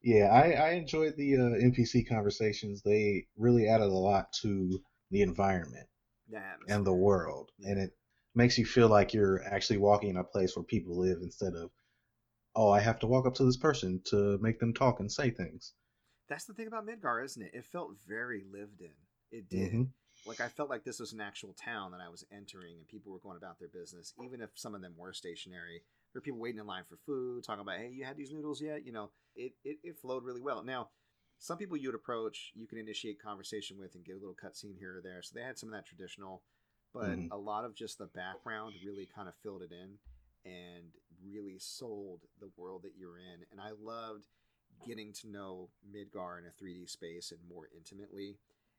yeah, 0.07 0.27
I 0.27 0.51
I 0.51 0.69
enjoyed 0.71 1.17
the 1.17 1.35
uh, 1.35 1.65
NPC 1.69 2.07
conversations. 2.07 2.81
They 2.81 3.27
really 3.35 3.67
added 3.67 3.87
a 3.87 4.03
lot 4.09 4.31
to 4.41 4.81
the 5.11 5.21
environment 5.21 5.87
The 6.29 6.41
and 6.69 6.85
the 6.87 6.93
world, 6.93 7.51
and 7.59 7.77
it 7.77 7.91
makes 8.33 8.57
you 8.57 8.65
feel 8.65 8.87
like 8.87 9.13
you're 9.13 9.43
actually 9.43 9.79
walking 9.79 10.11
in 10.11 10.17
a 10.17 10.23
place 10.23 10.55
where 10.55 10.63
people 10.63 10.97
live 10.97 11.17
instead 11.21 11.55
of 11.55 11.71
oh, 12.55 12.71
I 12.71 12.79
have 12.79 12.99
to 12.99 13.07
walk 13.07 13.27
up 13.27 13.35
to 13.35 13.43
this 13.43 13.57
person 13.57 14.01
to 14.05 14.37
make 14.41 14.59
them 14.59 14.73
talk 14.73 15.01
and 15.01 15.11
say 15.11 15.29
things. 15.29 15.73
That's 16.29 16.45
the 16.45 16.53
thing 16.53 16.67
about 16.67 16.85
Midgar, 16.87 17.23
isn't 17.23 17.41
it? 17.41 17.51
It 17.53 17.65
felt 17.65 17.97
very 18.07 18.45
lived 18.49 18.79
in. 18.81 18.93
It 19.31 19.49
did. 19.49 19.73
Mhm. 19.73 19.89
Like 20.25 20.39
I 20.39 20.47
felt 20.47 20.69
like 20.69 20.85
this 20.85 20.99
was 20.99 21.11
an 21.11 21.21
actual 21.21 21.53
town 21.53 21.91
that 21.91 22.01
I 22.01 22.07
was 22.07 22.25
entering, 22.31 22.77
and 22.77 22.87
people 22.87 23.11
were 23.11 23.19
going 23.19 23.37
about 23.37 23.59
their 23.59 23.67
business. 23.67 24.13
Even 24.23 24.39
if 24.41 24.51
some 24.55 24.73
of 24.73 24.81
them 24.81 24.95
were 24.97 25.13
stationary, 25.13 25.83
there 26.13 26.19
were 26.19 26.23
people 26.23 26.39
waiting 26.39 26.59
in 26.59 26.67
line 26.67 26.83
for 26.87 26.97
food, 27.05 27.43
talking 27.43 27.61
about, 27.61 27.77
"Hey, 27.79 27.89
you 27.89 28.05
had 28.05 28.17
these 28.17 28.31
noodles 28.31 28.61
yet?" 28.61 28.85
You 28.85 28.91
know, 28.91 29.11
it 29.35 29.53
it, 29.63 29.77
it 29.83 29.97
flowed 29.99 30.23
really 30.23 30.41
well. 30.41 30.63
Now, 30.63 30.89
some 31.39 31.57
people 31.57 31.77
you 31.77 31.89
would 31.89 31.95
approach, 31.95 32.51
you 32.55 32.67
can 32.67 32.77
initiate 32.77 33.21
conversation 33.21 33.77
with, 33.77 33.95
and 33.95 34.05
get 34.05 34.15
a 34.15 34.19
little 34.19 34.35
cutscene 34.35 34.77
here 34.77 34.97
or 34.97 35.01
there. 35.01 35.21
So 35.21 35.33
they 35.35 35.43
had 35.43 35.57
some 35.57 35.69
of 35.69 35.73
that 35.73 35.85
traditional, 35.85 36.43
but 36.93 37.03
Mhm. 37.03 37.31
a 37.31 37.37
lot 37.37 37.65
of 37.65 37.75
just 37.75 37.97
the 37.97 38.07
background 38.07 38.73
really 38.85 39.05
kind 39.05 39.27
of 39.27 39.35
filled 39.43 39.61
it 39.61 39.71
in, 39.71 39.97
and 40.45 40.93
really 41.23 41.59
sold 41.59 42.21
the 42.39 42.49
world 42.57 42.83
that 42.83 42.95
you're 42.97 43.17
in. 43.19 43.45
And 43.51 43.59
I 43.61 43.71
loved 43.79 44.27
getting 44.85 45.11
to 45.13 45.27
know 45.29 45.69
Midgar 45.89 46.39
in 46.39 46.45
a 46.45 46.51
3D 46.51 46.87
space 46.89 47.31
and 47.31 47.39
more 47.47 47.67
intimately 47.75 48.37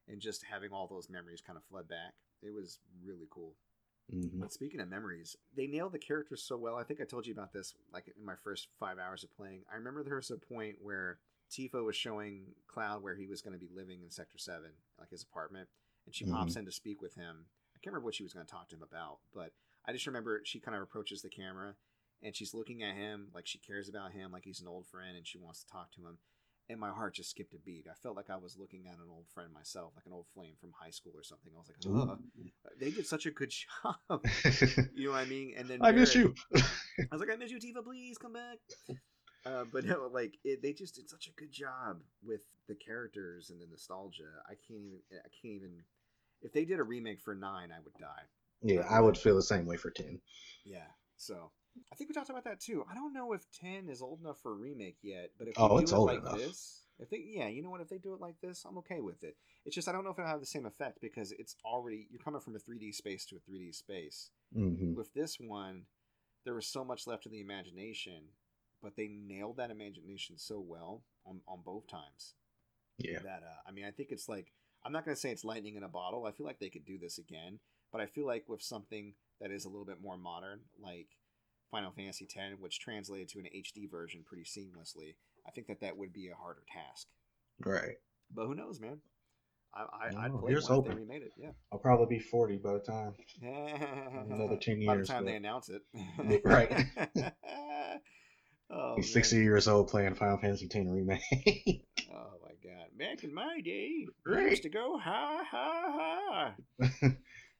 and 0.09 0.20
just 0.20 0.45
having 0.45 0.72
all 0.72 0.87
those 0.87 1.11
memories 1.11 1.41
kind 1.41 1.57
of 1.57 1.64
flood 1.64 1.89
back. 1.89 2.14
It 2.43 2.53
was 2.55 2.79
really 3.05 3.26
cool. 3.31 3.57
Mhm. 4.12 4.40
But 4.40 4.52
speaking 4.52 4.80
of 4.80 4.88
memories, 4.88 5.36
they 5.54 5.66
nailed 5.66 5.92
the 5.92 5.98
characters 5.98 6.42
so 6.42 6.56
well. 6.56 6.76
I 6.76 6.84
think 6.84 7.00
I 7.00 7.04
told 7.04 7.26
you 7.26 7.32
about 7.32 7.52
this 7.52 7.74
like 7.92 8.09
in 8.09 8.24
my 8.24 8.36
first 8.36 8.68
five 8.78 8.98
hours 8.98 9.22
of 9.22 9.32
playing. 9.36 9.64
I 9.70 9.76
remember 9.76 10.02
there 10.02 10.16
was 10.16 10.30
a 10.30 10.38
point 10.38 10.80
where 10.80 11.20
Tifa 11.50 11.84
was 11.84 11.96
showing 11.96 12.54
Cloud 12.66 13.02
where 13.02 13.14
he 13.14 13.26
was 13.26 13.42
going 13.42 13.52
to 13.52 13.59
be 13.59 13.68
living 13.68 14.02
in 14.02 14.11
Sector 14.11 14.38
7, 14.38 14.70
like 14.98 15.11
his 15.11 15.22
apartment, 15.22 15.68
and 16.06 16.14
she 16.14 16.24
pops 16.24 16.56
in 16.56 16.64
to 16.66 16.72
speak 16.72 17.00
with 17.02 17.14
him. 17.14 17.46
I 17.74 17.78
can't 17.78 17.92
remember 17.92 18.06
what 18.06 18.14
she 18.14 18.22
was 18.22 18.32
going 18.34 18.44
to 18.46 18.50
talk 18.50 18.68
to 18.68 18.76
him 18.76 18.82
about, 18.82 19.20
but 19.32 19.52
I 19.84 19.92
just 19.92 20.06
remember 20.06 20.42
she 20.44 20.61
kind 20.61 20.76
of 20.76 20.82
approaches 20.82 21.22
the 21.22 21.30
camera 21.30 21.76
and 22.22 22.34
she's 22.34 22.52
looking 22.54 22.82
at 22.82 22.96
him 22.96 23.30
like 23.32 23.46
she 23.46 23.59
cares 23.59 23.88
about 23.88 24.12
him, 24.12 24.32
like 24.32 24.44
he's 24.44 24.61
an 24.61 24.68
old 24.68 24.86
friend, 24.86 25.16
and 25.16 25.26
she 25.26 25.38
wants 25.38 25.62
to 25.62 25.70
talk 25.70 25.92
to 25.92 26.06
him. 26.06 26.18
And 26.71 26.79
my 26.79 26.91
heart 26.91 27.14
just 27.14 27.31
skipped 27.31 27.55
a 27.55 27.59
beat. 27.59 27.87
I 27.91 27.95
felt 28.03 28.14
like 28.14 28.29
I 28.29 28.37
was 28.37 28.59
looking 28.59 28.87
at 28.89 28.95
an 28.99 29.09
old 29.11 29.27
friend 29.33 29.51
myself, 29.55 29.93
like 29.97 30.05
an 30.05 30.12
old 30.12 30.27
flame 30.35 30.53
from 30.61 30.73
high 30.79 30.91
school 30.91 31.12
or 31.14 31.23
something. 31.23 31.51
I 31.57 31.59
was 31.59 31.69
like, 31.69 32.11
Ugh. 32.11 32.19
they 32.79 32.91
did 32.91 33.07
such 33.07 33.25
a 33.25 33.31
good 33.31 33.51
job. 33.83 33.97
you 34.95 35.07
know 35.07 35.12
what 35.12 35.21
I 35.21 35.25
mean? 35.25 35.55
And 35.57 35.66
then 35.66 35.79
I 35.83 35.93
miss 35.93 36.14
you. 36.14 36.35
I 36.55 36.62
was 37.11 37.21
like, 37.21 37.31
I 37.33 37.37
miss 37.37 37.51
you, 37.51 37.59
Tifa. 37.59 37.83
Please 37.83 38.19
come 38.19 38.35
back. 38.35 38.59
Uh, 39.47 39.64
but 39.73 39.85
no, 39.85 40.11
like 40.12 40.37
it, 40.45 40.61
they 40.62 40.75
just 40.75 40.95
did 40.97 41.09
such 41.09 41.27
a 41.29 41.41
good 41.41 41.51
job 41.53 42.01
with 42.23 42.43
the 42.69 42.75
characters 42.75 43.49
and 43.51 43.61
the 43.61 43.66
nostalgia. 43.66 44.25
I 44.47 44.55
can't 44.69 44.83
even. 44.85 44.99
I 45.12 45.29
can't 45.41 45.55
even. 45.55 45.73
If 46.43 46.53
they 46.53 46.64
did 46.66 46.81
a 46.81 46.85
remake 46.85 47.21
for 47.23 47.35
nine, 47.35 47.71
I 47.73 47.81
would 47.83 47.95
die. 47.99 48.25
yeah, 48.62 48.87
I 48.91 49.01
would 49.01 49.16
feel 49.16 49.37
the 49.37 49.43
same 49.43 49.64
way 49.64 49.77
for 49.77 49.91
ten. 49.91 50.21
Yeah. 50.64 50.87
So 51.16 51.51
I 51.93 51.95
think 51.97 52.11
we 52.11 52.14
talked 52.14 52.31
about 52.31 52.45
that 52.45 52.61
too. 52.61 52.85
I 52.91 52.95
don't 52.95 53.12
know 53.12 53.33
if 53.33 53.45
ten 53.53 53.89
is 53.89 54.03
old 54.03 54.20
enough 54.20 54.41
for 54.41 54.53
a 54.53 54.57
remake 54.57 54.99
yet, 55.03 55.31
but 55.39 55.49
if 55.49 55.55
Oh, 55.57 55.66
they 55.76 55.81
do 55.83 55.83
it's 55.83 55.93
it 55.93 55.97
old 55.97 56.09
like 56.09 56.20
enough. 56.20 56.41
this, 56.41 56.83
if 56.99 57.11
they 57.11 57.18
yeah, 57.26 57.49
you 57.49 57.62
know 57.62 57.70
what, 57.70 57.81
if 57.81 57.89
they 57.89 57.99
do 57.99 58.14
it 58.14 58.20
like 58.20 58.41
this, 58.41 58.64
I'm 58.64 58.79
okay 58.79 59.01
with 59.01 59.22
it. 59.24 59.37
It's 59.64 59.74
just 59.74 59.89
I 59.89 59.93
don't 59.93 60.05
know 60.05 60.11
if 60.11 60.18
it'll 60.18 60.31
have 60.31 60.41
the 60.41 60.47
same 60.47 60.66
effect 60.66 61.01
because 61.01 61.33
it's 61.33 61.57
already 61.64 62.07
you're 62.11 62.22
coming 62.22 62.41
from 62.41 62.57
a 62.57 62.59
3D 62.59 62.93
space 62.95 63.24
to 63.26 63.37
a 63.37 63.41
3D 63.41 63.72
space. 63.74 64.31
hmm 64.55 64.95
With 64.95 65.12
this 65.14 65.39
one, 65.41 65.85
there 66.45 66.55
was 66.55 66.66
so 66.66 66.85
much 66.85 67.07
left 67.07 67.24
to 67.24 67.29
the 67.29 67.41
imagination, 67.41 68.22
but 68.83 68.97
they 68.97 69.09
nailed 69.09 69.57
that 69.59 69.70
imagination 69.70 70.39
so 70.39 70.61
well 70.61 71.03
on 71.26 71.41
on 71.49 71.62
both 71.64 71.87
times 71.89 72.35
Yeah. 72.99 73.20
that 73.22 73.43
uh, 73.43 73.68
I 73.68 73.72
mean 73.72 73.85
I 73.85 73.91
think 73.91 74.11
it's 74.11 74.29
like 74.29 74.53
I'm 74.85 74.93
not 74.93 75.05
gonna 75.05 75.16
say 75.16 75.31
it's 75.31 75.45
lightning 75.45 75.76
in 75.76 75.83
a 75.83 75.89
bottle. 75.89 76.24
I 76.26 76.33
feel 76.33 76.47
like 76.47 76.59
they 76.59 76.70
could 76.70 76.85
do 76.87 76.99
this 76.99 77.18
again, 77.18 77.59
but 77.93 78.01
I 78.01 78.07
feel 78.07 78.26
like 78.26 78.45
with 78.49 78.62
something 78.62 79.14
that 79.41 79.51
is 79.51 79.64
a 79.64 79.68
little 79.68 79.85
bit 79.85 80.01
more 80.03 80.16
modern, 80.16 80.61
like 80.81 81.09
Final 81.71 81.93
Fantasy 81.93 82.27
X, 82.27 82.55
which 82.59 82.81
translated 82.81 83.29
to 83.31 83.39
an 83.39 83.47
HD 83.47 83.91
version 83.91 84.25
pretty 84.27 84.45
seamlessly, 84.45 85.14
I 85.47 85.51
think 85.51 85.66
that 85.69 85.81
that 85.81 85.97
would 85.97 86.12
be 86.12 86.29
a 86.29 86.35
harder 86.35 86.62
task. 86.73 87.07
Right. 87.64 87.97
But 88.35 88.47
who 88.47 88.55
knows, 88.55 88.81
man? 88.81 88.99
I, 89.75 90.07
I 90.07 90.11
No, 90.11 90.19
I'd 90.19 90.41
play 90.41 90.51
here's 90.53 90.69
one 90.69 90.77
hoping. 90.77 90.97
remade 90.97 91.23
it. 91.23 91.33
Yeah, 91.37 91.51
I'll 91.73 91.79
probably 91.79 92.16
be 92.16 92.23
40 92.23 92.57
by 92.59 92.73
the 92.75 92.81
time. 92.81 93.14
another 94.31 94.57
10 94.57 94.81
years. 94.81 94.87
By 94.87 94.97
the 94.97 95.05
time 95.05 95.25
they 95.27 95.37
announce 95.37 95.69
it, 95.69 95.83
Right. 96.45 96.87
oh, 98.71 98.95
He's 98.97 99.07
man. 99.07 99.12
60 99.12 99.37
years 99.37 99.69
old 99.69 99.89
playing 99.89 100.14
Final 100.14 100.39
Fantasy 100.39 100.66
X 100.66 100.75
remake. 100.89 101.21
Oh 102.12 102.39
my 102.43 102.55
god! 102.64 102.99
Back 102.99 103.25
in 103.25 103.35
my 103.35 103.61
day, 103.62 104.07
used 104.27 104.62
to 104.62 104.71
go 104.71 104.99
ha 104.99 105.45
ha 105.51 106.55
ha. 106.81 107.12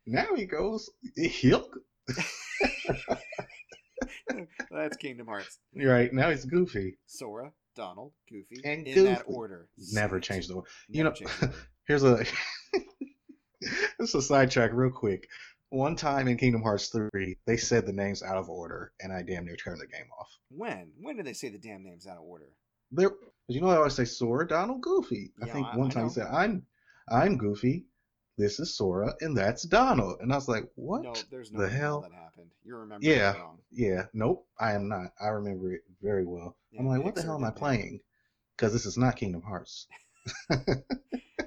now 0.07 0.35
he 0.35 0.47
goes, 0.47 0.89
Hilk. 1.17 1.77
That's 4.71 4.97
Kingdom 4.97 5.27
Hearts. 5.27 5.59
Right. 5.75 6.13
Now 6.13 6.31
he's 6.31 6.45
goofy. 6.45 6.99
Sora, 7.07 7.53
Donald, 7.77 8.13
Goofy, 8.31 8.61
And 8.65 8.87
in 8.87 9.05
that 9.05 9.23
order. 9.27 9.69
Never 9.93 10.17
Sweet. 10.17 10.23
changed 10.25 10.51
the 10.51 10.55
order. 10.55 10.69
You 10.89 11.05
know, 11.05 11.13
changed 11.13 11.41
the 11.41 11.47
order. 11.47 11.57
here's 11.87 12.03
a. 12.05 12.25
this 13.99 14.11
is 14.11 14.15
a 14.15 14.23
sidetrack 14.23 14.71
real 14.73 14.91
quick. 14.91 15.29
One 15.71 15.97
time 15.97 16.29
in 16.29 16.39
Kingdom 16.39 16.63
Hearts 16.63 16.89
3, 16.89 17.37
they 17.47 17.57
said 17.59 17.85
the 17.85 17.93
names 17.93 18.23
out 18.23 18.37
of 18.39 18.49
order, 18.49 18.93
and 19.01 19.13
I 19.13 19.23
damn 19.23 19.45
near 19.45 19.57
turned 19.57 19.81
the 19.81 19.87
game 19.87 20.07
off. 20.19 20.31
When? 20.49 20.91
When 21.01 21.17
did 21.17 21.27
they 21.27 21.35
say 21.35 21.51
the 21.51 21.59
damn 21.59 21.83
names 21.85 22.07
out 22.07 22.17
of 22.17 22.23
order? 22.23 22.49
There, 22.91 23.11
you 23.49 23.61
know 23.61 23.69
I 23.69 23.77
always 23.77 23.95
say 23.95 24.07
Sora, 24.07 24.47
Donald, 24.49 24.81
Goofy. 24.81 25.33
I 25.43 25.47
Yeah, 25.47 25.53
think 25.53 25.67
I- 25.67 25.77
one 25.77 25.89
I 25.91 25.91
time 25.95 26.03
know. 26.05 26.09
he 26.09 26.15
said, 26.15 26.27
"I'm, 26.29 26.63
I'm 27.11 27.37
Goofy. 27.37 27.85
This 28.39 28.59
is 28.61 28.75
Sora, 28.77 29.15
and 29.21 29.37
that's 29.37 29.65
Donald." 29.65 30.21
And 30.21 30.33
I 30.33 30.37
was 30.37 30.49
like, 30.49 30.65
"What? 30.77 31.03
No, 31.03 31.13
there's 31.31 31.53
no 31.53 31.61
the 31.61 31.69
hell?" 31.69 32.01
that 32.03 32.13
happened. 32.13 32.51
You're 32.65 32.79
remembering 32.81 33.13
Yeah. 33.19 33.37
wrong. 33.37 33.59
Yeah, 33.71 34.07
nope, 34.15 34.47
I 34.59 34.73
am 34.73 34.89
not. 34.89 35.13
I 35.21 35.27
remember 35.29 35.73
it 35.75 35.83
very 36.01 36.25
well. 36.25 36.57
I'm 36.79 36.87
like, 36.87 37.03
"What 37.03 37.15
the 37.17 37.23
hell 37.23 37.35
am 37.35 37.45
I 37.45 37.51
playing?" 37.51 38.01
Because 38.57 38.73
this 38.73 38.87
is 38.87 38.97
not 38.97 39.17
Kingdom 39.17 39.43
Hearts. 39.43 39.87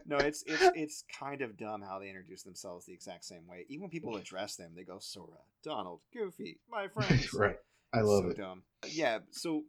No, 0.05 0.17
it's 0.17 0.43
it's 0.45 0.63
it's 0.75 1.03
kind 1.17 1.41
of 1.41 1.55
dumb 1.55 1.81
how 1.81 1.97
they 1.99 2.09
introduce 2.09 2.43
themselves 2.43 2.85
the 2.85 2.91
exact 2.91 3.23
same 3.23 3.47
way. 3.47 3.65
Even 3.69 3.83
when 3.83 3.89
people 3.91 4.17
address 4.17 4.57
them, 4.57 4.73
they 4.75 4.83
go 4.83 4.97
Sora, 4.99 5.37
Donald, 5.63 6.01
Goofy, 6.13 6.59
my 6.69 6.87
friends. 6.93 7.33
right. 7.33 7.55
I 7.93 8.01
love 8.01 8.23
so 8.25 8.29
it. 8.31 8.37
dumb. 8.37 8.63
Yeah. 8.89 9.19
So 9.31 9.63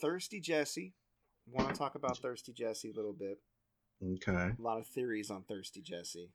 Thirsty 0.00 0.40
Jessie. 0.40 0.94
Want 1.46 1.68
to 1.68 1.74
talk 1.76 1.94
about 1.94 2.18
Thirsty 2.18 2.52
Jessie 2.52 2.90
a 2.90 2.94
little 2.96 3.12
bit? 3.12 3.38
Okay. 4.02 4.32
A 4.58 4.62
lot 4.62 4.78
of 4.78 4.86
theories 4.88 5.30
on 5.30 5.44
Thirsty 5.44 5.80
Jessie. 5.82 6.30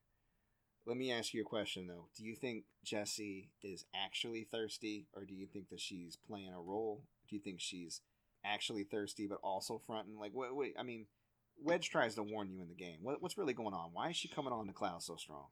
Let 0.89 0.97
me 0.97 1.11
ask 1.11 1.35
you 1.35 1.41
a 1.41 1.45
question 1.45 1.85
though. 1.85 2.07
Do 2.17 2.25
you 2.25 2.35
think 2.35 2.63
Jessie 2.83 3.51
is 3.61 3.85
actually 3.95 4.47
thirsty, 4.51 5.05
or 5.13 5.23
do 5.23 5.35
you 5.35 5.45
think 5.45 5.69
that 5.69 5.79
she's 5.79 6.17
playing 6.27 6.51
a 6.51 6.59
role? 6.59 7.03
Do 7.29 7.35
you 7.35 7.41
think 7.43 7.61
she's 7.61 8.01
actually 8.43 8.85
thirsty 8.85 9.27
but 9.27 9.37
also 9.43 9.79
fronting? 9.85 10.17
Like, 10.17 10.31
wait, 10.33 10.55
wait. 10.55 10.73
I 10.79 10.81
mean, 10.81 11.05
Wedge 11.63 11.91
tries 11.91 12.15
to 12.15 12.23
warn 12.23 12.49
you 12.49 12.63
in 12.63 12.69
the 12.69 12.73
game. 12.73 12.97
What, 13.03 13.21
what's 13.21 13.37
really 13.37 13.53
going 13.53 13.75
on? 13.75 13.91
Why 13.93 14.09
is 14.09 14.15
she 14.15 14.29
coming 14.29 14.51
on 14.51 14.65
the 14.65 14.73
cloud 14.73 15.03
so 15.03 15.15
strong? 15.15 15.45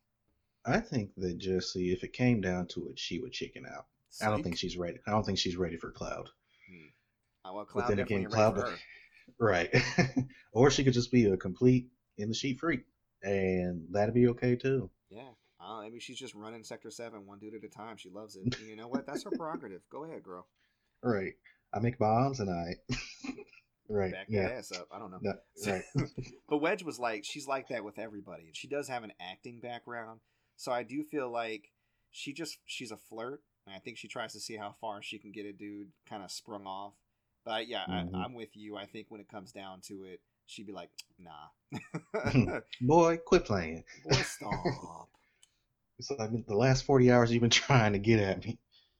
I 0.65 0.79
think 0.79 1.11
that 1.17 1.37
Jessie, 1.37 1.93
if 1.93 2.03
it 2.03 2.13
came 2.13 2.41
down 2.41 2.65
to 2.69 2.87
it, 2.89 2.97
she 2.97 3.19
would 3.19 3.31
chicken 3.31 3.63
out. 3.71 3.85
I 4.23 4.31
don't 4.31 4.41
think 4.41 4.57
she's 4.57 4.75
ready. 4.75 4.97
I 5.05 5.11
don't 5.11 5.23
think 5.23 5.37
she's 5.37 5.55
ready 5.55 5.77
for 5.77 5.91
Cloud. 5.91 6.29
Hmm. 6.67 7.47
Uh, 7.47 7.53
well, 7.53 7.65
But 7.65 7.71
Cloud 7.71 7.89
then 7.89 7.97
definitely 7.97 8.25
again, 8.25 8.31
Cloud, 8.31 8.73
right? 9.39 9.69
or 10.51 10.71
she 10.71 10.83
could 10.83 10.93
just 10.93 11.11
be 11.11 11.25
a 11.25 11.37
complete 11.37 11.89
in 12.17 12.27
the 12.27 12.33
sheet 12.33 12.59
freak, 12.59 12.85
and 13.21 13.85
that'd 13.91 14.15
be 14.15 14.29
okay 14.29 14.55
too. 14.55 14.89
Yeah. 15.09 15.29
Uh, 15.59 15.81
maybe 15.81 15.99
she's 15.99 16.19
just 16.19 16.35
running 16.35 16.63
Sector 16.63 16.91
7 16.91 17.25
one 17.25 17.39
dude 17.39 17.55
at 17.55 17.63
a 17.63 17.69
time. 17.69 17.97
She 17.97 18.09
loves 18.09 18.35
it. 18.35 18.59
You 18.67 18.75
know 18.75 18.87
what? 18.87 19.05
That's 19.07 19.23
her 19.23 19.31
prerogative. 19.31 19.81
Go 19.91 20.03
ahead, 20.03 20.23
girl. 20.23 20.47
Right. 21.03 21.33
I 21.73 21.79
make 21.79 21.97
bombs 21.97 22.39
and 22.39 22.49
I. 22.49 22.75
right. 23.89 24.11
Back 24.11 24.27
yeah. 24.29 24.49
ass 24.49 24.71
up. 24.71 24.87
I 24.91 24.99
don't 24.99 25.11
know. 25.11 25.19
No, 25.21 25.33
right. 25.71 25.83
But 26.49 26.57
Wedge 26.57 26.83
was 26.83 26.99
like, 26.99 27.23
she's 27.25 27.47
like 27.47 27.69
that 27.69 27.83
with 27.83 27.99
everybody. 27.99 28.51
She 28.53 28.67
does 28.67 28.87
have 28.87 29.03
an 29.03 29.13
acting 29.19 29.59
background. 29.59 30.19
So 30.57 30.71
I 30.71 30.83
do 30.83 31.03
feel 31.03 31.31
like 31.31 31.71
she 32.11 32.33
just, 32.33 32.57
she's 32.65 32.91
a 32.91 32.97
flirt. 32.97 33.41
And 33.65 33.75
I 33.75 33.79
think 33.79 33.97
she 33.97 34.07
tries 34.07 34.33
to 34.33 34.39
see 34.39 34.55
how 34.55 34.75
far 34.79 35.01
she 35.01 35.19
can 35.19 35.31
get 35.31 35.45
a 35.45 35.51
dude 35.51 35.89
kind 36.07 36.23
of 36.23 36.31
sprung 36.31 36.65
off. 36.65 36.93
But 37.43 37.51
I, 37.51 37.59
yeah, 37.61 37.85
Mhm. 37.89 38.15
I, 38.15 38.23
I'm 38.23 38.33
with 38.33 38.55
you. 38.55 38.77
I 38.77 38.85
think 38.85 39.07
when 39.09 39.21
it 39.21 39.27
comes 39.27 39.51
down 39.51 39.81
to 39.87 40.03
it, 40.03 40.21
she'd 40.47 40.65
be 40.65 40.73
like, 40.73 40.89
nah. 41.19 42.59
Boy, 42.81 43.17
quit 43.17 43.45
playing. 43.45 43.83
Boy, 44.03 44.15
stop. 44.23 45.09
It's 45.99 46.11
like 46.11 46.29
the 46.47 46.55
last 46.55 46.83
forty 46.85 47.11
hours 47.11 47.31
you've 47.31 47.41
been 47.41 47.49
trying 47.67 47.93
to 47.93 47.99
get 47.99 48.19
at 48.19 48.43
me. 48.43 48.57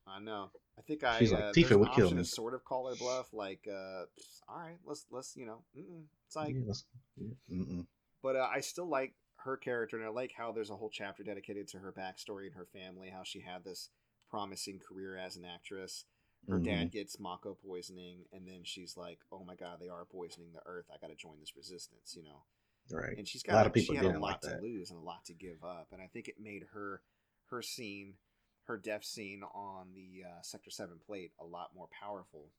I 0.07 0.19
know. 0.19 0.49
I 0.77 0.81
think 0.81 1.03
I. 1.03 1.19
She's 1.19 1.31
like, 1.31 1.43
uh, 1.43 1.51
"Tifa 1.53 1.77
would 1.77 1.91
kill 1.91 2.11
me." 2.11 2.23
Sort 2.23 2.53
of 2.53 2.63
call 2.63 2.87
her 2.89 2.95
bluff, 2.95 3.33
like, 3.33 3.67
uh, 3.67 4.05
all 4.47 4.59
right, 4.59 4.77
let's 4.85 5.05
let's 5.09 5.35
you 5.35 5.45
know, 5.45 5.59
it's 5.75 6.35
like, 6.35 6.55
Yeah, 6.55 7.25
mm-mm. 7.51 7.85
but 8.21 8.35
uh, 8.35 8.47
I 8.51 8.59
still 8.59 8.87
like 8.87 9.13
her 9.37 9.57
character, 9.57 9.97
and 9.97 10.05
I 10.05 10.09
like 10.09 10.31
how 10.37 10.51
there's 10.51 10.69
a 10.69 10.75
whole 10.75 10.89
chapter 10.91 11.23
dedicated 11.23 11.67
to 11.69 11.79
her 11.79 11.91
backstory 11.91 12.47
and 12.47 12.55
her 12.55 12.67
family, 12.73 13.09
how 13.09 13.23
she 13.23 13.41
had 13.41 13.63
this 13.63 13.89
promising 14.29 14.79
career 14.79 15.17
as 15.17 15.35
an 15.37 15.45
actress. 15.45 16.05
Her 16.47 16.59
Mhm. 16.59 16.63
dad 16.63 16.91
gets 16.91 17.19
Mako 17.19 17.55
poisoning, 17.55 18.25
and 18.31 18.47
then 18.47 18.63
she's 18.63 18.95
like, 18.95 19.19
"Oh 19.31 19.43
my 19.43 19.55
God, 19.55 19.79
they 19.79 19.89
are 19.89 20.05
poisoning 20.05 20.53
the 20.53 20.65
Earth. 20.65 20.89
I 20.89 20.97
got 20.97 21.07
to 21.07 21.15
join 21.15 21.39
this 21.39 21.55
resistance," 21.55 22.15
you 22.15 22.23
know. 22.23 22.45
Right. 22.89 23.17
And 23.17 23.27
she's 23.27 23.43
got 23.43 23.53
a 23.53 23.55
lot 23.55 23.67
of 23.67 23.73
people 23.73 23.93
she 23.93 23.97
had 23.97 24.05
a 24.05 24.09
lot 24.19 24.21
like 24.21 24.41
to 24.41 24.47
that. 24.47 24.61
lose 24.63 24.89
and 24.89 24.97
a 24.97 25.03
lot 25.03 25.25
to 25.25 25.33
give 25.33 25.63
up, 25.63 25.91
and 25.91 26.01
I 26.01 26.07
think 26.07 26.27
it 26.29 26.39
made 26.39 26.63
her 26.71 27.03
her 27.47 27.61
scene, 27.61 28.17
her 28.63 28.77
death 28.77 29.03
scene 29.03 29.43
on 29.43 29.93
the 29.93 30.23
uh, 30.23 30.41
Sector 30.41 30.69
Seven 30.69 30.99
plate 30.99 31.33
a 31.39 31.45
lot 31.45 31.73
more 31.75 31.87
powerful. 31.87 32.51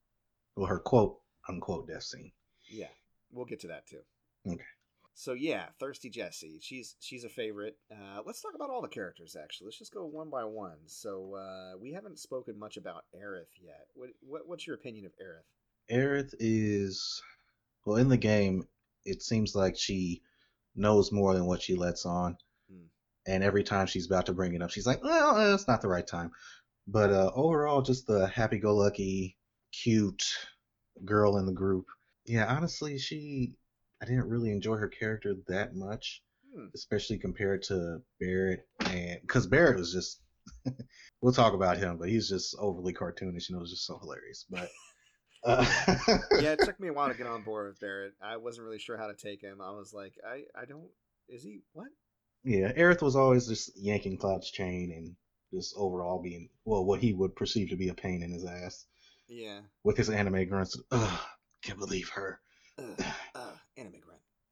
Well, 0.55 0.66
her 0.66 0.78
quote 0.80 1.22
unquote 1.49 1.86
death 1.89 2.03
scene. 2.05 2.32
Yeah, 2.68 2.89
we'll 3.30 3.47
get 3.47 3.61
to 3.61 3.68
that 3.68 3.86
too. 3.86 4.05
Okay. 4.47 4.64
So 5.21 5.33
yeah, 5.33 5.66
Thirsty 5.81 6.11
Jessie. 6.11 6.61
She's 6.62 6.95
she's 7.01 7.25
a 7.25 7.29
favorite. 7.29 7.77
Uh, 7.91 8.21
let's 8.25 8.41
talk 8.41 8.55
about 8.55 8.71
all 8.71 8.81
the 8.81 8.87
characters. 8.87 9.35
Actually, 9.35 9.64
let's 9.64 9.79
just 9.79 9.93
go 9.93 10.05
one 10.07 10.31
by 10.31 10.45
one. 10.45 10.79
So 10.87 11.35
uh, 11.35 11.77
we 11.77 11.93
haven't 11.93 12.21
spoken 12.21 12.57
much 12.57 12.77
about 12.77 13.03
Aerith 13.12 13.51
yet. 13.61 13.89
What, 13.95 14.11
what 14.21 14.47
what's 14.47 14.64
your 14.64 14.77
opinion 14.77 15.07
of 15.07 15.12
Aerith? 15.21 15.43
Aerith 15.93 16.35
is 16.39 17.21
well 17.85 17.97
in 17.97 18.09
the 18.09 18.16
game. 18.16 18.69
It 19.05 19.21
seems 19.21 19.57
like 19.57 19.77
she 19.77 20.23
knows 20.77 21.11
more 21.11 21.35
than 21.35 21.47
what 21.47 21.62
she 21.62 21.75
lets 21.75 22.07
on, 22.07 22.37
Hmm. 22.71 22.87
and 23.27 23.43
every 23.43 23.64
time 23.64 23.89
she's 23.89 24.07
about 24.07 24.27
to 24.27 24.33
bring 24.33 24.55
it 24.55 24.62
up, 24.62 24.71
she's 24.71 24.87
like, 24.87 25.03
"Well, 25.03 25.37
uh, 25.37 25.53
it's 25.53 25.66
not 25.66 25.83
the 25.83 25.89
right 25.89 26.07
time." 26.07 26.31
But 26.87 27.11
uh, 27.11 27.33
overall, 27.35 27.83
just 27.83 28.07
the 28.07 28.29
happy-go-lucky, 28.29 29.37
cute 29.73 30.23
girl 31.05 31.39
in 31.39 31.47
the 31.47 31.53
group. 31.53 31.87
Yeah, 32.25 32.47
honestly, 32.47 32.99
she 32.99 33.57
I 34.03 34.07
didn't 34.07 34.29
really 34.29 34.51
enjoy 34.53 34.77
her 34.77 34.89
character 34.89 35.35
that 35.49 35.75
much, 35.75 36.23
Hmm. 36.55 36.67
especially 36.75 37.19
compared 37.19 37.63
to 37.65 38.01
Barret, 38.21 38.67
and 38.87 39.21
because 39.23 39.47
Barret 39.47 39.79
was 39.79 39.93
just. 39.93 40.21
we'll 41.21 41.33
talk 41.33 41.53
about 41.53 41.77
him, 41.77 41.99
but 41.99 42.09
he's 42.09 42.27
just 42.27 42.57
overly 42.59 42.95
cartoonish 42.95 43.51
and 43.51 43.57
it 43.59 43.61
was 43.61 43.71
just 43.71 43.85
so 43.85 43.99
hilarious. 43.99 44.47
But 44.49 44.71
uh, 45.45 45.65
yeah, 46.41 46.53
it 46.53 46.61
took 46.61 46.81
me 46.81 46.89
a 46.89 46.93
while 46.93 47.09
to 47.09 47.15
get 47.15 47.27
on 47.27 47.43
board 47.43 47.69
with 47.69 47.81
Barret. 47.81 48.15
I 48.23 48.39
wasn't 48.39 48.65
really 48.65 48.79
sure 48.79 48.97
how 48.97 49.09
to 49.09 49.15
take 49.15 49.43
him. 49.43 49.61
I 49.61 49.71
was 49.73 49.93
like, 49.93 50.15
I 50.27 50.45
I 50.59 50.65
don't. 50.65 50.89
Is 51.29 51.43
he 51.43 51.61
what? 51.75 51.89
Yeah, 52.45 52.73
Aerith 52.73 53.03
was 53.03 53.15
always 53.15 53.47
just 53.47 53.77
yanking 53.77 54.17
Cloud's 54.17 54.51
chain 54.51 54.91
and 54.97 55.15
just 55.53 55.75
overall 55.77 56.23
being, 56.23 56.49
well, 56.65 56.85
what 56.85 57.01
he 57.01 57.13
would 57.13 57.37
perceive 57.37 57.69
to 57.71 57.77
be 57.77 57.89
a 57.91 57.95
pain 57.95 58.23
in 58.23 58.33
his 58.33 58.47
ass. 58.47 58.87
Yeah. 59.29 59.61
With 59.85 59.99
his 59.99 60.09
anime 60.09 60.49
grunts, 60.49 60.81
ugh, 60.91 61.21
can't 61.63 61.79
believe 61.79 62.09
her. 62.11 62.41
Ugh, 62.79 62.87
ugh, 62.89 63.05
anime 63.05 63.05
grunt. 63.05 63.28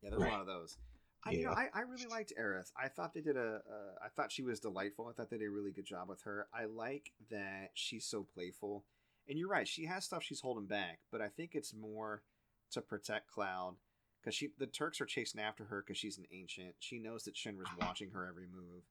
Yeah, 0.07 0.19
there's 0.19 0.31
a 0.31 0.33
lot 0.33 0.41
of 0.41 0.47
those. 0.47 0.77
I, 1.25 1.31
you 1.33 1.45
know, 1.45 1.51
I, 1.51 1.69
I 1.75 1.81
really 1.81 2.07
liked 2.07 2.33
Aerith. 2.41 2.71
I 2.81 2.89
thought 2.89 3.13
they 3.13 3.21
did 3.21 3.37
a. 3.37 3.61
Uh, 3.69 4.05
I 4.05 4.09
thought 4.15 4.31
she 4.31 4.43
was 4.43 4.61
delightful. 4.61 5.09
I 5.09 5.13
thought 5.13 5.31
they 5.31 5.39
did 5.39 5.49
a 5.49 5.51
really 5.51 5.73
good 5.73 5.85
job 5.87 6.09
with 6.09 6.23
her. 6.23 6.47
I 6.55 6.67
like 6.67 7.11
that 7.31 7.71
she's 7.75 8.07
so 8.07 8.23
playful. 8.23 8.85
And 9.29 9.37
you're 9.37 9.49
right, 9.49 9.67
she 9.67 9.87
has 9.87 10.05
stuff 10.05 10.23
she's 10.23 10.41
holding 10.41 10.67
back, 10.67 11.01
but 11.11 11.21
I 11.21 11.29
think 11.29 11.51
it's 11.55 11.75
more 11.75 12.23
to 12.71 12.81
protect 12.81 13.27
Cloud 13.27 13.75
because 14.21 14.37
she 14.37 14.51
the 14.59 14.67
Turks 14.67 15.01
are 15.01 15.07
chasing 15.07 15.41
after 15.41 15.65
her 15.65 15.83
because 15.85 15.99
she's 15.99 16.19
an 16.19 16.27
ancient. 16.33 16.77
She 16.79 17.01
knows 17.01 17.25
that 17.25 17.35
Shinra's 17.35 17.71
watching 17.81 18.11
her 18.11 18.25
every 18.29 18.47
move, 18.47 18.85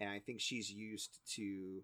and 0.00 0.08
I 0.08 0.20
think 0.20 0.40
she's 0.40 0.70
used 0.70 1.18
to 1.34 1.82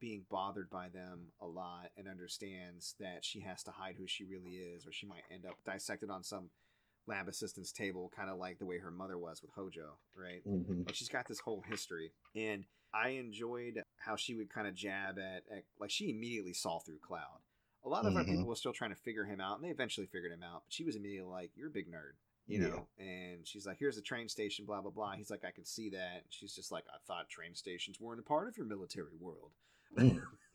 being 0.00 0.24
bothered 0.28 0.70
by 0.70 0.88
them 0.88 1.28
a 1.40 1.46
lot 1.46 1.90
and 1.96 2.08
understands 2.08 2.96
that 2.98 3.24
she 3.24 3.40
has 3.40 3.62
to 3.62 3.70
hide 3.70 3.94
who 3.96 4.08
she 4.08 4.24
really 4.24 4.56
is, 4.56 4.86
or 4.86 4.92
she 4.92 5.06
might 5.06 5.22
end 5.32 5.46
up 5.46 5.54
dissected 5.64 6.10
on 6.10 6.24
some 6.24 6.50
lab 7.06 7.28
assistant's 7.28 7.72
table, 7.72 8.10
kind 8.14 8.30
of 8.30 8.38
like 8.38 8.58
the 8.58 8.66
way 8.66 8.78
her 8.78 8.90
mother 8.90 9.18
was 9.18 9.42
with 9.42 9.52
Hojo, 9.52 9.98
right? 10.16 10.42
hmm 10.44 10.82
Like 10.86 10.94
she's 10.94 11.08
got 11.08 11.26
this 11.28 11.40
whole 11.40 11.62
history, 11.62 12.12
and 12.34 12.64
I 12.92 13.10
enjoyed 13.10 13.82
how 13.98 14.16
she 14.16 14.34
would 14.34 14.50
kind 14.50 14.66
of 14.68 14.74
jab 14.74 15.18
at, 15.18 15.44
at 15.50 15.64
like 15.78 15.90
she 15.90 16.10
immediately 16.10 16.52
saw 16.52 16.78
through 16.78 16.98
Cloud. 16.98 17.40
A 17.84 17.88
lot 17.88 18.06
of 18.06 18.16
our 18.16 18.22
Mhm. 18.22 18.28
people 18.28 18.46
were 18.48 18.56
still 18.56 18.72
trying 18.72 18.90
to 18.90 18.96
figure 18.96 19.24
him 19.24 19.40
out, 19.40 19.56
and 19.56 19.64
they 19.64 19.70
eventually 19.70 20.06
figured 20.06 20.32
him 20.32 20.42
out. 20.42 20.62
But 20.64 20.72
she 20.72 20.84
was 20.84 20.96
immediately 20.96 21.30
like, 21.30 21.50
"You're 21.56 21.68
a 21.68 21.70
big 21.70 21.88
nerd," 21.90 22.12
you 22.46 22.58
know. 22.58 22.88
And 22.98 23.46
she's 23.46 23.66
like, 23.66 23.78
"Here's 23.78 23.96
the 23.96 24.02
train 24.02 24.28
station, 24.28 24.64
blah 24.64 24.80
blah 24.80 24.90
blah." 24.90 25.12
He's 25.16 25.30
like, 25.30 25.44
"I 25.44 25.50
can 25.50 25.64
see 25.64 25.90
that." 25.90 26.22
And 26.22 26.32
she's 26.32 26.54
just 26.54 26.72
like, 26.72 26.84
"I 26.88 26.98
thought 27.06 27.28
train 27.28 27.54
stations 27.54 28.00
weren't 28.00 28.20
a 28.20 28.24
part 28.24 28.48
of 28.48 28.56
your 28.56 28.66
military 28.66 29.16
world," 29.18 29.52
Mm. 29.96 30.20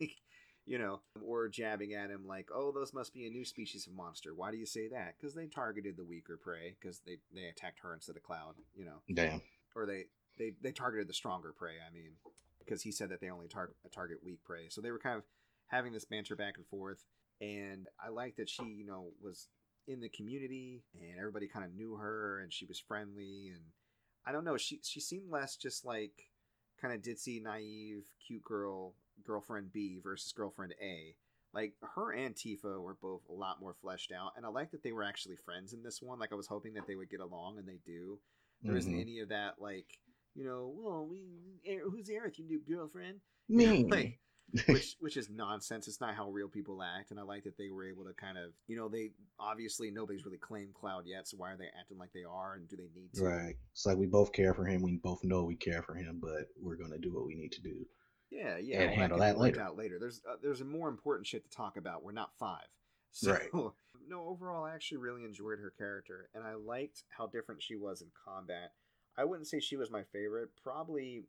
you 0.66 0.78
know. 0.78 1.00
Or 1.24 1.48
jabbing 1.48 1.94
at 1.94 2.10
him 2.10 2.26
like, 2.26 2.48
"Oh, 2.54 2.72
those 2.72 2.92
must 2.94 3.12
be 3.14 3.26
a 3.26 3.30
new 3.30 3.44
species 3.44 3.86
of 3.86 3.92
monster. 3.94 4.34
Why 4.34 4.50
do 4.50 4.56
you 4.56 4.66
say 4.66 4.88
that? 4.88 5.14
Because 5.18 5.34
they 5.34 5.46
targeted 5.46 5.96
the 5.96 6.04
weaker 6.04 6.36
prey. 6.36 6.76
Because 6.80 7.00
they 7.00 7.18
they 7.34 7.46
attacked 7.46 7.80
her 7.80 7.94
instead 7.94 8.16
of 8.16 8.22
Cloud, 8.22 8.54
you 8.74 8.84
know." 8.84 9.02
Damn. 9.12 9.42
or 9.74 9.86
they 9.86 10.06
they 10.38 10.52
they 10.62 10.72
targeted 10.72 11.08
the 11.08 11.14
stronger 11.14 11.52
prey. 11.52 11.74
I 11.86 11.92
mean, 11.92 12.12
because 12.58 12.82
he 12.82 12.92
said 12.92 13.10
that 13.10 13.20
they 13.20 13.30
only 13.30 13.48
tar- 13.48 13.74
target 13.92 14.18
weak 14.24 14.42
prey. 14.44 14.68
So 14.68 14.80
they 14.80 14.90
were 14.90 14.98
kind 14.98 15.16
of 15.16 15.24
having 15.68 15.92
this 15.92 16.04
banter 16.04 16.36
back 16.36 16.54
and 16.56 16.66
forth, 16.66 17.04
and 17.40 17.86
I 18.04 18.08
like 18.08 18.36
that 18.36 18.48
she 18.48 18.64
you 18.64 18.86
know 18.86 19.12
was 19.22 19.48
in 19.86 20.00
the 20.00 20.08
community 20.08 20.84
and 21.00 21.18
everybody 21.18 21.48
kind 21.48 21.64
of 21.64 21.74
knew 21.74 21.96
her 21.96 22.40
and 22.40 22.52
she 22.52 22.64
was 22.64 22.78
friendly 22.78 23.48
and 23.48 23.62
I 24.24 24.30
don't 24.30 24.44
know 24.44 24.56
she 24.56 24.78
she 24.84 25.00
seemed 25.00 25.30
less 25.30 25.56
just 25.56 25.84
like 25.84 26.12
kind 26.80 26.94
of 26.94 27.02
ditzy 27.02 27.42
naive 27.42 28.04
cute 28.24 28.44
girl 28.44 28.94
girlfriend 29.24 29.72
B 29.72 30.00
versus 30.02 30.32
girlfriend 30.32 30.74
A. 30.82 31.14
Like 31.52 31.74
her 31.96 32.12
and 32.12 32.34
Tifa 32.34 32.80
were 32.80 32.96
both 33.00 33.22
a 33.28 33.32
lot 33.32 33.60
more 33.60 33.74
fleshed 33.74 34.12
out, 34.12 34.32
and 34.36 34.46
I 34.46 34.48
like 34.50 34.70
that 34.70 34.82
they 34.84 34.92
were 34.92 35.02
actually 35.02 35.36
friends 35.44 35.72
in 35.72 35.82
this 35.82 36.00
one. 36.00 36.18
Like 36.18 36.32
I 36.32 36.36
was 36.36 36.46
hoping 36.46 36.74
that 36.74 36.86
they 36.86 36.94
would 36.94 37.10
get 37.10 37.20
along, 37.20 37.58
and 37.58 37.66
they 37.68 37.80
do. 37.84 38.20
There 38.62 38.74
not 38.74 38.84
Mhm. 38.84 39.00
any 39.00 39.18
of 39.20 39.30
that 39.30 39.60
like 39.60 39.86
you 40.34 40.44
know, 40.44 40.72
well, 40.76 41.06
we 41.06 41.60
who's 41.82 42.08
Aerith, 42.08 42.38
your 42.38 42.46
new 42.46 42.60
girlfriend? 42.60 43.20
Me. 43.48 43.84
Like, 43.90 44.20
which 44.66 44.96
which 45.00 45.16
is 45.16 45.28
nonsense. 45.28 45.88
It's 45.88 46.00
not 46.00 46.14
how 46.14 46.30
real 46.30 46.48
people 46.48 46.82
act, 46.82 47.10
and 47.10 47.18
I 47.18 47.24
like 47.24 47.44
that 47.44 47.56
they 47.58 47.70
were 47.70 47.84
able 47.84 48.04
to 48.04 48.12
kind 48.14 48.38
of 48.38 48.52
you 48.68 48.76
know 48.76 48.88
they 48.88 49.10
obviously 49.40 49.90
nobody's 49.90 50.24
really 50.24 50.38
claimed 50.38 50.74
Cloud 50.74 51.04
yet, 51.06 51.26
so 51.26 51.36
why 51.36 51.50
are 51.52 51.56
they 51.56 51.68
acting 51.78 51.98
like 51.98 52.12
they 52.12 52.24
are, 52.24 52.54
and 52.54 52.68
do 52.68 52.76
they 52.76 52.90
need 52.94 53.12
to? 53.14 53.24
Right. 53.24 53.56
It's 53.72 53.86
like 53.86 53.96
we 53.96 54.06
both 54.06 54.32
care 54.32 54.54
for 54.54 54.64
him. 54.64 54.82
We 54.82 54.98
both 55.02 55.24
know 55.24 55.44
we 55.44 55.56
care 55.56 55.82
for 55.82 55.94
him, 55.94 56.20
but 56.22 56.46
we're 56.60 56.76
gonna 56.76 56.98
do 56.98 57.12
what 57.12 57.26
we 57.26 57.34
need 57.34 57.52
to 57.52 57.62
do. 57.62 57.86
Yeah, 58.30 58.58
yeah. 58.58 58.82
And 58.82 58.90
well, 58.90 58.98
handle 58.98 59.18
that 59.18 59.38
later. 59.38 59.60
Out 59.60 59.76
later. 59.76 59.98
There's 59.98 60.22
uh, 60.28 60.36
there's 60.42 60.60
a 60.60 60.64
more 60.64 60.88
important 60.88 61.26
shit 61.26 61.44
to 61.44 61.50
talk 61.50 61.76
about. 61.76 62.02
We're 62.04 62.12
not 62.12 62.30
five. 62.38 62.66
So, 63.12 63.32
Right. 63.32 63.50
No, 64.08 64.24
overall, 64.26 64.64
I 64.64 64.74
actually 64.74 64.98
really 64.98 65.24
enjoyed 65.24 65.58
her 65.60 65.72
character, 65.76 66.30
and 66.34 66.42
I 66.42 66.54
liked 66.54 67.04
how 67.16 67.26
different 67.26 67.62
she 67.62 67.76
was 67.76 68.02
in 68.02 68.08
combat. 68.24 68.72
I 69.16 69.24
wouldn't 69.24 69.46
say 69.46 69.60
she 69.60 69.76
was 69.76 69.90
my 69.90 70.02
favorite. 70.12 70.50
Probably 70.62 71.24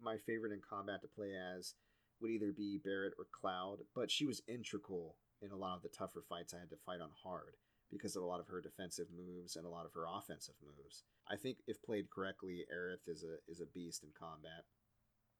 my 0.00 0.16
favorite 0.18 0.52
in 0.52 0.60
combat 0.60 1.02
to 1.02 1.08
play 1.08 1.32
as 1.34 1.74
would 2.20 2.30
either 2.30 2.52
be 2.52 2.80
Barret 2.82 3.14
or 3.18 3.26
Cloud, 3.32 3.78
but 3.94 4.10
she 4.10 4.26
was 4.26 4.42
integral 4.46 5.16
in 5.42 5.50
a 5.50 5.56
lot 5.56 5.76
of 5.76 5.82
the 5.82 5.88
tougher 5.88 6.22
fights 6.28 6.54
I 6.54 6.60
had 6.60 6.70
to 6.70 6.76
fight 6.86 7.00
on 7.00 7.10
hard 7.22 7.54
because 7.90 8.14
of 8.14 8.22
a 8.22 8.26
lot 8.26 8.40
of 8.40 8.46
her 8.48 8.60
defensive 8.60 9.08
moves 9.10 9.56
and 9.56 9.66
a 9.66 9.70
lot 9.70 9.86
of 9.86 9.92
her 9.94 10.04
offensive 10.06 10.54
moves. 10.62 11.04
I 11.28 11.36
think 11.36 11.58
if 11.66 11.82
played 11.82 12.10
correctly, 12.10 12.64
Aerith 12.72 13.08
is 13.08 13.24
a 13.24 13.38
is 13.50 13.60
a 13.60 13.66
beast 13.66 14.04
in 14.04 14.10
combat 14.18 14.64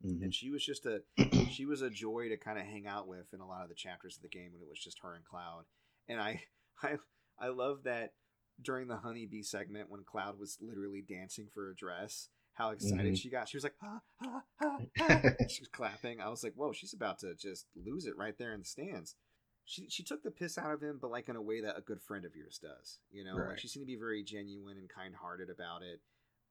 Mhm. 0.05 0.23
and 0.23 0.35
she 0.35 0.51
was 0.51 0.65
just 0.65 0.87
a 0.87 1.03
she 1.51 1.67
was 1.67 1.83
a 1.83 1.91
joy 1.91 2.29
to 2.29 2.37
kind 2.39 2.59
of 2.59 2.65
hang 2.65 2.87
out 2.87 3.07
with 3.07 3.33
in 3.35 3.41
a 3.41 3.47
lot 3.47 3.63
of 3.63 3.69
the 3.69 3.75
chapters 3.75 4.17
of 4.17 4.23
the 4.23 4.29
game 4.29 4.53
when 4.53 4.63
it 4.63 4.69
was 4.69 4.79
just 4.83 5.01
her 5.01 5.15
and 5.15 5.25
Cloud. 5.25 5.65
And 6.09 6.21
I 6.21 6.43
I 6.83 6.97
I 7.39 7.49
love 7.49 7.83
that 7.85 8.15
during 8.63 8.89
the 8.89 8.97
honeybee 8.97 9.43
segment 9.43 9.91
when 9.91 10.05
Cloud 10.05 10.39
was 10.39 10.59
literally 10.61 11.03
dancing 11.03 11.49
for 11.53 11.71
a 11.71 11.75
dress, 11.75 12.29
how 12.55 12.71
excited 12.71 13.15
Mhm. 13.15 13.19
she 13.19 13.31
got. 13.31 13.49
She 13.49 13.57
was 13.57 13.65
like, 13.65 13.77
ah, 13.83 14.01
ah, 14.23 14.43
ah, 14.63 14.79
ah. 15.01 15.23
she 15.49 15.63
was 15.63 15.69
clapping. 15.73 16.21
I 16.21 16.29
was 16.29 16.43
like, 16.45 16.55
whoa, 16.55 16.73
she's 16.73 16.93
about 16.95 17.19
to 17.21 17.35
just 17.35 17.67
lose 17.75 18.07
it 18.07 18.17
right 18.17 18.37
there 18.39 18.53
in 18.53 18.61
the 18.61 18.67
stands. 18.67 19.17
She, 19.65 19.89
she 19.89 20.03
took 20.03 20.23
the 20.23 20.31
piss 20.31 20.59
out 20.59 20.73
of 20.73 20.83
him, 20.83 20.99
but 21.01 21.11
like 21.11 21.29
in 21.29 21.37
a 21.37 21.43
way 21.43 21.61
that 21.61 21.79
a 21.79 21.81
good 21.81 22.03
friend 22.03 22.25
of 22.25 22.35
yours 22.35 22.59
does. 22.61 22.99
You 23.11 23.25
know, 23.25 23.37
like 23.37 23.59
she 23.59 23.69
seemed 23.69 23.85
to 23.85 23.93
be 23.93 23.97
very 23.99 24.23
genuine 24.25 24.77
and 24.79 24.89
kind 24.89 25.15
hearted 25.15 25.49
about 25.49 25.83
it. 25.83 26.01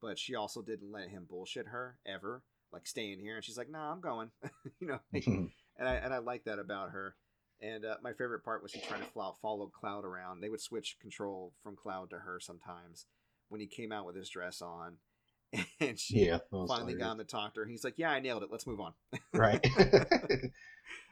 But 0.00 0.18
she 0.18 0.34
also 0.34 0.62
didn't 0.62 0.90
let 0.90 1.10
him 1.10 1.26
bullshit 1.28 1.66
her 1.68 1.98
ever. 2.06 2.42
Like 2.72 2.86
staying 2.86 3.18
here, 3.18 3.36
and 3.36 3.44
she's 3.44 3.58
like, 3.58 3.70
"Nah, 3.70 3.92
I'm 3.92 4.00
going." 4.00 4.30
you 4.80 4.86
know, 4.86 5.00
and 5.12 5.50
I 5.80 5.94
and 5.94 6.14
I 6.14 6.18
like 6.18 6.44
that 6.44 6.58
about 6.58 6.90
her. 6.90 7.16
And 7.62 7.84
uh, 7.84 7.96
my 8.02 8.12
favorite 8.12 8.44
part 8.44 8.62
was 8.62 8.72
he 8.72 8.80
trying 8.80 9.02
to 9.02 9.06
follow, 9.08 9.36
follow 9.42 9.66
Cloud 9.66 10.04
around. 10.04 10.40
They 10.40 10.48
would 10.48 10.62
switch 10.62 10.96
control 11.00 11.52
from 11.62 11.76
Cloud 11.76 12.08
to 12.10 12.16
her 12.16 12.40
sometimes 12.40 13.04
when 13.50 13.60
he 13.60 13.66
came 13.66 13.92
out 13.92 14.06
with 14.06 14.16
his 14.16 14.30
dress 14.30 14.62
on, 14.62 14.96
and 15.80 15.98
she 15.98 16.26
yeah. 16.26 16.38
finally 16.68 16.94
got 16.94 17.12
him 17.12 17.18
to 17.18 17.24
talk 17.24 17.54
to 17.54 17.60
her. 17.60 17.66
He's 17.66 17.84
like, 17.84 17.94
"Yeah, 17.98 18.10
I 18.10 18.20
nailed 18.20 18.42
it. 18.42 18.50
Let's 18.50 18.66
move 18.66 18.80
on." 18.80 18.94
Right. 19.34 19.64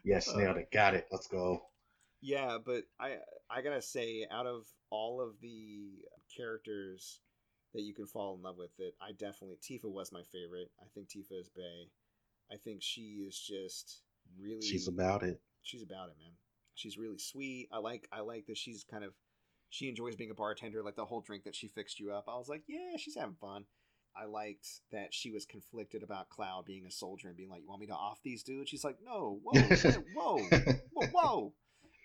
yes, 0.04 0.34
nailed 0.34 0.56
it. 0.56 0.70
Got 0.72 0.94
it. 0.94 1.06
Let's 1.10 1.26
go. 1.26 1.62
Yeah, 2.20 2.58
but 2.64 2.84
I 3.00 3.16
I 3.50 3.62
gotta 3.62 3.82
say, 3.82 4.26
out 4.30 4.46
of 4.46 4.66
all 4.90 5.20
of 5.20 5.40
the 5.40 6.04
characters 6.36 7.20
that 7.78 7.84
you 7.84 7.94
can 7.94 8.06
fall 8.06 8.34
in 8.34 8.42
love 8.42 8.56
with, 8.58 8.70
it 8.78 8.94
I 9.00 9.12
definitely 9.12 9.56
Tifa 9.62 9.84
was 9.90 10.10
my 10.12 10.22
favorite. 10.32 10.70
I 10.80 10.86
think 10.94 11.08
Tifa 11.08 11.38
is 11.40 11.48
Bay. 11.48 11.90
I 12.52 12.56
think 12.56 12.82
she 12.82 13.24
is 13.26 13.38
just 13.38 14.00
really 14.38 14.60
She's 14.62 14.88
about 14.88 15.22
it. 15.22 15.40
she's 15.62 15.82
about 15.82 16.08
it, 16.08 16.16
man. 16.18 16.32
She's 16.74 16.98
really 16.98 17.18
sweet. 17.18 17.68
I 17.72 17.78
like 17.78 18.08
I 18.12 18.20
like 18.20 18.46
that 18.46 18.56
she's 18.58 18.84
kind 18.90 19.04
of 19.04 19.12
she 19.70 19.88
enjoys 19.88 20.16
being 20.16 20.30
a 20.30 20.34
bartender. 20.34 20.82
Like 20.82 20.96
the 20.96 21.04
whole 21.04 21.20
drink 21.20 21.44
that 21.44 21.54
she 21.54 21.68
fixed 21.68 22.00
you 22.00 22.12
up, 22.12 22.24
I 22.28 22.36
was 22.36 22.48
like, 22.48 22.62
yeah, 22.68 22.96
she's 22.98 23.16
having 23.16 23.36
fun. 23.40 23.64
I 24.16 24.24
liked 24.24 24.66
that 24.90 25.12
she 25.14 25.30
was 25.30 25.44
conflicted 25.46 26.02
about 26.02 26.28
Cloud 26.30 26.64
being 26.66 26.86
a 26.86 26.90
soldier 26.90 27.28
and 27.28 27.36
being 27.36 27.50
like, 27.50 27.60
"You 27.62 27.68
want 27.68 27.80
me 27.82 27.86
to 27.88 27.92
off 27.92 28.18
these 28.24 28.42
dudes?" 28.42 28.68
She's 28.70 28.82
like, 28.82 28.96
"No, 29.04 29.38
whoa, 29.44 29.60
whoa, 30.14 30.38
whoa, 30.92 31.06
whoa." 31.12 31.52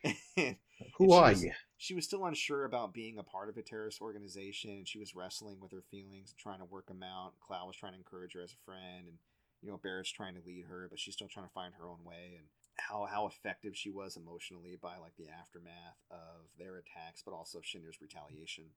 And 0.37 0.57
Who 0.97 1.07
she 1.09 1.13
are 1.15 1.29
was- 1.29 1.43
you? 1.43 1.51
She 1.83 1.93
was 1.93 2.05
still 2.05 2.25
unsure 2.25 2.63
about 2.63 2.93
being 2.93 3.17
a 3.17 3.23
part 3.23 3.49
of 3.49 3.57
a 3.57 3.61
terrorist 3.61 3.99
organization, 3.99 4.69
and 4.71 4.87
she 4.87 4.99
was 4.99 5.17
wrestling 5.17 5.59
with 5.59 5.73
her 5.73 5.83
feelings 5.91 6.31
and 6.31 6.37
trying 6.37 6.59
to 6.59 6.65
work 6.65 6.87
them 6.87 7.03
out. 7.03 7.33
Cloud 7.41 7.67
was 7.67 7.75
trying 7.75 7.91
to 7.91 7.97
encourage 7.97 8.35
her 8.35 8.41
as 8.41 8.53
a 8.53 8.63
friend, 8.63 9.05
and 9.05 9.17
you 9.61 9.69
know 9.69 9.75
Barret's 9.75 10.09
trying 10.09 10.33
to 10.35 10.47
lead 10.47 10.63
her, 10.67 10.87
but 10.89 10.97
she's 10.97 11.13
still 11.13 11.27
trying 11.27 11.45
to 11.45 11.51
find 11.51 11.73
her 11.73 11.89
own 11.89 12.05
way. 12.05 12.35
And 12.37 12.47
how 12.77 13.03
how 13.03 13.27
effective 13.27 13.75
she 13.75 13.89
was 13.89 14.15
emotionally 14.15 14.77
by 14.81 14.95
like 14.95 15.17
the 15.17 15.27
aftermath 15.27 15.99
of 16.09 16.47
their 16.57 16.77
attacks, 16.77 17.21
but 17.21 17.33
also 17.33 17.59
Shinra's 17.59 17.99
retaliation. 17.99 18.71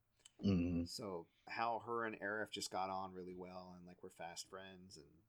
Mhm. 0.44 0.88
So 0.88 1.28
how 1.46 1.84
her 1.86 2.07
and 2.07 2.18
Aerith 2.18 2.50
just 2.50 2.72
got 2.72 2.90
on 2.90 3.14
really 3.14 3.36
well, 3.36 3.76
and 3.78 3.86
like 3.86 4.02
we're 4.02 4.11
fast 4.18 4.50
friends, 4.50 4.96
and 4.96 5.22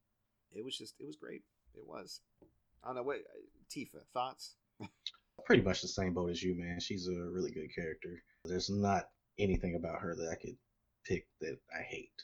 it 0.52 0.66
was 0.66 0.76
just 0.76 0.96
it 1.00 1.06
was 1.06 1.16
great. 1.16 1.44
It 1.76 1.86
was. 1.86 2.22
I 2.84 2.88
don't 2.88 2.96
know 2.96 3.04
what 3.04 3.22
Tifa 3.70 4.04
thoughts. 4.14 4.56
Pretty 5.48 5.64
much 5.64 5.82
the 5.82 5.88
same 5.88 6.14
boat 6.14 6.30
as 6.30 6.44
you, 6.44 6.56
man. 6.56 6.78
She's 6.82 7.08
a 7.08 7.14
really 7.14 7.52
good 7.52 7.74
character. 7.74 8.22
There's 8.44 8.70
not 8.70 9.08
anything 9.40 9.76
about 9.76 10.02
her 10.02 10.14
that 10.14 10.30
I 10.30 10.36
could 10.36 10.58
pick 11.06 11.26
that 11.40 11.58
I 11.74 11.84
hate 11.84 12.22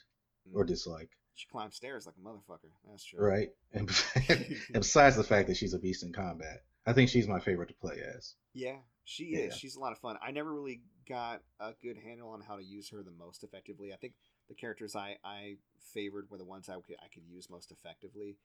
or 0.52 0.62
mm. 0.62 0.66
dislike. 0.66 1.08
She 1.34 1.46
climbs 1.46 1.74
stairs 1.74 2.04
like 2.04 2.16
a 2.18 2.28
motherfucker. 2.28 2.70
That's 2.86 3.02
true. 3.02 3.24
Right? 3.24 3.48
And, 3.72 3.90
and 4.28 4.56
besides 4.74 5.16
the 5.16 5.24
fact 5.24 5.48
that 5.48 5.56
she's 5.56 5.72
a 5.72 5.78
beast 5.78 6.02
in 6.02 6.12
combat, 6.12 6.64
I 6.86 6.92
think 6.92 7.08
she's 7.08 7.26
my 7.26 7.40
favorite 7.40 7.68
to 7.68 7.74
play 7.74 7.96
as. 8.14 8.34
Yeah, 8.52 8.76
she 9.04 9.30
Yeah. 9.30 9.46
is. 9.46 9.56
She's 9.56 9.76
a 9.76 9.80
lot 9.80 9.92
of 9.92 9.98
fun. 9.98 10.18
I 10.22 10.30
never 10.30 10.52
really 10.52 10.82
got 11.08 11.40
a 11.58 11.72
good 11.82 11.96
handle 11.96 12.28
on 12.28 12.42
how 12.42 12.56
to 12.56 12.62
use 12.62 12.90
her 12.90 13.02
the 13.02 13.10
most 13.10 13.42
effectively. 13.42 13.94
I 13.94 13.96
think 13.96 14.12
the 14.48 14.54
characters 14.54 14.94
I, 14.94 15.16
I 15.24 15.56
favored 15.94 16.30
were 16.30 16.38
the 16.38 16.44
ones 16.44 16.68
I 16.68 16.74
could 16.74 16.96
I 17.02 17.08
could 17.08 17.24
use 17.26 17.48
most 17.48 17.72
effectively. 17.72 18.36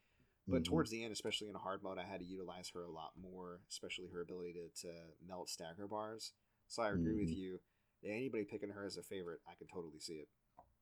But 0.48 0.64
Mhm. 0.64 0.66
towards 0.66 0.90
the 0.90 1.04
end, 1.04 1.14
especially 1.14 1.50
in 1.50 1.56
a 1.56 1.60
hard 1.60 1.84
mode, 1.84 1.98
I 2.00 2.04
had 2.04 2.20
to 2.22 2.26
utilize 2.26 2.70
her 2.74 2.84
a 2.84 2.92
lot 2.92 3.12
more, 3.20 3.62
especially 3.70 4.08
her 4.08 4.22
ability 4.22 4.54
to, 4.54 4.82
to 4.88 4.94
melt 5.28 5.50
stagger 5.50 5.88
bars. 5.88 6.34
So 6.68 6.82
I 6.84 6.92
agree 6.92 7.16
with 7.16 7.32
Mhm. 7.32 7.36
you. 7.36 7.60
Anybody 8.04 8.46
picking 8.46 8.70
her 8.70 8.86
as 8.86 8.98
a 8.98 9.04
favorite, 9.04 9.42
I 9.48 9.56
can 9.56 9.68
totally 9.68 10.00
see 10.00 10.14
it. 10.16 10.30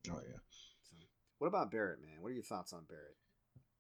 Oh 0.09 0.19
yeah. 0.27 0.39
So, 0.89 0.95
what 1.39 1.47
about 1.47 1.71
Barret, 1.71 2.01
man? 2.01 2.21
What 2.21 2.29
are 2.29 2.35
your 2.35 2.43
thoughts 2.43 2.73
on 2.73 2.85
Barret? 2.85 3.17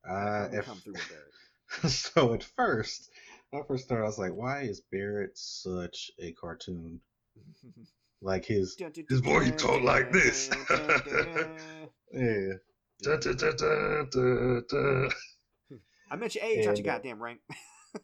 Uh, 0.03 0.47
if- 0.53 0.65
come 0.65 0.81
through 0.81 0.95
with 0.95 1.07
Barret? 1.09 1.33
so 1.89 2.33
at 2.33 2.43
first, 2.43 3.09
when 3.49 3.61
I 3.61 3.65
first 3.65 3.85
started, 3.85 4.03
I 4.03 4.07
was 4.07 4.17
like, 4.17 4.33
"Why 4.33 4.61
is 4.61 4.81
Barret 4.91 5.37
such 5.37 6.11
a 6.19 6.31
cartoon? 6.33 7.01
Like 8.21 8.45
his 8.45 8.77
His 9.09 9.19
voice 9.21 9.51
talk 9.57 9.81
like 9.83 10.11
this. 10.11 10.49
yeah, 12.13 12.57
da, 13.01 13.17
da, 13.17 13.51
da. 13.51 15.09
I 16.09 16.15
meant 16.15 16.35
your 16.35 16.43
age, 16.43 16.65
not 16.65 16.77
your 16.77 16.87
uh, 16.87 16.93
goddamn 16.93 17.21
rank. 17.21 17.39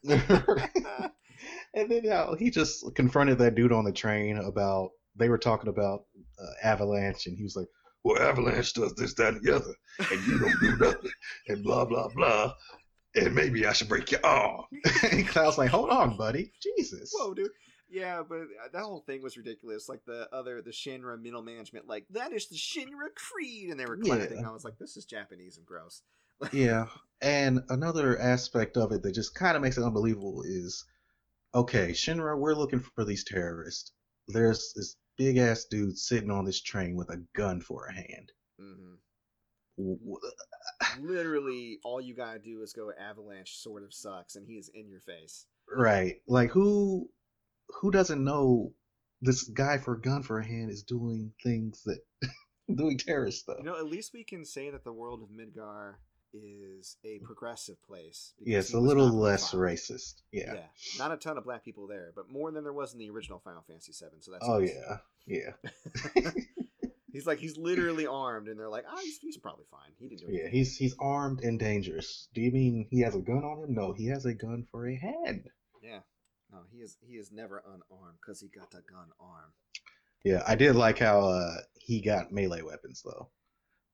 and 1.74 1.90
then 1.90 2.06
how 2.08 2.36
he 2.36 2.50
just 2.50 2.94
confronted 2.96 3.38
that 3.40 3.56
dude 3.56 3.72
on 3.72 3.86
the 3.86 3.92
train 3.92 4.38
about 4.38 4.92
they 5.16 5.30
were 5.30 5.38
talking 5.38 5.70
about 5.70 6.06
uh, 6.40 6.68
Avalanche, 6.68 7.28
and 7.28 7.38
he 7.38 7.44
was 7.44 7.56
like, 7.56 7.68
Well, 8.04 8.22
Avalanche 8.22 8.74
does 8.74 8.94
this, 8.96 9.14
that, 9.16 9.36
and 9.36 9.44
the 9.44 9.56
other, 9.56 9.74
and 10.12 10.28
you 10.28 10.40
don't 10.40 10.60
do 10.60 10.78
nothing, 10.78 11.12
and 11.48 11.64
blah, 11.64 11.86
blah, 11.86 12.08
blah. 12.10 12.54
and 13.16 13.36
maybe 13.36 13.66
I 13.66 13.74
should 13.74 13.90
break 13.90 14.12
your 14.12 14.26
arm. 14.26 14.66
and 15.12 15.28
Cloud's 15.28 15.58
like, 15.58 15.70
hold 15.70 15.90
on, 15.90 16.18
buddy. 16.18 16.52
Jesus. 16.62 17.14
Whoa, 17.16 17.34
dude. 17.34 17.50
Yeah, 17.90 18.24
but 18.28 18.38
uh, 18.38 18.70
that 18.74 18.82
whole 18.82 19.02
thing 19.02 19.22
was 19.22 19.38
ridiculous. 19.38 19.88
Like 19.88 20.04
the 20.06 20.28
other, 20.34 20.64
the 20.64 20.72
Shinra 20.72 21.22
middle 21.22 21.44
management, 21.44 21.88
like 21.88 22.06
that 22.10 22.34
is 22.34 22.48
the 22.48 22.56
Shinra 22.56 23.14
creed, 23.16 23.70
and 23.70 23.80
they 23.80 23.86
were 23.86 23.98
clapping. 23.98 24.40
Yeah. 24.40 24.50
I 24.50 24.52
was 24.52 24.66
like, 24.66 24.80
this 24.80 24.98
is 24.98 25.06
Japanese 25.06 25.58
and 25.58 25.66
gross. 25.66 26.02
Yeah. 26.52 26.88
And 27.24 27.62
another 27.70 28.20
aspect 28.20 28.76
of 28.76 28.92
it 28.92 29.02
that 29.04 29.16
just 29.16 29.34
kind 29.34 29.56
of 29.56 29.64
makes 29.64 29.78
it 29.78 29.84
unbelievable 29.84 30.44
is 30.46 30.84
okay, 31.56 31.92
Shinra, 31.92 32.38
we're 32.38 32.54
looking 32.54 32.82
for 32.82 33.06
these 33.06 33.24
terrorists. 33.24 33.94
There's 34.28 34.74
this 34.76 34.98
big 35.18 35.38
ass 35.38 35.66
dude 35.66 35.98
sitting 35.98 36.32
on 36.32 36.44
this 36.44 36.62
train 36.62 36.96
with 36.98 37.10
a 37.10 37.24
gun 37.34 37.62
for 37.62 37.86
a 37.86 37.94
hand. 37.94 38.32
hmm 38.60 38.96
W- 39.78 39.98
w- 40.00 40.20
Literally, 41.00 41.80
all 41.84 42.02
you 42.02 42.14
gotta 42.14 42.40
do 42.40 42.62
is 42.62 42.74
go 42.74 42.92
Avalanche. 43.00 43.56
Sort 43.56 43.84
of 43.84 43.94
sucks, 43.94 44.36
and 44.36 44.46
he 44.46 44.56
is 44.56 44.70
in 44.74 44.88
your 44.90 45.00
face. 45.00 45.46
Right. 45.74 46.16
Like 46.28 46.52
who 46.52 47.10
who 47.82 47.90
doesn't 47.90 48.24
know 48.24 48.74
this 49.22 49.44
guy 49.44 49.78
for 49.78 49.94
a 49.94 50.02
gun 50.02 50.24
for 50.24 50.40
a 50.40 50.46
hand 50.46 50.70
is 50.70 50.84
doing 50.84 51.32
things 51.42 51.82
that 51.86 52.00
doing 52.76 52.98
terrorist 52.98 53.44
stuff. 53.44 53.58
You 53.60 53.64
know, 53.64 53.78
at 53.78 53.86
least 53.86 54.14
we 54.14 54.24
can 54.26 54.46
say 54.46 54.70
that 54.70 54.84
the 54.84 54.94
world 54.94 55.24
of 55.24 55.30
Midgar 55.30 55.96
is 56.34 56.98
a 57.06 57.20
progressive 57.20 57.82
place. 57.84 58.34
yeah, 58.44 58.60
it's 58.60 58.74
a 58.74 58.80
little 58.80 59.10
less 59.10 59.54
racist. 59.54 60.16
Yeah. 60.32 60.54
Yeah, 60.56 60.66
not 60.98 61.12
a 61.12 61.18
ton 61.18 61.38
of 61.38 61.44
black 61.44 61.64
people 61.64 61.88
there, 61.88 62.12
but 62.16 62.30
more 62.32 62.52
than 62.52 62.64
there 62.64 62.74
was 62.74 62.94
in 62.94 63.00
the 63.00 63.10
original 63.10 63.40
Final 63.40 63.64
Fantasy 63.68 63.92
VII. 63.92 64.18
So 64.22 64.32
that's 64.32 64.46
Oh 64.48 64.60
nice. 64.60 64.74
yeah. 65.28 65.52
Yeah. 66.16 66.32
he's 67.12 67.26
like 67.28 67.40
he's 67.40 67.58
literally 67.58 68.08
armed, 68.08 68.48
and 68.48 68.60
they're 68.60 68.70
like, 68.70 68.86
ah, 68.90 68.98
he's, 69.02 69.20
he's 69.20 69.38
probably 69.38 69.66
fine. 69.72 69.92
He 70.00 70.08
didn't 70.10 70.28
do 70.28 70.34
Yeah, 70.36 70.50
he's 70.50 70.76
he's 70.76 70.96
armed 71.00 71.42
and 71.42 71.60
dangerous. 71.60 72.28
Do 72.34 72.42
you 72.42 72.52
mean 72.52 72.88
he 72.90 73.02
has 73.02 73.16
a 73.16 73.20
gun 73.22 73.44
on 73.44 73.64
him? 73.64 73.74
No, 73.76 73.94
he 73.94 74.08
has 74.08 74.26
a 74.26 74.34
gun 74.34 74.66
for 74.72 74.88
a 74.88 74.96
hand. 74.96 75.48
Yeah, 75.82 76.00
no, 76.52 76.60
he 76.72 76.80
is 76.80 76.98
he 77.02 77.14
is 77.16 77.32
never 77.32 77.64
unarmed 77.66 78.18
because 78.22 78.42
he 78.42 78.48
got 78.48 78.74
a 78.74 78.82
gun 78.92 79.08
arm. 79.20 79.54
Yeah, 80.24 80.42
I 80.48 80.56
did 80.56 80.76
like 80.76 81.00
how 81.00 81.28
uh 81.28 81.56
he 81.80 82.02
got 82.02 82.32
melee 82.32 82.62
weapons 82.62 83.02
though. 83.06 83.30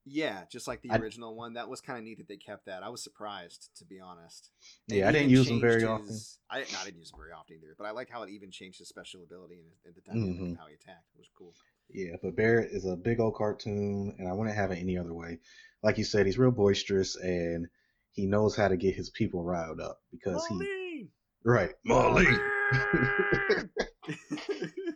Yeah, 0.06 0.44
just 0.52 0.68
like 0.68 0.82
the 0.82 0.92
I- 0.92 0.98
original 0.98 1.36
one. 1.36 1.54
That 1.54 1.70
was 1.70 1.82
kind 1.82 1.98
of 2.00 2.04
neat 2.06 2.18
that 2.18 2.28
they 2.28 2.38
kept 2.38 2.66
that. 2.66 2.82
I 2.84 2.90
was 2.90 3.04
surprised, 3.04 3.70
to 3.78 3.86
be 3.86 4.00
honest. 4.00 4.50
Yeah, 4.88 5.08
I 5.08 5.12
didn't 5.12 5.30
use 5.30 5.48
them 5.48 5.60
very 5.62 5.82
changed 5.82 5.88
often. 5.88 6.18
I, 6.50 6.60
no, 6.60 6.80
I 6.82 6.86
didn't 6.86 7.00
use 7.00 7.12
them 7.12 7.20
very 7.20 7.32
often 7.32 7.58
either, 7.58 7.76
but 7.78 7.86
I 7.86 7.92
like 7.92 8.10
how 8.10 8.24
it 8.24 8.30
even 8.32 8.50
changed 8.52 8.80
his 8.80 8.88
special 8.90 9.22
ability 9.24 9.60
and, 9.62 9.72
and 9.86 9.96
the 9.96 10.02
dynamic 10.02 10.40
Mhm. 10.42 10.52
of 10.54 10.58
how 10.58 10.68
he 10.68 10.74
attacked. 10.74 11.06
It 11.16 11.20
was 11.20 11.30
cool. 11.38 11.54
Yeah, 11.92 12.16
but 12.24 12.36
Barret 12.36 12.70
is 12.72 12.86
a 12.86 12.96
big 12.96 13.20
old 13.20 13.36
cartoon, 13.36 14.16
and 14.18 14.28
I 14.28 14.34
wouldn't 14.34 14.56
have 14.56 14.72
it 14.72 14.80
any 14.80 14.98
other 14.98 15.14
way. 15.14 15.40
Like 15.84 15.98
you 15.98 16.04
said, 16.04 16.26
he's 16.26 16.38
real 16.38 16.52
boisterous, 16.52 17.16
and 17.16 17.68
he 18.12 18.26
knows 18.26 18.56
how 18.56 18.68
to 18.68 18.78
get 18.78 18.96
his 18.96 19.10
people 19.10 19.44
riled 19.44 19.80
up 19.80 20.02
because 20.12 20.46
he 20.48 20.56
Marlene! 20.56 21.08
right. 21.44 21.72
Marlene. 21.88 22.40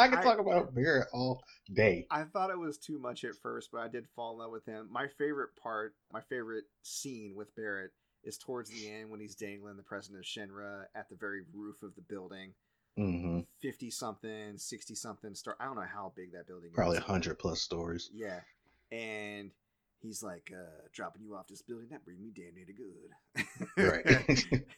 I 0.00 0.08
can 0.08 0.18
I- 0.18 0.22
talk 0.22 0.38
about 0.38 0.74
Barret 0.74 1.08
all 1.12 1.42
day. 1.72 2.06
I 2.10 2.24
thought 2.24 2.50
it 2.50 2.58
was 2.58 2.78
too 2.78 2.98
much 2.98 3.24
at 3.24 3.34
first, 3.36 3.70
but 3.72 3.80
I 3.80 3.88
did 3.88 4.06
fall 4.16 4.32
in 4.32 4.38
love 4.38 4.50
with 4.50 4.64
him. 4.66 4.88
My 4.90 5.06
favorite 5.06 5.50
part, 5.62 5.94
my 6.12 6.20
favorite 6.20 6.64
scene 6.82 7.34
with 7.34 7.54
Barret 7.54 7.92
is 8.24 8.36
towards 8.36 8.70
the 8.70 8.90
end 8.90 9.10
when 9.10 9.20
he's 9.20 9.34
dangling 9.34 9.76
the 9.76 9.82
president 9.82 10.20
of 10.20 10.26
Shinra 10.26 10.84
at 10.94 11.08
the 11.08 11.16
very 11.16 11.42
roof 11.54 11.82
of 11.82 11.94
the 11.94 12.02
building. 12.02 12.52
hmm 12.96 13.40
50 13.62 13.90
something, 13.90 14.58
60 14.58 14.94
something 14.94 15.34
star. 15.34 15.56
I 15.60 15.64
don't 15.64 15.76
know 15.76 15.82
how 15.82 16.12
big 16.16 16.32
that 16.32 16.46
building 16.46 16.70
Probably 16.72 16.96
is. 16.98 17.02
a 17.02 17.06
hundred 17.06 17.38
plus 17.38 17.60
stories. 17.62 18.10
Yeah. 18.12 18.40
And 18.92 19.50
he's 20.00 20.22
like, 20.22 20.52
uh, 20.54 20.88
dropping 20.92 21.22
you 21.22 21.34
off 21.34 21.46
this 21.48 21.62
building, 21.62 21.88
that 21.90 22.04
bring 22.04 22.20
me 22.20 22.32
damn 22.34 22.54
near 22.54 22.64
to 22.66 22.72
good. 22.72 23.94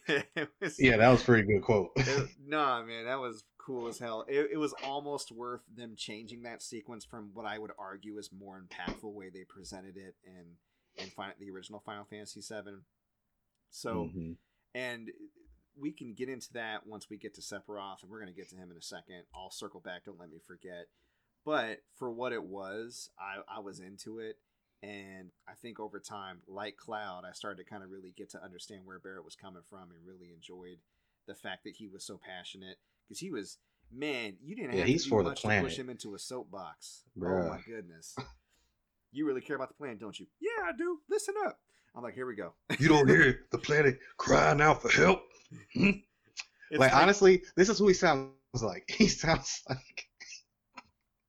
Right. 0.08 0.46
Was- 0.60 0.80
yeah, 0.80 0.96
that 0.96 1.08
was 1.08 1.22
a 1.22 1.24
pretty 1.24 1.46
good 1.46 1.62
quote. 1.62 1.90
it- 1.96 2.28
nah, 2.46 2.82
man, 2.82 3.04
that 3.06 3.20
was 3.20 3.44
cool 3.58 3.88
as 3.88 3.98
hell. 3.98 4.24
It, 4.28 4.50
it 4.52 4.56
was 4.58 4.74
almost 4.84 5.30
worth 5.32 5.62
them 5.74 5.94
changing 5.96 6.42
that 6.42 6.62
sequence 6.62 7.04
from 7.04 7.30
what 7.34 7.46
I 7.46 7.58
would 7.58 7.70
argue 7.78 8.18
is 8.18 8.30
more 8.32 8.60
impactful 8.60 9.12
way 9.12 9.30
they 9.30 9.44
presented 9.44 9.96
it 9.96 10.14
in 10.24 10.56
in 11.02 11.08
fin- 11.10 11.32
the 11.40 11.50
original 11.50 11.80
Final 11.86 12.04
Fantasy 12.04 12.42
7 12.42 12.82
So, 13.70 14.10
Mhm. 14.14 14.36
and 14.74 15.10
we 15.74 15.90
can 15.92 16.12
get 16.12 16.28
into 16.28 16.52
that 16.52 16.86
once 16.86 17.08
we 17.08 17.16
get 17.16 17.32
to 17.36 17.40
Sephiroth, 17.40 18.02
and 18.02 18.10
we're 18.10 18.20
going 18.20 18.30
to 18.32 18.38
get 18.38 18.50
to 18.50 18.56
him 18.56 18.70
in 18.70 18.76
a 18.76 18.82
second. 18.82 19.22
I'll 19.34 19.50
circle 19.50 19.80
back. 19.80 20.04
Don't 20.04 20.18
let 20.20 20.28
me 20.30 20.38
forget. 20.46 20.88
But 21.46 21.78
for 21.96 22.10
what 22.12 22.32
it 22.34 22.44
was, 22.44 23.08
I, 23.18 23.40
I 23.56 23.60
was 23.60 23.80
into 23.80 24.18
it. 24.18 24.36
And 24.82 25.30
I 25.48 25.52
think 25.60 25.78
over 25.78 26.00
time, 26.00 26.40
like 26.48 26.76
Cloud, 26.76 27.24
I 27.28 27.32
started 27.32 27.62
to 27.62 27.68
kind 27.70 27.82
of 27.84 27.90
really 27.90 28.12
get 28.16 28.30
to 28.30 28.42
understand 28.42 28.84
where 28.84 28.98
Barret 28.98 29.24
was 29.24 29.36
coming 29.36 29.62
from 29.68 29.90
and 29.92 30.06
really 30.06 30.32
enjoyed 30.34 30.78
the 31.26 31.34
fact 31.34 31.64
that 31.64 31.76
he 31.76 31.88
was 31.88 32.04
so 32.04 32.18
passionate. 32.18 32.78
Because 33.06 33.20
he 33.20 33.30
was, 33.30 33.58
man, 33.92 34.36
you 34.42 34.56
didn't 34.56 34.72
Yeah, 34.72 34.80
have 34.80 34.86
he's 34.88 35.04
to 35.04 35.10
do 35.10 35.10
for 35.10 35.22
the 35.22 35.30
much 35.30 35.42
to 35.42 35.48
push 35.60 35.76
him 35.78 35.88
into 35.88 36.14
a 36.14 36.18
soapbox. 36.18 37.04
Oh 37.20 37.42
my 37.48 37.60
goodness. 37.64 38.16
You 39.12 39.26
really 39.26 39.40
care 39.40 39.56
about 39.56 39.68
the 39.68 39.74
planet, 39.74 40.00
don't 40.00 40.18
you? 40.18 40.26
Yeah, 40.40 40.64
I 40.66 40.72
do. 40.76 41.00
Listen 41.08 41.34
up. 41.44 41.60
I'm 41.94 42.02
like, 42.02 42.14
here 42.14 42.26
we 42.26 42.34
go. 42.34 42.54
You 42.78 42.88
don't 42.88 43.08
hear 43.08 43.40
the 43.50 43.58
planet 43.58 43.98
crying 44.16 44.60
out 44.60 44.82
for 44.82 44.88
help. 44.88 45.22
Hmm? 45.74 45.90
It's 46.70 46.80
like 46.80 46.94
honestly, 46.94 47.42
this 47.56 47.68
is 47.68 47.78
who 47.78 47.88
he 47.88 47.94
sounds 47.94 48.32
like. 48.62 48.84
He 48.96 49.08
sounds 49.08 49.62
like 49.68 50.08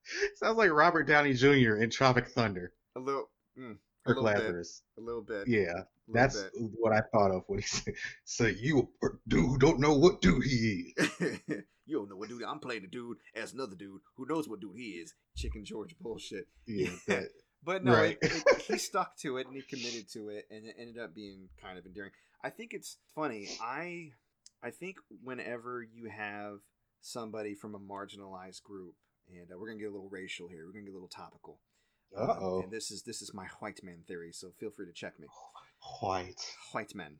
sounds 0.35 0.57
like 0.57 0.71
Robert 0.71 1.03
Downey 1.03 1.33
Jr. 1.33 1.75
in 1.77 1.89
Tropic 1.89 2.29
Thunder 2.29 2.73
a 2.95 2.99
little, 2.99 3.29
mm, 3.57 3.77
a 4.05 4.09
or 4.11 4.15
little 4.15 4.23
bit. 4.33 4.55
A 4.97 5.01
little 5.01 5.21
bit. 5.21 5.47
Yeah, 5.47 5.59
little 5.73 5.85
that's 6.13 6.41
bit. 6.43 6.51
what 6.79 6.93
I 6.93 7.01
thought 7.11 7.31
of 7.31 7.43
when 7.47 7.59
he 7.59 7.65
said. 7.65 7.93
so 8.25 8.45
you 8.45 8.89
dude 9.27 9.59
don't 9.59 9.79
know 9.79 9.97
what 9.97 10.21
dude 10.21 10.43
he 10.43 10.93
is. 10.97 11.09
you 11.85 11.97
don't 11.97 12.09
know 12.09 12.15
what 12.17 12.29
dude 12.29 12.43
I'm 12.43 12.59
playing. 12.59 12.83
A 12.85 12.87
dude 12.87 13.17
as 13.35 13.53
another 13.53 13.75
dude 13.75 14.01
who 14.17 14.25
knows 14.27 14.47
what 14.47 14.59
dude 14.61 14.75
he 14.77 14.91
is. 15.01 15.13
Chicken 15.35 15.65
George 15.65 15.95
bullshit. 15.99 16.45
Yeah, 16.67 16.89
that, 17.07 17.23
But 17.63 17.83
no, 17.83 17.93
Right. 17.93 18.17
it, 18.21 18.31
it, 18.45 18.61
he 18.63 18.77
stuck 18.77 19.17
to 19.19 19.37
it 19.37 19.47
and 19.47 19.55
he 19.55 19.61
committed 19.61 20.09
to 20.13 20.29
it, 20.29 20.45
and 20.51 20.65
it 20.65 20.75
ended 20.79 20.97
up 20.99 21.13
being 21.15 21.49
kind 21.61 21.77
of 21.77 21.85
endearing. 21.85 22.11
I 22.43 22.49
think 22.49 22.73
it's 22.73 22.97
funny. 23.15 23.47
I 23.61 24.11
I 24.61 24.71
think 24.71 24.97
whenever 25.23 25.81
you 25.83 26.09
have 26.09 26.59
somebody 27.01 27.53
from 27.55 27.75
a 27.75 27.79
marginalized 27.79 28.63
group, 28.63 28.95
and 29.29 29.49
uh, 29.51 29.57
we're 29.57 29.67
gonna 29.67 29.79
get 29.79 29.89
a 29.89 29.91
little 29.93 30.09
racial 30.09 30.47
here, 30.49 30.65
we're 30.65 30.73
gonna 30.73 30.85
get 30.85 30.91
a 30.91 30.99
little 30.99 31.07
topical. 31.09 31.59
Um, 32.15 32.29
Uh-oh. 32.29 32.61
and 32.61 32.71
this 32.71 32.91
is 32.91 33.03
this 33.03 33.21
is 33.21 33.33
my 33.33 33.47
white 33.59 33.83
man 33.83 34.03
theory, 34.07 34.31
so 34.31 34.51
feel 34.59 34.69
free 34.71 34.85
to 34.85 34.93
check 34.93 35.19
me. 35.19 35.27
white. 36.01 36.41
white 36.71 36.93
men. 36.95 37.17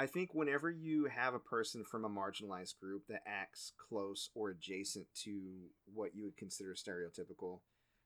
I 0.00 0.06
think 0.06 0.32
whenever 0.32 0.70
you 0.70 1.06
have 1.06 1.34
a 1.34 1.40
person 1.40 1.84
from 1.84 2.04
a 2.04 2.08
marginalized 2.08 2.78
group 2.80 3.06
that 3.08 3.22
acts 3.26 3.72
close 3.88 4.30
or 4.34 4.50
adjacent 4.50 5.06
to 5.24 5.40
what 5.92 6.14
you 6.14 6.24
would 6.24 6.36
consider 6.36 6.74
stereotypical, 6.74 7.60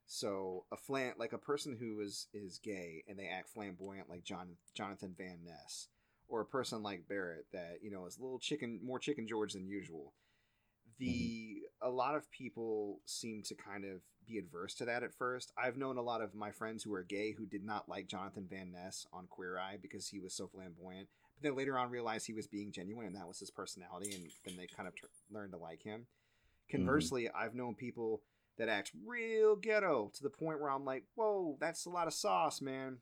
so 0.06 0.64
a 0.72 0.76
flan 0.76 1.12
like 1.18 1.32
a 1.32 1.38
person 1.38 1.76
who 1.78 2.00
is 2.00 2.28
is 2.32 2.58
gay 2.62 3.04
and 3.08 3.18
they 3.18 3.28
act 3.28 3.50
flamboyant 3.50 4.08
like 4.08 4.24
John 4.24 4.56
Jonathan 4.74 5.14
Van 5.16 5.40
Ness, 5.44 5.88
or 6.28 6.40
a 6.40 6.46
person 6.46 6.82
like 6.82 7.08
Barret 7.08 7.46
that 7.52 7.78
you 7.82 7.90
know 7.90 8.06
is 8.06 8.18
a 8.18 8.22
little 8.22 8.38
chicken 8.38 8.80
more 8.82 8.98
chicken 8.98 9.26
George 9.28 9.52
than 9.52 9.66
usual. 9.66 10.14
The 10.98 11.61
a 11.82 11.90
lot 11.90 12.14
of 12.14 12.30
people 12.30 13.00
seem 13.04 13.42
to 13.44 13.54
kind 13.54 13.84
of 13.84 14.00
be 14.26 14.38
adverse 14.38 14.74
to 14.74 14.84
that 14.84 15.02
at 15.02 15.14
first. 15.14 15.52
I've 15.56 15.76
known 15.76 15.98
a 15.98 16.02
lot 16.02 16.22
of 16.22 16.34
my 16.34 16.50
friends 16.50 16.82
who 16.82 16.94
are 16.94 17.02
gay 17.02 17.32
who 17.32 17.46
did 17.46 17.64
not 17.64 17.88
like 17.88 18.06
Jonathan 18.06 18.46
Van 18.48 18.72
Ness 18.72 19.06
on 19.12 19.26
Queer 19.28 19.58
Eye 19.58 19.78
because 19.80 20.08
he 20.08 20.20
was 20.20 20.34
so 20.34 20.46
flamboyant, 20.46 21.08
but 21.34 21.42
then 21.42 21.56
later 21.56 21.78
on 21.78 21.90
realized 21.90 22.26
he 22.26 22.34
was 22.34 22.46
being 22.46 22.72
genuine 22.72 23.06
and 23.06 23.16
that 23.16 23.28
was 23.28 23.38
his 23.38 23.50
personality, 23.50 24.14
and 24.14 24.24
then 24.44 24.56
they 24.56 24.66
kind 24.66 24.88
of 24.88 24.94
t- 24.94 25.02
learned 25.30 25.52
to 25.52 25.58
like 25.58 25.82
him. 25.82 26.00
Mm-hmm. 26.00 26.76
Conversely, 26.76 27.28
I've 27.30 27.54
known 27.54 27.74
people 27.74 28.22
that 28.58 28.68
act 28.68 28.92
real 29.06 29.56
ghetto 29.56 30.10
to 30.14 30.22
the 30.22 30.30
point 30.30 30.60
where 30.60 30.70
I'm 30.70 30.84
like, 30.84 31.04
whoa, 31.14 31.56
that's 31.60 31.86
a 31.86 31.90
lot 31.90 32.06
of 32.06 32.14
sauce, 32.14 32.60
man. 32.60 32.98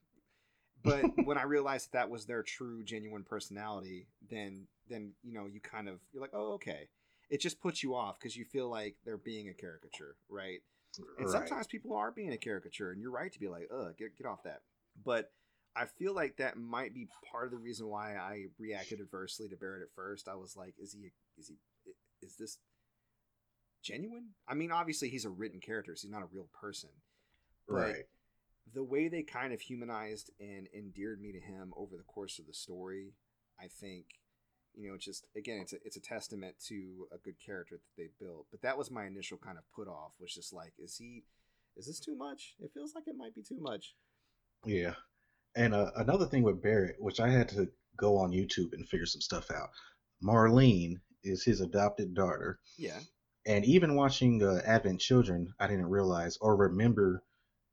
But 0.83 1.05
when 1.24 1.39
I 1.39 1.43
realized 1.43 1.93
that, 1.93 1.99
that 1.99 2.11
was 2.11 2.26
their 2.26 2.43
true, 2.43 2.83
genuine 2.83 3.24
personality, 3.24 4.07
then 4.31 4.66
then 4.89 5.12
you 5.22 5.35
know 5.35 5.47
you 5.47 5.61
kind 5.61 5.89
of 5.89 6.01
you're 6.12 6.22
like, 6.22 6.35
oh, 6.35 6.55
okay. 6.55 6.89
It 7.31 7.41
just 7.41 7.61
puts 7.61 7.83
you 7.83 7.95
off 7.95 8.18
because 8.18 8.37
you 8.37 8.45
feel 8.45 8.68
like 8.68 8.97
they're 9.05 9.16
being 9.16 9.49
a 9.49 9.55
caricature, 9.55 10.16
right? 10.28 10.61
And 11.18 11.28
Right. 11.28 11.31
sometimes 11.31 11.66
people 11.66 11.95
are 11.97 12.11
being 12.11 12.33
a 12.33 12.39
caricature, 12.39 12.91
and 12.91 13.01
you're 13.01 13.11
right 13.11 13.33
to 13.33 13.41
be 13.41 13.49
like, 13.49 13.68
ugh, 13.72 13.95
get 13.99 14.16
get 14.16 14.26
off 14.26 14.43
that. 14.45 14.62
But 15.05 15.33
I 15.76 15.87
feel 15.87 16.14
like 16.14 16.37
that 16.39 16.57
might 16.59 16.95
be 16.95 17.09
part 17.31 17.47
of 17.47 17.53
the 17.53 17.59
reason 17.59 17.87
why 17.89 18.16
I 18.16 18.47
reacted 18.59 19.01
adversely 19.01 19.49
to 19.49 19.57
Barret 19.57 19.83
at 19.83 19.95
first. 19.95 20.28
I 20.28 20.35
was 20.35 20.57
like, 20.57 20.74
is 20.78 20.93
he 20.93 21.12
is 21.39 21.49
he 21.49 21.57
is 22.22 22.37
this 22.37 22.59
genuine? 23.83 24.31
I 24.49 24.55
mean, 24.55 24.72
obviously 24.72 25.09
he's 25.09 25.24
a 25.24 25.31
written 25.31 25.61
character, 25.61 25.95
so 25.97 26.03
he's 26.07 26.12
not 26.12 26.22
a 26.22 26.28
real 26.33 26.49
person. 26.61 26.91
But 27.68 27.76
Right. 27.76 28.07
the 28.74 28.85
way 28.85 29.09
they 29.09 29.22
kind 29.22 29.53
of 29.53 29.61
humanized 29.61 30.31
and 30.41 30.68
endeared 30.74 31.20
me 31.20 31.33
to 31.33 31.41
him 31.41 31.72
over 31.76 31.97
the 31.97 32.05
course 32.05 32.39
of 32.39 32.47
the 32.47 32.55
story, 32.55 33.14
I 33.61 33.68
think, 33.68 34.07
you 34.75 34.89
know, 34.89 34.95
it's 34.95 35.05
just 35.05 35.27
again, 35.37 35.59
it's 35.61 35.73
a 35.73 35.77
it's 35.85 35.97
a 35.97 36.01
testament 36.01 36.55
to 36.68 37.07
a 37.12 37.18
good 37.18 37.37
character 37.45 37.77
that 37.77 38.03
they 38.03 38.09
built. 38.25 38.47
But 38.51 38.62
that 38.62 38.79
was 38.79 38.91
my 38.91 39.07
initial 39.07 39.39
kind 39.39 39.59
of 39.59 39.64
put 39.75 39.89
off, 39.89 40.12
was 40.21 40.33
just 40.35 40.53
like, 40.53 40.73
is 40.79 40.97
he, 40.97 41.25
is 41.77 41.87
this 41.87 42.01
too 42.01 42.16
much? 42.16 42.55
It 42.61 42.71
feels 42.75 42.95
like 42.95 43.05
it 43.07 43.16
might 43.16 43.35
be 43.35 43.43
too 43.43 43.59
much. 43.61 43.95
Yeah. 44.64 44.95
And 45.57 45.75
uh, 45.75 45.91
another 45.97 46.27
thing 46.27 46.43
with 46.45 46.62
Barret, 46.62 46.97
which 46.99 47.18
I 47.21 47.29
had 47.29 47.49
to 47.51 47.68
go 47.97 48.16
on 48.18 48.31
YouTube 48.31 48.73
and 48.73 48.89
figure 48.89 49.07
some 49.07 49.21
stuff 49.21 49.51
out. 49.51 49.68
Marlene 50.23 50.95
is 51.25 51.45
his 51.45 51.61
adopted 51.61 52.14
daughter, 52.14 52.59
Yeah. 52.79 52.99
and 53.47 53.64
even 53.64 53.97
watching 53.97 54.43
uh, 54.43 54.61
Advent 54.64 55.01
Children, 55.01 55.53
I 55.59 55.66
didn't 55.66 55.89
realize 55.91 56.39
or 56.41 56.57
remember 56.57 57.23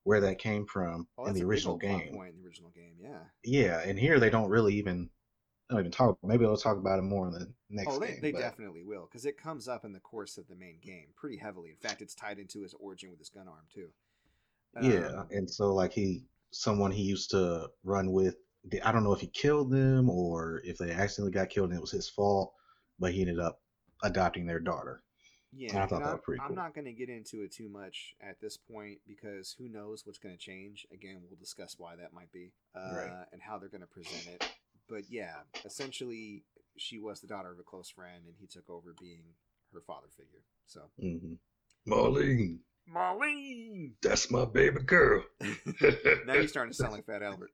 where 0.04 0.22
that 0.22 0.40
came 0.40 0.66
from 0.66 1.08
Oh, 1.18 1.26
in 1.26 1.34
the 1.34 1.44
original 1.44 1.78
game. 1.78 2.14
point 2.14 2.34
in 2.34 2.42
the 2.42 2.48
original 2.48 2.72
game. 2.72 2.96
Yeah. 3.00 3.20
Yeah, 3.44 3.80
and 3.86 4.00
here 4.00 4.20
they 4.20 4.30
don't 4.30 4.50
really 4.50 4.76
even 4.76 5.10
don't 5.70 5.80
even 5.80 5.92
talk. 5.92 6.18
Maybe 6.24 6.46
they'll 6.46 6.58
talk 6.58 6.78
about 6.78 7.00
it 7.00 7.04
more 7.04 7.28
in 7.28 7.34
the 7.34 7.48
next 7.70 7.94
oh, 7.94 8.00
they, 8.00 8.08
game. 8.08 8.20
they 8.22 8.32
but- 8.32 8.40
definitely 8.40 8.84
will 8.84 9.08
because 9.10 9.26
it 9.26 9.38
comes 9.38 9.68
up 9.68 9.84
in 9.86 9.92
the 9.94 10.00
course 10.00 10.38
of 10.38 10.48
the 10.48 10.56
main 10.56 10.80
game 10.82 11.08
pretty 11.16 11.38
heavily. 11.38 11.70
In 11.72 11.78
fact, 11.78 12.02
it's 12.02 12.16
tied 12.16 12.40
into 12.40 12.62
his 12.62 12.74
origin 12.74 13.10
with 13.10 13.20
his 13.20 13.30
gun 13.30 13.48
arm 13.48 13.66
too. 13.74 13.90
Yeah, 14.82 15.08
Um, 15.08 15.28
and 15.32 15.50
so 15.50 15.74
like 15.74 15.92
he, 15.94 16.26
someone 16.52 16.92
he 16.92 17.04
used 17.04 17.32
to 17.32 17.70
run 17.84 18.12
with. 18.12 18.36
I 18.84 18.92
don't 18.92 19.04
know 19.04 19.14
if 19.14 19.22
he 19.22 19.28
killed 19.28 19.72
them 19.72 20.10
or 20.10 20.62
if 20.66 20.78
they 20.78 20.92
accidentally 20.92 21.32
got 21.32 21.50
killed 21.50 21.70
and 21.70 21.78
it 21.78 21.82
was 21.82 21.92
his 21.92 22.10
fault, 22.10 22.54
but 23.00 23.14
he 23.14 23.22
ended 23.22 23.40
up 23.40 23.62
adopting 24.04 24.46
their 24.46 24.60
daughter. 24.60 25.04
Yeah, 25.54 25.84
I 25.84 25.88
thought 25.88 26.02
and 26.02 26.06
that 26.06 26.08
I'm, 26.10 26.14
was 26.16 26.22
pretty 26.26 26.42
I'm 26.42 26.48
cool. 26.50 26.56
not 26.58 26.76
going 26.76 26.86
to 26.86 26.92
get 26.92 27.08
into 27.10 27.42
it 27.44 27.54
too 27.54 27.70
much 27.70 28.14
at 28.22 28.42
this 28.42 28.58
point 28.58 29.00
because 29.08 29.56
who 29.58 29.70
knows 29.70 30.06
what's 30.06 30.20
going 30.20 30.36
to 30.36 30.40
change. 30.40 30.86
Again, 30.92 31.22
we'll 31.28 31.40
discuss 31.40 31.76
why 31.78 31.96
that 31.96 32.12
might 32.14 32.32
be 32.34 32.52
uh, 32.76 32.94
Right. 32.94 33.26
and 33.32 33.42
how 33.42 33.58
they're 33.58 33.70
going 33.70 33.82
to 33.82 33.88
present 33.88 34.28
it. 34.28 34.46
But 34.90 35.04
yeah, 35.10 35.36
essentially, 35.66 36.44
she 36.78 36.98
was 37.00 37.20
the 37.20 37.28
daughter 37.28 37.52
of 37.52 37.60
a 37.60 37.64
close 37.64 37.90
friend, 37.90 38.24
and 38.26 38.36
he 38.40 38.48
took 38.48 38.70
over 38.70 38.94
being 39.00 39.24
her 39.74 39.82
father 39.86 40.08
figure. 40.16 40.44
So, 40.66 40.82
hmm 41.00 41.34
Marlene, 41.88 42.58
Marlene. 42.94 43.92
that's 44.02 44.30
my 44.32 44.46
baby 44.46 44.82
girl. 44.86 45.24
now 46.26 46.34
you're 46.34 46.48
starting 46.48 46.72
to 46.72 46.78
sound 46.78 46.94
like 46.94 47.06
Fat 47.06 47.24
Albert. 47.24 47.52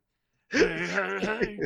Hey, 0.52 0.88
hey, 0.88 1.20
hey. 1.22 1.60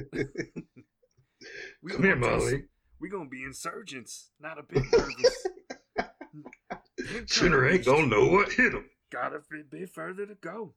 We 1.84 1.92
Come 1.92 2.04
here, 2.04 2.16
gonna 2.16 2.38
do 2.40 2.44
Marlene. 2.46 2.50
some- 2.52 2.70
We 3.00 3.10
gonna 3.10 3.30
be 3.30 3.44
insurgents, 3.44 4.32
not 4.40 4.58
a 4.60 4.64
bit 4.64 4.84
nervous. 4.92 5.48
Sinner 7.28 7.68
ain't 7.70 7.86
gonna 7.86 8.08
know 8.08 8.28
what 8.28 8.52
hit 8.54 8.74
him. 8.74 8.86
Got 9.12 9.34
a 9.36 9.40
bit, 9.50 9.70
bit 9.70 9.90
further 9.90 10.26
to 10.26 10.36
go. 10.36 10.74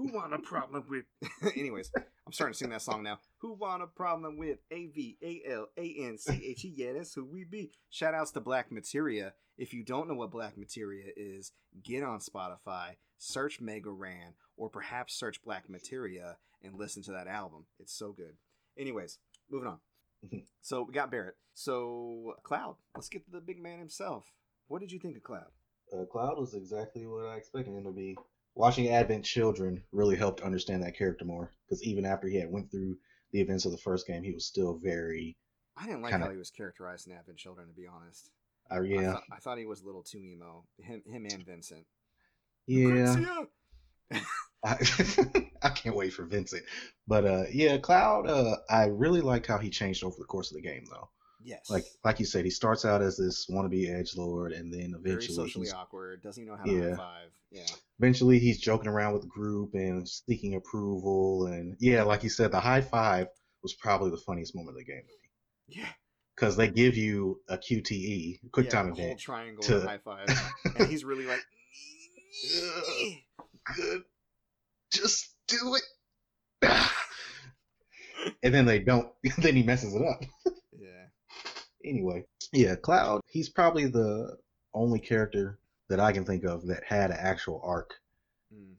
Who 0.00 0.08
want 0.14 0.32
a 0.32 0.38
problem 0.38 0.84
with? 0.88 1.04
Anyways, 1.56 1.90
I'm 1.94 2.32
starting 2.32 2.54
to 2.54 2.58
sing 2.58 2.70
that 2.70 2.80
song 2.80 3.02
now. 3.02 3.18
Who 3.40 3.52
want 3.52 3.82
a 3.82 3.86
problem 3.86 4.38
with? 4.38 4.56
A 4.70 4.86
V 4.86 5.18
A 5.22 5.42
L 5.52 5.66
A 5.76 5.94
N 6.00 6.16
C 6.16 6.42
H 6.42 6.64
E. 6.64 6.72
Yeah, 6.74 6.94
that's 6.94 7.12
who 7.12 7.26
we 7.26 7.44
be. 7.44 7.70
Shout 7.90 8.14
outs 8.14 8.30
to 8.30 8.40
Black 8.40 8.72
Materia. 8.72 9.34
If 9.58 9.74
you 9.74 9.84
don't 9.84 10.08
know 10.08 10.14
what 10.14 10.30
Black 10.30 10.56
Materia 10.56 11.12
is, 11.14 11.52
get 11.82 12.02
on 12.02 12.20
Spotify, 12.20 12.96
search 13.18 13.60
Mega 13.60 13.90
Ran, 13.90 14.32
or 14.56 14.70
perhaps 14.70 15.12
search 15.12 15.42
Black 15.42 15.68
Materia 15.68 16.38
and 16.62 16.78
listen 16.78 17.02
to 17.02 17.12
that 17.12 17.26
album. 17.26 17.66
It's 17.78 17.92
so 17.92 18.12
good. 18.12 18.36
Anyways, 18.78 19.18
moving 19.50 19.68
on. 19.68 19.78
So 20.62 20.82
we 20.82 20.94
got 20.94 21.10
Barret. 21.10 21.36
So 21.52 22.36
Cloud. 22.42 22.76
Let's 22.94 23.08
get 23.10 23.24
to 23.26 23.30
the 23.30 23.40
big 23.40 23.62
man 23.62 23.78
himself. 23.78 24.32
What 24.68 24.80
did 24.80 24.92
you 24.92 24.98
think 24.98 25.16
of 25.16 25.22
Cloud? 25.22 25.50
Uh, 25.92 26.04
Cloud 26.04 26.38
was 26.38 26.54
exactly 26.54 27.06
what 27.06 27.26
I 27.26 27.36
expected 27.36 27.74
him 27.74 27.84
to 27.84 27.90
be. 27.90 28.16
Watching 28.54 28.88
Advent 28.88 29.24
Children 29.24 29.82
really 29.92 30.16
helped 30.16 30.40
understand 30.42 30.82
that 30.82 30.96
character 30.96 31.24
more 31.24 31.50
because 31.64 31.82
even 31.82 32.04
after 32.04 32.28
he 32.28 32.36
had 32.36 32.50
went 32.50 32.70
through 32.70 32.96
the 33.32 33.40
events 33.40 33.64
of 33.64 33.72
the 33.72 33.78
first 33.78 34.06
game, 34.06 34.22
he 34.22 34.32
was 34.32 34.44
still 34.46 34.78
very, 34.82 35.36
I 35.76 35.86
didn't 35.86 36.02
like 36.02 36.10
Kinda- 36.12 36.26
how 36.26 36.32
he 36.32 36.38
was 36.38 36.50
characterized 36.50 37.06
in 37.06 37.12
Advent 37.12 37.38
Children, 37.38 37.68
to 37.68 37.74
be 37.74 37.86
honest. 37.86 38.30
uh, 38.70 38.74
I 38.74 38.80
yeah, 38.82 39.12
thought, 39.12 39.22
I 39.32 39.36
thought 39.38 39.58
he 39.58 39.66
was 39.66 39.82
a 39.82 39.86
little 39.86 40.02
too 40.02 40.18
emo. 40.18 40.64
Him, 40.78 41.02
him 41.06 41.26
and 41.30 41.44
Vincent. 41.46 41.86
yeah. 42.66 43.44
I, 44.64 44.76
I 45.62 45.68
can't 45.70 45.96
wait 45.96 46.12
for 46.12 46.24
Vincent, 46.24 46.64
but 47.06 47.24
uh, 47.24 47.44
yeah, 47.52 47.78
Cloud. 47.78 48.28
Uh, 48.28 48.56
I 48.68 48.86
really 48.86 49.20
liked 49.22 49.46
how 49.46 49.58
he 49.58 49.70
changed 49.70 50.04
over 50.04 50.16
the 50.18 50.24
course 50.26 50.50
of 50.50 50.56
the 50.56 50.62
game, 50.62 50.84
though. 50.90 51.08
Yes. 51.42 51.70
Like, 51.70 51.84
like 52.04 52.20
you 52.20 52.26
said, 52.26 52.44
he 52.44 52.50
starts 52.50 52.84
out 52.84 53.00
as 53.02 53.16
this 53.16 53.46
wannabe 53.50 53.88
edge 53.88 54.14
lord, 54.16 54.52
and 54.52 54.72
then 54.72 54.94
very 55.02 55.14
eventually, 55.16 55.36
socially 55.36 55.66
he's, 55.66 55.72
awkward. 55.72 56.22
Doesn't 56.22 56.42
even 56.42 56.52
know 56.54 56.58
how 56.58 56.64
to 56.64 56.72
Yeah. 56.72 56.90
high 56.90 56.96
five. 56.96 57.30
Yeah. 57.52 57.66
eventually 57.98 58.38
he's 58.38 58.60
joking 58.60 58.86
around 58.86 59.12
with 59.14 59.22
the 59.22 59.28
group 59.28 59.70
and 59.74 60.08
seeking 60.08 60.54
approval, 60.54 61.46
and 61.46 61.76
yeah, 61.80 62.02
like 62.04 62.22
you 62.22 62.28
said, 62.30 62.52
the 62.52 62.60
high 62.60 62.80
five 62.82 63.26
was 63.62 63.74
probably 63.74 64.10
the 64.10 64.16
funniest 64.18 64.54
moment 64.54 64.76
of 64.76 64.78
the 64.78 64.84
game 64.84 65.02
Yeah. 65.66 65.88
because 66.36 66.56
they 66.56 66.68
give 66.68 66.96
you 66.96 67.40
a 67.48 67.58
QTE, 67.58 68.40
quick 68.52 68.66
yeah, 68.66 68.70
time 68.72 68.92
a 68.92 68.94
whole 68.94 69.04
event. 69.04 69.20
triangle 69.20 69.62
to- 69.64 69.80
high 69.80 69.98
five, 69.98 70.28
and 70.76 70.88
he's 70.88 71.04
really 71.04 71.26
like. 71.26 71.40
Good. 73.76 74.02
Just 74.92 75.34
do 75.48 75.76
it. 75.76 75.82
and 78.42 78.54
then 78.54 78.64
they 78.66 78.78
don't. 78.78 79.08
then 79.38 79.56
he 79.56 79.62
messes 79.62 79.94
it 79.94 80.02
up. 80.02 80.20
Anyway, 81.84 82.26
yeah, 82.52 82.74
Cloud. 82.76 83.20
He's 83.26 83.48
probably 83.48 83.86
the 83.86 84.36
only 84.74 84.98
character 85.00 85.58
that 85.88 86.00
I 86.00 86.12
can 86.12 86.24
think 86.24 86.44
of 86.44 86.66
that 86.66 86.84
had 86.84 87.10
an 87.10 87.16
actual 87.18 87.60
arc. 87.64 87.94
Mm. 88.54 88.74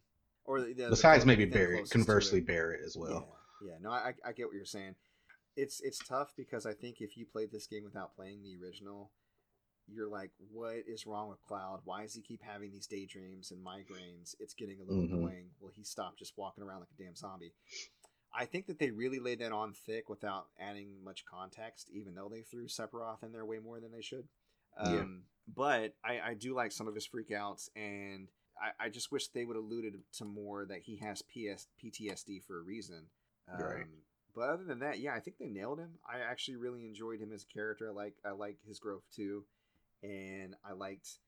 Or 0.46 0.62
the, 0.62 0.74
the, 0.74 0.90
Besides 0.90 1.24
the 1.24 1.28
maybe 1.28 1.46
Barret, 1.46 1.90
conversely. 1.90 2.42
Barret 2.42 2.82
as 2.86 2.96
well. 2.98 3.36
Yeah, 3.64 3.72
yeah. 3.72 3.78
No, 3.82 3.92
I, 3.92 4.14
I 4.26 4.32
get 4.34 4.48
what 4.48 4.56
you're 4.56 4.66
saying. 4.66 4.96
It's 5.58 5.82
it's 5.82 6.00
tough 6.00 6.34
because 6.38 6.66
I 6.66 6.74
think 6.74 7.02
if 7.02 7.18
you 7.18 7.26
played 7.26 7.52
this 7.52 7.68
game 7.68 7.84
without 7.84 8.16
playing 8.16 8.42
the 8.42 8.56
original, 8.64 9.12
you're 9.88 10.10
like, 10.10 10.32
what 10.52 10.76
is 10.88 11.06
wrong 11.06 11.28
with 11.30 11.42
Cloud? 11.42 11.82
Why 11.84 12.04
does 12.04 12.14
he 12.16 12.22
keep 12.22 12.42
having 12.42 12.72
these 12.72 12.88
daydreams 12.88 13.52
and 13.52 13.66
migraines? 13.66 14.36
It's 14.40 14.54
getting 14.54 14.80
a 14.80 14.84
little 14.84 15.04
Mhm. 15.04 15.12
annoying. 15.14 15.50
Will 15.60 15.72
he 15.76 15.84
stop 15.84 16.18
just 16.18 16.38
walking 16.38 16.64
around 16.64 16.80
like 16.80 16.90
a 16.98 17.04
damn 17.04 17.16
zombie? 17.16 17.54
I 18.34 18.46
think 18.46 18.68
that 18.68 18.80
they 18.80 18.92
really 18.92 19.20
laid 19.20 19.40
that 19.40 19.52
on 19.52 19.74
thick 19.74 20.10
without 20.10 20.48
adding 20.60 21.04
much 21.04 21.26
context, 21.26 21.90
even 21.94 22.16
though 22.16 22.30
they 22.30 22.42
threw 22.42 22.68
Sephiroth 22.68 23.24
in 23.24 23.32
there 23.32 23.46
way 23.46 23.60
more 23.60 23.80
than 23.80 23.92
they 23.92 24.02
should. 24.02 24.28
Um, 24.78 24.94
Yeah. 24.94 25.04
But 25.54 25.96
I, 26.06 26.30
I 26.30 26.34
do 26.36 26.54
like 26.54 26.72
some 26.72 26.88
of 26.88 26.96
his 26.96 27.08
freakouts, 27.08 27.70
and 27.76 28.30
I, 28.62 28.86
I 28.86 28.90
just 28.90 29.12
wish 29.12 29.28
they 29.28 29.44
would 29.44 29.58
alluded 29.58 29.96
to 30.18 30.26
more 30.26 30.66
that 30.66 30.84
he 30.84 30.98
has 30.98 31.22
PS, 31.22 31.68
PTSD 31.84 32.44
for 32.44 32.60
a 32.60 32.64
reason. 32.64 33.08
Um, 33.52 33.62
Right. 33.62 33.86
But 34.34 34.50
other 34.50 34.64
than 34.64 34.80
that, 34.80 35.00
yeah, 35.00 35.14
I 35.14 35.20
think 35.20 35.38
they 35.38 35.50
nailed 35.50 35.80
him. 35.80 36.00
I 36.08 36.20
actually 36.20 36.56
really 36.56 36.86
enjoyed 36.86 37.20
him 37.20 37.34
as 37.34 37.44
a 37.44 37.54
character. 37.54 37.90
I 37.90 37.92
like 37.92 38.14
I 38.26 38.32
like 38.32 38.58
his 38.66 38.80
growth 38.80 39.04
too, 39.14 39.44
and 40.02 40.56
I 40.64 40.72
liked 40.72 41.20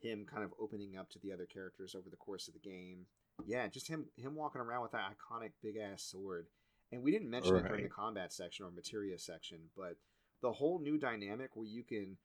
him 0.00 0.26
kind 0.30 0.44
of 0.44 0.52
opening 0.60 0.96
up 0.98 1.08
to 1.10 1.18
the 1.18 1.32
other 1.32 1.46
characters 1.46 1.94
over 1.94 2.10
the 2.10 2.16
course 2.16 2.48
of 2.48 2.54
the 2.54 2.60
game. 2.60 3.06
Yeah, 3.46 3.66
just 3.68 3.88
him 3.88 4.06
him 4.16 4.34
walking 4.34 4.60
around 4.60 4.82
with 4.82 4.92
that 4.92 5.10
iconic 5.12 5.52
big 5.62 5.76
ass 5.76 6.02
sword. 6.02 6.46
And 6.92 7.02
we 7.02 7.12
didn't 7.12 7.30
mention 7.30 7.56
it 7.56 7.68
during 7.68 7.84
the 7.84 7.88
combat 7.88 8.32
section 8.32 8.66
or 8.66 8.70
materia 8.70 9.18
section, 9.18 9.58
but 9.76 9.96
the 10.42 10.52
whole 10.52 10.80
new 10.80 10.98
dynamic 10.98 11.50
where 11.54 11.66
you 11.66 11.84
can 11.84 12.16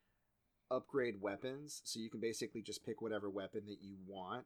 upgrade 0.71 1.21
weapons, 1.21 1.81
so 1.83 1.99
you 1.99 2.09
can 2.09 2.19
basically 2.19 2.61
just 2.63 2.83
pick 2.83 3.01
whatever 3.01 3.29
weapon 3.29 3.61
that 3.67 3.81
you 3.81 3.95
want. 4.07 4.45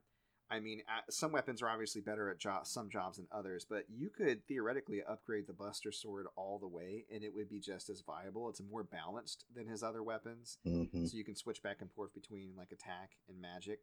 I 0.52 0.60
mean, 0.60 0.82
some 1.10 1.32
weapons 1.32 1.62
are 1.62 1.70
obviously 1.70 2.02
better 2.02 2.30
at 2.30 2.40
jo- 2.40 2.62
some 2.64 2.90
jobs 2.90 3.18
than 3.18 3.28
others, 3.32 3.66
but 3.70 3.86
you 3.88 4.10
could 4.10 4.46
theoretically 4.48 5.02
upgrade 5.08 5.46
the 5.46 5.54
Buster 5.54 5.92
Sword 5.92 6.26
all 6.36 6.58
the 6.58 6.68
way, 6.68 7.06
and 7.14 7.24
it 7.24 7.34
would 7.36 7.48
be 7.50 7.60
just 7.60 7.90
as 7.90 8.02
viable. 8.02 8.50
It's 8.50 8.62
more 8.62 8.84
balanced 8.84 9.46
than 9.56 9.68
his 9.68 9.84
other 9.84 10.02
weapons, 10.04 10.58
hmm 10.66 11.06
so 11.06 11.16
you 11.16 11.24
can 11.24 11.36
switch 11.36 11.62
back 11.62 11.78
and 11.82 11.92
forth 11.92 12.14
between 12.14 12.56
like 12.58 12.72
attack 12.72 13.12
and 13.30 13.40
magic. 13.40 13.80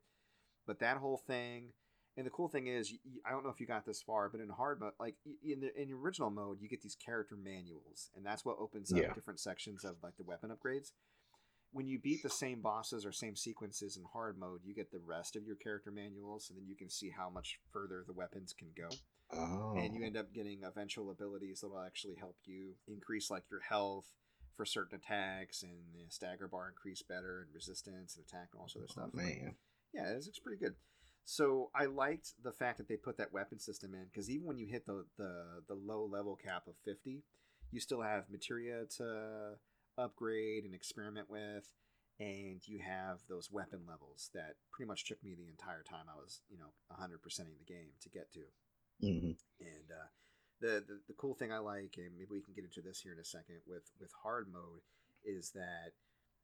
But 0.66 0.80
that 0.80 0.96
whole 0.96 1.18
thing, 1.18 1.72
and 2.16 2.26
the 2.26 2.30
cool 2.30 2.48
thing 2.48 2.66
is, 2.66 2.92
I 3.26 3.30
don't 3.30 3.44
know 3.44 3.50
if 3.50 3.60
you 3.60 3.66
got 3.66 3.84
this 3.84 4.02
far, 4.02 4.28
but 4.28 4.40
in 4.40 4.48
hard 4.48 4.80
mode, 4.80 4.92
like 4.98 5.16
in 5.44 5.60
the 5.60 5.80
in 5.80 5.88
the 5.88 5.94
original 5.94 6.30
mode, 6.30 6.60
you 6.60 6.68
get 6.68 6.82
these 6.82 6.96
character 6.96 7.36
manuals, 7.36 8.10
and 8.16 8.24
that's 8.24 8.44
what 8.44 8.56
opens 8.58 8.92
up 8.92 8.98
Yeah. 8.98 9.12
different 9.12 9.40
sections 9.40 9.84
of 9.84 9.96
like 10.02 10.16
the 10.16 10.24
weapon 10.24 10.50
upgrades. 10.50 10.92
When 11.72 11.86
you 11.88 11.98
beat 11.98 12.22
the 12.22 12.30
same 12.30 12.62
bosses 12.62 13.04
or 13.04 13.12
same 13.12 13.36
sequences 13.36 13.96
in 13.96 14.04
hard 14.04 14.38
mode, 14.38 14.60
you 14.64 14.74
get 14.74 14.90
the 14.90 15.00
rest 15.00 15.36
of 15.36 15.44
your 15.44 15.56
character 15.56 15.90
manuals, 15.90 16.48
and 16.48 16.58
then 16.58 16.66
you 16.66 16.76
can 16.76 16.88
see 16.88 17.10
how 17.10 17.28
much 17.28 17.58
further 17.70 18.02
the 18.06 18.14
weapons 18.14 18.54
can 18.56 18.68
go 18.74 18.88
Oh. 19.32 19.74
and 19.76 19.94
you 19.94 20.02
oh. 20.02 20.06
end 20.06 20.16
up 20.16 20.32
getting 20.32 20.62
eventual 20.62 21.10
abilities 21.10 21.60
that 21.60 21.68
will 21.68 21.80
actually 21.80 22.14
help 22.14 22.36
you 22.44 22.74
increase 22.86 23.30
like 23.30 23.42
your 23.50 23.60
health 23.60 24.06
for 24.56 24.64
certain 24.64 24.96
attacks 24.96 25.62
and 25.62 25.72
the 25.94 26.06
stagger 26.08 26.48
bar 26.48 26.68
increase 26.68 27.02
better 27.02 27.42
and 27.42 27.54
resistance 27.54 28.16
and 28.16 28.24
attack 28.24 28.48
and 28.52 28.60
all 28.60 28.66
this 28.66 28.76
other 28.76 28.86
oh, 28.88 28.92
stuff. 28.92 29.10
Oh, 29.12 29.16
man. 29.16 29.56
Yeah, 29.92 30.12
it's, 30.16 30.28
it's 30.28 30.38
pretty 30.38 30.58
good. 30.58 30.74
So 31.26 31.70
I 31.74 31.86
liked 31.86 32.34
the 32.42 32.52
fact 32.52 32.78
that 32.78 32.88
they 32.88 32.96
put 32.96 33.18
that 33.18 33.32
weapon 33.32 33.58
system 33.58 33.94
in 33.94 34.04
because 34.06 34.30
even 34.30 34.46
when 34.46 34.58
you 34.58 34.66
hit 34.66 34.86
the, 34.86 35.04
the 35.18 35.62
the 35.68 35.74
low 35.74 36.06
level 36.06 36.36
cap 36.36 36.68
of 36.68 36.76
fifty, 36.84 37.24
you 37.72 37.80
still 37.80 38.00
have 38.02 38.30
materia 38.30 38.84
to 38.98 39.58
upgrade 39.98 40.64
and 40.64 40.74
experiment 40.74 41.28
with, 41.28 41.68
and 42.20 42.60
you 42.66 42.78
have 42.78 43.20
those 43.28 43.50
weapon 43.50 43.80
levels 43.88 44.30
that 44.34 44.54
pretty 44.72 44.88
much 44.88 45.04
took 45.04 45.22
me 45.24 45.34
the 45.34 45.48
entire 45.48 45.82
time 45.82 46.06
I 46.08 46.16
was 46.16 46.42
you 46.48 46.58
know 46.58 46.72
hundred 46.90 47.22
percenting 47.22 47.56
the 47.58 47.64
game 47.72 47.90
to 48.02 48.08
get 48.08 48.32
to. 48.34 48.44
hmm 49.00 49.32
And 49.60 49.90
uh, 49.90 50.08
the, 50.60 50.84
the 50.86 51.00
the 51.08 51.14
cool 51.14 51.34
thing 51.34 51.52
I 51.52 51.58
like, 51.58 51.94
and 51.98 52.16
maybe 52.16 52.30
we 52.32 52.42
can 52.42 52.54
get 52.54 52.64
into 52.64 52.82
this 52.82 53.00
here 53.00 53.12
in 53.12 53.18
a 53.18 53.24
second 53.24 53.60
with 53.66 53.90
with 54.00 54.12
hard 54.22 54.48
mode, 54.52 54.82
is 55.24 55.50
that 55.50 55.92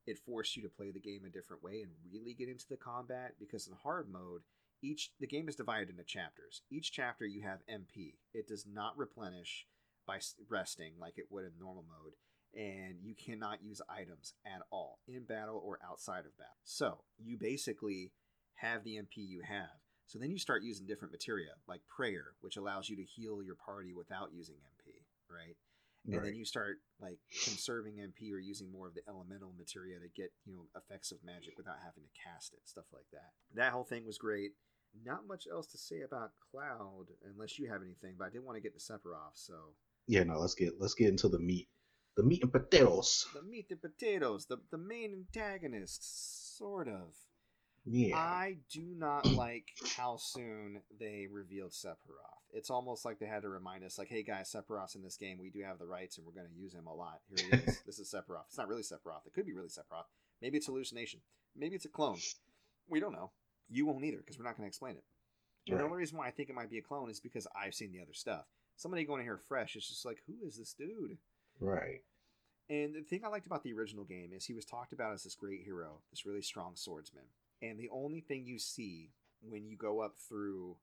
it 0.07 0.19
forced 0.19 0.57
you 0.57 0.63
to 0.63 0.69
play 0.69 0.91
the 0.91 1.01
game 1.01 1.25
a 1.27 1.31
different 1.31 1.63
way 1.63 1.83
and 1.83 1.93
really 2.11 2.35
get 2.35 2.49
into 2.49 2.69
the 2.69 2.77
combat. 2.77 3.35
Because 3.39 3.67
in 3.69 3.75
hard 3.83 4.11
mode, 4.11 4.43
each 4.83 5.11
the 5.21 5.27
game 5.27 5.49
is 5.49 5.57
divided 5.57 5.91
into 5.91 6.05
chapters. 6.05 6.63
Each 6.71 6.93
chapter 6.93 7.27
you 7.27 7.43
have 7.43 7.61
MP. 7.71 8.15
It 8.35 8.49
does 8.49 8.67
not 8.67 8.99
replenish 8.99 9.67
by 10.07 10.19
resting 10.49 10.95
like 10.99 11.19
it 11.19 11.27
would 11.31 11.45
in 11.45 11.53
normal 11.59 11.85
mode, 11.85 12.15
and 12.55 12.97
you 13.01 13.15
cannot 13.15 13.63
use 13.63 13.81
items 13.89 14.35
at 14.45 14.63
all 14.71 14.99
in 15.07 15.25
battle 15.25 15.63
or 15.65 15.79
outside 15.89 16.27
of 16.27 16.37
battle. 16.37 16.53
So 16.65 16.99
you 17.19 17.37
basically 17.39 18.13
have 18.55 18.85
the 18.85 18.97
MP 18.97 19.17
you 19.17 19.43
have. 19.49 19.81
So 20.07 20.19
then 20.19 20.31
you 20.31 20.39
start 20.39 20.63
using 20.63 20.87
different 20.87 21.13
materia 21.13 21.53
like 21.67 21.81
prayer, 21.89 22.35
which 22.41 22.57
allows 22.57 22.89
you 22.89 22.97
to 22.97 23.05
heal 23.05 23.43
your 23.43 23.55
party 23.55 23.95
without 23.95 24.33
using 24.33 24.57
MP, 24.57 25.05
right? 25.31 25.57
and 26.11 26.25
then 26.25 26.35
you 26.35 26.45
start 26.45 26.79
like 27.01 27.19
conserving 27.45 27.95
MP 27.95 28.33
or 28.33 28.39
using 28.39 28.71
more 28.71 28.89
of 28.89 28.95
the 28.95 29.03
elemental 29.09 29.53
materia 29.57 29.99
to 30.01 30.09
get 30.09 30.33
you 30.45 30.53
know 30.53 30.67
effects 30.77 31.13
of 31.13 31.19
magic 31.25 31.57
without 31.57 31.77
having 31.85 32.03
to 32.03 32.11
cast 32.25 32.53
it, 32.55 32.61
stuff 32.65 32.87
like 32.93 33.07
that. 33.13 33.31
That 33.55 33.73
whole 33.73 33.85
thing 33.85 34.05
was 34.05 34.19
great. 34.19 34.53
Not 35.05 35.27
much 35.27 35.47
else 35.51 35.67
to 35.69 35.79
say 35.79 36.03
about 36.03 36.31
Cloud, 36.51 37.07
unless 37.25 37.59
you 37.59 37.69
have 37.71 37.83
anything. 37.83 38.15
But 38.19 38.27
I 38.27 38.31
didn't 38.31 38.45
want 38.45 38.57
to 38.57 38.63
get 38.63 38.75
to 38.79 38.81
Sephiroth, 38.81 39.35
so 39.35 39.55
Yeah, 40.07 40.23
no, 40.25 40.39
let's 40.39 40.55
get 40.55 40.75
let's 40.79 40.95
get 40.95 41.09
into 41.09 41.29
the 41.29 41.39
meat, 41.39 41.69
the 42.17 42.23
meat 42.23 42.43
and 42.43 42.53
potatoes. 42.53 43.27
the 43.35 43.43
meat 43.43 43.67
and 43.71 43.81
potatoes, 43.81 44.47
the 44.47 44.59
the 44.71 44.79
main 44.79 45.13
antagonist, 45.15 46.57
sort 46.59 46.89
of. 46.89 47.15
Yeah, 47.85 48.17
I 48.17 48.59
do 48.71 48.83
not 48.97 49.27
like 49.35 49.69
how 49.97 50.17
soon 50.17 50.83
they 51.01 51.27
revealed 51.31 51.73
Sephiroth. 51.73 52.39
It's 52.55 52.71
almost 52.71 53.05
like 53.07 53.19
they 53.19 53.27
had 53.27 53.43
to 53.43 53.49
remind 53.49 53.83
us, 53.83 53.99
like, 53.99 54.09
hey 54.09 54.23
guys, 54.23 54.55
Sephiroth's 54.55 54.95
in 54.95 55.03
this 55.03 55.17
game. 55.17 55.39
We 55.41 55.49
do 55.51 55.63
have 55.63 55.79
the 55.79 55.87
rights 55.87 56.19
and 56.19 56.27
we're 56.27 56.35
going 56.35 56.53
to 56.53 56.61
use 56.61 56.75
him 56.75 56.87
a 56.87 56.95
lot. 56.95 57.21
Here 57.29 57.49
he 57.51 57.57
is. 57.71 57.81
this 57.87 57.99
is 57.99 58.13
Sephiroth. 58.13 58.45
It's 58.49 58.59
not 58.59 58.69
really 58.69 58.83
Sephiroth. 58.83 59.27
It 59.27 59.33
could 59.33 59.47
be 59.47 59.55
really 59.55 59.69
Sephiroth. 59.71 60.05
Maybe 60.43 60.59
it's 60.59 60.67
hallucination. 60.67 61.21
Maybe 61.57 61.77
it's 61.77 61.87
a 61.87 61.89
clone. 61.89 62.19
We 62.89 63.01
don't 63.01 63.13
know. 63.15 63.31
You 63.73 63.87
won't 63.87 64.05
either 64.05 64.19
because 64.19 64.39
we're 64.39 64.45
not 64.45 64.57
going 64.57 64.67
to 64.67 64.69
explain 64.69 64.97
it. 64.97 65.05
And 65.69 65.79
the 65.79 65.85
only 65.85 65.97
reason 65.97 66.19
why 66.19 66.27
I 66.27 66.31
think 66.31 66.49
it 66.49 66.55
might 66.57 66.71
be 66.71 66.79
a 66.79 66.83
clone 66.83 67.09
is 67.09 67.21
because 67.21 67.47
I've 67.55 67.75
seen 67.75 67.93
the 67.93 68.01
other 68.01 68.13
stuff. 68.13 68.47
Somebody 68.77 69.05
going 69.05 69.21
in 69.21 69.27
here 69.27 69.41
fresh 69.49 69.77
is 69.77 69.87
just 69.87 70.05
like, 70.05 70.19
who 70.27 70.47
is 70.47 70.57
this 70.57 70.75
dude? 70.75 71.19
right. 71.61 72.03
And 72.71 72.95
the 72.95 73.03
thing 73.03 73.23
I 73.25 73.29
liked 73.29 73.47
about 73.47 73.65
the 73.65 73.73
original 73.75 74.05
game 74.05 74.31
is 74.35 74.47
he 74.47 74.55
was 74.55 74.65
talked 74.65 74.93
about 74.93 75.13
as 75.13 75.25
this 75.25 75.35
great 75.35 75.63
hero, 75.63 76.01
this 76.11 76.25
really 76.25 76.41
strong 76.41 76.73
swordsman. 76.75 77.25
And 77.61 77.79
the 77.79 77.91
only 77.93 78.21
thing 78.21 78.47
you 78.47 78.59
see 78.59 79.11
when 79.47 79.67
you 79.67 79.77
go 79.77 80.01
up 80.01 80.15
through 80.17 80.77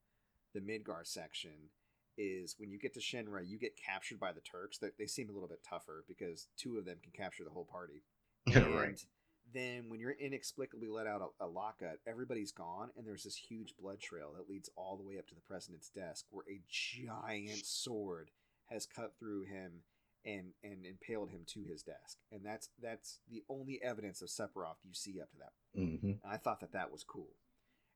the 0.53 0.59
Midgar 0.59 1.05
section 1.05 1.71
is 2.17 2.55
when 2.59 2.69
you 2.69 2.77
get 2.77 2.93
to 2.93 2.99
Shinra, 2.99 3.47
you 3.47 3.57
get 3.57 3.77
captured 3.77 4.19
by 4.19 4.33
the 4.33 4.41
Turks. 4.41 4.77
They, 4.77 4.89
they 4.99 5.07
seem 5.07 5.29
a 5.29 5.33
little 5.33 5.47
bit 5.47 5.63
tougher 5.67 6.03
because 6.07 6.47
two 6.57 6.77
of 6.77 6.85
them 6.85 6.97
can 7.01 7.11
capture 7.11 7.43
the 7.43 7.49
whole 7.49 7.65
party. 7.65 8.03
And 8.53 8.75
right. 8.75 9.05
Then 9.53 9.89
when 9.89 9.99
you're 9.99 10.11
inexplicably 10.11 10.87
let 10.87 11.07
out 11.07 11.21
a, 11.39 11.45
a 11.45 11.47
lockout, 11.47 11.97
everybody's 12.07 12.51
gone, 12.51 12.89
and 12.97 13.05
there's 13.05 13.23
this 13.23 13.35
huge 13.35 13.73
blood 13.79 13.99
trail 13.99 14.33
that 14.35 14.49
leads 14.49 14.69
all 14.75 14.97
the 14.97 15.03
way 15.03 15.17
up 15.17 15.27
to 15.27 15.35
the 15.35 15.41
president's 15.41 15.89
desk, 15.89 16.25
where 16.29 16.45
a 16.49 16.61
giant 16.69 17.65
sword 17.65 18.31
has 18.67 18.85
cut 18.85 19.13
through 19.19 19.43
him 19.43 19.83
and 20.25 20.51
and 20.63 20.85
impaled 20.85 21.29
him 21.29 21.41
to 21.47 21.63
his 21.63 21.81
desk, 21.81 22.17
and 22.31 22.45
that's 22.45 22.69
that's 22.81 23.19
the 23.29 23.43
only 23.49 23.81
evidence 23.81 24.21
of 24.21 24.29
Sephiroth 24.29 24.83
you 24.83 24.93
see 24.93 25.19
up 25.21 25.31
to 25.31 25.37
that. 25.37 25.53
hmm 25.75 26.05
And 26.05 26.19
I 26.31 26.37
thought 26.37 26.59
that 26.59 26.73
that 26.73 26.91
was 26.91 27.03
cool. 27.03 27.35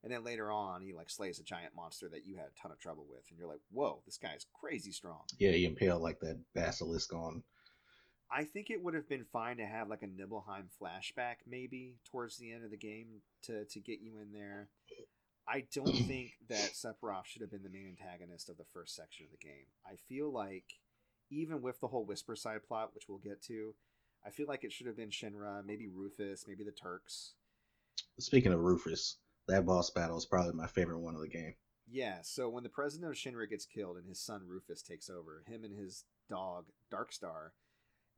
And 0.03 0.11
then 0.11 0.23
later 0.23 0.51
on, 0.51 0.81
he 0.81 0.93
like 0.93 1.09
slays 1.09 1.39
a 1.39 1.43
giant 1.43 1.75
monster 1.75 2.09
that 2.09 2.25
you 2.25 2.35
had 2.35 2.47
a 2.47 2.61
ton 2.61 2.71
of 2.71 2.79
trouble 2.79 3.05
with, 3.09 3.23
and 3.29 3.37
you're 3.37 3.47
like, 3.47 3.61
"Whoa, 3.71 4.01
this 4.05 4.17
guy's 4.17 4.45
crazy 4.53 4.91
strong." 4.91 5.21
Yeah, 5.37 5.51
he 5.51 5.65
impaled 5.65 6.01
like 6.01 6.19
that 6.21 6.39
basilisk 6.53 7.13
on. 7.13 7.43
I 8.35 8.45
think 8.45 8.69
it 8.69 8.81
would 8.81 8.95
have 8.95 9.07
been 9.07 9.25
fine 9.31 9.57
to 9.57 9.65
have 9.65 9.89
like 9.89 10.01
a 10.01 10.07
Nibelheim 10.07 10.69
flashback 10.81 11.35
maybe 11.47 11.97
towards 12.09 12.37
the 12.37 12.51
end 12.51 12.65
of 12.65 12.71
the 12.71 12.77
game 12.77 13.21
to 13.43 13.65
to 13.65 13.79
get 13.79 13.99
you 14.01 14.13
in 14.19 14.31
there. 14.33 14.69
I 15.47 15.65
don't 15.73 15.85
think 16.07 16.31
that 16.49 16.73
Sephiroth 16.73 17.25
should 17.25 17.41
have 17.41 17.51
been 17.51 17.63
the 17.63 17.69
main 17.69 17.95
antagonist 17.99 18.49
of 18.49 18.57
the 18.57 18.65
first 18.73 18.95
section 18.95 19.25
of 19.25 19.31
the 19.31 19.45
game. 19.45 19.67
I 19.85 19.95
feel 20.07 20.31
like 20.31 20.65
even 21.29 21.61
with 21.61 21.79
the 21.79 21.87
whole 21.87 22.05
Whisper 22.05 22.35
side 22.35 22.63
plot, 22.67 22.91
which 22.95 23.05
we'll 23.07 23.19
get 23.19 23.41
to, 23.43 23.73
I 24.25 24.29
feel 24.29 24.47
like 24.47 24.63
it 24.63 24.71
should 24.71 24.87
have 24.87 24.97
been 24.97 25.09
Shinra, 25.09 25.63
maybe 25.65 25.87
Rufus, 25.87 26.45
maybe 26.47 26.63
the 26.63 26.71
Turks. 26.71 27.33
Speaking 28.19 28.53
of 28.53 28.59
Rufus, 28.59 29.17
that 29.47 29.65
boss 29.65 29.89
battle 29.89 30.17
is 30.17 30.25
probably 30.25 30.53
my 30.53 30.67
favorite 30.67 30.99
one 30.99 31.15
of 31.15 31.21
the 31.21 31.27
game. 31.27 31.55
Yeah, 31.89 32.19
so 32.21 32.49
when 32.49 32.63
the 32.63 32.69
president 32.69 33.11
of 33.11 33.17
Shinra 33.17 33.49
gets 33.49 33.65
killed 33.65 33.97
and 33.97 34.07
his 34.07 34.19
son 34.19 34.41
Rufus 34.47 34.81
takes 34.81 35.09
over, 35.09 35.43
him 35.47 35.63
and 35.63 35.77
his 35.77 36.05
dog 36.29 36.65
Darkstar, 36.91 37.49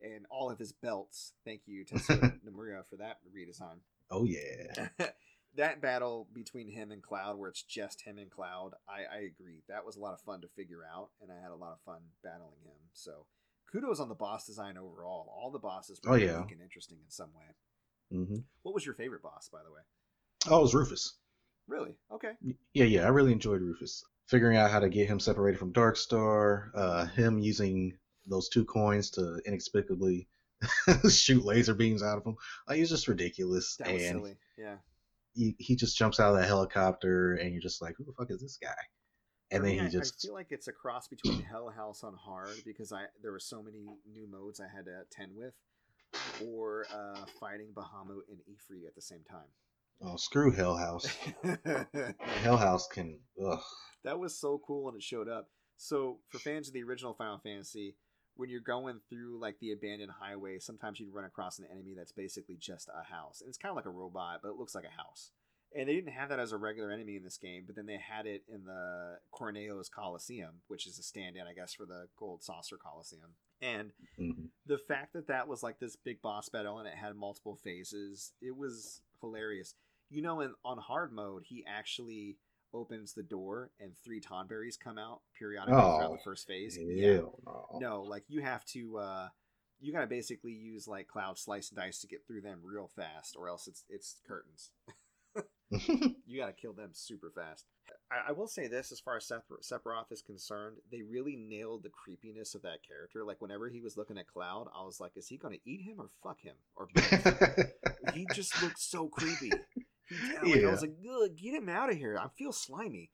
and 0.02 0.26
all 0.30 0.50
of 0.50 0.58
his 0.58 0.72
belts. 0.72 1.32
Thank 1.44 1.62
you, 1.66 1.84
Tetsuya 1.84 2.40
Nomura, 2.46 2.84
for 2.88 2.96
that 2.96 3.18
redesign. 3.36 3.78
Oh 4.10 4.24
yeah, 4.24 4.88
that 5.56 5.80
battle 5.80 6.28
between 6.32 6.68
him 6.70 6.90
and 6.92 7.02
Cloud, 7.02 7.38
where 7.38 7.48
it's 7.50 7.62
just 7.62 8.02
him 8.02 8.18
and 8.18 8.30
Cloud, 8.30 8.72
I, 8.88 9.16
I 9.16 9.18
agree. 9.20 9.62
That 9.68 9.84
was 9.84 9.96
a 9.96 10.00
lot 10.00 10.14
of 10.14 10.20
fun 10.20 10.40
to 10.42 10.48
figure 10.48 10.82
out, 10.94 11.10
and 11.20 11.30
I 11.32 11.40
had 11.42 11.50
a 11.50 11.56
lot 11.56 11.72
of 11.72 11.80
fun 11.84 12.00
battling 12.22 12.60
him. 12.64 12.78
So 12.92 13.26
kudos 13.72 13.98
on 14.00 14.08
the 14.08 14.14
boss 14.14 14.46
design 14.46 14.76
overall. 14.76 15.32
All 15.36 15.50
the 15.50 15.58
bosses 15.58 15.98
were 16.04 16.12
Oh, 16.12 16.14
yeah. 16.16 16.34
unique 16.36 16.52
and 16.52 16.62
interesting 16.62 16.98
in 17.04 17.10
some 17.10 17.30
way. 17.34 17.54
hmm 18.24 18.36
What 18.62 18.74
was 18.74 18.84
your 18.86 18.94
favorite 18.94 19.22
boss, 19.22 19.48
by 19.52 19.58
the 19.64 19.72
way? 19.72 19.80
oh, 20.48 20.58
it 20.60 20.62
was 20.62 20.74
Rufus. 20.74 21.14
Really? 21.66 21.96
Okay. 22.12 22.32
Yeah, 22.74 22.84
yeah, 22.84 23.04
I 23.04 23.08
really 23.08 23.32
enjoyed 23.32 23.60
Rufus. 23.60 24.04
Figuring 24.28 24.56
out 24.56 24.70
how 24.70 24.78
to 24.78 24.88
get 24.88 25.08
him 25.08 25.18
separated 25.18 25.58
from 25.58 25.72
Darkstar, 25.72 26.70
uh, 26.74 27.06
him 27.06 27.38
using 27.40 27.96
those 28.26 28.48
two 28.48 28.64
coins 28.64 29.10
to 29.10 29.40
inexplicably 29.46 30.28
shoot 31.10 31.44
laser 31.44 31.74
beams 31.74 32.02
out 32.02 32.18
of 32.18 32.24
him. 32.24 32.36
Like, 32.68 32.78
he's 32.78 32.90
just 32.90 33.08
ridiculous. 33.08 33.76
That 33.76 33.92
was 33.92 34.02
and 34.02 34.18
silly. 34.18 34.36
Yeah. 34.58 34.76
he, 35.34 35.54
he 35.58 35.76
just 35.76 35.96
jumps 35.96 36.18
out 36.20 36.34
of 36.34 36.40
that 36.40 36.46
helicopter, 36.46 37.34
and 37.34 37.52
you're 37.52 37.60
just 37.62 37.82
like, 37.82 37.94
who 37.98 38.04
the 38.04 38.12
fuck 38.12 38.30
is 38.30 38.40
this 38.40 38.58
guy? 38.60 38.70
And 39.50 39.60
For 39.62 39.66
then 39.68 39.76
me, 39.76 39.80
he 39.80 39.86
I- 39.86 39.90
just. 39.90 40.24
I 40.24 40.26
feel 40.26 40.34
like 40.34 40.48
it's 40.50 40.68
a 40.68 40.72
cross 40.72 41.08
between 41.08 41.40
Hell 41.50 41.68
House 41.74 42.02
on 42.02 42.14
hard 42.14 42.56
because 42.64 42.92
I 42.92 43.04
there 43.22 43.32
were 43.32 43.38
so 43.38 43.62
many 43.62 43.84
new 44.10 44.26
modes 44.28 44.60
I 44.60 44.66
had 44.74 44.86
to 44.86 45.02
attend 45.02 45.36
with, 45.36 45.54
or 46.44 46.86
uh, 46.92 47.24
fighting 47.38 47.68
Bahamut 47.74 48.22
and 48.28 48.38
Ifrit 48.50 48.86
at 48.88 48.94
the 48.96 49.02
same 49.02 49.22
time. 49.30 49.46
Oh, 50.02 50.16
screw 50.16 50.50
Hell 50.50 50.76
House. 50.76 51.06
Hell 52.42 52.56
House 52.56 52.88
can. 52.88 53.18
Ugh. 53.44 53.60
that 54.04 54.18
was 54.18 54.36
so 54.38 54.60
cool 54.66 54.84
when 54.84 54.94
it 54.96 55.02
showed 55.02 55.28
up. 55.28 55.48
So 55.78 56.18
for 56.28 56.38
fans 56.38 56.68
of 56.68 56.74
the 56.74 56.82
original 56.82 57.14
Final 57.14 57.38
Fantasy, 57.38 57.96
when 58.36 58.50
you're 58.50 58.60
going 58.60 59.00
through 59.08 59.38
like 59.38 59.58
the 59.60 59.72
abandoned 59.72 60.12
highway, 60.20 60.58
sometimes 60.58 61.00
you'd 61.00 61.14
run 61.14 61.24
across 61.24 61.58
an 61.58 61.66
enemy 61.70 61.94
that's 61.96 62.12
basically 62.12 62.56
just 62.56 62.88
a 62.88 63.04
house, 63.12 63.40
and 63.40 63.48
it's 63.48 63.58
kind 63.58 63.70
of 63.70 63.76
like 63.76 63.86
a 63.86 63.90
robot, 63.90 64.40
but 64.42 64.50
it 64.50 64.56
looks 64.56 64.74
like 64.74 64.84
a 64.84 65.02
house. 65.02 65.30
And 65.74 65.88
they 65.88 65.94
didn't 65.94 66.12
have 66.12 66.28
that 66.28 66.38
as 66.38 66.52
a 66.52 66.56
regular 66.56 66.90
enemy 66.90 67.16
in 67.16 67.24
this 67.24 67.36
game, 67.36 67.64
but 67.66 67.76
then 67.76 67.86
they 67.86 67.98
had 67.98 68.24
it 68.24 68.44
in 68.48 68.64
the 68.64 69.18
Corneo's 69.32 69.88
Coliseum, 69.88 70.60
which 70.68 70.86
is 70.86 70.98
a 70.98 71.02
stand-in, 71.02 71.46
I 71.46 71.52
guess, 71.52 71.74
for 71.74 71.84
the 71.84 72.08
Gold 72.16 72.42
Saucer 72.42 72.78
Coliseum. 72.78 73.34
And 73.60 73.92
Mhm. 74.18 74.50
the 74.64 74.78
fact 74.78 75.12
that 75.14 75.26
that 75.26 75.48
was 75.48 75.62
like 75.62 75.78
this 75.78 75.96
big 75.96 76.22
boss 76.22 76.48
battle 76.48 76.78
and 76.78 76.88
it 76.88 76.94
had 76.94 77.16
multiple 77.16 77.56
phases, 77.56 78.32
it 78.40 78.56
was 78.56 79.02
hilarious. 79.20 79.74
You 80.08 80.22
know, 80.22 80.40
in 80.40 80.54
on 80.64 80.78
hard 80.78 81.12
mode, 81.12 81.44
he 81.44 81.64
actually 81.66 82.38
opens 82.74 83.12
the 83.14 83.22
door 83.22 83.70
and 83.80 83.92
three 84.04 84.20
tonberries 84.20 84.78
come 84.78 84.98
out 84.98 85.20
periodically 85.38 85.80
Oh, 85.80 85.96
throughout 85.96 86.12
the 86.12 86.22
first 86.24 86.46
phase. 86.46 86.76
Hell 86.76 87.38
no. 87.46 87.78
No, 87.80 88.02
like 88.02 88.24
you 88.28 88.42
have 88.42 88.64
to 88.66 88.98
uh 88.98 89.28
you 89.80 89.92
gotta 89.92 90.06
basically 90.06 90.52
use 90.52 90.88
like 90.88 91.06
cloud 91.08 91.38
slice 91.38 91.70
and 91.70 91.76
dice 91.78 92.00
to 92.00 92.06
get 92.06 92.26
through 92.26 92.40
them 92.42 92.60
real 92.62 92.90
fast, 92.94 93.36
or 93.38 93.48
else 93.48 93.66
it's 93.66 93.84
it's 93.88 94.16
curtains. 94.26 94.70
You 96.26 96.38
gotta 96.38 96.52
kill 96.52 96.72
them 96.72 96.90
super 96.92 97.30
fast. 97.34 97.64
I, 98.10 98.28
I 98.28 98.32
will 98.32 98.46
say 98.46 98.68
this 98.68 98.92
as 98.92 99.00
far 99.00 99.16
as 99.16 99.26
Seth, 99.26 99.42
Sephiroth 99.62 100.12
is 100.12 100.22
concerned, 100.22 100.76
they 100.92 101.02
really 101.02 101.36
nailed 101.36 101.82
the 101.82 101.88
creepiness 101.90 102.54
of 102.54 102.62
that 102.62 102.86
character. 102.86 103.24
Like 103.24 103.42
whenever 103.42 103.68
he 103.68 103.80
was 103.80 103.96
looking 103.96 104.16
at 104.16 104.28
Cloud, 104.28 104.68
I 104.74 104.84
was 104.84 105.00
like, 105.00 105.12
is 105.16 105.26
he 105.28 105.36
gonna 105.36 105.56
eat 105.64 105.82
him 105.82 105.96
or 105.98 106.08
fuck 106.22 106.40
him? 106.40 106.54
Or 106.76 106.88
he 108.14 108.26
just 108.32 108.62
looked 108.62 108.78
so 108.78 109.08
creepy. 109.08 109.50
Like, 110.42 110.64
I 110.64 110.70
was 110.70 110.82
like, 110.82 110.94
Ugh, 111.04 111.30
get 111.36 111.54
him 111.54 111.68
out 111.68 111.90
of 111.90 111.96
here. 111.96 112.18
I 112.18 112.28
feel 112.38 112.52
slimy. 112.52 113.10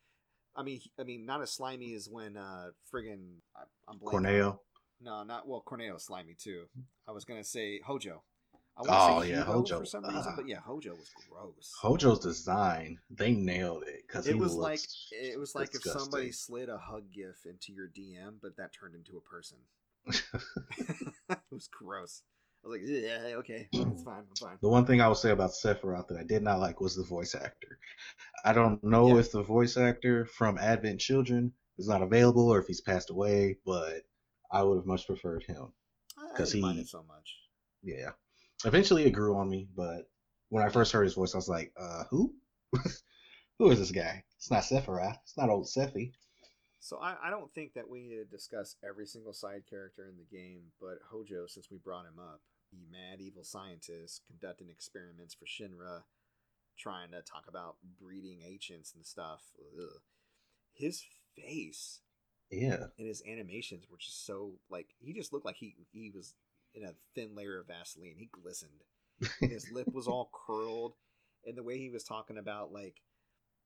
I 0.55 0.63
mean, 0.63 0.81
I 1.01 1.05
mean, 1.05 1.25
not 1.25 1.41
as 1.43 1.51
slimy 1.53 1.95
as 1.95 2.09
when 2.11 2.37
uh 2.37 2.67
friggin' 2.93 3.37
I, 3.57 3.63
I'm 3.89 3.99
blanking. 3.99 4.11
Corneo. 4.23 4.59
No, 5.01 5.23
not 5.25 5.49
well. 5.49 5.63
Corneo's 5.67 6.05
slimy 6.05 6.37
too. 6.39 6.65
I 7.09 7.13
was 7.13 7.25
gonna 7.25 7.45
say 7.45 7.81
Hojo. 7.85 8.23
I 8.77 8.83
Oh, 8.89 9.23
say 9.23 9.31
yeah, 9.31 9.37
Hugo 9.41 9.53
Hojo. 9.53 9.79
for 9.81 9.85
some 9.87 10.05
reason, 10.05 10.23
Ah. 10.27 10.33
but 10.37 10.47
yeah, 10.49 10.61
Hojo 10.61 10.91
was 10.95 11.11
gross. 11.29 11.73
Hojo's 11.83 12.21
design, 12.21 12.99
they 13.11 13.33
nailed 13.33 13.83
it 13.83 14.03
because 14.07 14.27
it 14.27 14.37
was 14.39 14.55
like 14.55 14.81
it 15.11 15.39
was 15.39 15.55
like 15.55 15.75
if 15.75 15.83
somebody 15.83 16.33
slid 16.33 16.69
a 16.69 16.79
hug 16.79 17.05
gif 17.13 17.45
into 17.45 17.73
your 17.73 17.89
DM, 17.89 18.35
but 18.41 18.57
that 18.57 18.71
turned 18.73 18.95
into 18.95 19.17
a 19.17 19.21
person. 19.21 19.59
it 20.79 21.39
was 21.51 21.69
gross. 21.69 22.23
I 22.65 22.69
was 22.69 22.79
like, 22.81 22.89
yeah, 22.89 23.35
okay, 23.39 23.69
it's 23.73 24.03
fine, 24.05 24.19
I'm 24.31 24.37
fine. 24.37 24.59
The 24.61 24.69
one 24.69 24.87
thing 24.87 25.01
I 25.01 25.09
would 25.09 25.17
say 25.17 25.31
about 25.31 25.51
Sephiroth 25.51 26.09
that 26.09 26.19
I 26.19 26.23
did 26.25 26.43
not 26.43 26.61
like 26.61 26.81
was 26.81 26.95
the 26.97 27.03
voice 27.05 27.35
actor. 27.35 27.79
I 28.45 28.53
don't 28.53 28.83
know 28.85 29.09
Yeah. 29.09 29.21
if 29.21 29.33
the 29.33 29.43
voice 29.43 29.77
actor 29.77 30.27
from 30.27 30.59
Advent 30.59 31.01
Children 31.01 31.53
is 31.79 31.89
not 31.89 32.03
available 32.03 32.49
or 32.49 32.61
if 32.61 32.67
he's 32.67 32.81
passed 32.81 33.11
away, 33.11 33.59
but 33.67 34.03
I 34.51 34.63
would 34.63 34.77
have 34.77 34.87
much 34.87 35.07
preferred 35.07 35.43
him. 35.45 35.73
because 36.31 36.51
didn't 36.53 36.63
mind 36.63 36.77
he- 36.77 36.83
it 36.83 36.89
so 36.89 37.03
much. 37.03 37.37
Yeah. 37.83 38.11
Eventually 38.65 39.05
it 39.07 39.11
grew 39.11 39.37
on 39.37 39.49
me, 39.51 39.69
but 39.75 40.09
when 40.51 40.63
I 40.65 40.69
first 40.69 40.93
heard 40.93 41.05
his 41.05 41.15
voice, 41.15 41.35
I 41.35 41.39
was 41.39 41.49
like, 41.49 41.73
uh, 41.77 42.05
who? 42.11 42.33
who 43.59 43.71
is 43.71 43.79
this 43.81 43.91
guy? 43.91 44.23
It's 44.37 44.51
not 44.51 44.63
Sephiroth. 44.63 45.19
It's 45.25 45.37
not 45.37 45.51
old 45.51 45.67
Sephi. 45.67 46.13
So 46.79 46.99
I, 46.99 47.17
I 47.25 47.31
don't 47.31 47.53
think 47.55 47.75
that 47.75 47.89
we 47.89 48.03
need 48.03 48.17
to 48.17 48.25
discuss 48.25 48.77
every 48.89 49.07
single 49.07 49.33
side 49.33 49.63
character 49.69 50.09
in 50.09 50.17
the 50.17 50.37
game, 50.37 50.63
but 50.81 50.99
Hojo, 51.11 51.47
since 51.47 51.71
we 51.71 51.79
brought 51.79 52.07
him 52.07 52.19
up, 52.19 52.41
the 52.73 52.79
mad 52.91 53.21
evil 53.21 53.45
scientist 53.45 54.23
conducting 54.27 54.69
experiments 54.71 55.35
for 55.35 55.45
Shinra, 55.47 56.03
trying 56.79 57.11
to 57.13 57.23
talk 57.23 57.45
about 57.49 57.77
breeding 58.01 58.43
ancients 58.43 58.95
and 58.95 59.05
stuff. 59.07 59.43
Ugh. 59.79 60.01
His 60.75 61.05
face 61.37 62.01
Yeah. 62.51 62.87
and 62.99 63.07
his 63.09 63.23
animations 63.29 63.87
were 63.91 63.99
just 63.99 64.27
so 64.27 64.55
like 64.71 64.89
he 64.99 65.13
just 65.13 65.33
looked 65.33 65.47
like 65.47 65.57
he 65.57 65.77
he 65.93 66.11
was 66.15 66.35
in 66.75 66.85
a 66.85 66.95
thin 67.15 67.35
layer 67.35 67.61
of 67.61 67.67
Vaseline. 67.69 68.17
He 68.19 68.27
glistened. 68.33 68.83
His 69.41 69.71
lip 69.71 69.89
was 69.93 70.09
all 70.09 70.31
curled, 70.47 70.95
and 71.45 71.57
the 71.57 71.63
way 71.63 71.79
he 71.79 71.91
was 71.91 72.05
talking 72.05 72.39
about 72.39 72.73
like, 72.73 73.03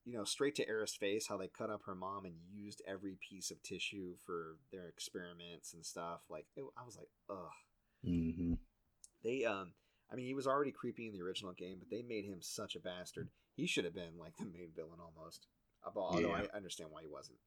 you 0.05 0.17
know, 0.17 0.25
straight 0.25 0.55
to 0.57 0.67
Aerith's 0.67 0.97
face, 0.97 1.27
how 1.29 1.37
they 1.37 1.49
cut 1.49 1.71
up 1.71 1.83
her 1.87 1.95
mom 1.95 2.25
and 2.27 2.35
used 2.53 2.83
every 2.87 3.17
piece 3.29 3.51
of 3.51 3.63
tissue 3.63 4.15
for 4.25 4.57
their 4.73 4.89
experiments 4.89 5.75
and 5.75 5.85
stuff. 5.85 6.21
Like, 6.31 6.47
it, 6.57 6.65
I 6.79 6.85
was 6.85 6.97
like, 6.97 7.09
ugh. 7.31 7.53
hmm 8.05 8.55
They 9.27 9.45
um, 9.45 9.73
I 10.11 10.15
mean, 10.15 10.27
he 10.27 10.35
was 10.35 10.47
already 10.47 10.73
creepy 10.73 11.07
in 11.09 11.13
the 11.13 11.23
original 11.23 11.53
game, 11.53 11.79
but 11.81 11.91
they 11.91 12.03
made 12.03 12.25
him 12.25 12.41
such 12.41 12.77
a 12.77 12.81
bastard. 12.81 13.29
He 13.57 13.67
should 13.67 13.85
have 13.85 13.95
been 13.95 14.19
like 14.19 14.37
the 14.37 14.45
main 14.47 14.71
villain 14.75 15.01
almost. 15.01 15.49
Although 15.97 16.31
Yeah. 16.31 16.43
I 16.53 16.57
understand 16.57 16.91
why 16.93 17.03
he 17.03 17.09
wasn't. 17.09 17.39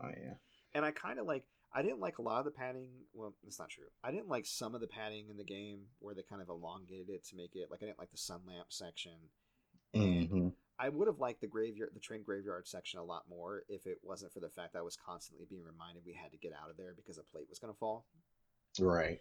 Oh 0.00 0.08
yeah. 0.08 0.34
and 0.74 0.84
I 0.84 0.90
kind 0.90 1.18
of 1.18 1.26
like 1.26 1.44
I 1.74 1.82
didn't 1.82 2.00
like 2.00 2.18
a 2.18 2.22
lot 2.22 2.40
of 2.40 2.44
the 2.44 2.50
padding. 2.50 2.90
Well, 3.14 3.34
that's 3.42 3.58
not 3.58 3.70
true. 3.70 3.86
I 4.04 4.10
didn't 4.10 4.28
like 4.28 4.46
some 4.46 4.74
of 4.74 4.80
the 4.80 4.86
padding 4.86 5.28
in 5.30 5.36
the 5.36 5.44
game 5.44 5.86
where 6.00 6.14
they 6.14 6.22
kind 6.22 6.42
of 6.42 6.48
elongated 6.48 7.08
it 7.10 7.24
to 7.28 7.36
make 7.36 7.56
it 7.56 7.70
like 7.70 7.82
I 7.82 7.86
didn't 7.86 7.98
like 7.98 8.10
the 8.10 8.18
sun 8.18 8.40
lamp 8.46 8.66
section. 8.70 9.30
And 9.94 10.30
hmm 10.30 10.48
I 10.78 10.88
would 10.88 11.06
have 11.08 11.20
liked 11.20 11.40
the 11.40 11.46
graveyard, 11.46 11.90
the 11.94 12.00
train 12.00 12.22
graveyard 12.24 12.66
section 12.66 12.98
a 13.00 13.04
lot 13.04 13.24
more 13.28 13.64
if 13.68 13.86
it 13.86 13.98
wasn't 14.02 14.32
for 14.32 14.40
the 14.40 14.48
fact 14.50 14.72
that 14.72 14.80
I 14.80 14.82
was 14.82 14.96
constantly 14.96 15.46
being 15.48 15.64
reminded 15.64 16.04
we 16.04 16.14
had 16.14 16.32
to 16.32 16.38
get 16.38 16.52
out 16.52 16.70
of 16.70 16.76
there 16.76 16.94
because 16.96 17.18
a 17.18 17.22
plate 17.22 17.48
was 17.48 17.58
going 17.58 17.72
to 17.72 17.78
fall. 17.78 18.06
Right. 18.78 19.20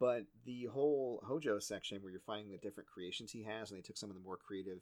But 0.00 0.24
the 0.44 0.66
whole 0.66 1.22
Hojo 1.26 1.58
section 1.58 2.00
where 2.02 2.12
you're 2.12 2.20
finding 2.20 2.52
the 2.52 2.58
different 2.58 2.88
creations 2.88 3.32
he 3.32 3.42
has, 3.44 3.70
and 3.70 3.78
they 3.78 3.82
took 3.82 3.96
some 3.96 4.10
of 4.10 4.16
the 4.16 4.22
more 4.22 4.36
creative 4.36 4.78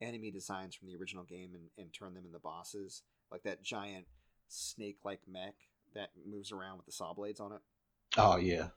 enemy 0.00 0.30
designs 0.30 0.74
from 0.74 0.88
the 0.88 0.96
original 0.96 1.24
game 1.24 1.50
and, 1.54 1.64
and 1.78 1.92
turned 1.92 2.16
them 2.16 2.26
into 2.26 2.38
bosses, 2.38 3.02
like 3.30 3.42
that 3.44 3.62
giant 3.62 4.06
snake-like 4.48 5.20
mech 5.28 5.54
that 5.94 6.10
moves 6.28 6.52
around 6.52 6.76
with 6.76 6.86
the 6.86 6.92
saw 6.92 7.14
blades 7.14 7.40
on 7.40 7.52
it. 7.52 7.60
Oh 8.16 8.36
yeah. 8.36 8.68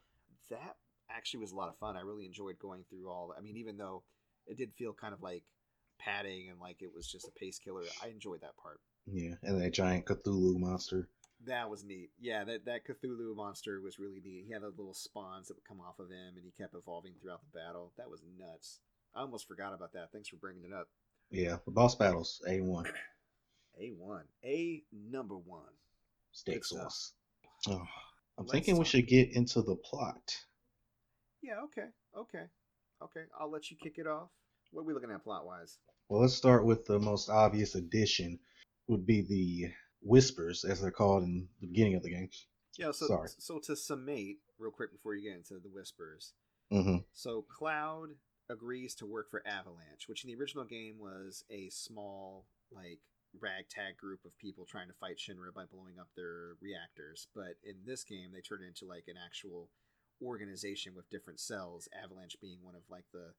That 0.49 0.77
actually 1.09 1.41
was 1.41 1.51
a 1.51 1.55
lot 1.55 1.69
of 1.69 1.77
fun. 1.77 1.97
I 1.97 2.01
really 2.01 2.25
enjoyed 2.25 2.59
going 2.59 2.83
through 2.89 3.09
all. 3.09 3.33
I 3.37 3.41
mean, 3.41 3.57
even 3.57 3.77
though 3.77 4.03
it 4.47 4.57
did 4.57 4.73
feel 4.73 4.93
kind 4.93 5.13
of 5.13 5.21
like 5.21 5.43
padding 5.99 6.49
and 6.49 6.59
like 6.59 6.81
it 6.81 6.93
was 6.93 7.07
just 7.07 7.27
a 7.27 7.31
pace 7.39 7.59
killer, 7.59 7.83
I 8.03 8.07
enjoyed 8.07 8.41
that 8.41 8.57
part. 8.61 8.79
Yeah. 9.11 9.35
And 9.43 9.61
that 9.61 9.73
giant 9.73 10.05
Cthulhu 10.05 10.57
monster. 10.59 11.09
That 11.45 11.69
was 11.69 11.83
neat. 11.83 12.09
Yeah, 12.19 12.43
that, 12.43 12.65
that 12.65 12.85
Cthulhu 12.85 13.35
monster 13.35 13.79
was 13.81 13.99
really 13.99 14.21
neat. 14.23 14.43
He 14.45 14.53
had 14.53 14.61
those 14.61 14.77
little 14.77 14.93
spawns 14.93 15.47
that 15.47 15.55
would 15.55 15.67
come 15.67 15.79
off 15.79 15.99
of 15.99 16.09
him, 16.09 16.35
and 16.35 16.43
he 16.43 16.51
kept 16.51 16.75
evolving 16.75 17.13
throughout 17.21 17.41
the 17.41 17.59
battle. 17.59 17.93
That 17.97 18.09
was 18.09 18.21
nuts. 18.37 18.79
I 19.15 19.21
almost 19.21 19.47
forgot 19.47 19.73
about 19.73 19.93
that. 19.93 20.11
Thanks 20.11 20.27
for 20.29 20.35
bringing 20.35 20.65
it 20.65 20.73
up. 20.73 20.89
Yeah. 21.31 21.57
The 21.65 21.71
boss 21.71 21.95
battles. 21.95 22.41
A 22.47 22.59
one. 22.59 22.85
A 23.79 23.91
one, 23.97 24.25
a 24.43 24.83
number 24.91 25.37
one. 25.37 25.61
Steak 26.33 26.65
sauce. 26.65 27.13
Oh, 27.67 27.75
I'm 28.37 28.45
Let's 28.45 28.51
thinking 28.51 28.77
we 28.77 28.83
should 28.83 29.07
get 29.07 29.31
into 29.31 29.61
the 29.61 29.75
plot. 29.75 30.35
Yeah. 31.41 31.61
Okay. 31.63 31.87
Okay. 32.17 32.43
Okay. 33.01 33.23
I'll 33.39 33.49
let 33.49 33.71
you 33.71 33.77
kick 33.81 33.93
it 33.97 34.05
off. 34.05 34.29
What 34.71 34.81
are 34.81 34.85
we 34.85 34.93
looking 34.93 35.11
at 35.11 35.23
plot 35.23 35.45
wise? 35.45 35.77
Well, 36.09 36.21
let's 36.21 36.33
start 36.33 36.65
with 36.65 36.85
the 36.85 36.99
most 36.99 37.29
obvious 37.29 37.75
addition. 37.75 38.39
Would 38.87 39.05
be 39.05 39.21
the 39.21 39.71
whispers, 40.01 40.63
as 40.65 40.81
they're 40.81 40.91
called 40.91 41.23
in 41.23 41.47
the 41.61 41.67
beginning 41.67 41.95
of 41.95 42.03
the 42.03 42.09
game. 42.09 42.29
Yeah. 42.77 42.91
So 42.91 43.07
Sorry. 43.07 43.29
so 43.37 43.59
to 43.59 43.75
summate 43.75 44.37
real 44.57 44.71
quick 44.71 44.91
before 44.91 45.15
you 45.15 45.29
get 45.29 45.37
into 45.37 45.59
the 45.59 45.69
whispers. 45.69 46.33
hmm 46.71 46.97
So 47.13 47.41
Cloud 47.49 48.09
agrees 48.49 48.95
to 48.95 49.05
work 49.05 49.29
for 49.29 49.45
Avalanche, 49.45 50.07
which 50.07 50.23
in 50.23 50.29
the 50.29 50.35
original 50.39 50.65
game 50.65 50.97
was 50.99 51.43
a 51.51 51.69
small 51.69 52.45
like 52.71 52.99
ragtag 53.39 53.97
group 53.97 54.21
of 54.25 54.35
people 54.39 54.65
trying 54.65 54.87
to 54.87 54.93
fight 54.95 55.17
Shinra 55.17 55.53
by 55.53 55.65
blowing 55.65 55.99
up 55.99 56.07
their 56.15 56.55
reactors. 56.61 57.27
But 57.35 57.55
in 57.63 57.75
this 57.85 58.03
game, 58.03 58.31
they 58.33 58.41
turn 58.41 58.63
it 58.63 58.67
into 58.67 58.85
like 58.85 59.05
an 59.07 59.17
actual 59.23 59.69
organization 60.23 60.95
with 60.95 61.09
different 61.09 61.39
cells. 61.39 61.87
Avalanche 62.03 62.37
being 62.41 62.57
one 62.61 62.75
of 62.75 62.81
like 62.89 63.05
the 63.13 63.33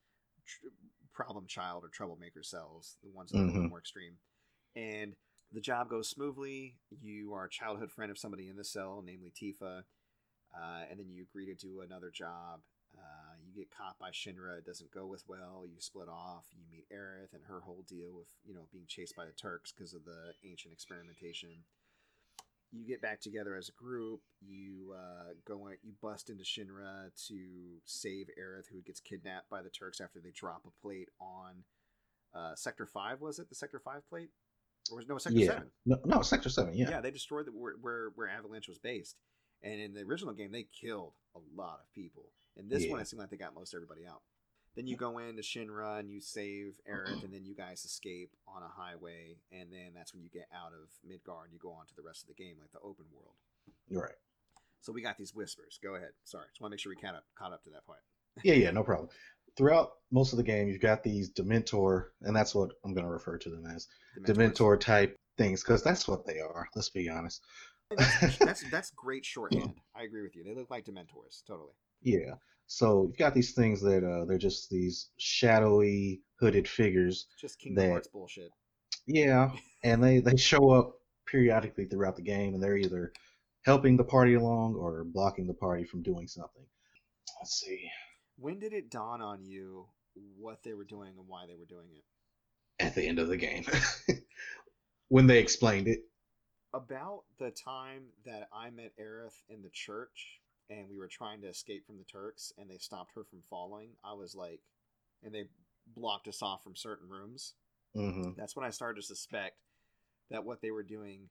tr- 0.46 0.68
problem 1.12 1.46
child 1.46 1.84
or 1.84 1.88
troublemaker 1.88 2.42
cells, 2.42 2.96
the 3.02 3.10
ones 3.10 3.30
that 3.32 3.38
are 3.38 3.42
a 3.42 3.46
little 3.46 3.62
Mhm. 3.62 3.70
more 3.70 3.78
extreme. 3.80 4.18
And 4.76 5.16
the 5.52 5.60
job 5.60 5.88
goes 5.88 6.08
smoothly. 6.08 6.76
You 7.02 7.34
are 7.34 7.44
a 7.44 7.50
childhood 7.50 7.90
friend 7.90 8.10
of 8.10 8.18
somebody 8.18 8.48
in 8.48 8.56
the 8.56 8.64
cell, 8.64 9.02
namely 9.04 9.30
Tifa, 9.32 9.82
uh, 10.54 10.82
and 10.90 10.98
then 10.98 11.10
you 11.10 11.22
agree 11.22 11.46
to 11.46 11.54
do 11.54 11.80
another 11.80 12.10
job. 12.10 12.60
Uh, 12.96 13.34
you 13.46 13.52
get 13.54 13.70
caught 13.76 13.98
by 13.98 14.10
Shinra. 14.10 14.58
It 14.58 14.66
doesn't 14.66 14.90
go 14.92 15.06
with 15.06 15.22
well. 15.28 15.64
You 15.66 15.80
split 15.80 16.08
off. 16.08 16.46
You 16.52 16.64
meet 16.70 16.86
Aerith 16.92 17.32
and 17.32 17.42
her 17.48 17.60
whole 17.60 17.84
deal 17.88 18.12
with 18.14 18.28
you 18.46 18.54
know 18.54 18.66
being 18.72 18.86
chased 18.88 19.16
by 19.16 19.24
the 19.26 19.32
Turks 19.32 19.72
because 19.72 19.94
of 19.94 20.04
the 20.04 20.32
ancient 20.48 20.72
experimentation. 20.74 21.50
You 22.72 22.86
get 22.86 23.02
back 23.02 23.20
together 23.20 23.56
as 23.56 23.68
a 23.68 23.72
group. 23.72 24.20
You 24.40 24.94
uh, 24.96 25.32
go. 25.46 25.66
in- 25.68 25.78
You 25.82 25.92
bust 26.00 26.30
into 26.30 26.44
Shinra 26.44 27.10
to 27.28 27.38
save 27.84 28.28
Aerith, 28.38 28.66
who 28.72 28.80
gets 28.82 29.00
kidnapped 29.00 29.48
by 29.50 29.62
the 29.62 29.70
Turks 29.70 30.00
after 30.00 30.20
they 30.20 30.30
drop 30.30 30.62
a 30.66 30.80
plate 30.82 31.08
on 31.20 31.64
uh, 32.34 32.54
Sector 32.54 32.86
Five. 32.86 33.20
Was 33.20 33.38
it 33.38 33.48
the 33.48 33.54
Sector 33.56 33.80
Five 33.80 34.08
plate? 34.08 34.30
Or 34.90 34.96
was 34.96 35.08
no 35.08 35.18
Sector 35.18 35.38
Yeah. 35.38 35.46
Seven? 35.46 35.70
No, 35.86 35.98
no, 36.04 36.22
Sector 36.22 36.48
Seven. 36.48 36.74
Yeah. 36.74 36.90
yeah, 36.90 37.00
they 37.00 37.10
destroyed 37.10 37.46
the, 37.46 37.52
where, 37.52 37.74
where 37.80 38.10
where 38.14 38.28
Avalanche 38.28 38.68
was 38.68 38.78
based, 38.78 39.16
and 39.62 39.80
in 39.80 39.94
the 39.94 40.02
original 40.02 40.34
game 40.34 40.52
they 40.52 40.66
killed 40.80 41.12
a 41.34 41.40
lot 41.54 41.80
of 41.80 41.92
people. 41.94 42.30
In 42.56 42.68
this 42.68 42.86
one, 42.88 43.00
it 43.00 43.08
seemed 43.08 43.20
like 43.20 43.30
they 43.30 43.36
got 43.36 43.54
most 43.54 43.74
everybody 43.74 44.06
out. 44.06 44.22
Then 44.76 44.86
you 44.86 44.96
go 44.96 45.18
into 45.18 45.42
Shinra 45.42 45.98
and 45.98 46.10
you 46.10 46.20
save 46.20 46.78
Aerith, 46.90 47.24
and 47.24 47.32
then 47.32 47.44
you 47.44 47.54
guys 47.54 47.84
escape 47.84 48.30
on 48.46 48.62
a 48.62 48.68
highway, 48.68 49.36
and 49.50 49.72
then 49.72 49.92
that's 49.94 50.14
when 50.14 50.22
you 50.22 50.30
get 50.30 50.46
out 50.54 50.72
of 50.72 50.88
Midgar 51.06 51.44
and 51.44 51.52
you 51.52 51.58
go 51.58 51.72
on 51.72 51.86
to 51.86 51.94
the 51.96 52.02
rest 52.02 52.22
of 52.22 52.28
the 52.28 52.34
game, 52.34 52.56
like 52.60 52.70
the 52.72 52.78
open 52.78 53.06
world. 53.12 53.34
Right. 53.90 54.14
So 54.80 54.92
we 54.92 55.02
got 55.02 55.18
these 55.18 55.34
whispers. 55.34 55.78
Go 55.82 55.96
ahead. 55.96 56.10
Sorry, 56.24 56.46
just 56.50 56.60
want 56.60 56.70
to 56.70 56.74
make 56.74 56.80
sure 56.80 56.90
we 56.90 56.96
caught 56.96 57.14
up 57.14 57.24
caught 57.36 57.52
up 57.52 57.62
to 57.64 57.70
that 57.70 57.84
point. 57.84 58.00
Yeah, 58.44 58.54
yeah, 58.54 58.70
no 58.70 58.82
problem. 58.84 59.08
Throughout 59.60 59.90
most 60.10 60.32
of 60.32 60.38
the 60.38 60.42
game, 60.42 60.68
you've 60.68 60.80
got 60.80 61.02
these 61.02 61.30
Dementor, 61.30 62.06
and 62.22 62.34
that's 62.34 62.54
what 62.54 62.70
I'm 62.82 62.94
going 62.94 63.04
to 63.04 63.12
refer 63.12 63.36
to 63.36 63.50
them 63.50 63.66
as 63.66 63.88
Dementors. 64.18 64.54
Dementor 64.54 64.80
type 64.80 65.18
things, 65.36 65.62
because 65.62 65.84
that's 65.84 66.08
what 66.08 66.24
they 66.24 66.40
are. 66.40 66.66
Let's 66.74 66.88
be 66.88 67.10
honest. 67.10 67.42
That's, 67.94 68.38
that's 68.38 68.70
that's 68.70 68.90
great 68.92 69.26
shorthand. 69.26 69.74
I 69.94 70.04
agree 70.04 70.22
with 70.22 70.34
you. 70.34 70.44
They 70.44 70.54
look 70.54 70.70
like 70.70 70.86
Dementors, 70.86 71.42
totally. 71.46 71.74
Yeah. 72.00 72.36
So 72.68 73.02
you've 73.08 73.18
got 73.18 73.34
these 73.34 73.52
things 73.52 73.82
that 73.82 74.02
uh, 74.02 74.24
they're 74.24 74.38
just 74.38 74.70
these 74.70 75.10
shadowy, 75.18 76.22
hooded 76.36 76.66
figures. 76.66 77.26
Just 77.38 77.58
Kingdom 77.58 77.84
That- 77.84 77.90
Hearts 77.90 78.08
bullshit. 78.08 78.50
Yeah, 79.06 79.50
and 79.84 80.02
they 80.02 80.20
they 80.20 80.38
show 80.38 80.70
up 80.70 80.94
periodically 81.26 81.84
throughout 81.84 82.16
the 82.16 82.22
game, 82.22 82.54
and 82.54 82.62
they're 82.62 82.78
either 82.78 83.12
helping 83.66 83.98
the 83.98 84.04
party 84.04 84.32
along 84.32 84.76
or 84.76 85.04
blocking 85.04 85.46
the 85.46 85.52
party 85.52 85.84
from 85.84 86.02
doing 86.02 86.26
something. 86.28 86.64
Let's 87.38 87.60
see. 87.60 87.90
When 88.40 88.58
did 88.58 88.72
it 88.72 88.90
dawn 88.90 89.20
on 89.20 89.44
you 89.44 89.86
what 90.38 90.62
they 90.62 90.72
were 90.72 90.84
doing 90.84 91.12
and 91.18 91.28
why 91.28 91.46
they 91.46 91.54
were 91.54 91.66
doing 91.66 91.88
it? 91.94 92.04
At 92.82 92.94
the 92.94 93.06
end 93.06 93.18
of 93.18 93.28
the 93.28 93.36
game, 93.36 93.66
when 95.08 95.26
they 95.26 95.38
explained 95.38 95.88
it. 95.88 96.00
About 96.72 97.24
the 97.38 97.50
time 97.50 98.04
that 98.24 98.48
I 98.52 98.70
met 98.70 98.92
Aerith 98.98 99.42
in 99.48 99.60
the 99.60 99.68
church 99.68 100.40
and 100.70 100.88
we 100.88 100.98
were 100.98 101.08
trying 101.08 101.42
to 101.42 101.48
escape 101.48 101.84
from 101.84 101.98
the 101.98 102.04
Turks 102.04 102.52
and 102.56 102.70
they 102.70 102.78
stopped 102.78 103.12
her 103.16 103.24
from 103.24 103.42
falling, 103.50 103.90
I 104.04 104.14
was 104.14 104.34
like, 104.34 104.60
and 105.22 105.34
they 105.34 105.44
blocked 105.94 106.28
us 106.28 106.42
off 106.42 106.62
from 106.62 106.76
certain 106.76 107.08
rooms. 107.08 107.54
hmm 107.94 108.30
That's 108.36 108.56
when 108.56 108.64
I 108.64 108.70
started 108.70 109.00
to 109.00 109.06
suspect 109.06 109.56
that 110.30 110.44
what 110.44 110.62
they 110.62 110.70
were 110.70 110.84
doing, 110.84 111.28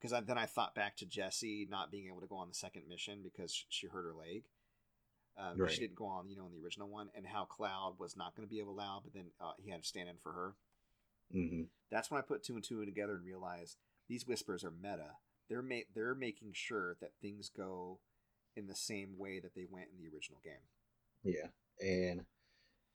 because 0.00 0.18
then 0.26 0.38
I 0.38 0.46
thought 0.46 0.74
back 0.74 0.96
to 0.96 1.06
Jessie 1.06 1.68
not 1.70 1.92
being 1.92 2.06
able 2.06 2.22
to 2.22 2.26
go 2.26 2.36
on 2.36 2.48
the 2.48 2.54
second 2.54 2.88
mission 2.88 3.20
because 3.22 3.66
she 3.68 3.86
hurt 3.86 4.04
her 4.04 4.14
leg. 4.14 4.44
Um, 5.38 5.58
Right. 5.58 5.70
She 5.70 5.80
didn't 5.80 5.94
go 5.96 6.06
on, 6.06 6.28
you 6.28 6.36
know, 6.36 6.46
in 6.46 6.52
the 6.52 6.64
original 6.64 6.88
one, 6.88 7.08
and 7.14 7.26
how 7.26 7.44
Cloud 7.44 7.94
was 7.98 8.16
not 8.16 8.34
going 8.34 8.46
to 8.46 8.50
be 8.50 8.58
able 8.58 8.74
to 8.74 8.80
allow, 8.80 9.00
but 9.02 9.14
then 9.14 9.26
uh, 9.40 9.52
he 9.58 9.70
had 9.70 9.82
to 9.82 9.88
stand 9.88 10.08
in 10.08 10.16
for 10.18 10.32
her. 10.32 10.54
hmm 11.32 11.62
That's 11.90 12.10
when 12.10 12.18
I 12.18 12.22
put 12.22 12.42
two 12.42 12.54
and 12.54 12.64
two 12.64 12.84
together 12.84 13.14
and 13.14 13.24
realized 13.24 13.76
these 14.08 14.26
whispers 14.26 14.64
are 14.64 14.70
meta. 14.70 15.12
They're 15.48 15.62
ma- 15.62 15.88
they're 15.94 16.14
making 16.14 16.52
sure 16.54 16.96
that 17.00 17.12
things 17.22 17.50
go 17.50 18.00
in 18.56 18.66
the 18.66 18.74
same 18.74 19.16
way 19.16 19.38
that 19.40 19.54
they 19.54 19.66
went 19.70 19.86
in 19.92 20.02
the 20.02 20.14
original 20.14 20.40
game. 20.42 20.54
Yeah, 21.22 21.48
and 21.80 22.24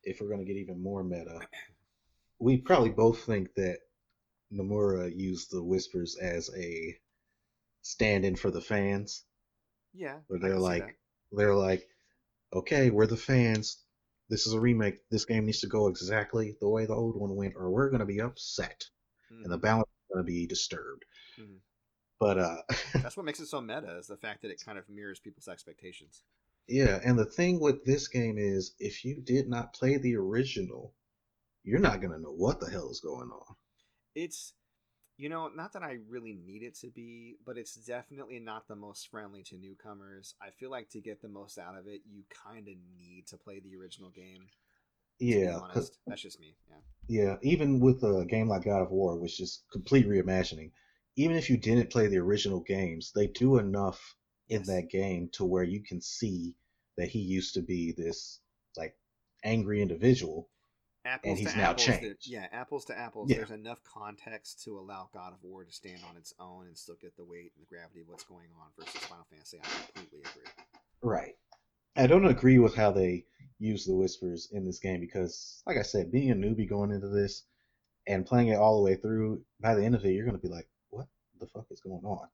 if 0.04 0.20
we're 0.20 0.28
going 0.28 0.40
to 0.40 0.46
get 0.46 0.60
even 0.60 0.82
more 0.82 1.04
meta, 1.04 1.40
we 2.40 2.58
probably 2.58 2.90
both 2.90 3.24
think 3.26 3.54
that 3.56 3.80
Nomura 4.52 5.16
used 5.16 5.52
the 5.52 5.64
whispers 5.64 6.18
as 6.18 6.50
a 6.56 6.96
stand-in 7.82 8.36
for 8.36 8.52
the 8.52 8.62
fans. 8.62 9.24
Yeah, 9.94 10.20
Where 10.28 10.40
they're 10.40 10.60
like, 10.60 10.98
they're 11.32 11.56
like, 11.56 11.88
okay, 12.54 12.90
we're 12.90 13.08
the 13.08 13.18
fans. 13.18 13.84
This 14.30 14.48
is 14.48 14.54
a 14.54 14.60
remake. 14.60 14.96
This 15.12 15.26
game 15.26 15.46
needs 15.46 15.60
to 15.62 15.68
go 15.68 15.88
exactly 15.88 16.56
the 16.60 16.70
way 16.70 16.86
the 16.86 16.94
old 16.94 17.16
one 17.20 17.36
went, 17.36 17.54
or 17.56 17.70
we're 17.70 17.90
going 17.90 18.00
to 18.00 18.06
be 18.06 18.22
upset, 18.22 18.86
that. 19.30 19.44
and 19.44 19.52
the 19.52 19.58
balance 19.58 19.90
is 19.90 20.14
going 20.14 20.26
to 20.26 20.32
be 20.32 20.48
disturbed. 20.48 21.06
Mhm. 21.40 21.60
But 22.20 22.38
uh, 22.38 22.58
That's 22.94 23.18
what 23.18 23.26
makes 23.26 23.40
it 23.40 23.48
so 23.48 23.60
meta 23.62 23.98
is 23.98 24.08
the 24.08 24.18
fact 24.18 24.42
that 24.42 24.52
it 24.52 24.62
kind 24.64 24.78
of 24.78 24.88
mirrors 24.90 25.20
people's 25.20 25.48
expectations. 25.48 26.24
yeah, 26.68 27.00
and 27.04 27.20
the 27.20 27.26
thing 27.26 27.60
with 27.60 27.84
this 27.86 28.08
game 28.08 28.38
is, 28.38 28.76
if 28.80 29.04
you 29.04 29.22
did 29.22 29.50
not 29.50 29.74
play 29.74 29.98
the 29.98 30.16
original, 30.16 30.94
you're 31.64 31.80
not 31.80 32.02
gonna 32.02 32.20
know 32.20 32.34
what 32.34 32.60
the 32.60 32.70
hell 32.70 32.90
is 32.90 33.02
going 33.02 33.30
on. 33.30 33.56
It's 34.16 34.54
you 35.24 35.30
know, 35.30 35.50
not 35.56 35.72
that 35.72 35.84
I 35.84 36.00
really 36.10 36.38
need 36.46 36.64
it 36.64 36.76
to 36.80 36.88
be, 36.88 37.38
but 37.46 37.58
it's 37.58 37.76
definitely 37.76 38.40
not 38.40 38.68
the 38.68 38.76
most 38.76 39.08
friendly 39.08 39.42
to 39.44 39.58
newcomers. 39.58 40.36
I 40.42 40.50
feel 40.50 40.70
like 40.70 40.90
to 40.90 41.00
get 41.00 41.22
the 41.22 41.30
most 41.30 41.58
out 41.58 41.78
of 41.78 41.88
it, 41.88 42.02
you 42.12 42.24
kind 42.46 42.68
of 42.68 42.74
need 43.00 43.28
to 43.28 43.38
play 43.38 43.62
the 43.62 43.74
original 43.78 44.10
game. 44.10 44.48
Yeah, 45.20 45.60
that's 45.72 46.22
just 46.22 46.42
me. 46.42 46.58
Yeah, 46.70 46.76
yeah. 47.08 47.36
Even 47.42 47.80
with 47.80 48.04
a 48.04 48.26
game 48.26 48.50
like 48.50 48.66
God 48.66 48.82
of 48.82 48.92
War, 48.92 49.18
which 49.18 49.40
is 49.40 49.64
complete 49.72 50.10
reimagining, 50.10 50.72
even 51.16 51.38
if 51.38 51.50
you 51.50 51.56
didn't 51.56 51.90
play 51.90 52.08
the 52.08 52.18
original 52.18 52.60
games, 52.60 53.14
they 53.16 53.28
do 53.28 53.60
enough 53.60 54.18
in 54.50 54.64
that 54.64 54.90
game 54.90 55.30
to 55.36 55.46
where 55.46 55.64
you 55.64 55.82
can 55.82 56.02
see 56.02 56.54
that 56.98 57.08
he 57.08 57.20
used 57.20 57.54
to 57.54 57.62
be 57.62 57.94
this 57.94 58.42
like 58.76 58.94
angry 59.46 59.82
individual. 59.82 60.50
Apples 61.06 61.40
he's 61.40 61.52
to 61.52 61.58
now 61.58 61.72
apples. 61.72 61.86
changed. 61.86 62.28
yeah, 62.28 62.48
apples 62.52 62.86
to 62.86 62.98
apples. 62.98 63.30
Yeah. 63.30 63.38
There's 63.38 63.52
enough 63.52 63.82
context 63.84 64.64
to 64.64 64.78
allow 64.80 65.10
God 65.14 65.34
of 65.34 65.44
War 65.44 65.64
to 65.64 65.72
stand 65.72 66.00
on 66.10 66.18
its 66.18 66.34
own 66.40 66.68
and 66.68 66.78
still 66.78 66.96
get 67.02 67.16
the 67.18 67.26
weight 67.26 67.52
and 67.56 67.62
the 67.66 67.70
gravity 67.70 68.02
of 68.02 68.08
what's 68.08 68.24
going 68.24 68.50
on 68.60 68.68
versus 68.78 69.02
Final 69.02 69.26
Fantasy. 69.30 69.60
I 69.64 69.68
completely 69.86 70.20
agree. 70.20 70.52
Right. 71.02 71.36
I 71.96 72.08
don't 72.08 72.26
agree 72.26 72.58
with 72.60 72.76
how 72.76 72.92
they 72.92 73.26
use 73.60 73.86
the 73.86 73.96
whispers 73.96 74.50
in 74.52 74.66
this 74.66 74.80
game 74.80 75.00
because, 75.00 75.62
like 75.68 75.78
I 75.78 75.84
said, 75.84 76.12
being 76.12 76.32
a 76.32 76.36
newbie 76.36 76.68
going 76.70 76.92
into 76.92 77.08
this 77.08 77.44
and 78.08 78.26
playing 78.26 78.50
it 78.50 78.56
all 78.58 78.78
the 78.78 78.84
way 78.84 78.96
through, 78.96 79.42
by 79.60 79.76
the 79.76 79.84
end 79.84 79.96
of 79.96 80.04
it, 80.06 80.12
you're 80.12 80.26
going 80.26 80.40
to 80.40 80.42
be 80.48 80.54
like, 80.54 80.68
"What 80.90 81.08
the 81.40 81.46
fuck 81.48 81.68
is 81.72 81.82
going 81.82 82.04
on?" 82.04 82.28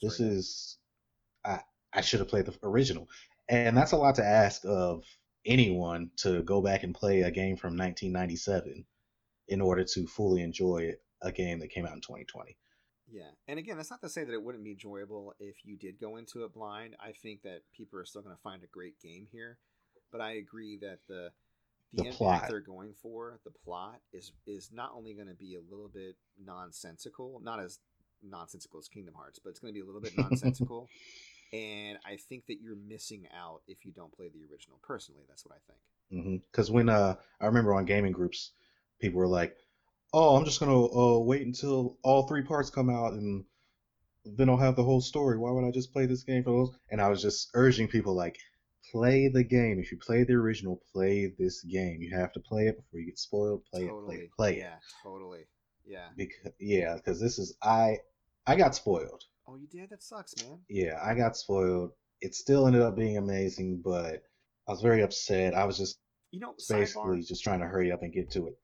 This 0.00 0.14
Straight 0.14 0.26
up. 0.26 0.32
is, 0.32 0.78
I 1.44 1.60
I 1.92 2.00
should 2.00 2.20
have 2.20 2.28
played 2.28 2.46
the 2.46 2.54
original, 2.62 3.08
and 3.48 3.76
that's 3.76 3.92
a 3.92 3.96
lot 3.96 4.14
to 4.16 4.24
ask 4.24 4.62
of 4.64 5.04
anyone 5.44 6.10
to 6.18 6.42
go 6.42 6.60
back 6.60 6.82
and 6.82 6.94
play 6.94 7.22
a 7.22 7.30
game 7.30 7.56
from 7.56 7.70
1997 7.76 8.84
in 9.48 9.60
order 9.60 9.84
to 9.84 10.06
fully 10.06 10.42
enjoy 10.42 10.92
a 11.22 11.32
game 11.32 11.60
that 11.60 11.68
came 11.68 11.86
out 11.86 11.94
in 11.94 12.00
2020. 12.00 12.56
Yeah, 13.10 13.30
and 13.46 13.58
again, 13.58 13.76
that's 13.76 13.90
not 13.90 14.00
to 14.02 14.08
say 14.08 14.24
that 14.24 14.32
it 14.32 14.42
wouldn't 14.42 14.64
be 14.64 14.70
enjoyable 14.70 15.34
if 15.38 15.56
you 15.64 15.76
did 15.76 16.00
go 16.00 16.16
into 16.16 16.44
it 16.44 16.54
blind. 16.54 16.96
I 16.98 17.12
think 17.12 17.42
that 17.42 17.60
people 17.76 17.98
are 17.98 18.04
still 18.06 18.22
going 18.22 18.34
to 18.34 18.40
find 18.42 18.62
a 18.62 18.68
great 18.68 18.98
game 19.00 19.26
here, 19.30 19.58
but 20.10 20.20
I 20.20 20.32
agree 20.32 20.78
that 20.80 21.00
the 21.08 21.30
the, 21.92 22.04
The 22.04 22.10
plot. 22.10 22.46
they're 22.48 22.60
going 22.60 22.94
for, 23.02 23.38
the 23.44 23.50
plot 23.50 24.00
is 24.14 24.32
is 24.46 24.70
not 24.72 24.92
only 24.94 25.12
going 25.12 25.28
to 25.28 25.34
be 25.34 25.56
a 25.56 25.70
little 25.70 25.90
bit 25.92 26.16
nonsensical, 26.42 27.40
not 27.44 27.60
as 27.60 27.80
nonsensical 28.22 28.78
as 28.78 28.88
Kingdom 28.88 29.14
Hearts, 29.14 29.38
but 29.38 29.50
it's 29.50 29.58
going 29.60 29.74
to 29.74 29.78
be 29.78 29.82
a 29.82 29.86
little 29.86 30.00
bit 30.00 30.16
nonsensical. 30.16 30.88
and 31.52 31.98
I 32.04 32.16
think 32.16 32.46
that 32.46 32.60
you're 32.60 32.76
missing 32.76 33.26
out 33.36 33.62
if 33.66 33.84
you 33.84 33.92
don't 33.92 34.12
play 34.12 34.28
the 34.28 34.44
original. 34.50 34.78
Personally, 34.82 35.22
that's 35.28 35.44
what 35.44 35.54
I 35.54 35.60
think. 35.66 36.42
Because 36.50 36.70
when 36.70 36.88
uh, 36.88 37.16
I 37.40 37.46
remember 37.46 37.74
on 37.74 37.84
gaming 37.84 38.12
groups, 38.12 38.52
people 39.00 39.18
were 39.18 39.26
like, 39.26 39.56
"Oh, 40.12 40.36
I'm 40.36 40.44
just 40.44 40.60
gonna 40.60 40.84
uh, 40.84 41.18
wait 41.18 41.46
until 41.46 41.98
all 42.02 42.26
three 42.26 42.42
parts 42.42 42.70
come 42.70 42.90
out, 42.90 43.12
and 43.12 43.44
then 44.24 44.48
I'll 44.48 44.56
have 44.56 44.76
the 44.76 44.84
whole 44.84 45.00
story. 45.00 45.38
Why 45.38 45.50
would 45.50 45.64
I 45.64 45.70
just 45.70 45.92
play 45.92 46.06
this 46.06 46.22
game 46.22 46.44
for 46.44 46.50
those?" 46.50 46.76
And 46.90 47.00
I 47.00 47.08
was 47.08 47.22
just 47.22 47.50
urging 47.54 47.88
people 47.88 48.14
like, 48.14 48.38
play 48.90 49.28
the 49.28 49.42
game. 49.42 49.78
If 49.78 49.90
you 49.90 49.98
play 49.98 50.24
the 50.24 50.34
original, 50.34 50.80
play 50.92 51.32
this 51.38 51.62
game. 51.62 52.02
You 52.02 52.16
have 52.16 52.32
to 52.32 52.40
play 52.40 52.66
it 52.66 52.76
before 52.76 53.00
you 53.00 53.06
get 53.06 53.18
spoiled. 53.18 53.64
Play 53.72 53.88
totally. 53.88 54.02
it, 54.02 54.06
play 54.06 54.24
it, 54.24 54.30
play 54.36 54.52
it. 54.54 54.58
yeah, 54.58 54.76
totally. 55.02 55.46
Yeah. 55.84 56.08
Because 56.16 56.52
yeah, 56.60 56.94
because 56.96 57.20
this 57.20 57.38
is 57.38 57.56
I 57.62 57.98
I 58.46 58.56
got 58.56 58.74
spoiled. 58.74 59.24
Oh, 59.52 59.56
you 59.56 59.66
did? 59.68 59.90
That 59.90 60.02
sucks, 60.02 60.34
man. 60.38 60.66
Yeah, 60.68 60.98
I 61.02 61.14
got 61.14 61.36
spoiled. 61.36 61.92
It 62.20 62.34
still 62.34 62.66
ended 62.66 62.82
up 62.82 62.96
being 62.96 63.16
amazing, 63.16 63.80
but 63.82 64.24
I 64.68 64.72
was 64.72 64.82
very 64.82 65.02
upset. 65.02 65.54
I 65.54 65.64
was 65.64 65.76
just 65.78 65.98
You 66.32 66.40
know, 66.40 66.54
basically 66.68 67.22
sidebar. 67.22 67.22
just 67.22 67.44
trying 67.44 67.60
to 67.60 67.66
hurry 67.66 67.92
up 67.92 68.02
and 68.02 68.12
get 68.12 68.30
to 68.32 68.48
it. 68.48 68.58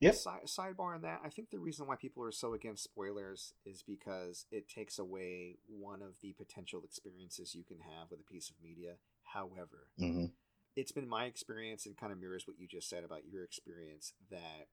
Yes. 0.00 0.28
Si- 0.28 0.46
sidebar 0.46 0.94
on 0.94 1.02
that, 1.02 1.20
I 1.24 1.30
think 1.30 1.50
the 1.50 1.58
reason 1.58 1.86
why 1.86 1.96
people 1.96 2.22
are 2.22 2.30
so 2.32 2.54
against 2.54 2.84
spoilers 2.84 3.54
is 3.64 3.82
because 3.82 4.46
it 4.52 4.68
takes 4.68 4.98
away 4.98 5.58
one 5.66 6.00
of 6.00 6.20
the 6.20 6.32
potential 6.32 6.82
experiences 6.84 7.54
you 7.56 7.64
can 7.64 7.80
have 7.80 8.10
with 8.10 8.20
a 8.20 8.32
piece 8.32 8.48
of 8.48 8.56
media. 8.62 8.96
However, 9.24 9.88
hmm 9.98 10.26
it's 10.76 10.92
been 10.92 11.08
my 11.08 11.26
experience 11.26 11.86
and 11.86 11.96
kind 11.96 12.12
of 12.12 12.20
mirrors 12.20 12.46
what 12.46 12.58
you 12.58 12.68
just 12.68 12.88
said 12.88 13.04
about 13.04 13.26
your 13.26 13.44
experience 13.44 14.14
that 14.30 14.68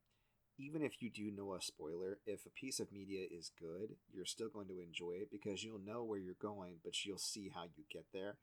even 0.58 0.82
if 0.82 1.02
you 1.02 1.10
do 1.10 1.32
know 1.32 1.54
a 1.54 1.62
spoiler, 1.62 2.20
if 2.26 2.46
a 2.46 2.50
piece 2.50 2.80
of 2.80 2.92
media 2.92 3.26
is 3.30 3.52
good, 3.60 3.96
you're 4.12 4.26
still 4.26 4.50
going 4.50 4.68
to 4.68 4.80
enjoy 4.80 5.14
it 5.14 5.30
because 5.32 5.64
you'll 5.64 5.80
know 5.80 6.04
where 6.04 6.20
you're 6.20 6.36
going, 6.40 6.76
but 6.84 7.06
you'll 7.06 7.18
see 7.18 7.50
how 7.54 7.64
you 7.64 7.84
get 7.92 8.06
there. 8.14 8.38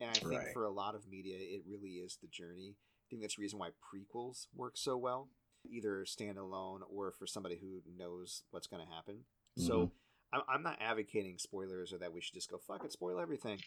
And 0.00 0.10
I 0.10 0.14
think 0.14 0.32
Right. 0.32 0.52
for 0.52 0.64
a 0.64 0.70
lot 0.70 0.94
of 0.94 1.06
media, 1.06 1.36
it 1.38 1.62
really 1.66 1.96
is 1.96 2.16
the 2.16 2.28
journey. 2.28 2.76
I 2.78 3.04
think 3.10 3.22
that's 3.22 3.36
the 3.36 3.42
reason 3.42 3.58
why 3.58 3.70
prequels 3.70 4.46
work 4.54 4.76
so 4.76 4.96
well, 4.96 5.28
either 5.68 6.04
standalone 6.04 6.80
or 6.88 7.10
for 7.10 7.26
somebody 7.26 7.56
who 7.56 7.82
knows 7.96 8.44
what's 8.50 8.66
going 8.66 8.84
to 8.86 8.92
happen. 8.92 9.24
So 9.58 9.74
mm-hmm. 9.74 9.94
I'm, 10.32 10.42
I'm 10.48 10.62
not 10.62 10.78
advocating 10.80 11.36
spoilers 11.38 11.92
or 11.92 11.98
that 11.98 12.12
we 12.12 12.20
should 12.20 12.34
just 12.34 12.50
go 12.50 12.58
fuck 12.58 12.84
it, 12.84 12.92
spoil 12.92 13.20
everything. 13.20 13.58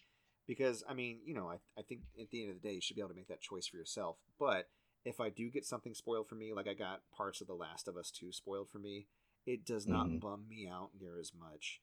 Because, 0.48 0.84
I 0.90 0.94
mean, 0.94 1.20
you 1.24 1.34
know, 1.34 1.50
I, 1.50 1.56
I 1.78 1.84
think 1.84 2.02
at 2.20 2.30
the 2.30 2.42
end 2.42 2.52
of 2.52 2.62
the 2.62 2.68
day, 2.68 2.74
you 2.76 2.82
should 2.82 2.96
be 2.96 3.02
able 3.02 3.10
to 3.12 3.16
make 3.16 3.30
that 3.30 3.42
choice 3.42 3.68
for 3.68 3.78
yourself. 3.78 4.18
But 4.40 4.68
if 5.06 5.20
I 5.20 5.30
do 5.30 5.50
get 5.50 5.66
something 5.66 5.94
spoiled 5.94 6.28
for 6.30 6.36
me, 6.36 6.54
like 6.54 6.68
I 6.68 6.74
got 6.74 7.02
parts 7.16 7.42
of 7.42 7.48
The 7.48 7.54
Last 7.54 7.88
of 7.88 7.98
Us 7.98 8.12
2 8.12 8.32
spoiled 8.32 8.70
for 8.70 8.80
me, 8.80 9.08
it 9.46 9.66
does 9.66 9.86
not 9.88 10.08
Mhm. 10.08 10.20
bum 10.20 10.48
me 10.48 10.68
out 10.68 10.92
near 11.00 11.20
as 11.20 11.34
much 11.34 11.82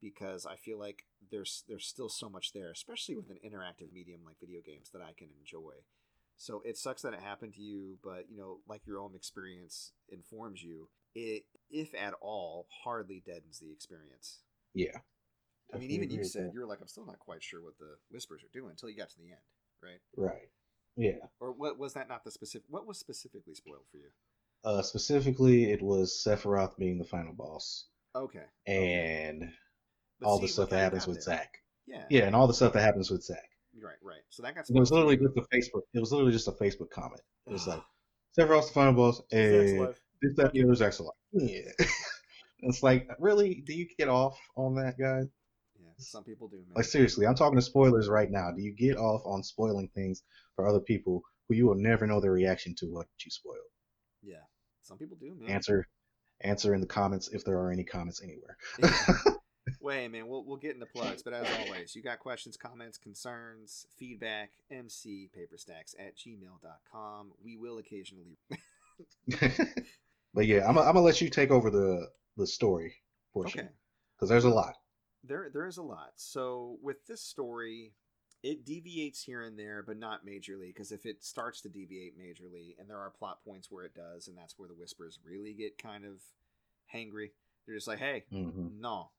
because 0.00 0.46
I 0.46 0.56
feel 0.56 0.78
like 0.78 1.06
there's 1.30 1.64
there's 1.68 1.86
still 1.86 2.08
so 2.08 2.28
much 2.28 2.52
there, 2.52 2.70
especially 2.70 3.16
with 3.16 3.30
an 3.30 3.38
interactive 3.44 3.92
medium 3.92 4.24
like 4.24 4.38
video 4.40 4.60
games 4.62 4.90
that 4.90 5.02
I 5.02 5.12
can 5.12 5.28
enjoy. 5.38 5.84
So 6.36 6.62
it 6.64 6.78
sucks 6.78 7.02
that 7.02 7.12
it 7.12 7.20
happened 7.20 7.54
to 7.54 7.62
you, 7.62 7.98
but 8.02 8.30
you 8.30 8.36
know, 8.36 8.60
like 8.66 8.86
your 8.86 8.98
own 8.98 9.14
experience 9.14 9.92
informs 10.08 10.62
you, 10.62 10.88
it 11.14 11.44
if 11.70 11.94
at 11.94 12.14
all 12.20 12.66
hardly 12.84 13.20
deadens 13.20 13.58
the 13.58 13.70
experience. 13.72 14.42
Yeah. 14.74 14.98
I 15.72 15.78
mean, 15.78 15.90
even 15.90 16.10
you 16.10 16.24
said 16.24 16.46
that. 16.46 16.54
you 16.54 16.60
were 16.60 16.66
like, 16.66 16.80
I'm 16.80 16.88
still 16.88 17.06
not 17.06 17.18
quite 17.18 17.42
sure 17.42 17.62
what 17.62 17.78
the 17.78 17.96
whispers 18.10 18.42
are 18.42 18.48
doing 18.52 18.70
until 18.70 18.88
you 18.88 18.96
got 18.96 19.10
to 19.10 19.18
the 19.18 19.30
end, 19.30 19.40
right? 19.82 20.00
right. 20.16 20.48
Yeah. 20.96 21.18
Or 21.40 21.52
what 21.52 21.78
was 21.78 21.94
that 21.94 22.08
not 22.08 22.24
the 22.24 22.30
specific? 22.30 22.66
What 22.68 22.86
was 22.86 22.98
specifically 22.98 23.54
spoiled 23.54 23.84
for 23.90 23.98
you? 23.98 24.10
Uh, 24.64 24.82
specifically, 24.82 25.70
it 25.70 25.80
was 25.80 26.22
Sephiroth 26.26 26.76
being 26.76 26.98
the 26.98 27.04
final 27.04 27.32
boss, 27.32 27.86
Okay, 28.14 28.44
and 28.66 29.50
But 30.20 30.26
all 30.26 30.36
see, 30.38 30.42
the 30.42 30.48
stuff 30.48 30.70
that 30.70 30.78
happens 30.78 31.06
with 31.06 31.24
there. 31.24 31.36
Zack. 31.36 31.54
Yeah, 31.86 32.04
Yeah, 32.10 32.26
and 32.26 32.36
all 32.36 32.46
the 32.46 32.54
stuff 32.54 32.74
that 32.74 32.82
happens 32.82 33.10
with 33.10 33.22
Zack. 33.24 33.48
right, 33.82 33.96
right. 34.02 34.20
So 34.28 34.42
that 34.42 34.54
got 34.54 34.68
It 34.68 34.78
was 34.78 34.90
literally 34.90 35.16
just 35.16 35.36
a 35.36 35.42
Facebook. 35.54 35.82
It 35.94 36.00
was 36.00 36.12
literally 36.12 36.32
just 36.32 36.48
a 36.48 36.52
Facebook 36.52 36.90
comment. 36.90 37.22
It 37.46 37.52
was 37.52 37.66
like 37.66 37.82
Sephiroth's 38.38 38.68
the 38.68 38.74
final 38.74 38.92
boss, 38.92 39.22
and 39.32 39.96
this, 40.20 40.36
that, 40.36 40.52
the 40.52 40.62
other 40.62 40.74
Zack's. 40.74 41.00
Yeah. 41.32 41.60
it's 42.60 42.82
like, 42.82 43.08
really? 43.18 43.62
Do 43.66 43.72
you 43.72 43.86
get 43.98 44.08
off 44.08 44.38
on 44.56 44.74
that, 44.74 44.98
guys? 44.98 45.26
Yeah, 45.80 45.88
some 45.96 46.24
people 46.24 46.48
do, 46.48 46.58
man. 46.58 46.74
Like 46.76 46.84
seriously, 46.84 47.26
I'm 47.26 47.34
talking 47.34 47.58
to 47.58 47.62
spoilers 47.62 48.08
right 48.08 48.30
now. 48.30 48.50
Do 48.50 48.62
you 48.62 48.74
get 48.74 48.98
off 48.98 49.22
on 49.24 49.42
spoiling 49.42 49.88
things 49.94 50.22
for 50.60 50.68
other 50.68 50.80
people 50.80 51.22
who 51.48 51.54
you 51.54 51.66
will 51.66 51.74
never 51.74 52.06
know 52.06 52.20
their 52.20 52.32
reaction 52.32 52.74
to 52.76 52.86
what 52.86 53.06
you 53.24 53.30
spoiled? 53.30 53.56
yeah, 54.22 54.36
some 54.82 54.98
people 54.98 55.16
do, 55.18 55.34
man. 55.38 55.50
Answer, 55.50 55.86
answer 56.42 56.74
in 56.74 56.80
the 56.80 56.86
comments 56.86 57.28
if 57.28 57.44
there 57.44 57.58
are 57.58 57.70
any 57.70 57.84
comments 57.84 58.22
anywhere. 58.22 58.56
Wait, 59.80 60.08
man, 60.08 60.28
we'll 60.28 60.44
we'll 60.44 60.56
get 60.58 60.74
into 60.74 60.86
plugs, 60.86 61.22
but 61.22 61.32
as 61.32 61.46
always, 61.60 61.94
you 61.94 62.02
got 62.02 62.18
questions, 62.18 62.56
comments, 62.56 62.98
concerns, 62.98 63.86
feedback, 63.96 64.50
mcpaperstacks 64.70 65.94
at 65.98 66.16
gmail.com. 66.16 67.32
We 67.42 67.56
will 67.56 67.78
occasionally 67.78 68.36
but 70.34 70.46
yeah, 70.46 70.68
I'm, 70.68 70.76
I'm 70.76 70.84
gonna 70.84 71.00
let 71.00 71.20
you 71.22 71.30
take 71.30 71.50
over 71.50 71.70
the 71.70 72.08
the 72.36 72.46
story 72.46 72.96
portion 73.32 73.60
Okay. 73.60 73.68
because 74.16 74.28
there's 74.28 74.44
a 74.44 74.50
lot. 74.50 74.74
There 75.24 75.48
there 75.52 75.66
is 75.66 75.78
a 75.78 75.82
lot. 75.82 76.12
So 76.16 76.76
with 76.82 77.06
this 77.06 77.22
story, 77.22 77.94
it 78.42 78.64
deviates 78.64 79.22
here 79.22 79.42
and 79.42 79.58
there, 79.58 79.82
but 79.86 79.98
not 79.98 80.24
majorly, 80.26 80.68
because 80.68 80.92
if 80.92 81.04
it 81.04 81.22
starts 81.22 81.60
to 81.62 81.68
deviate 81.68 82.18
majorly, 82.18 82.74
and 82.78 82.88
there 82.88 82.98
are 82.98 83.10
plot 83.10 83.44
points 83.44 83.70
where 83.70 83.84
it 83.84 83.94
does, 83.94 84.28
and 84.28 84.36
that's 84.36 84.58
where 84.58 84.68
the 84.68 84.74
whispers 84.74 85.18
really 85.24 85.52
get 85.52 85.78
kind 85.78 86.04
of 86.04 86.20
hangry. 86.94 87.30
They're 87.66 87.76
just 87.76 87.88
like, 87.88 87.98
hey, 87.98 88.24
hmm 88.30 88.68
no. 88.80 89.10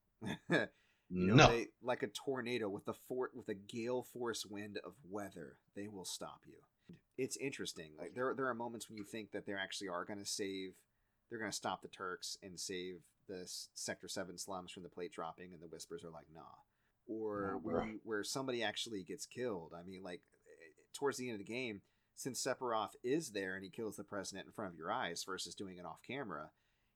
You 1.14 1.28
know, 1.28 1.36
no, 1.36 1.48
they, 1.50 1.68
like 1.84 2.04
a 2.04 2.08
tornado 2.08 2.70
with 2.70 2.88
a 2.88 2.94
for, 2.94 3.32
with 3.36 3.50
a 3.50 3.54
gale 3.54 4.04
force 4.14 4.46
wind 4.46 4.80
of 4.86 4.94
weather, 5.10 5.58
they 5.76 5.90
will 5.90 6.06
stop 6.06 6.40
you. 6.48 6.96
It's 7.18 7.36
interesting. 7.36 7.92
Like 8.00 8.16
there 8.16 8.34
there 8.34 8.48
are 8.48 8.54
moments 8.54 8.88
when 8.88 8.98
you 8.98 9.04
think 9.04 9.32
that 9.34 9.46
they 9.46 9.52
actually 9.52 9.90
are 9.90 10.06
going 10.06 10.20
to 10.20 10.26
save, 10.26 10.72
they're 11.30 11.38
going 11.40 11.52
to 11.52 11.56
stop 11.58 11.82
the 11.82 11.90
Turks 11.90 12.38
and 12.42 12.58
save 12.58 13.02
the 13.28 13.44
Sector 13.74 14.08
Seven 14.08 14.38
slums 14.38 14.72
from 14.72 14.84
the 14.84 14.90
plate 14.90 15.12
dropping, 15.12 15.54
and 15.54 15.62
the 15.62 15.68
Whispers 15.68 16.06
are 16.06 16.10
like, 16.10 16.28
nah. 16.34 16.42
Or 17.08 17.60
where 17.62 17.84
you, 17.86 18.00
where 18.04 18.24
somebody 18.24 18.64
actually 18.64 19.04
gets 19.04 19.26
killed. 19.26 19.74
I 19.78 19.84
mean, 19.84 20.02
like 20.04 20.22
eh, 20.48 20.72
towards 20.98 21.18
the 21.18 21.30
end 21.30 21.40
of 21.42 21.46
the 21.46 21.54
game, 21.54 21.82
since 22.16 22.44
Sephiroth 22.44 22.96
is 23.04 23.32
there 23.32 23.56
and 23.56 23.64
he 23.64 23.70
kills 23.70 23.98
the 23.98 24.04
president 24.04 24.46
in 24.48 24.54
front 24.54 24.72
of 24.72 24.78
your 24.78 24.92
eyes 24.92 25.24
versus 25.26 25.56
doing 25.56 25.78
it 25.78 25.86
off 25.86 26.00
camera, 26.08 26.52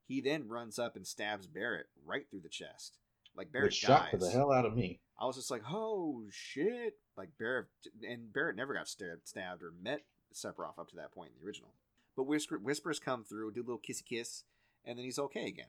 he 0.05 0.21
then 0.21 0.47
runs 0.47 0.77
up 0.79 0.95
and 0.95 1.05
stabs 1.07 1.47
Barret 1.47 1.87
right 2.05 2.29
through 2.29 2.41
the 2.41 2.49
chest 2.49 2.99
Like 3.35 3.51
Barret 3.51 3.67
Which 3.67 3.81
dies. 3.81 4.09
shocked 4.11 4.19
the 4.19 4.29
hell 4.29 4.51
out 4.51 4.65
of 4.65 4.75
me. 4.75 4.99
I 5.19 5.25
was 5.25 5.35
just 5.35 5.51
like, 5.51 5.63
oh 5.69 6.23
shit! 6.31 6.93
Like 7.17 7.29
Barret 7.39 7.67
and 8.07 8.31
Barret 8.31 8.55
never 8.55 8.73
got 8.73 8.87
stabbed, 8.87 9.27
stabbed 9.27 9.63
or 9.63 9.73
met 9.81 10.01
Sephiroth 10.33 10.77
up 10.79 10.89
to 10.89 10.95
that 10.97 11.13
point 11.13 11.31
in 11.33 11.39
the 11.41 11.45
original. 11.47 11.73
But 12.15 12.27
Whisper, 12.27 12.57
whispers 12.57 12.99
come 12.99 13.23
through, 13.23 13.51
do 13.51 13.61
a 13.61 13.63
little 13.63 13.79
kissy 13.79 14.05
kiss, 14.05 14.43
and 14.85 14.97
then 14.97 15.03
he's 15.05 15.19
okay 15.19 15.47
again. 15.47 15.67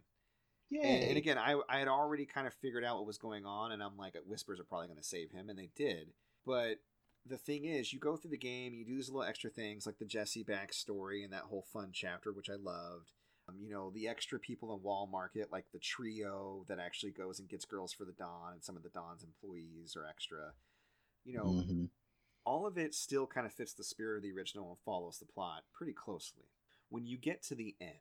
Yeah. 0.70 0.82
And, 0.82 1.02
and 1.10 1.18
again, 1.18 1.38
I 1.38 1.60
I 1.68 1.78
had 1.78 1.88
already 1.88 2.26
kind 2.26 2.47
of 2.47 2.55
figured 2.55 2.84
out 2.84 2.97
what 2.97 3.06
was 3.06 3.18
going 3.18 3.47
on, 3.47 3.72
and 3.72 3.82
I'm 3.82 3.97
like, 3.97 4.14
whispers 4.26 4.60
are 4.60 4.64
probably 4.64 4.88
going 4.88 4.98
to 4.98 5.05
save 5.05 5.30
him, 5.30 5.48
and 5.48 5.59
they 5.59 5.70
did. 5.76 6.12
But 6.44 6.78
the 7.24 7.38
thing 7.38 7.64
is, 7.64 7.93
you 7.93 7.98
go 7.98 8.16
through 8.16 8.30
the 8.30 8.36
game, 8.38 8.72
you 8.74 8.84
do 8.84 8.97
these 8.97 9.09
little 9.09 9.22
extra 9.28 9.51
things 9.51 9.86
like 9.86 9.98
the 9.98 10.05
Jessie 10.05 10.44
backstory 10.44 11.24
and 11.24 11.32
that 11.32 11.43
whole 11.43 11.62
fun 11.72 11.90
chapter, 11.93 12.32
which 12.32 12.51
I 12.51 12.55
loved. 12.55 13.12
Um, 13.48 13.56
you 13.60 13.70
know, 13.70 13.90
the 13.90 14.09
extra 14.09 14.38
people 14.40 14.74
in 14.74 14.82
Wall 14.82 15.06
Market, 15.06 15.52
like 15.52 15.66
the 15.72 15.78
trio 15.78 16.64
that 16.68 16.78
actually 16.80 17.12
goes 17.12 17.38
and 17.38 17.48
gets 17.48 17.64
girls 17.64 17.93
for 17.93 18.05
the 18.05 18.12
Don, 18.12 18.52
and 18.52 18.64
some 18.64 18.76
of 18.76 18.82
the 18.82 18.88
Don's 18.88 19.22
employees 19.24 19.97
are 19.97 20.06
extra. 20.06 20.52
You 21.24 21.34
know, 21.34 21.44
Mhm. 21.44 21.90
all 22.44 22.66
of 22.66 22.78
it 22.78 22.94
still 22.94 23.26
kind 23.26 23.47
of 23.47 23.52
fits 23.52 23.72
the 23.74 23.84
spirit 23.84 24.18
of 24.18 24.22
the 24.22 24.32
original 24.32 24.70
and 24.70 24.78
follows 24.80 25.18
the 25.18 25.26
plot 25.26 25.64
pretty 25.72 25.93
closely. 25.93 26.44
When 26.88 27.06
you 27.06 27.18
get 27.18 27.43
to 27.44 27.55
the 27.56 27.76
end 27.80 27.98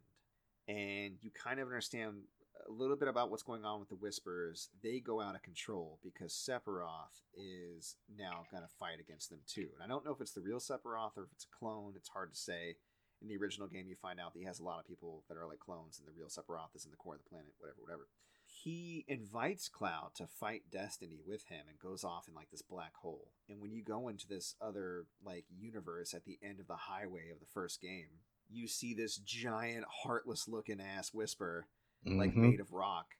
and 0.67 1.17
you 1.21 1.31
kind 1.31 1.59
of 1.59 1.67
understand 1.67 2.27
a 2.67 2.71
little 2.71 2.95
bit 2.95 3.07
about 3.07 3.29
what's 3.29 3.43
going 3.43 3.65
on 3.65 3.79
with 3.79 3.89
the 3.89 3.95
Whispers, 3.95 4.69
they 4.81 4.99
go 4.99 5.21
out 5.21 5.35
of 5.35 5.43
control 5.43 5.99
because 6.03 6.33
Sephiroth 6.33 7.21
is 7.35 7.95
now 8.17 8.43
going 8.51 8.63
to 8.63 8.69
fight 8.79 8.99
against 8.99 9.29
them 9.29 9.39
too. 9.47 9.69
And 9.75 9.83
I 9.83 9.87
don't 9.87 10.05
know 10.05 10.13
if 10.13 10.21
it's 10.21 10.33
the 10.33 10.41
real 10.41 10.59
Sephiroth 10.59 11.17
or 11.17 11.23
if 11.23 11.31
it's 11.33 11.45
a 11.45 11.57
clone. 11.57 11.93
It's 11.95 12.09
hard 12.09 12.31
to 12.31 12.37
say. 12.37 12.77
In 13.21 13.29
the 13.29 13.37
original 13.37 13.67
game, 13.67 13.87
you 13.87 13.95
find 13.95 14.19
out 14.19 14.33
that 14.33 14.39
he 14.39 14.45
has 14.45 14.59
a 14.59 14.63
lot 14.63 14.79
of 14.79 14.85
people 14.85 15.23
that 15.29 15.37
are 15.37 15.47
like 15.47 15.59
clones, 15.59 15.99
and 15.99 16.07
the 16.07 16.17
real 16.17 16.27
Sephiroth 16.27 16.75
is 16.75 16.83
in 16.83 16.91
the 16.91 16.97
core 16.97 17.15
of 17.15 17.23
the 17.23 17.29
planet, 17.29 17.53
whatever, 17.57 17.77
whatever. 17.79 18.07
He 18.45 19.05
invites 19.07 19.69
Cloud 19.69 20.11
to 20.15 20.27
fight 20.27 20.63
Destiny 20.71 21.19
with 21.25 21.45
him 21.47 21.65
and 21.67 21.79
goes 21.79 22.03
off 22.03 22.27
in 22.27 22.33
like 22.33 22.51
this 22.51 22.61
black 22.61 22.93
hole. 22.95 23.31
And 23.49 23.61
when 23.61 23.71
you 23.71 23.83
go 23.83 24.07
into 24.07 24.27
this 24.27 24.55
other 24.61 25.05
like 25.23 25.45
universe 25.49 26.13
at 26.13 26.25
the 26.25 26.37
end 26.43 26.59
of 26.59 26.67
the 26.67 26.75
highway 26.75 27.29
of 27.31 27.39
the 27.39 27.45
first 27.53 27.81
game, 27.81 28.21
you 28.49 28.67
see 28.67 28.93
this 28.93 29.17
giant 29.17 29.85
heartless 30.03 30.47
looking 30.47 30.79
ass 30.79 31.13
whisper 31.13 31.67
like 32.13 32.33
Mhm. 32.33 32.41
made 32.41 32.59
of 32.59 32.71
rock 32.73 33.15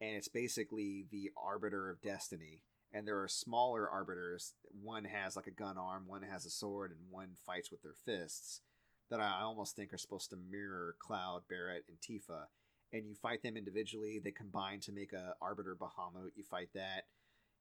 and 0.00 0.16
it's 0.16 0.28
basically 0.28 1.06
the 1.10 1.30
arbiter 1.36 1.90
of 1.90 2.00
destiny 2.00 2.62
and 2.92 3.06
there 3.06 3.20
are 3.22 3.28
smaller 3.28 3.88
arbiters. 3.88 4.54
One 4.70 5.04
has 5.04 5.36
like 5.36 5.46
a 5.46 5.50
gun 5.52 5.76
arm 5.78 6.06
one 6.06 6.22
has 6.22 6.46
a 6.46 6.50
sword 6.50 6.92
and 6.92 7.10
one 7.10 7.34
fights 7.46 7.70
with 7.70 7.82
their 7.82 7.94
fists 8.04 8.62
that 9.10 9.20
i 9.20 9.40
almost 9.40 9.74
think 9.76 9.92
are 9.92 9.98
supposed 9.98 10.30
to 10.30 10.36
mirror 10.36 10.96
cloud 11.00 11.42
barret 11.48 11.84
and 11.88 11.98
tifa 12.00 12.46
and 12.92 13.06
you 13.06 13.14
fight 13.14 13.42
them 13.42 13.56
individually. 13.56 14.18
They 14.18 14.30
combine 14.32 14.80
to 14.80 14.92
make 14.92 15.12
a 15.12 15.34
arbiter 15.42 15.76
bahamut. 15.76 16.30
You 16.36 16.44
fight 16.44 16.70
that. 16.74 17.06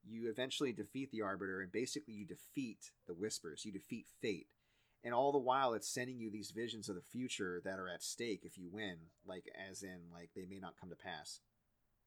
You 0.03 0.29
eventually 0.29 0.71
defeat 0.71 1.11
the 1.11 1.21
arbiter 1.21 1.61
and 1.61 1.71
basically 1.71 2.13
you 2.13 2.25
defeat 2.25 2.91
the 3.07 3.13
whispers. 3.13 3.65
You 3.65 3.71
defeat 3.73 4.07
fate 4.21 4.47
and 5.03 5.13
all 5.13 5.31
the 5.31 5.37
while 5.37 5.73
it's 5.73 5.87
sending 5.87 6.19
you 6.19 6.29
these 6.29 6.51
visions 6.51 6.89
of 6.89 6.95
the 6.95 7.01
future 7.01 7.61
that 7.63 7.79
are 7.79 7.87
at 7.89 8.03
stake 8.03 8.41
if 8.43 8.57
you 8.57 8.69
win 8.71 8.97
like 9.25 9.45
as 9.69 9.83
in 9.83 9.99
like 10.13 10.29
they 10.35 10.45
may 10.45 10.59
not 10.59 10.75
come 10.79 10.89
to 10.89 10.95
pass 10.95 11.41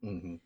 Mhm. 0.03 0.41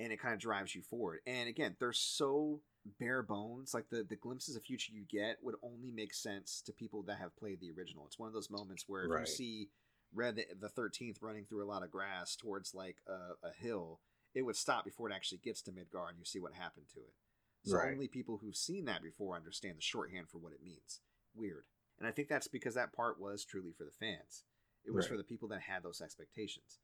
and 0.00 0.12
it 0.12 0.20
kind 0.20 0.34
of 0.34 0.40
drives 0.40 0.74
you 0.74 0.82
forward 0.82 1.20
and 1.26 1.48
again 1.48 1.76
they're 1.78 1.92
so 1.92 2.60
bare 2.98 3.22
bones 3.22 3.72
like 3.72 3.88
the 3.90 4.02
the 4.04 4.16
glimpses 4.16 4.56
of 4.56 4.62
future 4.62 4.92
you 4.92 5.04
get 5.08 5.38
would 5.42 5.54
only 5.62 5.90
make 5.90 6.12
sense 6.12 6.60
to 6.60 6.72
people 6.72 7.02
that 7.02 7.18
have 7.18 7.36
played 7.36 7.60
the 7.60 7.70
original 7.70 8.04
it's 8.06 8.18
one 8.18 8.26
of 8.26 8.34
those 8.34 8.50
moments 8.50 8.84
where 8.88 9.04
if 9.04 9.10
Right. 9.10 9.20
you 9.20 9.26
see 9.26 9.70
red 10.12 10.36
the, 10.36 10.46
the 10.60 10.68
13th 10.68 11.16
running 11.22 11.44
through 11.44 11.64
a 11.64 11.66
lot 11.70 11.82
of 11.82 11.90
grass 11.90 12.36
towards 12.36 12.74
like 12.74 12.96
a, 13.06 13.46
a 13.46 13.52
hill 13.56 14.00
it 14.34 14.42
would 14.42 14.56
stop 14.56 14.84
before 14.84 15.08
it 15.08 15.14
actually 15.14 15.38
gets 15.38 15.62
to 15.62 15.72
midgar 15.72 16.08
and 16.08 16.18
you 16.18 16.24
see 16.24 16.40
what 16.40 16.52
happened 16.54 16.86
to 16.92 17.00
it 17.00 17.14
so 17.62 17.78
Right. 17.78 17.92
only 17.92 18.08
people 18.08 18.38
who've 18.38 18.56
seen 18.56 18.84
that 18.84 19.02
before 19.02 19.36
understand 19.36 19.78
the 19.78 19.82
shorthand 19.82 20.28
for 20.28 20.38
what 20.38 20.52
it 20.52 20.62
means 20.62 21.00
weird 21.34 21.64
and 21.98 22.06
i 22.08 22.10
think 22.10 22.28
that's 22.28 22.48
because 22.48 22.74
that 22.74 22.92
part 22.92 23.20
was 23.20 23.44
truly 23.44 23.72
for 23.72 23.84
the 23.84 23.90
fans 23.90 24.44
it 24.84 24.92
was 24.92 25.04
Right. 25.06 25.12
for 25.12 25.16
the 25.16 25.24
people 25.24 25.48
that 25.48 25.60
had 25.62 25.82
those 25.82 26.00
expectations 26.00 26.78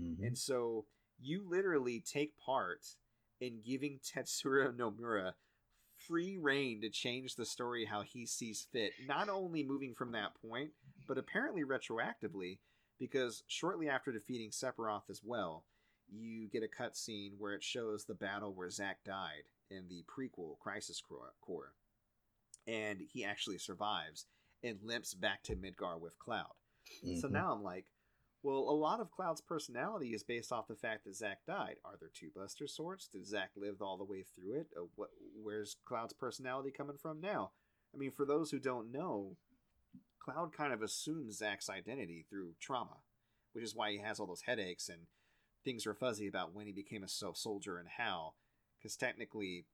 Mhm. 0.00 0.26
and 0.26 0.38
so 0.38 0.86
you 1.20 1.42
literally 1.48 2.00
take 2.00 2.36
part 2.38 2.96
in 3.40 3.60
giving 3.60 3.98
Tetsuya 4.14 4.74
Nomura 4.74 5.34
free 6.08 6.38
reign 6.38 6.80
to 6.80 6.88
change 6.90 7.36
the 7.36 7.44
story 7.44 7.84
how 7.84 8.02
he 8.02 8.24
sees 8.26 8.66
fit, 8.72 8.92
not 9.06 9.28
only 9.28 9.62
moving 9.62 9.94
from 9.94 10.10
that 10.12 10.34
point, 10.40 10.72
but 11.06 11.18
apparently 11.18 11.62
retroactively, 11.62 12.58
because 12.98 13.44
shortly 13.46 13.88
after 13.88 14.10
defeating 14.10 14.50
Sephiroth 14.50 15.08
as 15.10 15.22
well, 15.22 15.64
you 16.08 16.48
get 16.48 16.64
a 16.64 16.66
cutscene 16.82 17.36
where 17.38 17.52
it 17.54 17.62
shows 17.62 18.04
the 18.04 18.14
battle 18.14 18.52
where 18.52 18.70
Zack 18.70 19.04
died 19.04 19.44
in 19.70 19.88
the 19.88 20.02
prequel 20.04 20.58
Crisis 20.58 21.00
Core. 21.40 21.74
And 22.66 23.00
he 23.00 23.24
actually 23.24 23.58
survives 23.58 24.26
and 24.62 24.78
limps 24.82 25.14
back 25.14 25.42
to 25.44 25.56
Midgar 25.56 25.98
with 26.00 26.18
Cloud. 26.18 26.52
So 27.20 27.28
Mhm. 27.28 27.32
now 27.32 27.52
I'm 27.52 27.62
like, 27.62 27.86
well, 28.42 28.58
a 28.68 28.74
lot 28.74 29.00
of 29.00 29.10
Cloud's 29.12 29.40
personality 29.40 30.14
is 30.14 30.24
based 30.24 30.50
off 30.52 30.66
the 30.66 30.74
fact 30.76 31.04
that 31.04 31.14
Zack 31.14 31.44
died. 31.46 31.78
Are 31.84 31.96
there 31.96 32.10
two 32.12 32.30
Buster 32.30 32.66
Swords? 32.66 33.06
Did 33.08 33.24
Zack 33.26 33.50
live 33.56 33.80
all 33.80 33.96
the 33.96 34.04
way 34.04 34.24
through 34.24 34.54
it? 34.60 34.72
Uh, 34.76 34.86
what? 34.96 35.10
Where's 35.34 35.76
Cloud's 35.84 36.12
personality 36.12 36.70
coming 36.72 36.98
from 36.98 37.20
now? 37.20 37.52
I 37.94 37.98
mean, 37.98 38.10
for 38.10 38.24
those 38.26 38.50
who 38.50 38.58
don't 38.58 38.90
know, 38.90 39.36
Cloud 40.18 40.52
kind 40.52 40.72
of 40.72 40.82
assumes 40.82 41.36
Zack's 41.38 41.68
identity 41.70 42.22
through 42.28 42.54
trauma, 42.60 43.02
which 43.52 43.64
is 43.64 43.74
why 43.74 43.92
he 43.92 43.98
has 43.98 44.18
all 44.18 44.26
those 44.26 44.42
headaches 44.42 44.88
and 44.88 45.06
things 45.64 45.86
are 45.86 45.94
fuzzy 45.94 46.26
about 46.26 46.52
when 46.52 46.66
he 46.66 46.72
became 46.72 47.04
a 47.04 47.08
so- 47.08 47.32
soldier 47.32 47.78
and 47.78 47.88
how. 47.88 48.34
Because 48.78 48.96
technically, 48.96 49.66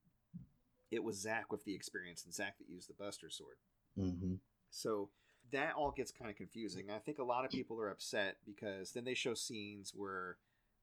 it 0.90 1.02
was 1.04 1.20
Zack 1.20 1.50
with 1.52 1.64
the 1.64 1.74
experience 1.74 2.24
and 2.24 2.32
Zack 2.34 2.58
that 2.58 2.68
used 2.68 2.88
the 2.88 2.94
Buster 2.94 3.30
Sword. 3.30 3.58
Mhm. 3.96 4.40
So 4.70 5.10
that 5.50 5.74
all 5.74 5.90
gets 5.90 6.10
kind 6.10 6.30
of 6.30 6.36
confusing. 6.36 6.90
I 6.90 6.98
think 6.98 7.18
a 7.18 7.24
lot 7.24 7.44
of 7.44 7.50
people 7.50 7.80
are 7.80 7.90
upset 7.90 8.36
because 8.44 8.92
then 8.92 9.04
they 9.04 9.14
show 9.14 9.34
scenes 9.34 9.94
where 9.94 10.38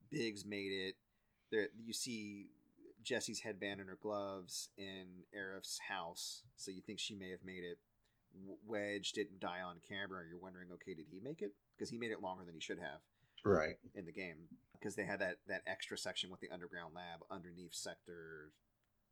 Biggs 0.09 0.45
made 0.45 0.71
it. 0.71 0.97
There, 1.51 1.69
you 1.75 1.93
see 1.93 2.49
Jessie's 3.03 3.39
headband 3.41 3.79
and 3.79 3.89
her 3.89 3.95
gloves 3.97 4.69
in 4.77 5.25
Aerith's 5.33 5.79
house, 5.79 6.43
so 6.55 6.71
you 6.71 6.81
think 6.81 6.99
she 6.99 7.15
may 7.15 7.29
have 7.29 7.43
made 7.43 7.63
it. 7.63 7.79
Wedge 8.65 9.11
didn't 9.13 9.39
die 9.39 9.61
on 9.61 9.79
camera. 9.87 10.27
You're 10.27 10.39
wondering, 10.39 10.71
okay, 10.73 10.93
did 10.93 11.07
he 11.09 11.19
make 11.19 11.41
it? 11.41 11.55
Because 11.75 11.89
he 11.89 11.97
made 11.97 12.11
it 12.11 12.21
longer 12.21 12.43
than 12.43 12.53
he 12.55 12.59
should 12.59 12.79
have 12.79 13.01
Right. 13.43 13.79
in 13.93 14.05
the 14.05 14.11
game 14.11 14.49
because 14.73 14.95
they 14.95 15.05
had 15.05 15.19
that 15.19 15.45
that 15.45 15.61
extra 15.67 15.97
section 15.97 16.29
with 16.31 16.39
the 16.39 16.49
underground 16.49 16.93
lab 16.95 17.23
underneath 17.29 17.73
Sector 17.75 18.53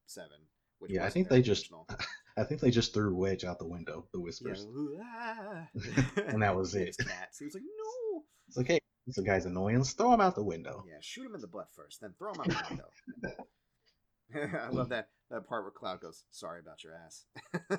Seven. 0.07 0.49
Which 0.79 0.91
Yeah, 0.91 1.05
I 1.05 1.09
think 1.09 1.29
they 1.29 1.37
in 1.37 1.41
the 1.41 1.47
just. 1.47 1.71
I 2.37 2.43
think 2.43 2.61
they 2.61 2.71
just 2.71 2.93
threw 2.93 3.15
Wedge 3.15 3.43
out 3.43 3.59
the 3.59 3.67
window. 3.67 4.07
The 4.11 4.19
whispers. 4.19 4.65
Ah. 5.01 5.67
And 6.27 6.41
that 6.41 6.55
was 6.55 6.73
it. 6.75 6.95
Cats. 6.97 7.39
He 7.39 7.45
was 7.45 7.53
like, 7.53 7.63
no. 7.63 8.23
It's 8.47 8.57
like, 8.57 8.67
hey, 8.67 8.79
this 9.05 9.19
guy's 9.19 9.45
annoying. 9.45 9.77
Let's 9.77 9.93
throw 9.93 10.13
him 10.13 10.21
out 10.21 10.35
the 10.35 10.43
window. 10.43 10.83
Yeah, 10.87 10.97
shoot 11.01 11.25
him 11.25 11.35
in 11.35 11.41
the 11.41 11.47
butt 11.47 11.67
first, 11.75 12.01
then 12.01 12.13
throw 12.17 12.33
him 12.33 12.41
out 12.41 12.47
the 12.47 12.65
window. 12.69 14.57
I 14.65 14.69
love 14.69 14.89
that 14.89 15.09
that 15.29 15.47
part 15.47 15.63
where 15.63 15.71
Cloud 15.71 16.01
goes, 16.01 16.23
"Sorry 16.31 16.59
about 16.59 16.83
your 16.83 16.93
ass." 16.95 17.25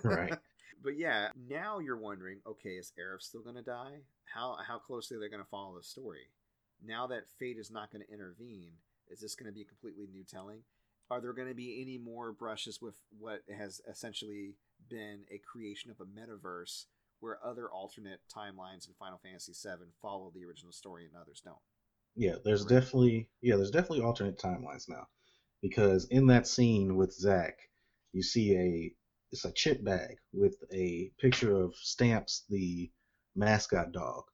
Right. 0.04 0.38
But 0.82 0.98
yeah, 0.98 1.28
now 1.48 1.78
you're 1.78 1.98
wondering, 1.98 2.40
okay, 2.46 2.76
is 2.76 2.92
Aerith 3.00 3.22
still 3.22 3.42
going 3.42 3.56
to 3.56 3.62
die? 3.62 4.02
How 4.32 4.56
how 4.66 4.78
closely 4.78 5.16
are 5.16 5.20
they 5.20 5.28
going 5.28 5.42
to 5.42 5.48
follow 5.48 5.76
the 5.76 5.82
story? 5.82 6.28
Now 6.84 7.06
that 7.08 7.24
fate 7.38 7.56
is 7.58 7.70
not 7.70 7.90
going 7.90 8.04
to 8.06 8.12
intervene, 8.12 8.74
is 9.08 9.20
this 9.20 9.34
going 9.34 9.46
to 9.46 9.54
be 9.54 9.62
a 9.62 9.64
completely 9.64 10.06
new 10.12 10.24
telling? 10.24 10.60
Are 11.10 11.20
there 11.20 11.32
going 11.32 11.48
to 11.48 11.54
be 11.54 11.80
any 11.80 11.98
more 11.98 12.32
brushes 12.32 12.80
with 12.80 12.96
what 13.18 13.42
has 13.48 13.80
essentially 13.88 14.54
been 14.88 15.24
a 15.30 15.38
creation 15.38 15.90
of 15.90 16.00
a 16.00 16.04
metaverse 16.06 16.86
where 17.20 17.38
other 17.44 17.70
alternate 17.70 18.20
timelines 18.34 18.86
in 18.88 18.94
Final 18.98 19.18
Fantasy 19.18 19.52
VII 19.52 19.92
follow 20.00 20.30
the 20.34 20.44
original 20.44 20.72
story 20.72 21.06
and 21.06 21.14
others 21.16 21.40
don't? 21.44 21.58
Yeah, 22.16 22.36
there's 22.44 22.64
Right. 22.64 22.70
definitely 22.70 23.28
yeah, 23.40 23.56
there's 23.56 23.70
definitely 23.70 24.00
alternate 24.00 24.38
timelines 24.38 24.88
now, 24.88 25.08
because 25.62 26.06
in 26.06 26.26
that 26.28 26.46
scene 26.46 26.96
with 26.96 27.12
Zack, 27.12 27.58
you 28.12 28.22
see 28.22 28.56
a 28.56 28.94
it's 29.32 29.44
a 29.44 29.52
chip 29.52 29.82
bag 29.84 30.16
with 30.32 30.56
a 30.72 31.10
picture 31.18 31.56
of 31.56 31.74
Stamps, 31.76 32.44
the 32.48 32.90
mascot 33.34 33.92
dog. 33.92 34.24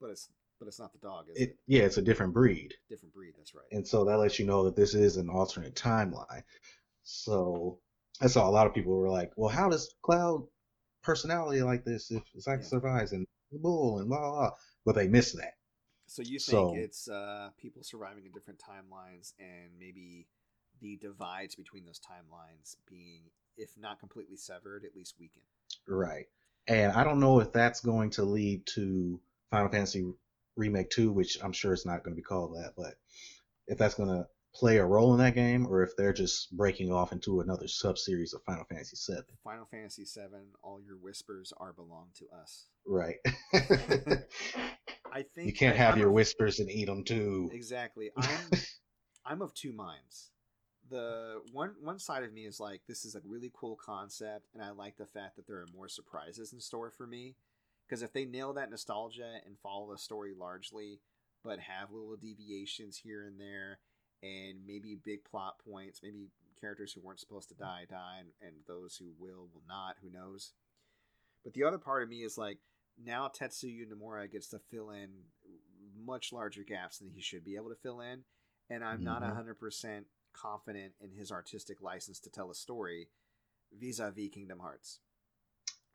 But 0.00 0.10
it's 0.10 0.28
but 0.62 0.68
it's 0.68 0.78
not 0.78 0.92
the 0.92 0.98
dog, 1.00 1.26
is 1.28 1.36
it? 1.36 1.42
It 1.42 1.56
yeah, 1.66 1.82
it's 1.82 1.96
a 1.96 2.02
different 2.02 2.32
breed, 2.32 2.72
Different 2.88 3.12
breed. 3.12 3.34
That's 3.36 3.52
right. 3.52 3.64
and 3.72 3.84
so 3.86 4.04
that 4.04 4.16
lets 4.18 4.38
you 4.38 4.46
know 4.46 4.62
that 4.64 4.76
this 4.76 4.94
is 4.94 5.16
an 5.16 5.28
alternate 5.28 5.74
timeline. 5.74 6.44
So 7.02 7.80
I 8.20 8.28
saw 8.28 8.48
a 8.48 8.52
lot 8.52 8.68
of 8.68 8.74
people 8.74 8.92
were 8.96 9.08
like, 9.10 9.32
"Well, 9.36 9.48
how 9.48 9.68
does 9.68 9.92
Cloud 10.02 10.46
personality 11.02 11.62
like 11.62 11.84
this 11.84 12.12
if 12.12 12.22
Zack 12.38 12.60
Yeah. 12.60 12.66
survives 12.66 13.10
and 13.10 13.26
bull 13.50 13.98
and 13.98 14.08
blah 14.08 14.20
blah?" 14.20 14.30
blah. 14.30 14.50
But 14.84 14.94
they 14.94 15.08
missed 15.08 15.36
that. 15.36 15.54
So 16.06 16.22
you 16.22 16.38
think 16.38 16.42
So- 16.42 16.74
it's 16.76 17.08
uh, 17.08 17.50
people 17.58 17.82
surviving 17.82 18.24
in 18.24 18.30
different 18.30 18.60
timelines, 18.60 19.32
and 19.40 19.76
maybe 19.76 20.28
the 20.80 20.96
divides 20.98 21.56
between 21.56 21.84
those 21.84 21.98
timelines 22.00 22.76
being, 22.88 23.30
if 23.56 23.76
not 23.76 23.98
completely 23.98 24.36
severed, 24.36 24.84
at 24.84 24.94
least 24.94 25.18
weakened. 25.18 25.46
Right. 25.88 26.26
And 26.68 26.92
I 26.92 27.02
don't 27.02 27.18
know 27.18 27.40
if 27.40 27.52
that's 27.52 27.80
going 27.80 28.10
to 28.10 28.22
lead 28.24 28.64
to 28.74 29.20
Final 29.50 29.68
Fantasy 29.70 30.12
Remake 30.56 30.90
2, 30.90 31.12
which 31.12 31.38
I'm 31.42 31.52
sure 31.52 31.72
it's 31.72 31.86
not 31.86 32.02
going 32.04 32.14
to 32.14 32.20
be 32.20 32.22
called 32.22 32.54
that, 32.56 32.72
but 32.76 32.94
if 33.66 33.78
that's 33.78 33.94
going 33.94 34.08
to 34.10 34.26
play 34.54 34.76
a 34.76 34.84
role 34.84 35.12
in 35.14 35.18
that 35.18 35.34
game, 35.34 35.66
or 35.66 35.82
if 35.82 35.96
they're 35.96 36.12
just 36.12 36.54
breaking 36.54 36.92
off 36.92 37.12
into 37.12 37.40
another 37.40 37.66
sub 37.66 37.96
series 37.96 38.34
of 38.34 38.42
Final 38.44 38.64
Fantasy 38.64 38.96
VII. 39.12 39.22
Final 39.42 39.64
Fantasy 39.70 40.04
7, 40.04 40.30
all 40.62 40.80
your 40.80 40.96
whispers 40.96 41.52
are 41.56 41.72
belong 41.72 42.08
to 42.16 42.26
us. 42.42 42.66
Right. 42.86 43.16
I 45.12 45.22
think 45.34 45.46
you 45.46 45.52
can't 45.52 45.76
have 45.76 45.94
I'm 45.94 46.00
your 46.00 46.08
of- 46.08 46.14
whispers 46.14 46.58
and 46.58 46.70
eat 46.70 46.86
them 46.86 47.04
too. 47.04 47.50
Exactly. 47.52 48.10
I'm 48.16 48.50
I'm 49.24 49.42
of 49.42 49.54
two 49.54 49.72
minds. 49.72 50.30
The 50.90 51.40
one 51.52 51.74
one 51.80 51.98
side 51.98 52.24
of 52.24 52.32
me 52.32 52.44
is 52.44 52.58
like 52.58 52.82
this 52.88 53.04
is 53.04 53.14
a 53.14 53.20
really 53.24 53.50
cool 53.54 53.76
concept, 53.76 54.48
and 54.52 54.62
I 54.62 54.70
like 54.70 54.96
the 54.96 55.06
fact 55.06 55.36
that 55.36 55.46
there 55.46 55.58
are 55.58 55.66
more 55.74 55.88
surprises 55.88 56.52
in 56.52 56.60
store 56.60 56.90
for 56.90 57.06
me. 57.06 57.36
Because 57.92 58.02
if 58.02 58.14
they 58.14 58.24
nail 58.24 58.54
that 58.54 58.70
nostalgia 58.70 59.34
and 59.44 59.58
follow 59.58 59.92
the 59.92 59.98
story 59.98 60.32
largely, 60.34 61.02
but 61.44 61.58
have 61.58 61.92
little 61.92 62.16
deviations 62.16 62.96
here 62.96 63.26
and 63.26 63.38
there, 63.38 63.80
and 64.22 64.66
maybe 64.66 64.96
big 65.04 65.24
plot 65.24 65.56
points, 65.58 66.00
maybe 66.02 66.28
characters 66.58 66.94
who 66.94 67.02
weren't 67.02 67.20
supposed 67.20 67.50
to 67.50 67.54
die 67.54 67.84
die, 67.90 68.20
and, 68.20 68.28
and 68.40 68.56
those 68.66 68.96
who 68.96 69.12
will 69.18 69.50
will 69.52 69.64
not. 69.68 69.96
Who 70.02 70.08
knows? 70.08 70.54
But 71.44 71.52
the 71.52 71.64
other 71.64 71.76
part 71.76 72.02
of 72.02 72.08
me 72.08 72.22
is 72.22 72.38
like 72.38 72.60
now 72.96 73.28
Tetsuya 73.28 73.84
Nomura 73.86 74.32
gets 74.32 74.48
to 74.48 74.58
fill 74.70 74.88
in 74.88 75.10
much 76.02 76.32
larger 76.32 76.62
gaps 76.62 76.96
than 76.96 77.10
he 77.10 77.20
should 77.20 77.44
be 77.44 77.56
able 77.56 77.68
to 77.68 77.76
fill 77.82 78.00
in, 78.00 78.24
and 78.70 78.82
I'm 78.82 79.04
not 79.04 79.22
Mhm. 79.22 79.34
hundred 79.34 79.58
percent 79.58 80.06
confident 80.32 80.94
in 80.98 81.10
his 81.10 81.30
artistic 81.30 81.82
license 81.82 82.20
to 82.20 82.30
tell 82.30 82.50
a 82.50 82.54
story 82.54 83.10
vis-a-vis 83.70 84.30
Kingdom 84.30 84.60
Hearts. 84.60 85.00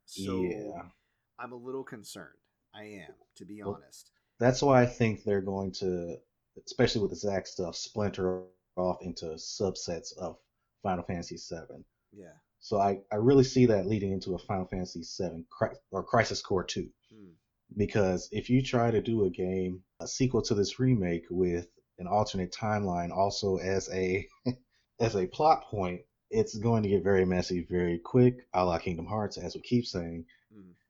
So 0.06 0.44
yeah. 0.44 0.92
I'm 1.40 1.52
a 1.52 1.56
little 1.56 1.84
concerned. 1.84 2.38
I 2.74 2.84
am, 2.84 3.14
to 3.36 3.46
be 3.46 3.62
Well- 3.62 3.76
honest. 3.76 4.12
That's 4.40 4.62
why 4.62 4.84
I 4.84 4.86
think 4.86 5.24
they're 5.24 5.42
going 5.42 5.72
to, 5.80 6.18
especially 6.64 7.02
with 7.02 7.10
the 7.10 7.18
Zack 7.18 7.48
stuff, 7.48 7.76
splinter 7.76 8.44
off 8.76 9.02
into 9.02 9.26
subsets 9.26 10.16
of 10.18 10.38
Final 10.84 11.04
Fantasy 11.04 11.38
VII. 11.38 11.84
Yeah. 12.12 12.34
So 12.60 12.80
I, 12.80 13.02
I 13.12 13.16
really 13.16 13.44
see 13.44 13.66
that 13.68 13.88
leading 13.88 14.12
into 14.12 14.36
a 14.36 14.40
Final 14.40 14.66
Fantasy 14.66 15.04
VII 15.20 15.46
or 15.92 16.04
Crisis 16.04 16.42
Core 16.42 16.64
2. 16.64 16.88
Hmm. 17.12 17.30
Because 17.76 18.30
if 18.32 18.50
you 18.50 18.62
try 18.62 18.92
to 18.92 19.02
do 19.02 19.26
a 19.26 19.30
game, 19.30 19.84
a 20.00 20.08
sequel 20.08 20.42
to 20.44 20.54
this 20.54 20.80
remake 20.80 21.26
with 21.32 21.68
an 21.98 22.08
alternate 22.08 22.52
timeline 22.52 23.12
also 23.12 23.58
as 23.58 23.90
a 23.92 24.28
as 25.00 25.16
a 25.16 25.28
plot 25.28 25.64
point, 25.64 26.02
it's 26.30 26.56
going 26.56 26.84
to 26.84 26.90
get 26.90 27.04
very 27.04 27.26
messy 27.26 27.66
very 27.70 28.00
quick, 28.00 28.48
a 28.54 28.64
la 28.64 28.78
Kingdom 28.78 29.06
Hearts, 29.06 29.38
as 29.38 29.56
we 29.56 29.62
keep 29.62 29.86
saying. 29.86 30.26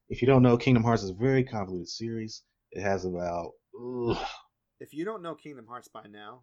If 0.09 0.21
you 0.21 0.27
don't 0.27 0.41
know, 0.43 0.57
Kingdom 0.57 0.83
Hearts 0.83 1.03
is 1.03 1.09
a 1.09 1.13
very 1.15 1.43
convoluted 1.43 1.89
series. 1.89 2.43
It 2.71 2.81
has 2.81 3.05
about 3.05 3.51
ugh, 3.75 4.17
If 4.79 4.93
you 4.93 5.05
don't 5.05 5.21
know 5.21 5.35
Kingdom 5.35 5.67
Hearts 5.67 5.87
by 5.87 6.05
now, 6.09 6.41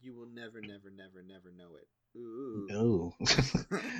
you 0.00 0.14
will 0.14 0.26
never, 0.26 0.60
never, 0.60 0.90
never, 0.90 1.22
never 1.26 1.52
know 1.56 1.76
it. 1.76 1.88
Ooh. 2.18 2.66
Ooh. 2.72 3.12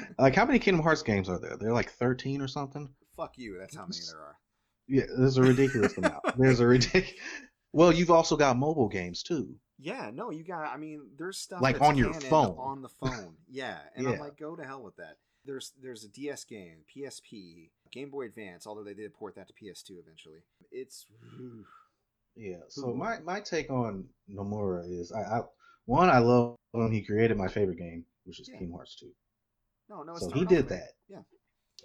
like 0.18 0.34
how 0.34 0.44
many 0.44 0.58
Kingdom 0.58 0.82
Hearts 0.82 1.02
games 1.02 1.28
are 1.28 1.38
there? 1.38 1.56
They're 1.58 1.72
like 1.72 1.90
thirteen 1.90 2.40
or 2.40 2.48
something. 2.48 2.88
Fuck 3.16 3.38
you. 3.38 3.58
That's 3.58 3.76
how 3.76 3.82
many 3.82 4.00
there 4.10 4.20
are. 4.20 4.36
Yeah, 4.88 5.04
there's 5.18 5.36
a 5.36 5.42
ridiculous 5.42 5.96
amount. 5.96 6.22
There's 6.38 6.60
a 6.60 6.66
ridiculous. 6.66 7.12
Well, 7.72 7.92
you've 7.92 8.10
also 8.12 8.36
got 8.36 8.56
mobile 8.56 8.88
games 8.88 9.24
too. 9.24 9.56
Yeah, 9.78 10.10
no, 10.14 10.30
you 10.30 10.44
got. 10.44 10.72
I 10.72 10.76
mean, 10.76 11.08
there's 11.18 11.38
stuff 11.38 11.60
Like 11.60 11.80
on 11.80 11.98
your 11.98 12.14
phone. 12.14 12.56
on 12.56 12.82
the 12.82 12.88
phone. 12.88 13.34
Yeah, 13.48 13.78
and 13.96 14.06
I'm 14.06 14.18
like, 14.20 14.38
go 14.38 14.54
to 14.54 14.64
hell 14.64 14.82
with 14.84 14.96
that. 14.96 15.16
There's 15.44 15.72
there's 15.82 16.04
a 16.04 16.08
DS 16.08 16.44
game, 16.44 16.84
PSP, 16.96 17.70
Game 17.92 18.10
Boy 18.10 18.26
Advance. 18.26 18.66
Although 18.66 18.84
they 18.84 18.94
did 18.94 19.14
port 19.14 19.34
that 19.36 19.48
to 19.48 19.54
PS2 19.54 19.98
eventually. 20.00 20.40
It's 20.70 21.06
Yeah. 22.36 22.56
So 22.68 22.92
my 22.94 23.20
my 23.20 23.40
take 23.40 23.70
on 23.70 24.04
Nomura 24.30 24.82
is 24.88 25.12
I, 25.12 25.20
I 25.38 25.40
one 25.86 26.10
I 26.10 26.18
love 26.18 26.56
him. 26.74 26.90
He 26.92 27.02
created 27.04 27.36
my 27.36 27.48
favorite 27.48 27.78
game, 27.78 28.04
which 28.24 28.40
is 28.40 28.48
Yeah. 28.48 28.58
Kingdom 28.58 28.76
Hearts 28.76 28.96
two. 28.96 29.10
no, 29.88 30.02
no. 30.02 30.12
It's 30.12 30.26
so 30.26 30.30
he 30.30 30.44
did 30.44 30.68
that. 30.68 30.90
Yeah. 31.08 31.22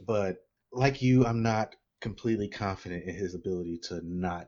But 0.05 0.37
like 0.73 1.01
you, 1.01 1.25
I'm 1.25 1.43
not 1.43 1.75
completely 2.01 2.47
confident 2.49 3.03
in 3.07 3.15
his 3.15 3.35
ability 3.35 3.79
to 3.83 4.01
not 4.03 4.47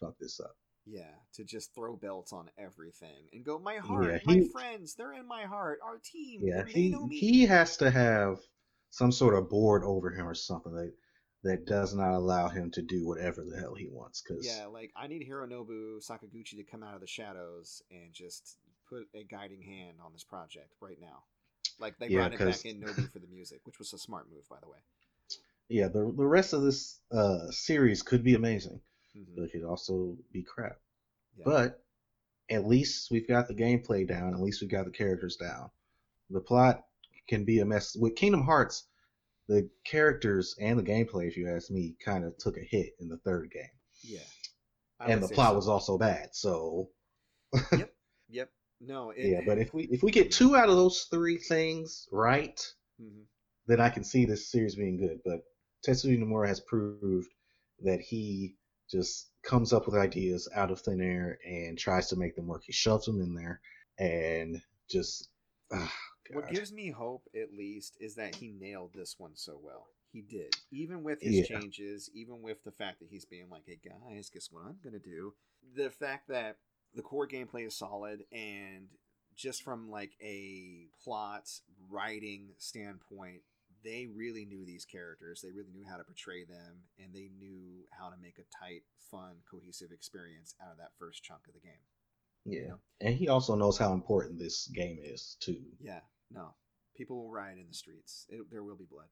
fuck 0.00 0.14
this 0.20 0.40
up. 0.40 0.54
Yeah, 0.88 1.10
to 1.34 1.42
just 1.44 1.74
throw 1.74 1.96
belts 1.96 2.32
on 2.32 2.48
everything 2.56 3.26
and 3.32 3.44
go, 3.44 3.58
my 3.58 3.78
heart, 3.78 4.04
Yeah, 4.06 4.18
my 4.24 4.42
friends, 4.52 4.94
they're 4.94 5.14
in 5.14 5.26
my 5.26 5.42
heart, 5.42 5.80
our 5.82 5.98
team, 5.98 6.42
Yeah, 6.44 6.62
they 6.62 6.70
he 6.70 6.88
know 6.90 7.06
me. 7.08 7.16
he 7.18 7.46
has 7.46 7.76
to 7.78 7.90
have 7.90 8.38
some 8.90 9.12
sort 9.12 9.34
of 9.34 9.48
board 9.50 9.82
over 9.84 10.10
him 10.10 10.26
or 10.26 10.34
something 10.34 10.72
that 10.74 10.92
that 11.42 11.64
does 11.66 11.94
not 11.94 12.12
allow 12.14 12.48
him 12.48 12.70
to 12.72 12.82
do 12.82 13.06
whatever 13.06 13.44
the 13.44 13.56
hell 13.56 13.74
he 13.74 13.86
wants. 13.88 14.20
Because 14.22 14.44
Yeah, 14.44 14.66
like 14.66 14.90
I 14.96 15.06
need 15.06 15.28
Hironobu 15.28 15.98
Sakaguchi 16.04 16.56
to 16.56 16.64
come 16.64 16.82
out 16.82 16.94
of 16.94 17.00
the 17.00 17.06
shadows 17.06 17.82
and 17.90 18.12
just 18.12 18.56
put 18.88 19.06
a 19.14 19.22
guiding 19.22 19.62
hand 19.62 19.98
on 20.04 20.12
this 20.12 20.24
project 20.24 20.72
right 20.80 20.98
now. 21.00 21.22
Like 21.78 21.98
they 21.98 22.08
Yeah, 22.08 22.20
brought 22.20 22.34
it 22.34 22.38
'cause- 22.38 22.62
back 22.62 22.66
in 22.66 22.80
Nobu 22.80 23.10
for 23.12 23.18
the 23.20 23.26
music, 23.28 23.60
which 23.64 23.78
was 23.78 23.92
a 23.92 23.98
smart 23.98 24.28
move, 24.30 24.48
by 24.48 24.58
the 24.60 24.68
way. 24.68 24.78
yeah, 25.68 25.88
the 25.88 26.12
the 26.16 26.26
rest 26.26 26.52
of 26.52 26.62
this 26.62 27.00
uh, 27.12 27.50
series 27.50 28.02
could 28.02 28.22
be 28.24 28.34
amazing, 28.34 28.80
Mhm. 29.14 29.34
but 29.36 29.44
it 29.44 29.52
could 29.52 29.64
also 29.64 30.16
be 30.32 30.42
crap. 30.42 30.80
Yeah. 31.36 31.44
But 31.44 31.84
at 32.48 32.66
least 32.66 33.10
we've 33.10 33.28
got 33.28 33.46
the 33.48 33.54
gameplay 33.54 34.06
down. 34.08 34.32
At 34.34 34.40
least 34.40 34.60
we've 34.62 34.70
got 34.70 34.84
the 34.86 34.90
characters 34.92 35.36
down. 35.36 35.70
The 36.30 36.40
plot 36.40 36.86
can 37.28 37.44
be 37.44 37.60
a 37.60 37.64
mess. 37.64 37.96
With 37.96 38.16
Kingdom 38.16 38.42
Hearts, 38.42 38.84
the 39.48 39.68
characters 39.84 40.54
and 40.60 40.78
the 40.78 40.82
gameplay, 40.82 41.28
if 41.28 41.36
you 41.36 41.48
ask 41.48 41.70
me, 41.70 41.94
kind 42.04 42.24
of 42.24 42.36
took 42.38 42.56
a 42.56 42.60
hit 42.60 42.94
in 43.00 43.08
the 43.08 43.18
third 43.18 43.50
game, 43.50 43.70
yeah, 44.02 44.20
I 45.00 45.10
and 45.10 45.22
the 45.22 45.28
plot 45.28 45.50
so. 45.50 45.56
was 45.56 45.68
also 45.68 45.98
bad. 45.98 46.28
So 46.32 46.90
Yep. 47.72 47.90
Yep. 48.28 48.50
No. 48.80 49.10
It, 49.10 49.26
yeah, 49.26 49.40
but 49.46 49.58
if 49.58 49.72
we 49.72 49.84
if 49.84 50.02
we 50.02 50.10
get 50.10 50.32
two 50.32 50.56
out 50.56 50.68
of 50.68 50.76
those 50.76 51.06
three 51.10 51.38
things 51.38 52.08
right, 52.10 52.60
Mhm. 53.00 53.24
then 53.66 53.80
I 53.80 53.88
can 53.88 54.04
see 54.04 54.24
this 54.24 54.50
series 54.50 54.74
being 54.74 54.96
good. 54.98 55.20
But 55.24 55.42
Tetsuya 55.86 56.18
Nomura 56.18 56.48
has 56.48 56.60
proved 56.60 57.28
that 57.80 58.00
he 58.00 58.56
just 58.90 59.30
comes 59.42 59.72
up 59.72 59.86
with 59.86 59.94
ideas 59.96 60.48
out 60.54 60.70
of 60.70 60.80
thin 60.80 61.00
air 61.00 61.38
and 61.46 61.78
tries 61.78 62.08
to 62.08 62.16
make 62.16 62.34
them 62.36 62.46
work. 62.46 62.62
He 62.64 62.72
shoves 62.72 63.06
them 63.06 63.20
in 63.20 63.34
there 63.34 63.60
and 63.98 64.60
just 64.88 65.28
What 66.32 66.48
gives 66.48 66.72
me 66.72 66.90
hope, 66.90 67.28
at 67.34 67.54
least, 67.54 67.96
is 68.00 68.14
that 68.16 68.36
he 68.36 68.50
nailed 68.52 68.92
this 68.94 69.18
one 69.18 69.32
so 69.36 69.58
well. 69.62 69.88
He 70.12 70.22
did, 70.22 70.54
even 70.70 71.02
with 71.02 71.20
his 71.20 71.36
Yeah. 71.36 71.58
changes, 71.58 72.10
even 72.14 72.40
with 72.42 72.62
the 72.64 72.72
fact 72.72 73.00
that 73.00 73.08
he's 73.10 73.24
being 73.26 73.50
like, 73.50 73.64
"Hey 73.66 73.76
guys, 73.84 74.30
guess 74.30 74.50
what 74.50 74.64
I'm 74.64 74.78
gonna 74.82 74.98
do?" 74.98 75.34
The 75.74 75.90
fact 75.90 76.28
that 76.28 76.58
the 76.94 77.02
core 77.02 77.28
gameplay 77.28 77.66
is 77.66 77.76
solid, 77.76 78.26
and 78.32 78.88
just 79.34 79.62
from 79.62 79.90
like 79.90 80.16
a 80.22 80.88
plot 81.02 81.60
writing 81.90 82.54
standpoint, 82.56 83.42
they 83.82 84.06
really 84.06 84.44
knew 84.46 84.64
these 84.64 84.84
characters. 84.86 85.42
They 85.42 85.50
really 85.52 85.72
knew 85.72 85.84
how 85.84 85.98
to 85.98 86.04
portray 86.04 86.44
them, 86.44 86.88
and 86.98 87.12
they 87.14 87.28
knew 87.28 87.86
how 87.90 88.08
to 88.08 88.16
make 88.16 88.38
a 88.38 88.44
tight, 88.44 88.84
fun, 89.10 89.42
cohesive 89.50 89.92
experience 89.92 90.54
out 90.60 90.72
of 90.72 90.78
that 90.78 90.92
first 90.98 91.22
chunk 91.22 91.46
of 91.46 91.54
the 91.54 91.60
game. 91.60 91.84
yeah. 92.44 92.68
know? 92.68 92.80
And 93.00 93.14
he 93.14 93.28
also 93.28 93.54
knows 93.54 93.76
how 93.76 93.92
important 93.92 94.38
this 94.38 94.66
game 94.68 94.98
is 95.02 95.36
too. 95.40 95.62
Yeah, 95.78 96.00
no, 96.32 96.54
people 96.96 97.16
will 97.22 97.30
riot 97.30 97.58
in 97.58 97.66
the 97.68 97.74
streets. 97.74 98.26
It, 98.28 98.42
there 98.50 98.62
will 98.62 98.76
be 98.76 98.84
blood. 98.90 99.06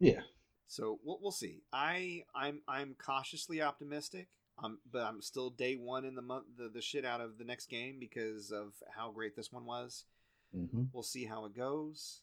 Yeah. 0.00 0.20
So 0.68 0.98
we'll, 1.04 1.18
we'll 1.22 1.32
see. 1.32 1.62
I 1.72 2.24
I'm 2.34 2.62
I'm 2.66 2.94
cautiously 2.98 3.62
optimistic. 3.62 4.28
Um, 4.62 4.78
but 4.90 5.02
I'm 5.02 5.20
still 5.20 5.50
day 5.50 5.74
one 5.74 6.06
in 6.06 6.14
the 6.14 6.22
month 6.22 6.46
the, 6.56 6.70
the 6.70 6.80
shit 6.80 7.04
out 7.04 7.20
of 7.20 7.36
the 7.36 7.44
next 7.44 7.68
game 7.68 7.98
because 8.00 8.50
of 8.50 8.72
how 8.96 9.10
great 9.10 9.36
this 9.36 9.52
one 9.52 9.66
was. 9.66 10.04
hmm 10.54 10.84
We'll 10.94 11.02
see 11.02 11.26
how 11.26 11.44
it 11.44 11.54
goes. 11.54 12.22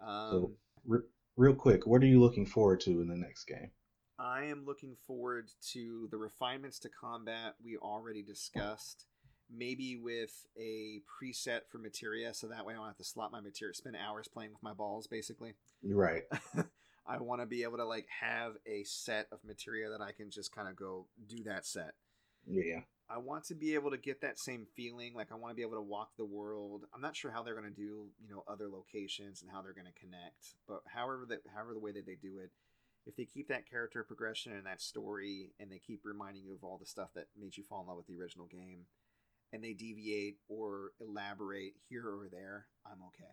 Um, 0.00 0.30
So- 0.30 0.52
Re- 0.84 1.08
real 1.36 1.54
quick, 1.54 1.86
what 1.86 2.02
are 2.02 2.06
you 2.06 2.20
looking 2.20 2.44
forward 2.44 2.80
to 2.80 3.00
in 3.00 3.08
the 3.08 3.16
next 3.16 3.44
game? 3.44 3.70
I 4.18 4.44
am 4.44 4.66
looking 4.66 4.96
forward 5.06 5.48
to 5.72 6.08
the 6.10 6.18
refinements 6.18 6.78
to 6.80 6.90
combat 6.90 7.54
we 7.64 7.76
already 7.78 8.22
discussed. 8.22 9.06
Maybe 9.54 9.96
with 9.96 10.46
a 10.58 11.02
preset 11.06 11.60
for 11.70 11.78
materia, 11.78 12.32
so 12.32 12.46
that 12.48 12.64
way 12.64 12.74
I 12.74 12.76
don't 12.76 12.86
have 12.86 12.96
to 12.96 13.04
slot 13.04 13.32
my 13.32 13.40
materia, 13.40 13.74
spend 13.74 13.96
hours 13.96 14.28
playing 14.28 14.52
with 14.52 14.62
my 14.62 14.72
balls, 14.72 15.06
basically. 15.06 15.54
Right. 15.84 16.22
I 17.06 17.20
want 17.20 17.40
to 17.40 17.46
be 17.46 17.64
able 17.64 17.78
to 17.78 17.84
like 17.84 18.06
have 18.20 18.54
a 18.66 18.84
set 18.84 19.26
of 19.32 19.40
materia 19.44 19.90
that 19.90 20.00
I 20.00 20.12
can 20.12 20.30
just 20.30 20.54
kind 20.54 20.68
of 20.68 20.76
go 20.76 21.06
do 21.28 21.42
that 21.44 21.66
set. 21.66 21.94
Yeah. 22.46 22.80
I 23.10 23.18
want 23.18 23.44
to 23.46 23.54
be 23.54 23.74
able 23.74 23.90
to 23.90 23.98
get 23.98 24.22
that 24.22 24.38
same 24.38 24.66
feeling. 24.74 25.12
Like 25.14 25.32
I 25.32 25.34
want 25.34 25.50
to 25.50 25.56
be 25.56 25.62
able 25.62 25.74
to 25.74 25.82
walk 25.82 26.12
the 26.16 26.24
world. 26.24 26.84
I'm 26.94 27.00
not 27.00 27.16
sure 27.16 27.30
how 27.30 27.42
they're 27.42 27.58
going 27.58 27.68
to 27.68 27.74
do, 27.74 28.06
you 28.20 28.30
know, 28.30 28.44
other 28.48 28.68
locations 28.68 29.42
and 29.42 29.50
how 29.50 29.60
they're 29.60 29.74
going 29.74 29.86
to 29.92 30.00
connect. 30.00 30.54
But 30.66 30.80
however 30.86 31.26
that, 31.28 31.40
however 31.54 31.74
the 31.74 31.80
way 31.80 31.92
that 31.92 32.06
they 32.06 32.14
do 32.14 32.38
it, 32.38 32.50
if 33.04 33.16
they 33.16 33.24
keep 33.24 33.48
that 33.48 33.68
character 33.68 34.04
progression 34.04 34.52
and 34.52 34.64
that 34.66 34.80
story, 34.80 35.50
and 35.58 35.70
they 35.70 35.80
keep 35.84 36.02
reminding 36.04 36.44
you 36.44 36.54
of 36.54 36.62
all 36.62 36.78
the 36.78 36.86
stuff 36.86 37.10
that 37.14 37.26
made 37.38 37.56
you 37.56 37.64
fall 37.64 37.82
in 37.82 37.88
love 37.88 37.96
with 37.96 38.06
the 38.06 38.18
original 38.18 38.46
game, 38.46 38.86
and 39.52 39.62
they 39.62 39.72
deviate 39.74 40.36
or 40.48 40.92
elaborate 41.00 41.74
here 41.88 42.06
or 42.06 42.28
there, 42.30 42.66
I'm 42.86 43.02
okay. 43.08 43.30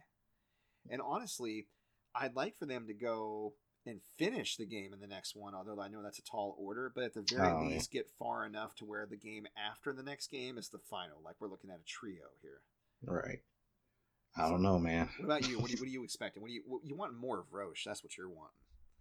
And 0.90 1.02
honestly, 1.02 1.68
I'd 2.16 2.36
like 2.36 2.58
for 2.58 2.66
them 2.66 2.88
to 2.88 2.94
go 2.94 3.54
and 3.86 4.02
finish 4.18 4.58
the 4.58 4.66
game 4.66 4.94
in 4.94 5.00
the 5.00 5.08
next 5.08 5.36
one, 5.36 5.56
although 5.56 5.80
I 5.82 5.88
know 5.88 6.04
that's 6.04 6.20
a 6.20 6.24
tall 6.24 6.56
order, 6.60 6.92
but 6.94 7.04
at 7.04 7.14
the 7.14 7.22
very 7.22 7.48
Oh, 7.48 7.62
yeah. 7.64 7.70
least 7.70 7.92
get 7.92 8.10
far 8.20 8.46
enough 8.46 8.76
to 8.76 8.86
where 8.86 9.06
the 9.06 9.16
game 9.18 9.48
after 9.58 9.94
the 9.94 10.04
next 10.04 10.30
game 10.30 10.58
is 10.58 10.70
the 10.70 10.80
final. 10.80 11.18
Like 11.24 11.36
we're 11.40 11.48
looking 11.48 11.70
at 11.70 11.80
a 11.80 11.86
trio 11.86 12.26
here. 12.42 12.62
Right. 13.04 13.40
I 14.36 14.50
don't 14.50 14.62
know, 14.62 14.78
man. 14.78 15.10
What 15.18 15.26
about 15.26 15.48
you? 15.50 15.60
What 15.60 15.70
are 15.70 15.74
you, 15.74 15.78
what 15.80 15.88
are 15.88 15.92
you 15.92 16.04
expecting? 16.04 16.42
What 16.42 16.50
do 16.50 16.54
you 16.54 16.64
what, 16.66 16.82
you 16.86 16.96
want 16.96 17.14
more 17.18 17.40
of 17.40 17.54
Roche? 17.54 17.86
That's 17.86 18.04
what 18.04 18.18
you're 18.18 18.30
wanting. 18.30 18.52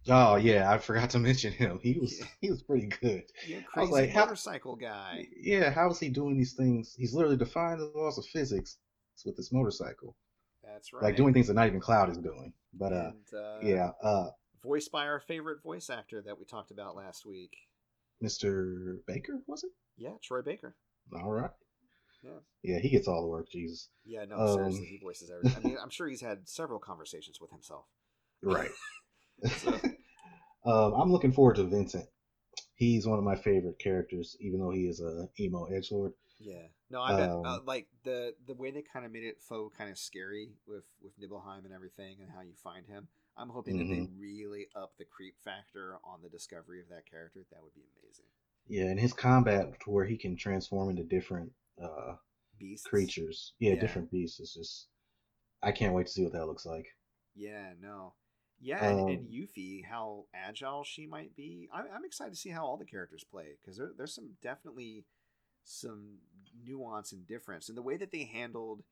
Oh 0.07 0.35
yeah, 0.37 0.71
I 0.71 0.77
forgot 0.77 1.09
to 1.11 1.19
mention 1.29 1.51
him. 1.53 1.79
He 1.83 1.97
was 1.99 2.19
Yeah. 2.19 2.25
he 2.41 2.49
was 2.51 2.61
pretty 2.63 2.87
good. 2.87 3.23
You 3.45 3.57
I 3.75 3.81
was 3.81 3.89
crazy 3.89 3.91
like, 3.91 4.09
how- 4.11 4.21
motorcycle 4.25 4.75
guy. 4.75 5.25
Yeah, 5.39 5.71
how 5.71 5.89
is 5.89 5.99
he 5.99 6.09
doing 6.09 6.37
these 6.37 6.53
things? 6.53 6.95
He's 6.97 7.13
literally 7.13 7.37
defying 7.37 7.79
the 7.79 7.91
laws 7.95 8.17
of 8.17 8.25
physics 8.25 8.77
with 9.25 9.35
this 9.35 9.51
motorcycle, 9.51 10.15
That's 10.63 10.93
right. 10.93 11.03
like 11.03 11.17
doing 11.17 11.33
things 11.33 11.47
that 11.47 11.53
not 11.53 11.67
even 11.67 11.81
Cloud 11.81 12.09
is 12.09 12.17
doing. 12.17 12.53
But 12.73 12.93
uh, 12.93 13.11
and, 13.11 13.39
uh, 13.39 13.59
yeah, 13.61 13.91
uh, 14.01 14.29
voiced 14.63 14.91
by 14.91 15.05
our 15.07 15.19
favorite 15.19 15.61
voice 15.61 15.89
actor 15.89 16.21
that 16.21 16.39
we 16.39 16.45
talked 16.45 16.71
about 16.71 16.95
last 16.95 17.25
week. 17.25 17.51
Mr. 18.23 18.97
Baker 19.07 19.41
was 19.47 19.63
it? 19.63 19.71
Yeah, 19.97 20.11
Troy 20.23 20.41
Baker. 20.41 20.75
All 21.13 21.31
right. 21.31 21.51
Yeah. 22.23 22.31
Yeah, 22.63 22.79
he 22.79 22.89
gets 22.89 23.07
all 23.07 23.21
the 23.21 23.27
work. 23.27 23.49
Jesus. 23.49 23.89
Yeah, 24.05 24.25
no, 24.25 24.37
Um, 24.37 24.53
seriously, 24.55 24.85
he 24.85 24.97
voices 24.97 25.29
everything. 25.29 25.63
I 25.65 25.67
mean, 25.67 25.77
I'm 25.81 25.89
sure 25.89 26.07
he's 26.07 26.21
had 26.21 26.47
several 26.47 26.79
conversations 26.79 27.39
with 27.41 27.51
himself. 27.51 27.85
Right. 28.41 28.69
So, 29.47 29.81
um, 30.65 30.93
I'm 30.93 31.11
looking 31.11 31.31
forward 31.31 31.55
to 31.57 31.63
Vincent. 31.65 32.05
He's 32.75 33.07
one 33.07 33.19
of 33.19 33.25
my 33.25 33.35
favorite 33.35 33.79
characters, 33.79 34.37
even 34.41 34.59
though 34.59 34.71
he 34.71 34.87
is 34.87 35.01
a 35.01 35.29
emo 35.39 35.65
edge 35.65 35.91
lord. 35.91 36.13
yeah, 36.39 36.67
no, 36.89 37.01
I 37.01 37.11
bet 37.13 37.33
Um, 37.33 37.43
uh, 37.43 37.59
like 37.65 37.87
the 38.03 38.33
the 38.45 38.53
way 38.53 38.71
they 38.71 38.81
kind 38.81 39.05
of 39.05 39.11
made 39.11 39.23
it 39.23 39.41
faux 39.41 39.75
kind 39.77 39.89
of 39.89 39.97
scary 39.97 40.53
with 40.65 40.85
with 41.01 41.13
Nibelheim 41.19 41.65
and 41.65 41.73
everything 41.73 42.17
and 42.21 42.29
how 42.31 42.41
you 42.41 42.53
find 42.63 42.85
him. 42.87 43.07
I'm 43.37 43.49
hoping 43.49 43.77
that 43.77 43.89
they 43.89 44.01
Mm-hmm. 44.01 44.11
really 44.17 44.67
up 44.75 44.93
the 44.97 45.05
creep 45.05 45.35
factor 45.43 45.97
on 46.03 46.21
the 46.21 46.29
discovery 46.29 46.81
of 46.81 46.89
that 46.89 47.09
character. 47.09 47.45
That 47.51 47.63
would 47.63 47.73
be 47.73 47.83
amazing. 48.01 48.25
Yeah, 48.69 48.85
and 48.85 48.97
his 48.97 49.11
combat 49.11 49.81
to 49.81 49.89
where 49.89 50.05
he 50.05 50.15
can 50.17 50.37
transform 50.37 50.89
into 50.91 51.03
different 51.03 51.51
uh, 51.77 52.15
Beasts, 52.59 52.83
creatures. 52.83 53.53
Yeah, 53.59 53.75
Yeah. 53.75 53.77
different 53.77 54.11
beasts. 54.11 54.39
It's 54.39 54.53
just 54.55 54.89
I 55.63 55.71
can't 55.73 55.95
wait 55.95 56.07
to 56.07 56.13
see 56.13 56.23
what 56.23 56.33
that 56.33 56.47
looks 56.47 56.65
like. 56.65 56.87
Yeah, 57.33 57.73
no. 57.79 58.13
Yeah, 58.61 58.83
and, 58.85 59.09
and 59.09 59.19
Um, 59.19 59.27
Yuffie, 59.31 59.85
how 59.85 60.25
agile 60.33 60.83
she 60.83 61.07
might 61.07 61.35
be. 61.35 61.69
I'm, 61.73 61.85
I'm 61.93 62.05
excited 62.05 62.31
to 62.33 62.39
see 62.39 62.49
how 62.49 62.65
all 62.65 62.77
the 62.77 62.85
characters 62.85 63.23
play 63.23 63.55
because 63.61 63.77
there, 63.77 63.91
there's 63.97 64.13
some 64.13 64.31
definitely 64.41 65.05
some 65.63 66.17
nuance 66.65 67.11
and 67.11 67.25
difference. 67.27 67.69
And 67.69 67.77
the 67.77 67.81
way 67.81 67.95
that 67.97 68.11
they 68.11 68.23
handled 68.25 68.83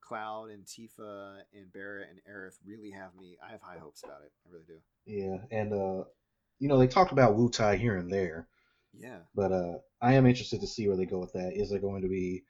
Cloud 0.00 0.50
and 0.50 0.64
Tifa 0.64 1.38
and 1.52 1.72
Barret 1.72 2.08
and 2.10 2.20
Aerith 2.32 2.56
really 2.64 2.90
have 2.92 3.14
me. 3.16 3.36
I 3.46 3.50
have 3.50 3.60
high 3.62 3.78
hopes 3.78 4.02
about 4.04 4.22
it. 4.24 4.32
I 4.46 4.52
really 4.52 4.64
do. 4.66 4.78
Yeah, 5.06 5.38
and 5.50 5.72
uh, 5.72 6.04
you 6.60 6.68
know 6.68 6.78
they 6.78 6.86
talked 6.86 7.12
about 7.12 7.34
Wu 7.36 7.50
Tai 7.50 7.76
here 7.76 7.96
and 7.96 8.12
there, 8.12 8.46
Yeah. 8.96 9.18
but 9.34 9.52
uh, 9.52 9.78
I 10.00 10.14
am 10.14 10.26
interested 10.26 10.60
to 10.60 10.66
see 10.66 10.86
where 10.86 10.96
they 10.96 11.06
go 11.06 11.18
with 11.18 11.32
that. 11.32 11.52
Is 11.56 11.70
there 11.70 11.78
going 11.80 12.02
to 12.02 12.08
be 12.08 12.44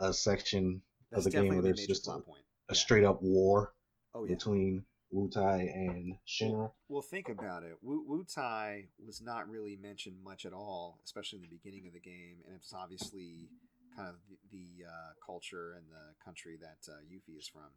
a 0.00 0.12
section 0.12 0.82
That's 1.10 1.24
the 1.24 1.30
game 1.30 1.48
where 1.48 1.56
the 1.56 1.62
there's 1.72 1.86
just 1.86 2.06
a- 2.06 2.12
point. 2.20 2.44
a 2.68 2.74
Yeah. 2.74 2.78
straight 2.78 3.04
up 3.04 3.20
war 3.22 3.74
Oh, 4.14 4.24
yeah. 4.24 4.34
between 4.34 4.84
Wu 5.10 5.28
Tai 5.28 5.60
and 5.60 6.16
Shinra? 6.26 6.70
Well, 6.88 7.02
think 7.02 7.28
about 7.28 7.62
it. 7.62 7.78
Wu, 7.82 8.24
Tai 8.24 8.84
was 9.04 9.22
not 9.22 9.48
really 9.48 9.76
mentioned 9.76 10.16
much 10.22 10.44
at 10.44 10.52
all, 10.52 10.98
especially 11.04 11.38
in 11.38 11.42
the 11.42 11.56
beginning 11.56 11.86
of 11.86 11.94
the 11.94 12.00
game, 12.00 12.38
and 12.46 12.56
it's 12.56 12.74
obviously 12.74 13.48
kind 13.96 14.08
of 14.08 14.16
the, 14.28 14.36
the 14.50 14.84
uh, 14.86 15.12
culture 15.24 15.74
and 15.76 15.86
the 15.90 16.24
country 16.24 16.58
that 16.60 16.92
uh, 16.92 16.98
Yuffie 17.10 17.38
is 17.38 17.48
from. 17.48 17.70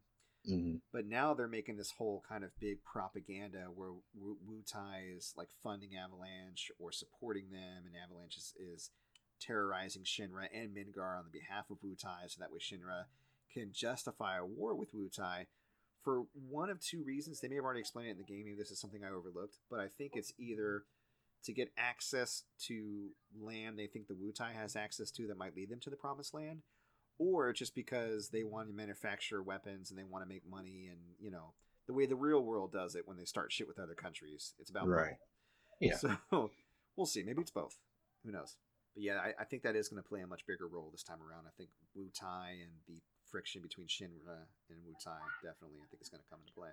hmm 0.45 0.75
But 0.91 1.05
now 1.05 1.33
they're 1.33 1.47
making 1.47 1.77
this 1.77 1.91
whole 1.97 2.23
kind 2.27 2.43
of 2.43 2.51
big 2.59 2.83
propaganda 2.83 3.67
where 3.73 3.91
Wu, 4.13 4.37
Wu 4.45 4.61
Tai 4.69 5.03
is 5.15 5.33
like 5.37 5.49
funding 5.63 5.91
Avalanche 5.95 6.71
or 6.79 6.91
supporting 6.91 7.49
them, 7.51 7.85
and 7.85 7.95
Avalanche 7.95 8.37
is, 8.37 8.53
is 8.59 8.89
terrorizing 9.39 10.03
Shinra 10.03 10.47
and 10.53 10.75
Midgar 10.75 11.17
on 11.17 11.25
the 11.25 11.39
behalf 11.39 11.69
of 11.69 11.77
Wu 11.81 11.95
Tai, 11.95 12.27
so 12.27 12.37
that 12.39 12.51
way 12.51 12.59
Shinra 12.59 13.05
can 13.51 13.71
justify 13.73 14.37
a 14.37 14.45
war 14.45 14.75
with 14.75 14.93
Wu 14.93 15.09
Tai 15.09 15.47
for 16.03 16.23
one 16.49 16.69
of 16.69 16.79
two 16.79 17.03
reasons. 17.03 17.39
They 17.39 17.47
may 17.47 17.55
have 17.55 17.65
already 17.65 17.79
explained 17.79 18.09
it 18.09 18.11
in 18.11 18.17
the 18.17 18.23
game. 18.23 18.43
Maybe 18.45 18.57
this 18.57 18.71
is 18.71 18.79
something 18.79 19.03
I 19.03 19.09
overlooked, 19.09 19.57
but 19.69 19.79
I 19.79 19.87
think 19.87 20.13
it's 20.15 20.33
either 20.39 20.83
to 21.43 21.53
get 21.53 21.71
access 21.77 22.43
to 22.67 23.09
land 23.39 23.77
they 23.79 23.87
think 23.87 24.07
the 24.07 24.13
Wu 24.15 24.31
Tai 24.31 24.51
has 24.53 24.75
access 24.75 25.09
to 25.11 25.27
that 25.27 25.37
might 25.37 25.55
lead 25.55 25.69
them 25.69 25.79
to 25.81 25.89
the 25.89 25.95
Promised 25.95 26.33
Land, 26.33 26.61
or 27.17 27.51
just 27.53 27.73
because 27.75 28.29
they 28.29 28.43
want 28.43 28.67
to 28.69 28.75
manufacture 28.75 29.41
weapons 29.41 29.89
and 29.89 29.97
they 29.99 30.03
want 30.03 30.23
to 30.23 30.29
make 30.29 30.47
money 30.49 30.87
and 30.89 30.99
you 31.19 31.31
know 31.31 31.53
the 31.87 31.93
way 31.93 32.05
the 32.05 32.15
real 32.15 32.43
world 32.43 32.71
does 32.71 32.93
it 32.95 33.07
when 33.07 33.17
they 33.17 33.25
start 33.25 33.51
shit 33.51 33.67
with 33.67 33.79
other 33.79 33.95
countries. 33.95 34.53
It's 34.59 34.69
about 34.69 34.87
Right. 34.87 35.03
money. 35.05 35.17
Yeah. 35.79 35.97
So 35.97 36.11
we'll 36.95 37.07
see. 37.07 37.23
Maybe 37.23 37.41
it's 37.41 37.49
both. 37.51 37.75
Who 38.23 38.31
knows? 38.31 38.55
But 38.93 39.03
yeah, 39.03 39.17
I, 39.17 39.33
I 39.41 39.45
think 39.45 39.63
that 39.63 39.75
is 39.75 39.89
going 39.89 40.01
to 40.01 40.07
play 40.07 40.21
a 40.21 40.27
much 40.27 40.45
bigger 40.45 40.67
role 40.67 40.89
this 40.91 41.01
time 41.01 41.17
around. 41.27 41.45
I 41.47 41.51
think 41.57 41.69
Wu 41.95 42.09
Tai 42.13 42.49
and 42.61 42.71
the 42.87 43.01
friction 43.31 43.61
between 43.61 43.87
Shinra 43.87 44.45
and 44.69 44.77
Wu 44.85 44.93
Tai 45.03 45.17
definitely, 45.41 45.79
I 45.81 45.87
think, 45.89 46.01
is 46.01 46.09
going 46.09 46.21
to 46.21 46.29
come 46.29 46.39
into 46.41 46.53
play. 46.53 46.69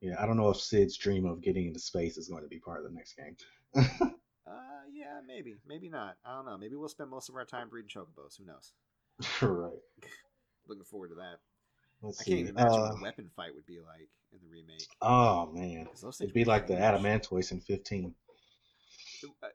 Yeah, 0.00 0.16
I 0.18 0.26
don't 0.26 0.36
know 0.36 0.50
if 0.50 0.60
Sid's 0.60 0.96
dream 0.96 1.26
of 1.26 1.40
getting 1.42 1.66
into 1.68 1.78
space 1.78 2.16
is 2.18 2.28
going 2.28 2.42
to 2.42 2.48
be 2.48 2.58
part 2.58 2.84
of 2.84 2.90
the 2.90 2.96
next 2.96 3.14
game. 3.16 3.36
Uh, 4.46 4.82
yeah, 4.92 5.20
maybe, 5.26 5.54
maybe 5.66 5.88
not. 5.88 6.16
I 6.24 6.34
don't 6.34 6.44
know. 6.46 6.58
Maybe 6.58 6.74
we'll 6.74 6.88
spend 6.88 7.10
most 7.10 7.28
of 7.28 7.36
our 7.36 7.44
time 7.44 7.68
breeding 7.68 7.88
chocobos. 7.88 8.36
Who 8.38 8.44
knows? 8.44 8.72
right. 9.40 9.72
Looking 10.66 10.84
forward 10.84 11.10
to 11.10 11.14
that. 11.16 11.38
Let's 12.02 12.20
I 12.20 12.24
see. 12.24 12.30
can't 12.30 12.40
even 12.40 12.56
imagine 12.56 12.80
Uh, 12.82 12.88
what 12.88 12.98
a 12.98 13.02
weapon 13.02 13.30
fight 13.36 13.54
would 13.54 13.66
be 13.66 13.78
like 13.78 14.08
in 14.32 14.40
the 14.42 14.48
remake. 14.50 14.88
oh 15.00 15.46
man, 15.52 15.86
it'd 16.20 16.34
be 16.34 16.44
like 16.44 16.66
the 16.66 16.74
huge. 16.74 16.82
Adamantoise 16.82 17.52
in 17.52 17.60
15. 17.60 18.14
Uh, 19.42 19.46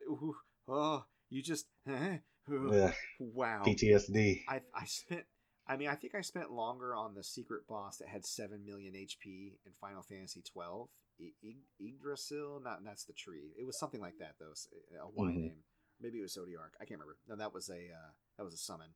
Oh, 0.70 1.04
you 1.30 1.42
just 1.42 1.66
Yeah, 1.88 2.94
wow. 3.20 3.64
PTSD. 3.66 4.44
I 4.48 4.62
I 4.74 4.86
spent. 4.86 5.26
I 5.70 5.76
mean, 5.76 5.90
I 5.90 5.96
think 5.96 6.16
I 6.16 6.22
spent 6.22 6.52
longer 6.52 6.96
on 6.96 7.14
the 7.14 7.24
secret 7.24 7.68
boss 7.68 7.98
that 7.98 8.08
had 8.08 8.26
seven 8.26 8.66
million 8.66 8.94
HP 8.96 9.58
in 9.66 9.72
Final 9.82 10.02
Fantasy 10.02 10.42
twelve. 10.42 10.90
I- 11.20 11.34
I- 11.44 11.64
Yggdrasil, 11.84 12.62
not 12.64 12.84
that's 12.86 13.04
the 13.06 13.14
tree. 13.14 13.54
It 13.58 13.66
was 13.66 13.78
something 13.80 14.00
like 14.02 14.18
that 14.20 14.36
though. 14.40 14.54
A 15.02 15.10
Y 15.10 15.28
Mhm. 15.32 15.36
name. 15.36 15.64
Maybe 16.00 16.20
it 16.20 16.22
was 16.22 16.36
Zodiark. 16.38 16.72
I 16.80 16.86
can't 16.86 17.00
remember. 17.00 17.18
No, 17.28 17.36
that 17.36 17.54
was 17.54 17.70
a 17.70 17.92
uh, 17.92 18.12
that 18.38 18.44
was 18.44 18.54
a 18.54 18.58
summon. 18.58 18.96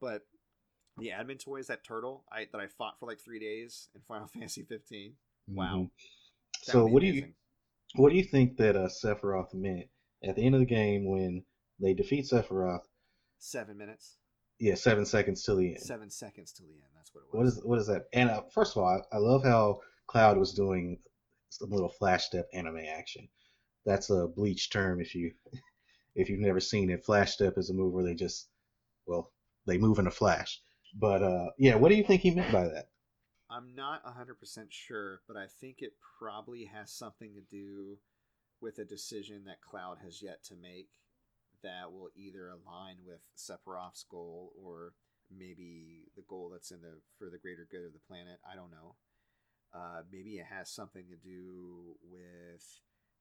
But 0.00 0.26
the 0.96 1.08
Adamantoise, 1.10 1.66
that 1.68 1.84
turtle, 1.84 2.24
I 2.30 2.46
that 2.46 2.60
I 2.60 2.66
fought 2.66 2.98
for 2.98 3.06
like 3.06 3.20
three 3.20 3.38
days 3.38 3.88
in 3.94 4.02
Final 4.02 4.26
Fantasy 4.34 4.64
fifteen. 4.64 5.16
Wow. 5.46 5.76
Mhm. 5.76 5.90
So 6.62 6.86
what 6.86 7.00
do 7.00 7.06
you 7.06 7.34
what 7.94 8.10
do 8.10 8.16
you 8.16 8.24
think 8.24 8.56
that 8.58 8.76
uh, 8.76 8.88
Sephiroth 8.88 9.54
meant 9.54 9.88
at 10.22 10.36
the 10.36 10.42
end 10.44 10.54
of 10.54 10.60
the 10.60 10.66
game 10.66 11.06
when 11.06 11.46
they 11.78 11.94
defeat 11.94 12.26
Sephiroth? 12.26 12.86
Seven 13.38 13.78
minutes, 13.78 14.17
Yeah, 14.58 14.74
seven 14.74 15.06
seconds 15.06 15.44
till 15.44 15.56
the 15.56 15.68
end. 15.68 15.80
seven 15.80 16.10
seconds 16.10 16.52
till 16.52 16.66
the 16.66 16.72
end. 16.72 16.90
That's 16.96 17.14
what 17.14 17.22
it 17.22 17.32
was. 17.32 17.38
What 17.38 17.46
is 17.46 17.64
what 17.64 17.78
is 17.78 17.86
that? 17.86 18.06
And 18.12 18.30
uh, 18.30 18.42
first 18.52 18.76
of 18.76 18.82
all, 18.82 18.88
I, 18.88 19.16
I 19.16 19.18
love 19.18 19.44
how 19.44 19.80
Cloud 20.06 20.36
was 20.36 20.52
doing 20.52 20.98
some 21.50 21.70
little 21.70 21.88
flash 21.88 22.24
step 22.24 22.46
anime 22.52 22.78
action. 22.78 23.28
That's 23.86 24.10
a 24.10 24.26
bleach 24.26 24.70
term 24.70 25.00
if 25.00 25.14
you 25.14 25.32
if 26.14 26.28
you've 26.28 26.40
never 26.40 26.60
seen 26.60 26.90
it. 26.90 27.04
Flash 27.04 27.32
step 27.32 27.54
is 27.56 27.70
a 27.70 27.74
move 27.74 27.92
where 27.92 28.04
they 28.04 28.14
just 28.14 28.48
well 29.06 29.32
they 29.66 29.78
move 29.78 29.98
in 29.98 30.06
a 30.06 30.10
flash. 30.10 30.60
But 30.94 31.22
uh, 31.22 31.50
yeah, 31.58 31.76
what 31.76 31.90
do 31.90 31.94
you 31.94 32.04
think 32.04 32.22
he 32.22 32.30
meant 32.30 32.52
by 32.52 32.64
that? 32.64 32.88
I'm 33.50 33.74
not 33.74 34.04
100% 34.04 34.66
sure, 34.70 35.20
but 35.26 35.36
I 35.36 35.46
think 35.46 35.76
it 35.80 35.92
probably 36.18 36.66
has 36.66 36.92
something 36.92 37.32
to 37.34 37.40
do 37.40 37.98
with 38.60 38.78
a 38.78 38.84
decision 38.84 39.44
that 39.46 39.62
Cloud 39.62 39.98
has 40.04 40.20
yet 40.20 40.44
to 40.44 40.54
make 40.56 40.88
that 41.62 41.92
will 41.92 42.08
either 42.16 42.48
align 42.48 42.96
with 43.06 43.20
Sephiroth's 43.36 44.04
goal 44.10 44.52
or 44.56 44.92
maybe 45.30 46.10
the 46.16 46.22
goal 46.22 46.50
that's 46.52 46.70
in 46.70 46.80
the 46.80 47.00
for 47.18 47.30
the 47.30 47.38
greater 47.38 47.66
good 47.70 47.84
of 47.86 47.92
the 47.92 48.00
planet. 48.08 48.38
I 48.50 48.56
don't 48.56 48.70
know. 48.70 48.96
Uh, 49.74 50.02
maybe 50.10 50.38
it 50.38 50.46
has 50.46 50.70
something 50.70 51.04
to 51.10 51.16
do 51.16 51.96
with 52.02 52.64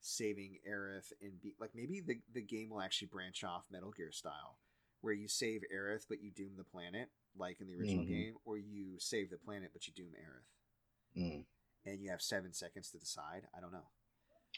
saving 0.02 0.60
Aerith 0.70 1.12
and 1.22 1.42
be 1.42 1.56
like 1.60 1.72
maybe 1.76 2.00
the 2.02 2.20
the 2.34 2.42
game 2.42 2.70
will 2.70 2.82
actually 2.82 3.08
branch 3.10 3.44
off 3.44 3.66
Metal 3.72 3.92
Gear 3.92 4.12
style, 4.12 4.60
where 5.02 5.14
you 5.14 5.28
save 5.28 5.64
Aerith 5.74 6.06
but 6.08 6.22
you 6.22 6.32
doom 6.32 6.54
the 6.58 6.64
planet, 6.64 7.10
like 7.38 7.60
in 7.62 7.68
the 7.68 7.76
original 7.76 8.04
Mhm. 8.04 8.06
game, 8.06 8.36
or 8.46 8.58
you 8.58 8.96
save 9.00 9.30
the 9.30 9.38
planet 9.38 9.72
but 9.74 9.88
you 9.88 9.94
doom 9.94 10.14
Aerith, 10.18 10.48
Mm, 11.16 11.46
and 11.86 12.02
you 12.02 12.10
have 12.12 12.22
seven 12.22 12.54
seconds 12.54 12.92
to 12.92 13.00
decide. 13.00 13.48
I 13.56 13.60
don't 13.62 13.72
know. 13.72 13.88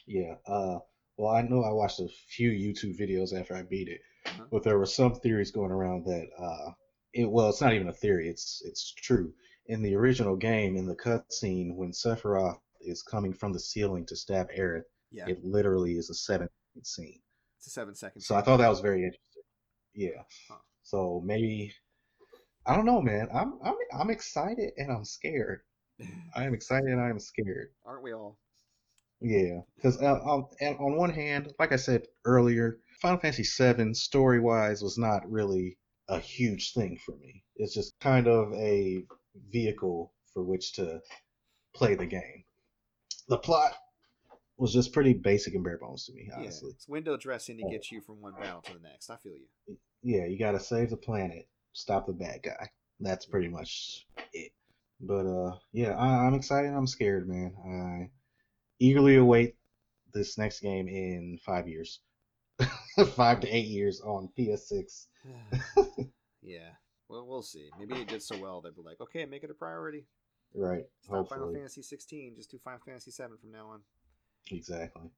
yeah. 0.06 0.34
Uh, 0.46 0.78
well, 1.20 1.34
I 1.34 1.42
know 1.42 1.62
I 1.62 1.70
watched 1.72 2.00
a 2.00 2.08
few 2.28 2.50
YouTube 2.50 2.98
videos 2.98 3.38
after 3.38 3.54
I 3.54 3.62
beat 3.62 3.88
it, 3.88 4.00
Uh-huh. 4.26 4.44
but 4.50 4.62
there 4.62 4.78
were 4.78 4.86
some 4.86 5.14
theories 5.14 5.50
going 5.50 5.70
around 5.70 6.04
that 6.06 6.28
uh, 6.38 6.72
it 7.12 7.30
well, 7.30 7.48
it's 7.50 7.60
not 7.60 7.74
even 7.74 7.88
a 7.88 7.92
theory. 7.92 8.28
It's 8.28 8.62
it's 8.64 8.92
true. 8.94 9.32
In 9.66 9.82
the 9.82 9.94
original 9.94 10.36
game, 10.36 10.76
in 10.76 10.86
the 10.86 10.96
cutscene, 10.96 11.74
when 11.76 11.92
Sephiroth 11.92 12.58
is 12.80 13.02
coming 13.02 13.32
from 13.32 13.52
the 13.52 13.60
ceiling 13.60 14.06
to 14.06 14.16
stab 14.16 14.48
Aerith, 14.50 14.84
Yeah, 15.10 15.26
it 15.28 15.44
literally 15.44 15.96
is 15.96 16.08
a 16.10 16.14
seven 16.14 16.48
second 16.48 16.84
scene. 16.86 17.20
it's 17.58 17.66
a 17.66 17.70
seven 17.70 17.94
second. 17.94 18.22
So 18.22 18.34
I 18.36 18.40
thought 18.42 18.56
that 18.58 18.68
was 18.68 18.80
very 18.80 19.04
interesting. 19.04 19.42
Yeah. 19.94 20.22
Huh. 20.48 20.56
So 20.82 21.20
maybe 21.24 21.72
I 22.66 22.74
don't 22.76 22.86
know, 22.86 23.02
man. 23.02 23.28
I'm 23.34 23.58
I'm 23.62 23.76
I'm 23.92 24.10
excited 24.10 24.70
and 24.78 24.90
I'm 24.90 25.04
scared. 25.04 25.60
I 26.34 26.44
am 26.44 26.54
excited 26.54 26.88
and 26.88 27.00
I 27.00 27.10
am 27.10 27.18
scared. 27.20 27.68
aren't 27.84 28.02
we 28.02 28.12
all? 28.14 28.38
Yeah, 29.20 29.60
because 29.76 30.00
uh, 30.00 30.14
on, 30.14 30.46
on 30.62 30.96
one 30.96 31.10
hand, 31.10 31.52
like 31.58 31.72
I 31.72 31.76
said 31.76 32.06
earlier, 32.24 32.78
Final 33.00 33.18
Fantasy 33.18 33.42
VII 33.42 33.94
story 33.94 34.40
wise 34.40 34.82
was 34.82 34.96
not 34.96 35.30
really 35.30 35.76
a 36.08 36.18
huge 36.18 36.72
thing 36.72 36.98
for 37.04 37.16
me. 37.16 37.44
It's 37.56 37.74
just 37.74 37.98
kind 38.00 38.26
of 38.26 38.52
a 38.54 39.04
vehicle 39.50 40.12
for 40.32 40.42
which 40.42 40.72
to 40.74 41.00
play 41.74 41.94
the 41.94 42.06
game. 42.06 42.44
The 43.28 43.38
plot 43.38 43.74
was 44.56 44.72
just 44.72 44.92
pretty 44.92 45.12
basic 45.12 45.54
and 45.54 45.64
bare 45.64 45.78
bones 45.78 46.06
to 46.06 46.12
me, 46.12 46.28
honestly. 46.34 46.70
Yeah, 46.70 46.74
it's 46.74 46.88
window 46.88 47.16
dressing 47.16 47.58
to 47.58 47.64
get 47.70 47.90
you 47.90 48.00
from 48.00 48.20
one 48.20 48.34
battle 48.38 48.62
to 48.62 48.74
the 48.74 48.80
next. 48.80 49.10
I 49.10 49.16
feel 49.16 49.32
you. 49.32 49.76
Yeah, 50.02 50.26
you 50.26 50.38
got 50.38 50.52
to 50.52 50.60
save 50.60 50.90
the 50.90 50.96
planet, 50.96 51.46
stop 51.72 52.06
the 52.06 52.12
bad 52.12 52.42
guy. 52.42 52.70
That's 53.00 53.26
pretty 53.26 53.48
much 53.48 54.06
it. 54.32 54.52
But 55.00 55.26
uh, 55.26 55.56
yeah, 55.72 55.96
I, 55.96 56.26
I'm 56.26 56.34
excited. 56.34 56.72
I'm 56.72 56.86
scared, 56.86 57.28
man. 57.28 57.54
I 57.64 58.10
eagerly 58.80 59.16
await 59.16 59.56
this 60.12 60.36
next 60.36 60.60
game 60.60 60.88
in 60.88 61.38
five 61.44 61.68
years, 61.68 62.00
five 63.14 63.40
to 63.40 63.48
eight 63.48 63.68
years 63.68 64.00
on 64.00 64.28
PS6. 64.36 65.06
yeah. 66.42 66.70
Well, 67.08 67.26
we'll 67.26 67.42
see. 67.42 67.70
Maybe 67.78 68.00
it 68.00 68.08
did 68.08 68.22
so 68.22 68.38
well 68.38 68.60
they'd 68.60 68.74
be 68.74 68.82
like, 68.82 69.00
okay, 69.00 69.24
make 69.24 69.44
it 69.44 69.50
a 69.50 69.54
priority. 69.54 70.06
Right. 70.54 70.84
Stop 71.02 71.28
Final 71.28 71.52
Fantasy 71.52 71.82
16. 71.82 72.34
Just 72.36 72.50
do 72.50 72.58
Final 72.58 72.80
Fantasy 72.84 73.10
7 73.10 73.36
from 73.36 73.52
now 73.52 73.68
on. 73.68 73.80
Exactly. 74.50 75.10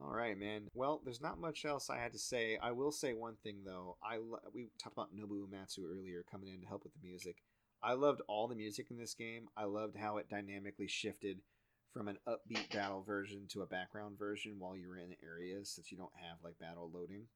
All 0.00 0.10
right, 0.10 0.38
man. 0.38 0.68
Well, 0.74 1.00
there's 1.04 1.20
not 1.20 1.40
much 1.40 1.64
else 1.64 1.88
I 1.88 1.98
had 1.98 2.12
to 2.12 2.18
say. 2.18 2.58
I 2.60 2.72
will 2.72 2.92
say 2.92 3.12
one 3.12 3.36
thing 3.42 3.58
though. 3.64 3.96
I 4.02 4.16
lo- 4.16 4.40
we 4.52 4.68
talked 4.82 4.96
about 4.96 5.14
Nobuo 5.14 5.46
Uematsu 5.46 5.84
earlier 5.86 6.24
coming 6.30 6.48
in 6.48 6.60
to 6.60 6.66
help 6.66 6.84
with 6.84 6.92
the 6.92 7.06
music. 7.06 7.36
I 7.82 7.92
loved 7.92 8.22
all 8.28 8.48
the 8.48 8.54
music 8.54 8.86
in 8.90 8.98
this 8.98 9.14
game. 9.14 9.48
I 9.56 9.64
loved 9.64 9.96
how 9.96 10.16
it 10.16 10.28
dynamically 10.28 10.88
shifted 10.88 11.40
from 11.94 12.08
an 12.08 12.18
upbeat 12.28 12.74
battle 12.74 13.02
version 13.02 13.46
to 13.50 13.62
a 13.62 13.66
background 13.66 14.18
version 14.18 14.56
while 14.58 14.76
you're 14.76 14.98
in 14.98 15.14
areas 15.22 15.70
since 15.70 15.90
you 15.92 15.96
don't 15.96 16.10
have 16.20 16.38
like 16.42 16.58
battle 16.58 16.90
loading. 16.92 17.26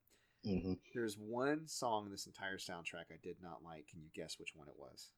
Mm-hmm. 0.45 0.73
There's 0.93 1.17
one 1.17 1.67
song 1.67 2.05
in 2.05 2.11
this 2.11 2.27
entire 2.27 2.57
soundtrack 2.57 3.11
I 3.11 3.17
did 3.23 3.37
not 3.41 3.63
like. 3.63 3.87
Can 3.87 4.01
you 4.01 4.09
guess 4.13 4.37
which 4.37 4.51
one 4.53 4.67
it 4.67 4.75
was? 4.77 5.09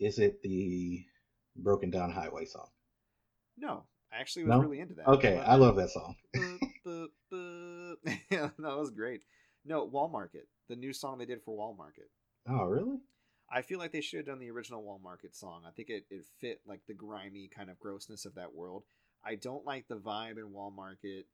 Is 0.00 0.18
it 0.18 0.40
the 0.42 1.04
Broken 1.56 1.90
Down 1.90 2.10
Highway 2.10 2.44
song? 2.44 2.68
No, 3.58 3.84
I 4.12 4.20
actually 4.20 4.44
was 4.44 4.50
No? 4.50 4.58
really 4.60 4.80
into 4.80 4.94
that. 4.94 5.06
Okay, 5.08 5.38
I 5.38 5.56
love 5.56 5.76
that 5.76 5.90
song. 5.90 6.14
Boop, 6.34 6.58
boop, 6.86 7.06
boop. 7.32 7.94
yeah, 8.30 8.48
that 8.58 8.76
was 8.76 8.90
great. 8.90 9.22
No, 9.64 9.84
Wall 9.84 10.08
Market, 10.08 10.48
the 10.68 10.76
new 10.76 10.92
song 10.92 11.18
they 11.18 11.26
did 11.26 11.42
for 11.44 11.56
Wall 11.56 11.74
Market. 11.76 12.10
Oh, 12.48 12.64
really? 12.64 12.98
I 13.54 13.62
feel 13.62 13.78
like 13.78 13.92
they 13.92 14.00
should 14.00 14.18
have 14.18 14.26
done 14.26 14.38
the 14.38 14.50
original 14.50 14.82
Wall 14.82 14.98
Market 15.02 15.36
song. 15.36 15.62
I 15.66 15.70
think 15.70 15.90
it, 15.90 16.04
it 16.10 16.24
fit 16.40 16.60
like 16.66 16.80
the 16.86 16.94
grimy 16.94 17.48
kind 17.54 17.68
of 17.70 17.78
grossness 17.78 18.24
of 18.24 18.34
that 18.36 18.54
world. 18.54 18.84
I 19.24 19.34
don't 19.34 19.66
like 19.66 19.86
the 19.88 19.96
vibe 19.98 20.38
in 20.38 20.52
Wall 20.52 20.70
Market 20.70 21.26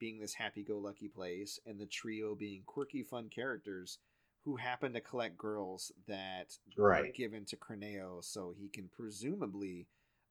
being 0.00 0.18
this 0.18 0.34
happy 0.34 0.62
go 0.64 0.78
lucky 0.78 1.08
place 1.08 1.58
and 1.66 1.78
the 1.78 1.86
trio 1.86 2.34
being 2.34 2.62
quirky, 2.66 3.02
fun 3.02 3.28
characters 3.28 3.98
who 4.44 4.56
happen 4.56 4.92
to 4.94 5.00
collect 5.00 5.36
girls 5.36 5.92
that 6.08 6.56
are 6.78 6.82
Right. 6.84 7.14
given 7.14 7.44
to 7.46 7.56
Corneo 7.56 8.22
so 8.24 8.54
he 8.56 8.68
can 8.68 8.88
presumably 8.88 9.86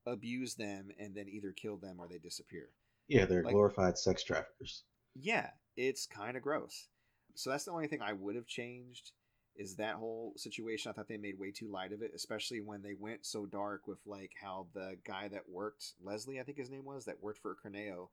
abuse 0.06 0.56
them 0.56 0.90
and 1.00 1.14
then 1.16 1.28
either 1.28 1.52
kill 1.52 1.78
them 1.78 2.00
or 2.00 2.08
they 2.08 2.18
disappear. 2.18 2.70
Yeah, 3.08 3.26
they're 3.26 3.44
Like- 3.44 3.54
glorified 3.54 3.98
sex 3.98 4.24
traffickers. 4.24 4.84
Yeah, 5.16 5.52
it's 5.76 6.06
kind 6.08 6.38
of 6.38 6.44
gross. 6.44 6.88
So 7.36 7.50
that's 7.50 7.66
the 7.66 7.72
only 7.72 7.88
thing 7.88 8.02
I 8.02 8.14
would 8.14 8.36
have 8.36 8.48
changed 8.48 9.12
is 9.58 9.76
that 9.76 9.96
whole 9.96 10.34
situation. 10.38 10.90
I 10.90 10.94
thought 10.94 11.08
they 11.08 11.18
made 11.18 11.40
way 11.40 11.52
too 11.52 11.68
light 11.70 11.92
of 11.94 12.02
it, 12.02 12.12
especially 12.16 12.62
when 12.62 12.82
they 12.82 12.94
went 12.94 13.26
so 13.26 13.46
dark 13.46 13.88
with 13.88 14.00
like 14.06 14.32
how 14.42 14.68
the 14.74 14.98
guy 15.06 15.28
that 15.30 15.50
worked 15.50 15.94
Leslie, 16.04 16.40
I 16.40 16.44
think 16.44 16.58
his 16.58 16.70
name 16.70 16.86
was, 16.86 17.06
that 17.06 17.22
worked 17.22 17.40
for 17.42 17.56
Corneo, 17.56 18.10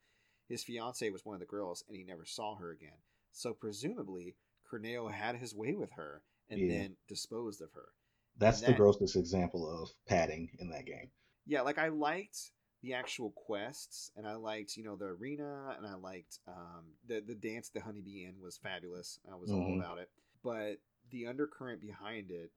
his 0.49 0.65
fiance 0.65 1.09
was 1.11 1.25
one 1.25 1.35
of 1.35 1.41
the 1.41 1.47
girls 1.47 1.85
and 1.89 1.97
he 1.97 2.05
never 2.05 2.25
saw 2.25 2.57
her 2.57 2.71
again. 2.71 2.99
So 3.33 3.55
presumably 3.55 4.37
Corneo 4.71 5.11
had 5.11 5.37
his 5.37 5.55
way 5.55 5.75
with 5.75 5.93
her 5.93 6.23
and 6.51 6.61
Yeah. 6.61 6.69
then 6.69 6.97
disposed 7.09 7.61
of 7.63 7.73
her. 7.73 7.89
That's 8.37 8.61
And 8.61 8.67
the 8.67 8.73
grossest 8.75 9.17
example 9.17 9.67
of 9.67 9.95
padding 10.07 10.51
in 10.59 10.69
that 10.71 10.85
game. 10.85 11.11
yeah 11.47 11.61
like 11.63 11.79
i 11.79 11.89
liked 11.89 12.53
the 12.83 12.95
actual 12.95 13.31
quests 13.31 14.11
and 14.17 14.27
i 14.27 14.35
liked 14.35 14.77
you 14.77 14.85
know 14.85 14.97
the 14.97 15.07
arena 15.07 15.75
and 15.77 15.87
i 15.87 15.95
liked 15.95 16.39
um 16.49 16.85
the 17.07 17.21
the 17.27 17.35
dance 17.35 17.69
the 17.69 17.81
Honeybee 17.81 18.25
Inn 18.25 18.35
was 18.41 18.57
fabulous 18.57 19.19
i 19.31 19.37
was 19.37 19.53
all 19.53 19.73
Mhm. 19.73 19.75
about 19.75 19.99
it 19.99 20.11
but 20.43 20.79
the 21.13 21.27
undercurrent 21.27 21.81
behind 21.81 22.31
it 22.31 22.51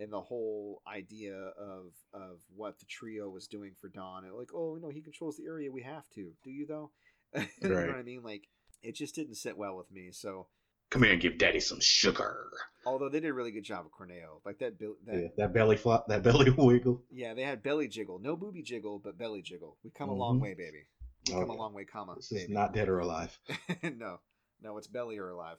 and 0.00 0.12
the 0.12 0.20
whole 0.20 0.82
idea 0.86 1.34
of 1.58 1.92
of 2.14 2.38
what 2.54 2.78
the 2.78 2.86
trio 2.86 3.28
was 3.28 3.46
doing 3.46 3.72
for 3.80 3.88
Don 3.88 4.24
and 4.24 4.34
like 4.34 4.54
oh 4.54 4.78
no 4.80 4.88
he 4.88 5.00
controls 5.00 5.36
the 5.36 5.44
area 5.44 5.70
we 5.70 5.82
have 5.82 6.08
to 6.14 6.32
do 6.44 6.50
you 6.50 6.66
though 6.66 6.90
you 7.34 7.68
know 7.68 7.74
what 7.74 7.96
i 7.96 8.02
mean 8.02 8.22
like 8.22 8.44
it 8.82 8.94
just 8.94 9.14
didn't 9.14 9.34
sit 9.34 9.56
well 9.56 9.76
with 9.76 9.90
me 9.90 10.10
so 10.12 10.46
Come 10.90 11.02
here 11.02 11.12
and 11.12 11.20
give 11.20 11.36
daddy 11.36 11.60
some 11.60 11.80
sugar. 11.80 12.48
although 12.86 13.10
they 13.10 13.20
did 13.20 13.28
a 13.28 13.34
really 13.34 13.50
good 13.50 13.64
job 13.64 13.84
with 13.84 13.92
corneo 13.92 14.40
like 14.46 14.58
that 14.60 14.78
bill 14.78 14.94
that 15.04 15.16
yeah, 15.16 15.28
that 15.36 15.52
belly 15.52 15.76
flop, 15.76 16.06
that 16.08 16.22
belly 16.24 16.50
wiggle. 16.50 17.02
Yeah, 17.10 17.34
they 17.34 17.42
had 17.42 17.62
belly 17.62 17.88
jiggle. 17.88 18.18
No 18.18 18.36
booby 18.36 18.62
jiggle, 18.62 18.98
but 18.98 19.18
belly 19.18 19.42
jiggle. 19.42 19.76
We 19.84 19.90
come 19.90 20.08
a 20.08 20.12
mm-hmm. 20.12 20.20
long 20.20 20.40
way, 20.40 20.54
baby. 20.54 20.86
We 21.28 21.34
oh, 21.34 21.40
come 21.40 21.50
a 21.50 21.56
long 21.56 21.74
way, 21.74 21.84
comma. 21.84 22.14
This 22.16 22.32
is 22.32 22.48
not 22.48 22.72
dead 22.72 22.88
or 22.88 23.00
alive. 23.00 23.38
no, 23.82 24.20
no, 24.62 24.78
it's 24.78 24.86
belly 24.86 25.18
or 25.18 25.28
alive. 25.28 25.58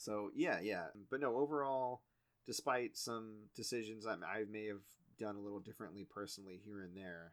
So 0.00 0.30
yeah, 0.34 0.60
yeah. 0.62 0.86
But 1.10 1.20
no, 1.20 1.36
overall, 1.36 2.00
despite 2.46 2.96
some 2.96 3.34
decisions 3.54 4.06
I, 4.06 4.12
I 4.12 4.44
may 4.50 4.66
have 4.66 4.80
done 5.18 5.36
a 5.36 5.40
little 5.40 5.60
differently 5.60 6.06
personally 6.10 6.58
here 6.64 6.80
and 6.80 6.96
there, 6.96 7.32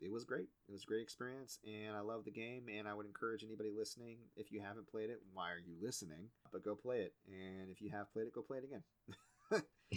it 0.00 0.10
was 0.10 0.24
great. 0.24 0.48
It 0.66 0.72
was 0.72 0.82
a 0.84 0.86
great 0.86 1.02
experience, 1.02 1.58
and 1.62 1.94
I 1.94 2.00
love 2.00 2.24
the 2.24 2.30
game. 2.30 2.68
And 2.74 2.88
I 2.88 2.94
would 2.94 3.04
encourage 3.04 3.44
anybody 3.44 3.68
listening, 3.76 4.16
if 4.34 4.50
you 4.50 4.62
haven't 4.62 4.88
played 4.90 5.10
it, 5.10 5.20
why 5.34 5.50
are 5.50 5.58
you 5.58 5.74
listening? 5.78 6.30
But 6.50 6.64
go 6.64 6.74
play 6.74 7.00
it, 7.00 7.12
and 7.28 7.70
if 7.70 7.82
you 7.82 7.90
have 7.90 8.10
played 8.14 8.26
it, 8.26 8.34
go 8.34 8.40
play 8.40 8.58
it 8.58 8.64
again. 8.64 8.82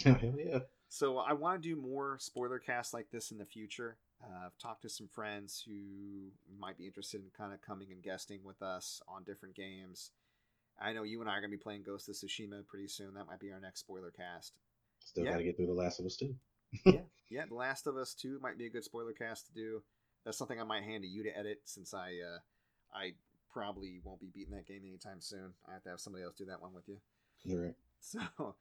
Hell 0.02 0.34
yeah. 0.44 0.58
So 0.90 1.16
I 1.16 1.32
want 1.32 1.62
to 1.62 1.68
do 1.74 1.80
more 1.80 2.18
spoiler 2.20 2.58
casts 2.58 2.92
like 2.92 3.06
this 3.10 3.30
in 3.30 3.38
the 3.38 3.46
future. 3.46 3.96
Uh, 4.22 4.46
I've 4.46 4.58
talked 4.58 4.82
to 4.82 4.90
some 4.90 5.08
friends 5.08 5.64
who 5.66 6.32
might 6.58 6.76
be 6.76 6.86
interested 6.86 7.22
in 7.22 7.30
kind 7.36 7.54
of 7.54 7.62
coming 7.62 7.88
and 7.90 8.02
guesting 8.02 8.40
with 8.44 8.60
us 8.60 9.00
on 9.08 9.24
different 9.24 9.54
games. 9.54 10.10
I 10.80 10.92
know 10.92 11.02
you 11.02 11.20
and 11.20 11.30
I 11.30 11.34
are 11.34 11.40
going 11.40 11.50
to 11.50 11.56
be 11.56 11.62
playing 11.62 11.82
Ghost 11.84 12.08
of 12.08 12.14
Tsushima 12.16 12.66
pretty 12.66 12.88
soon. 12.88 13.14
That 13.14 13.26
might 13.26 13.40
be 13.40 13.52
our 13.52 13.60
next 13.60 13.80
spoiler 13.80 14.10
cast. 14.10 14.54
Still 15.00 15.24
Yeah. 15.24 15.32
got 15.32 15.36
to 15.38 15.44
get 15.44 15.56
through 15.56 15.66
The 15.66 15.72
Last 15.72 16.00
of 16.00 16.06
Us 16.06 16.16
too. 16.16 16.34
yeah, 16.86 17.02
yeah. 17.30 17.44
The 17.46 17.54
Last 17.54 17.86
of 17.86 17.96
Us 17.96 18.14
Two 18.14 18.38
might 18.42 18.58
be 18.58 18.66
a 18.66 18.70
good 18.70 18.84
spoiler 18.84 19.12
cast 19.12 19.46
to 19.46 19.52
do. 19.52 19.82
That's 20.24 20.36
something 20.38 20.60
I 20.60 20.64
might 20.64 20.82
hand 20.82 21.02
to 21.04 21.08
you 21.08 21.22
to 21.24 21.38
edit 21.38 21.60
since 21.64 21.92
I, 21.94 22.08
uh, 22.26 22.38
I 22.92 23.12
probably 23.52 24.00
won't 24.02 24.20
be 24.20 24.30
beating 24.34 24.54
that 24.54 24.66
game 24.66 24.82
anytime 24.84 25.20
soon. 25.20 25.52
I 25.68 25.74
have 25.74 25.82
to 25.84 25.90
have 25.90 26.00
somebody 26.00 26.24
else 26.24 26.34
do 26.34 26.46
that 26.46 26.60
one 26.62 26.72
with 26.74 26.88
you. 26.88 26.96
You're 27.44 27.62
right. 27.62 27.74
So, 28.06 28.20
all 28.38 28.54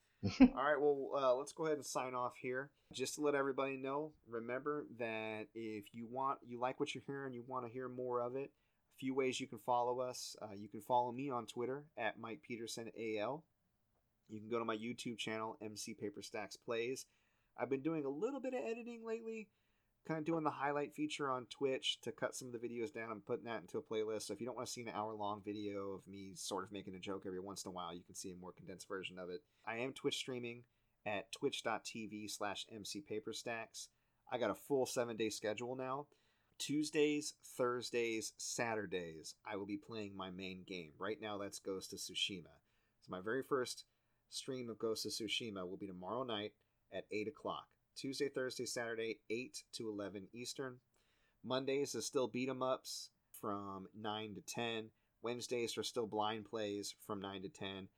right, 0.56 0.80
well, 0.80 1.10
uh, 1.18 1.35
let's 1.35 1.52
go 1.52 1.65
ahead 1.65 1.76
and 1.76 1.85
sign 1.85 2.15
off 2.15 2.31
here. 2.41 2.69
Just 2.94 3.15
to 3.15 3.22
let 3.22 3.35
everybody 3.35 3.76
know, 3.76 4.11
remember 4.30 4.85
that 4.98 5.48
if 5.53 5.84
you 5.94 6.07
want, 6.10 6.40
you 6.48 6.61
like 6.61 6.80
what 6.80 6.95
you're 6.95 7.03
hearing, 7.06 7.34
you 7.34 7.44
want 7.45 7.65
to 7.65 7.72
hear 7.72 7.90
more 7.90 8.22
of 8.22 8.38
it, 8.38 8.52
a 8.94 8.99
few 8.99 9.14
ways 9.14 9.40
you 9.40 9.48
can 9.48 9.60
follow 9.60 9.99
us. 9.99 10.36
Uh, 10.41 10.53
you 10.56 10.70
can 10.70 10.82
follow 10.82 11.11
me 11.11 11.30
on 11.30 11.45
Twitter 11.45 11.86
at 11.98 12.20
Mike 12.20 12.41
Peterson 12.48 12.90
AL. 12.98 13.44
You 14.30 14.40
can 14.40 14.49
go 14.49 14.60
to 14.60 14.65
my 14.65 14.78
YouTube 14.78 15.18
channel, 15.18 15.57
MC 15.61 15.94
Paper 15.94 16.22
Stacks 16.22 16.57
Plays. 16.57 17.06
I've 17.57 17.70
been 17.70 17.82
doing 17.82 18.06
a 18.06 18.10
little 18.10 18.40
bit 18.40 18.53
of 18.53 18.61
editing 18.65 19.02
lately, 19.06 19.48
kind 20.07 20.18
of 20.18 20.26
doing 20.26 20.44
the 20.44 20.49
highlight 20.49 20.95
feature 20.95 21.30
on 21.30 21.45
Twitch 21.49 21.99
to 22.02 22.11
cut 22.11 22.36
some 22.36 22.48
of 22.48 22.53
the 22.53 22.68
videos 22.68 22.94
down 22.94 23.11
and 23.11 23.26
putting 23.26 23.45
that 23.45 23.61
into 23.61 23.78
a 23.78 23.82
playlist. 23.82 24.24
So 24.24 24.34
if 24.34 24.41
you 24.41 24.48
don't 24.48 24.56
want 24.56 24.68
to 24.68 24.74
see 24.74 24.82
an 24.82 24.91
hour 24.94 25.14
long 25.14 25.41
video 25.44 25.94
of 25.94 26.07
me 26.07 26.32
sort 26.36 26.64
of 26.64 26.72
making 26.72 26.95
a 26.95 26.99
joke 26.99 27.24
every 27.28 27.40
once 27.40 27.64
in 27.65 27.70
a 27.70 27.74
while, 27.74 27.94
you 27.94 28.03
can 28.03 28.15
see 28.15 28.32
a 28.32 28.36
more 28.36 28.53
condensed 28.53 28.88
version 28.88 29.20
of 29.20 29.30
it. 29.30 29.41
I 29.65 29.78
am 29.78 29.94
Twitch 29.94 30.18
streaming 30.18 30.64
at 31.06 31.32
twitch.tv 31.32 32.32
slash 32.32 32.65
mcpaperstacks. 32.74 33.88
I 34.32 34.38
got 34.38 34.49
a 34.49 34.56
full 34.56 34.86
seven 34.86 35.18
day 35.18 35.30
schedule 35.30 35.76
now. 35.76 36.07
Tuesdays, 36.65 37.34
Thursdays, 37.57 38.31
Saturdays, 38.38 39.35
I 39.45 39.57
will 39.57 39.65
be 39.65 39.76
playing 39.76 40.15
my 40.15 40.30
main 40.30 40.64
game. 40.65 40.91
Right 40.98 41.19
now, 41.22 41.38
that's 41.38 41.60
Ghost 41.60 41.91
of 41.91 41.99
Tsushima. 41.99 42.56
So 43.02 43.10
my 43.10 43.19
very 43.19 43.44
first 43.44 43.84
stream 44.30 44.69
of 44.69 44.80
Ghost 44.80 45.06
of 45.06 45.11
Tsushima 45.11 45.68
will 45.68 45.76
be 45.76 45.88
tomorrow 45.88 46.23
night 46.23 46.53
at 46.94 47.03
8 47.11 47.27
o'clock. 47.27 47.65
Tuesday, 47.98 48.30
Thursday, 48.30 48.65
Saturday, 48.65 49.19
8 49.30 49.61
to 49.73 49.90
11 49.90 50.30
Eastern. 50.31 50.77
Mondays 51.44 51.95
is 51.95 52.06
still 52.06 52.30
beat 52.30 52.48
'em 52.48 52.64
ups 52.64 53.10
from 53.34 53.90
9 53.94 54.34
to 54.35 54.41
10. 54.41 54.90
Wednesdays 55.22 55.77
are 55.77 55.84
still 55.84 56.07
blind 56.07 56.45
plays 56.45 56.95
from 57.06 57.19
9 57.19 57.41
to 57.41 57.49
10. 57.49 57.90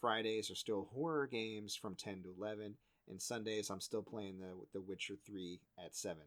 Fridays 0.00 0.50
are 0.50 0.54
still 0.54 0.86
horror 0.94 1.26
games 1.26 1.76
from 1.76 1.94
10 1.94 2.22
to 2.22 2.30
11. 2.30 2.78
And 3.06 3.20
Sundays, 3.20 3.68
I'm 3.68 3.82
still 3.82 4.02
playing 4.02 4.38
the, 4.38 4.54
the 4.72 4.80
Witcher 4.80 5.16
3 5.26 5.60
at 5.78 5.94
7. 5.94 6.22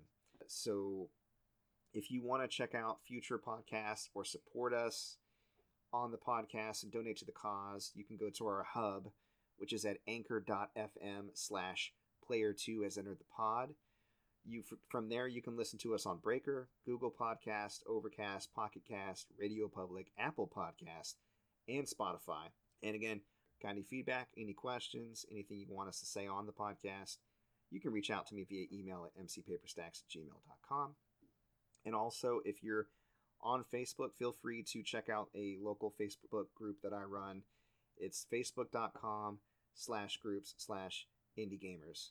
So 0.46 1.10
if 1.94 2.12
you 2.12 2.22
want 2.22 2.44
to 2.44 2.48
check 2.48 2.76
out 2.76 3.00
future 3.08 3.40
podcasts 3.40 4.10
or 4.14 4.24
support 4.24 4.74
us 4.74 5.18
on 5.94 6.12
the 6.12 6.18
podcast 6.18 6.84
and 6.84 6.92
donate 6.92 7.18
to 7.18 7.26
the 7.26 7.32
cause, 7.32 7.92
you 7.96 8.04
can 8.04 8.18
go 8.18 8.30
to 8.30 8.46
our 8.48 8.64
hub, 8.64 9.10
which 9.58 9.74
is 9.74 9.86
at 9.86 9.98
anchor.fm 10.08 11.30
slash 11.34 11.94
player 12.26 12.54
two 12.54 12.82
has 12.82 12.98
entered 12.98 13.20
the 13.20 13.26
pod. 13.36 13.70
You 14.46 14.64
from 14.90 15.10
there 15.10 15.28
you 15.28 15.42
can 15.42 15.58
listen 15.58 15.80
to 15.80 15.94
us 15.94 16.06
on 16.06 16.20
Breaker, 16.20 16.70
Google 16.86 17.12
Podcast, 17.12 17.80
Overcast, 17.88 18.54
Pocket 18.54 18.84
Cast, 18.88 19.28
Radio 19.38 19.68
Public, 19.68 20.08
Apple 20.18 20.50
Podcast, 20.54 21.16
and 21.68 21.86
Spotify. 21.86 22.48
And 22.84 22.96
again, 22.96 23.22
got 23.62 23.72
any 23.72 23.84
feedback, 23.84 24.30
any 24.38 24.54
questions, 24.54 25.26
anything 25.32 25.60
you 25.60 25.68
want 25.70 25.90
us 25.90 26.00
to 26.00 26.06
say 26.06 26.28
on 26.28 26.46
the 26.46 26.54
podcast, 26.54 27.18
you 27.70 27.82
can 27.82 27.92
reach 27.92 28.10
out 28.10 28.28
to 28.28 28.36
me 28.36 28.46
via 28.48 28.68
email 28.72 29.06
at 29.06 29.22
mcpaperstacks 29.22 30.02
at 30.02 30.10
gmail.com. 30.10 30.96
And 31.88 31.96
also, 31.96 32.42
if 32.44 32.62
you're 32.62 32.88
on 33.42 33.64
Facebook, 33.74 34.10
feel 34.20 34.34
free 34.34 34.62
to 34.74 34.84
check 34.84 35.08
out 35.08 35.30
a 35.34 35.56
local 35.62 35.94
Facebook 35.98 36.48
group 36.54 36.76
that 36.84 36.92
I 36.92 37.04
run. 37.04 37.44
It's 37.98 38.26
facebook.com 38.32 39.40
slash 39.74 40.18
groups 40.18 40.54
slash 40.58 41.08
indie 41.40 41.58
gamers. 41.58 42.10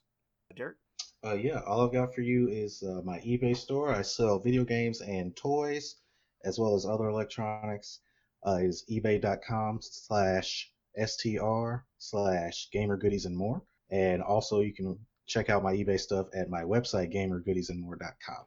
Derek? 0.56 0.76
Uh, 1.22 1.34
yeah, 1.34 1.60
all 1.66 1.84
I've 1.84 1.92
got 1.92 2.14
for 2.14 2.22
you 2.22 2.48
is 2.48 2.82
uh, 2.82 3.02
my 3.04 3.18
eBay 3.18 3.54
store. 3.54 3.94
I 3.94 4.00
sell 4.00 4.38
video 4.38 4.64
games 4.64 5.02
and 5.02 5.36
toys, 5.36 5.96
as 6.42 6.58
well 6.58 6.74
as 6.74 6.86
other 6.86 7.10
electronics. 7.10 8.00
Uh, 8.46 8.60
is 8.62 8.82
ebay.com 8.90 9.80
slash 9.82 10.72
str 11.04 11.74
slash 11.98 12.68
gamer 12.72 12.96
goodies 12.96 13.26
and 13.26 13.36
more. 13.36 13.62
And 13.90 14.22
also, 14.22 14.62
you 14.62 14.72
can 14.72 14.98
check 15.26 15.50
out 15.50 15.62
my 15.62 15.74
eBay 15.74 16.00
stuff 16.00 16.28
at 16.34 16.48
my 16.48 16.62
website, 16.62 17.14
gamergoodiesandmore.com. 17.14 18.46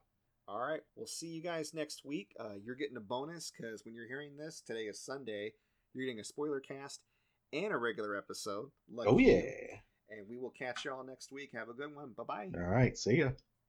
All 0.49 0.59
right, 0.59 0.81
we'll 0.95 1.05
see 1.05 1.27
you 1.27 1.43
guys 1.43 1.73
next 1.75 2.03
week. 2.03 2.29
Uh, 2.39 2.53
you're 2.63 2.75
getting 2.75 2.97
a 2.97 3.01
bonus 3.01 3.51
because 3.55 3.85
when 3.85 3.93
you're 3.93 4.07
hearing 4.07 4.35
this, 4.35 4.61
today 4.65 4.83
is 4.85 4.99
Sunday. 4.99 5.53
You're 5.93 6.05
getting 6.05 6.19
a 6.19 6.23
spoiler 6.23 6.59
cast 6.59 7.01
and 7.53 7.71
a 7.71 7.77
regular 7.77 8.15
episode. 8.17 8.69
Lucky 8.91 9.09
Oh, 9.09 9.17
you. 9.19 9.31
yeah. 9.31 9.77
And 10.17 10.27
we 10.27 10.37
will 10.39 10.49
catch 10.49 10.85
y'all 10.85 11.03
next 11.05 11.31
week. 11.31 11.51
Have 11.53 11.69
a 11.69 11.73
good 11.73 11.95
one. 11.95 12.13
Bye 12.17 12.23
bye. 12.23 12.49
All 12.55 12.61
right, 12.63 12.97
see 12.97 13.17
ya. 13.17 13.29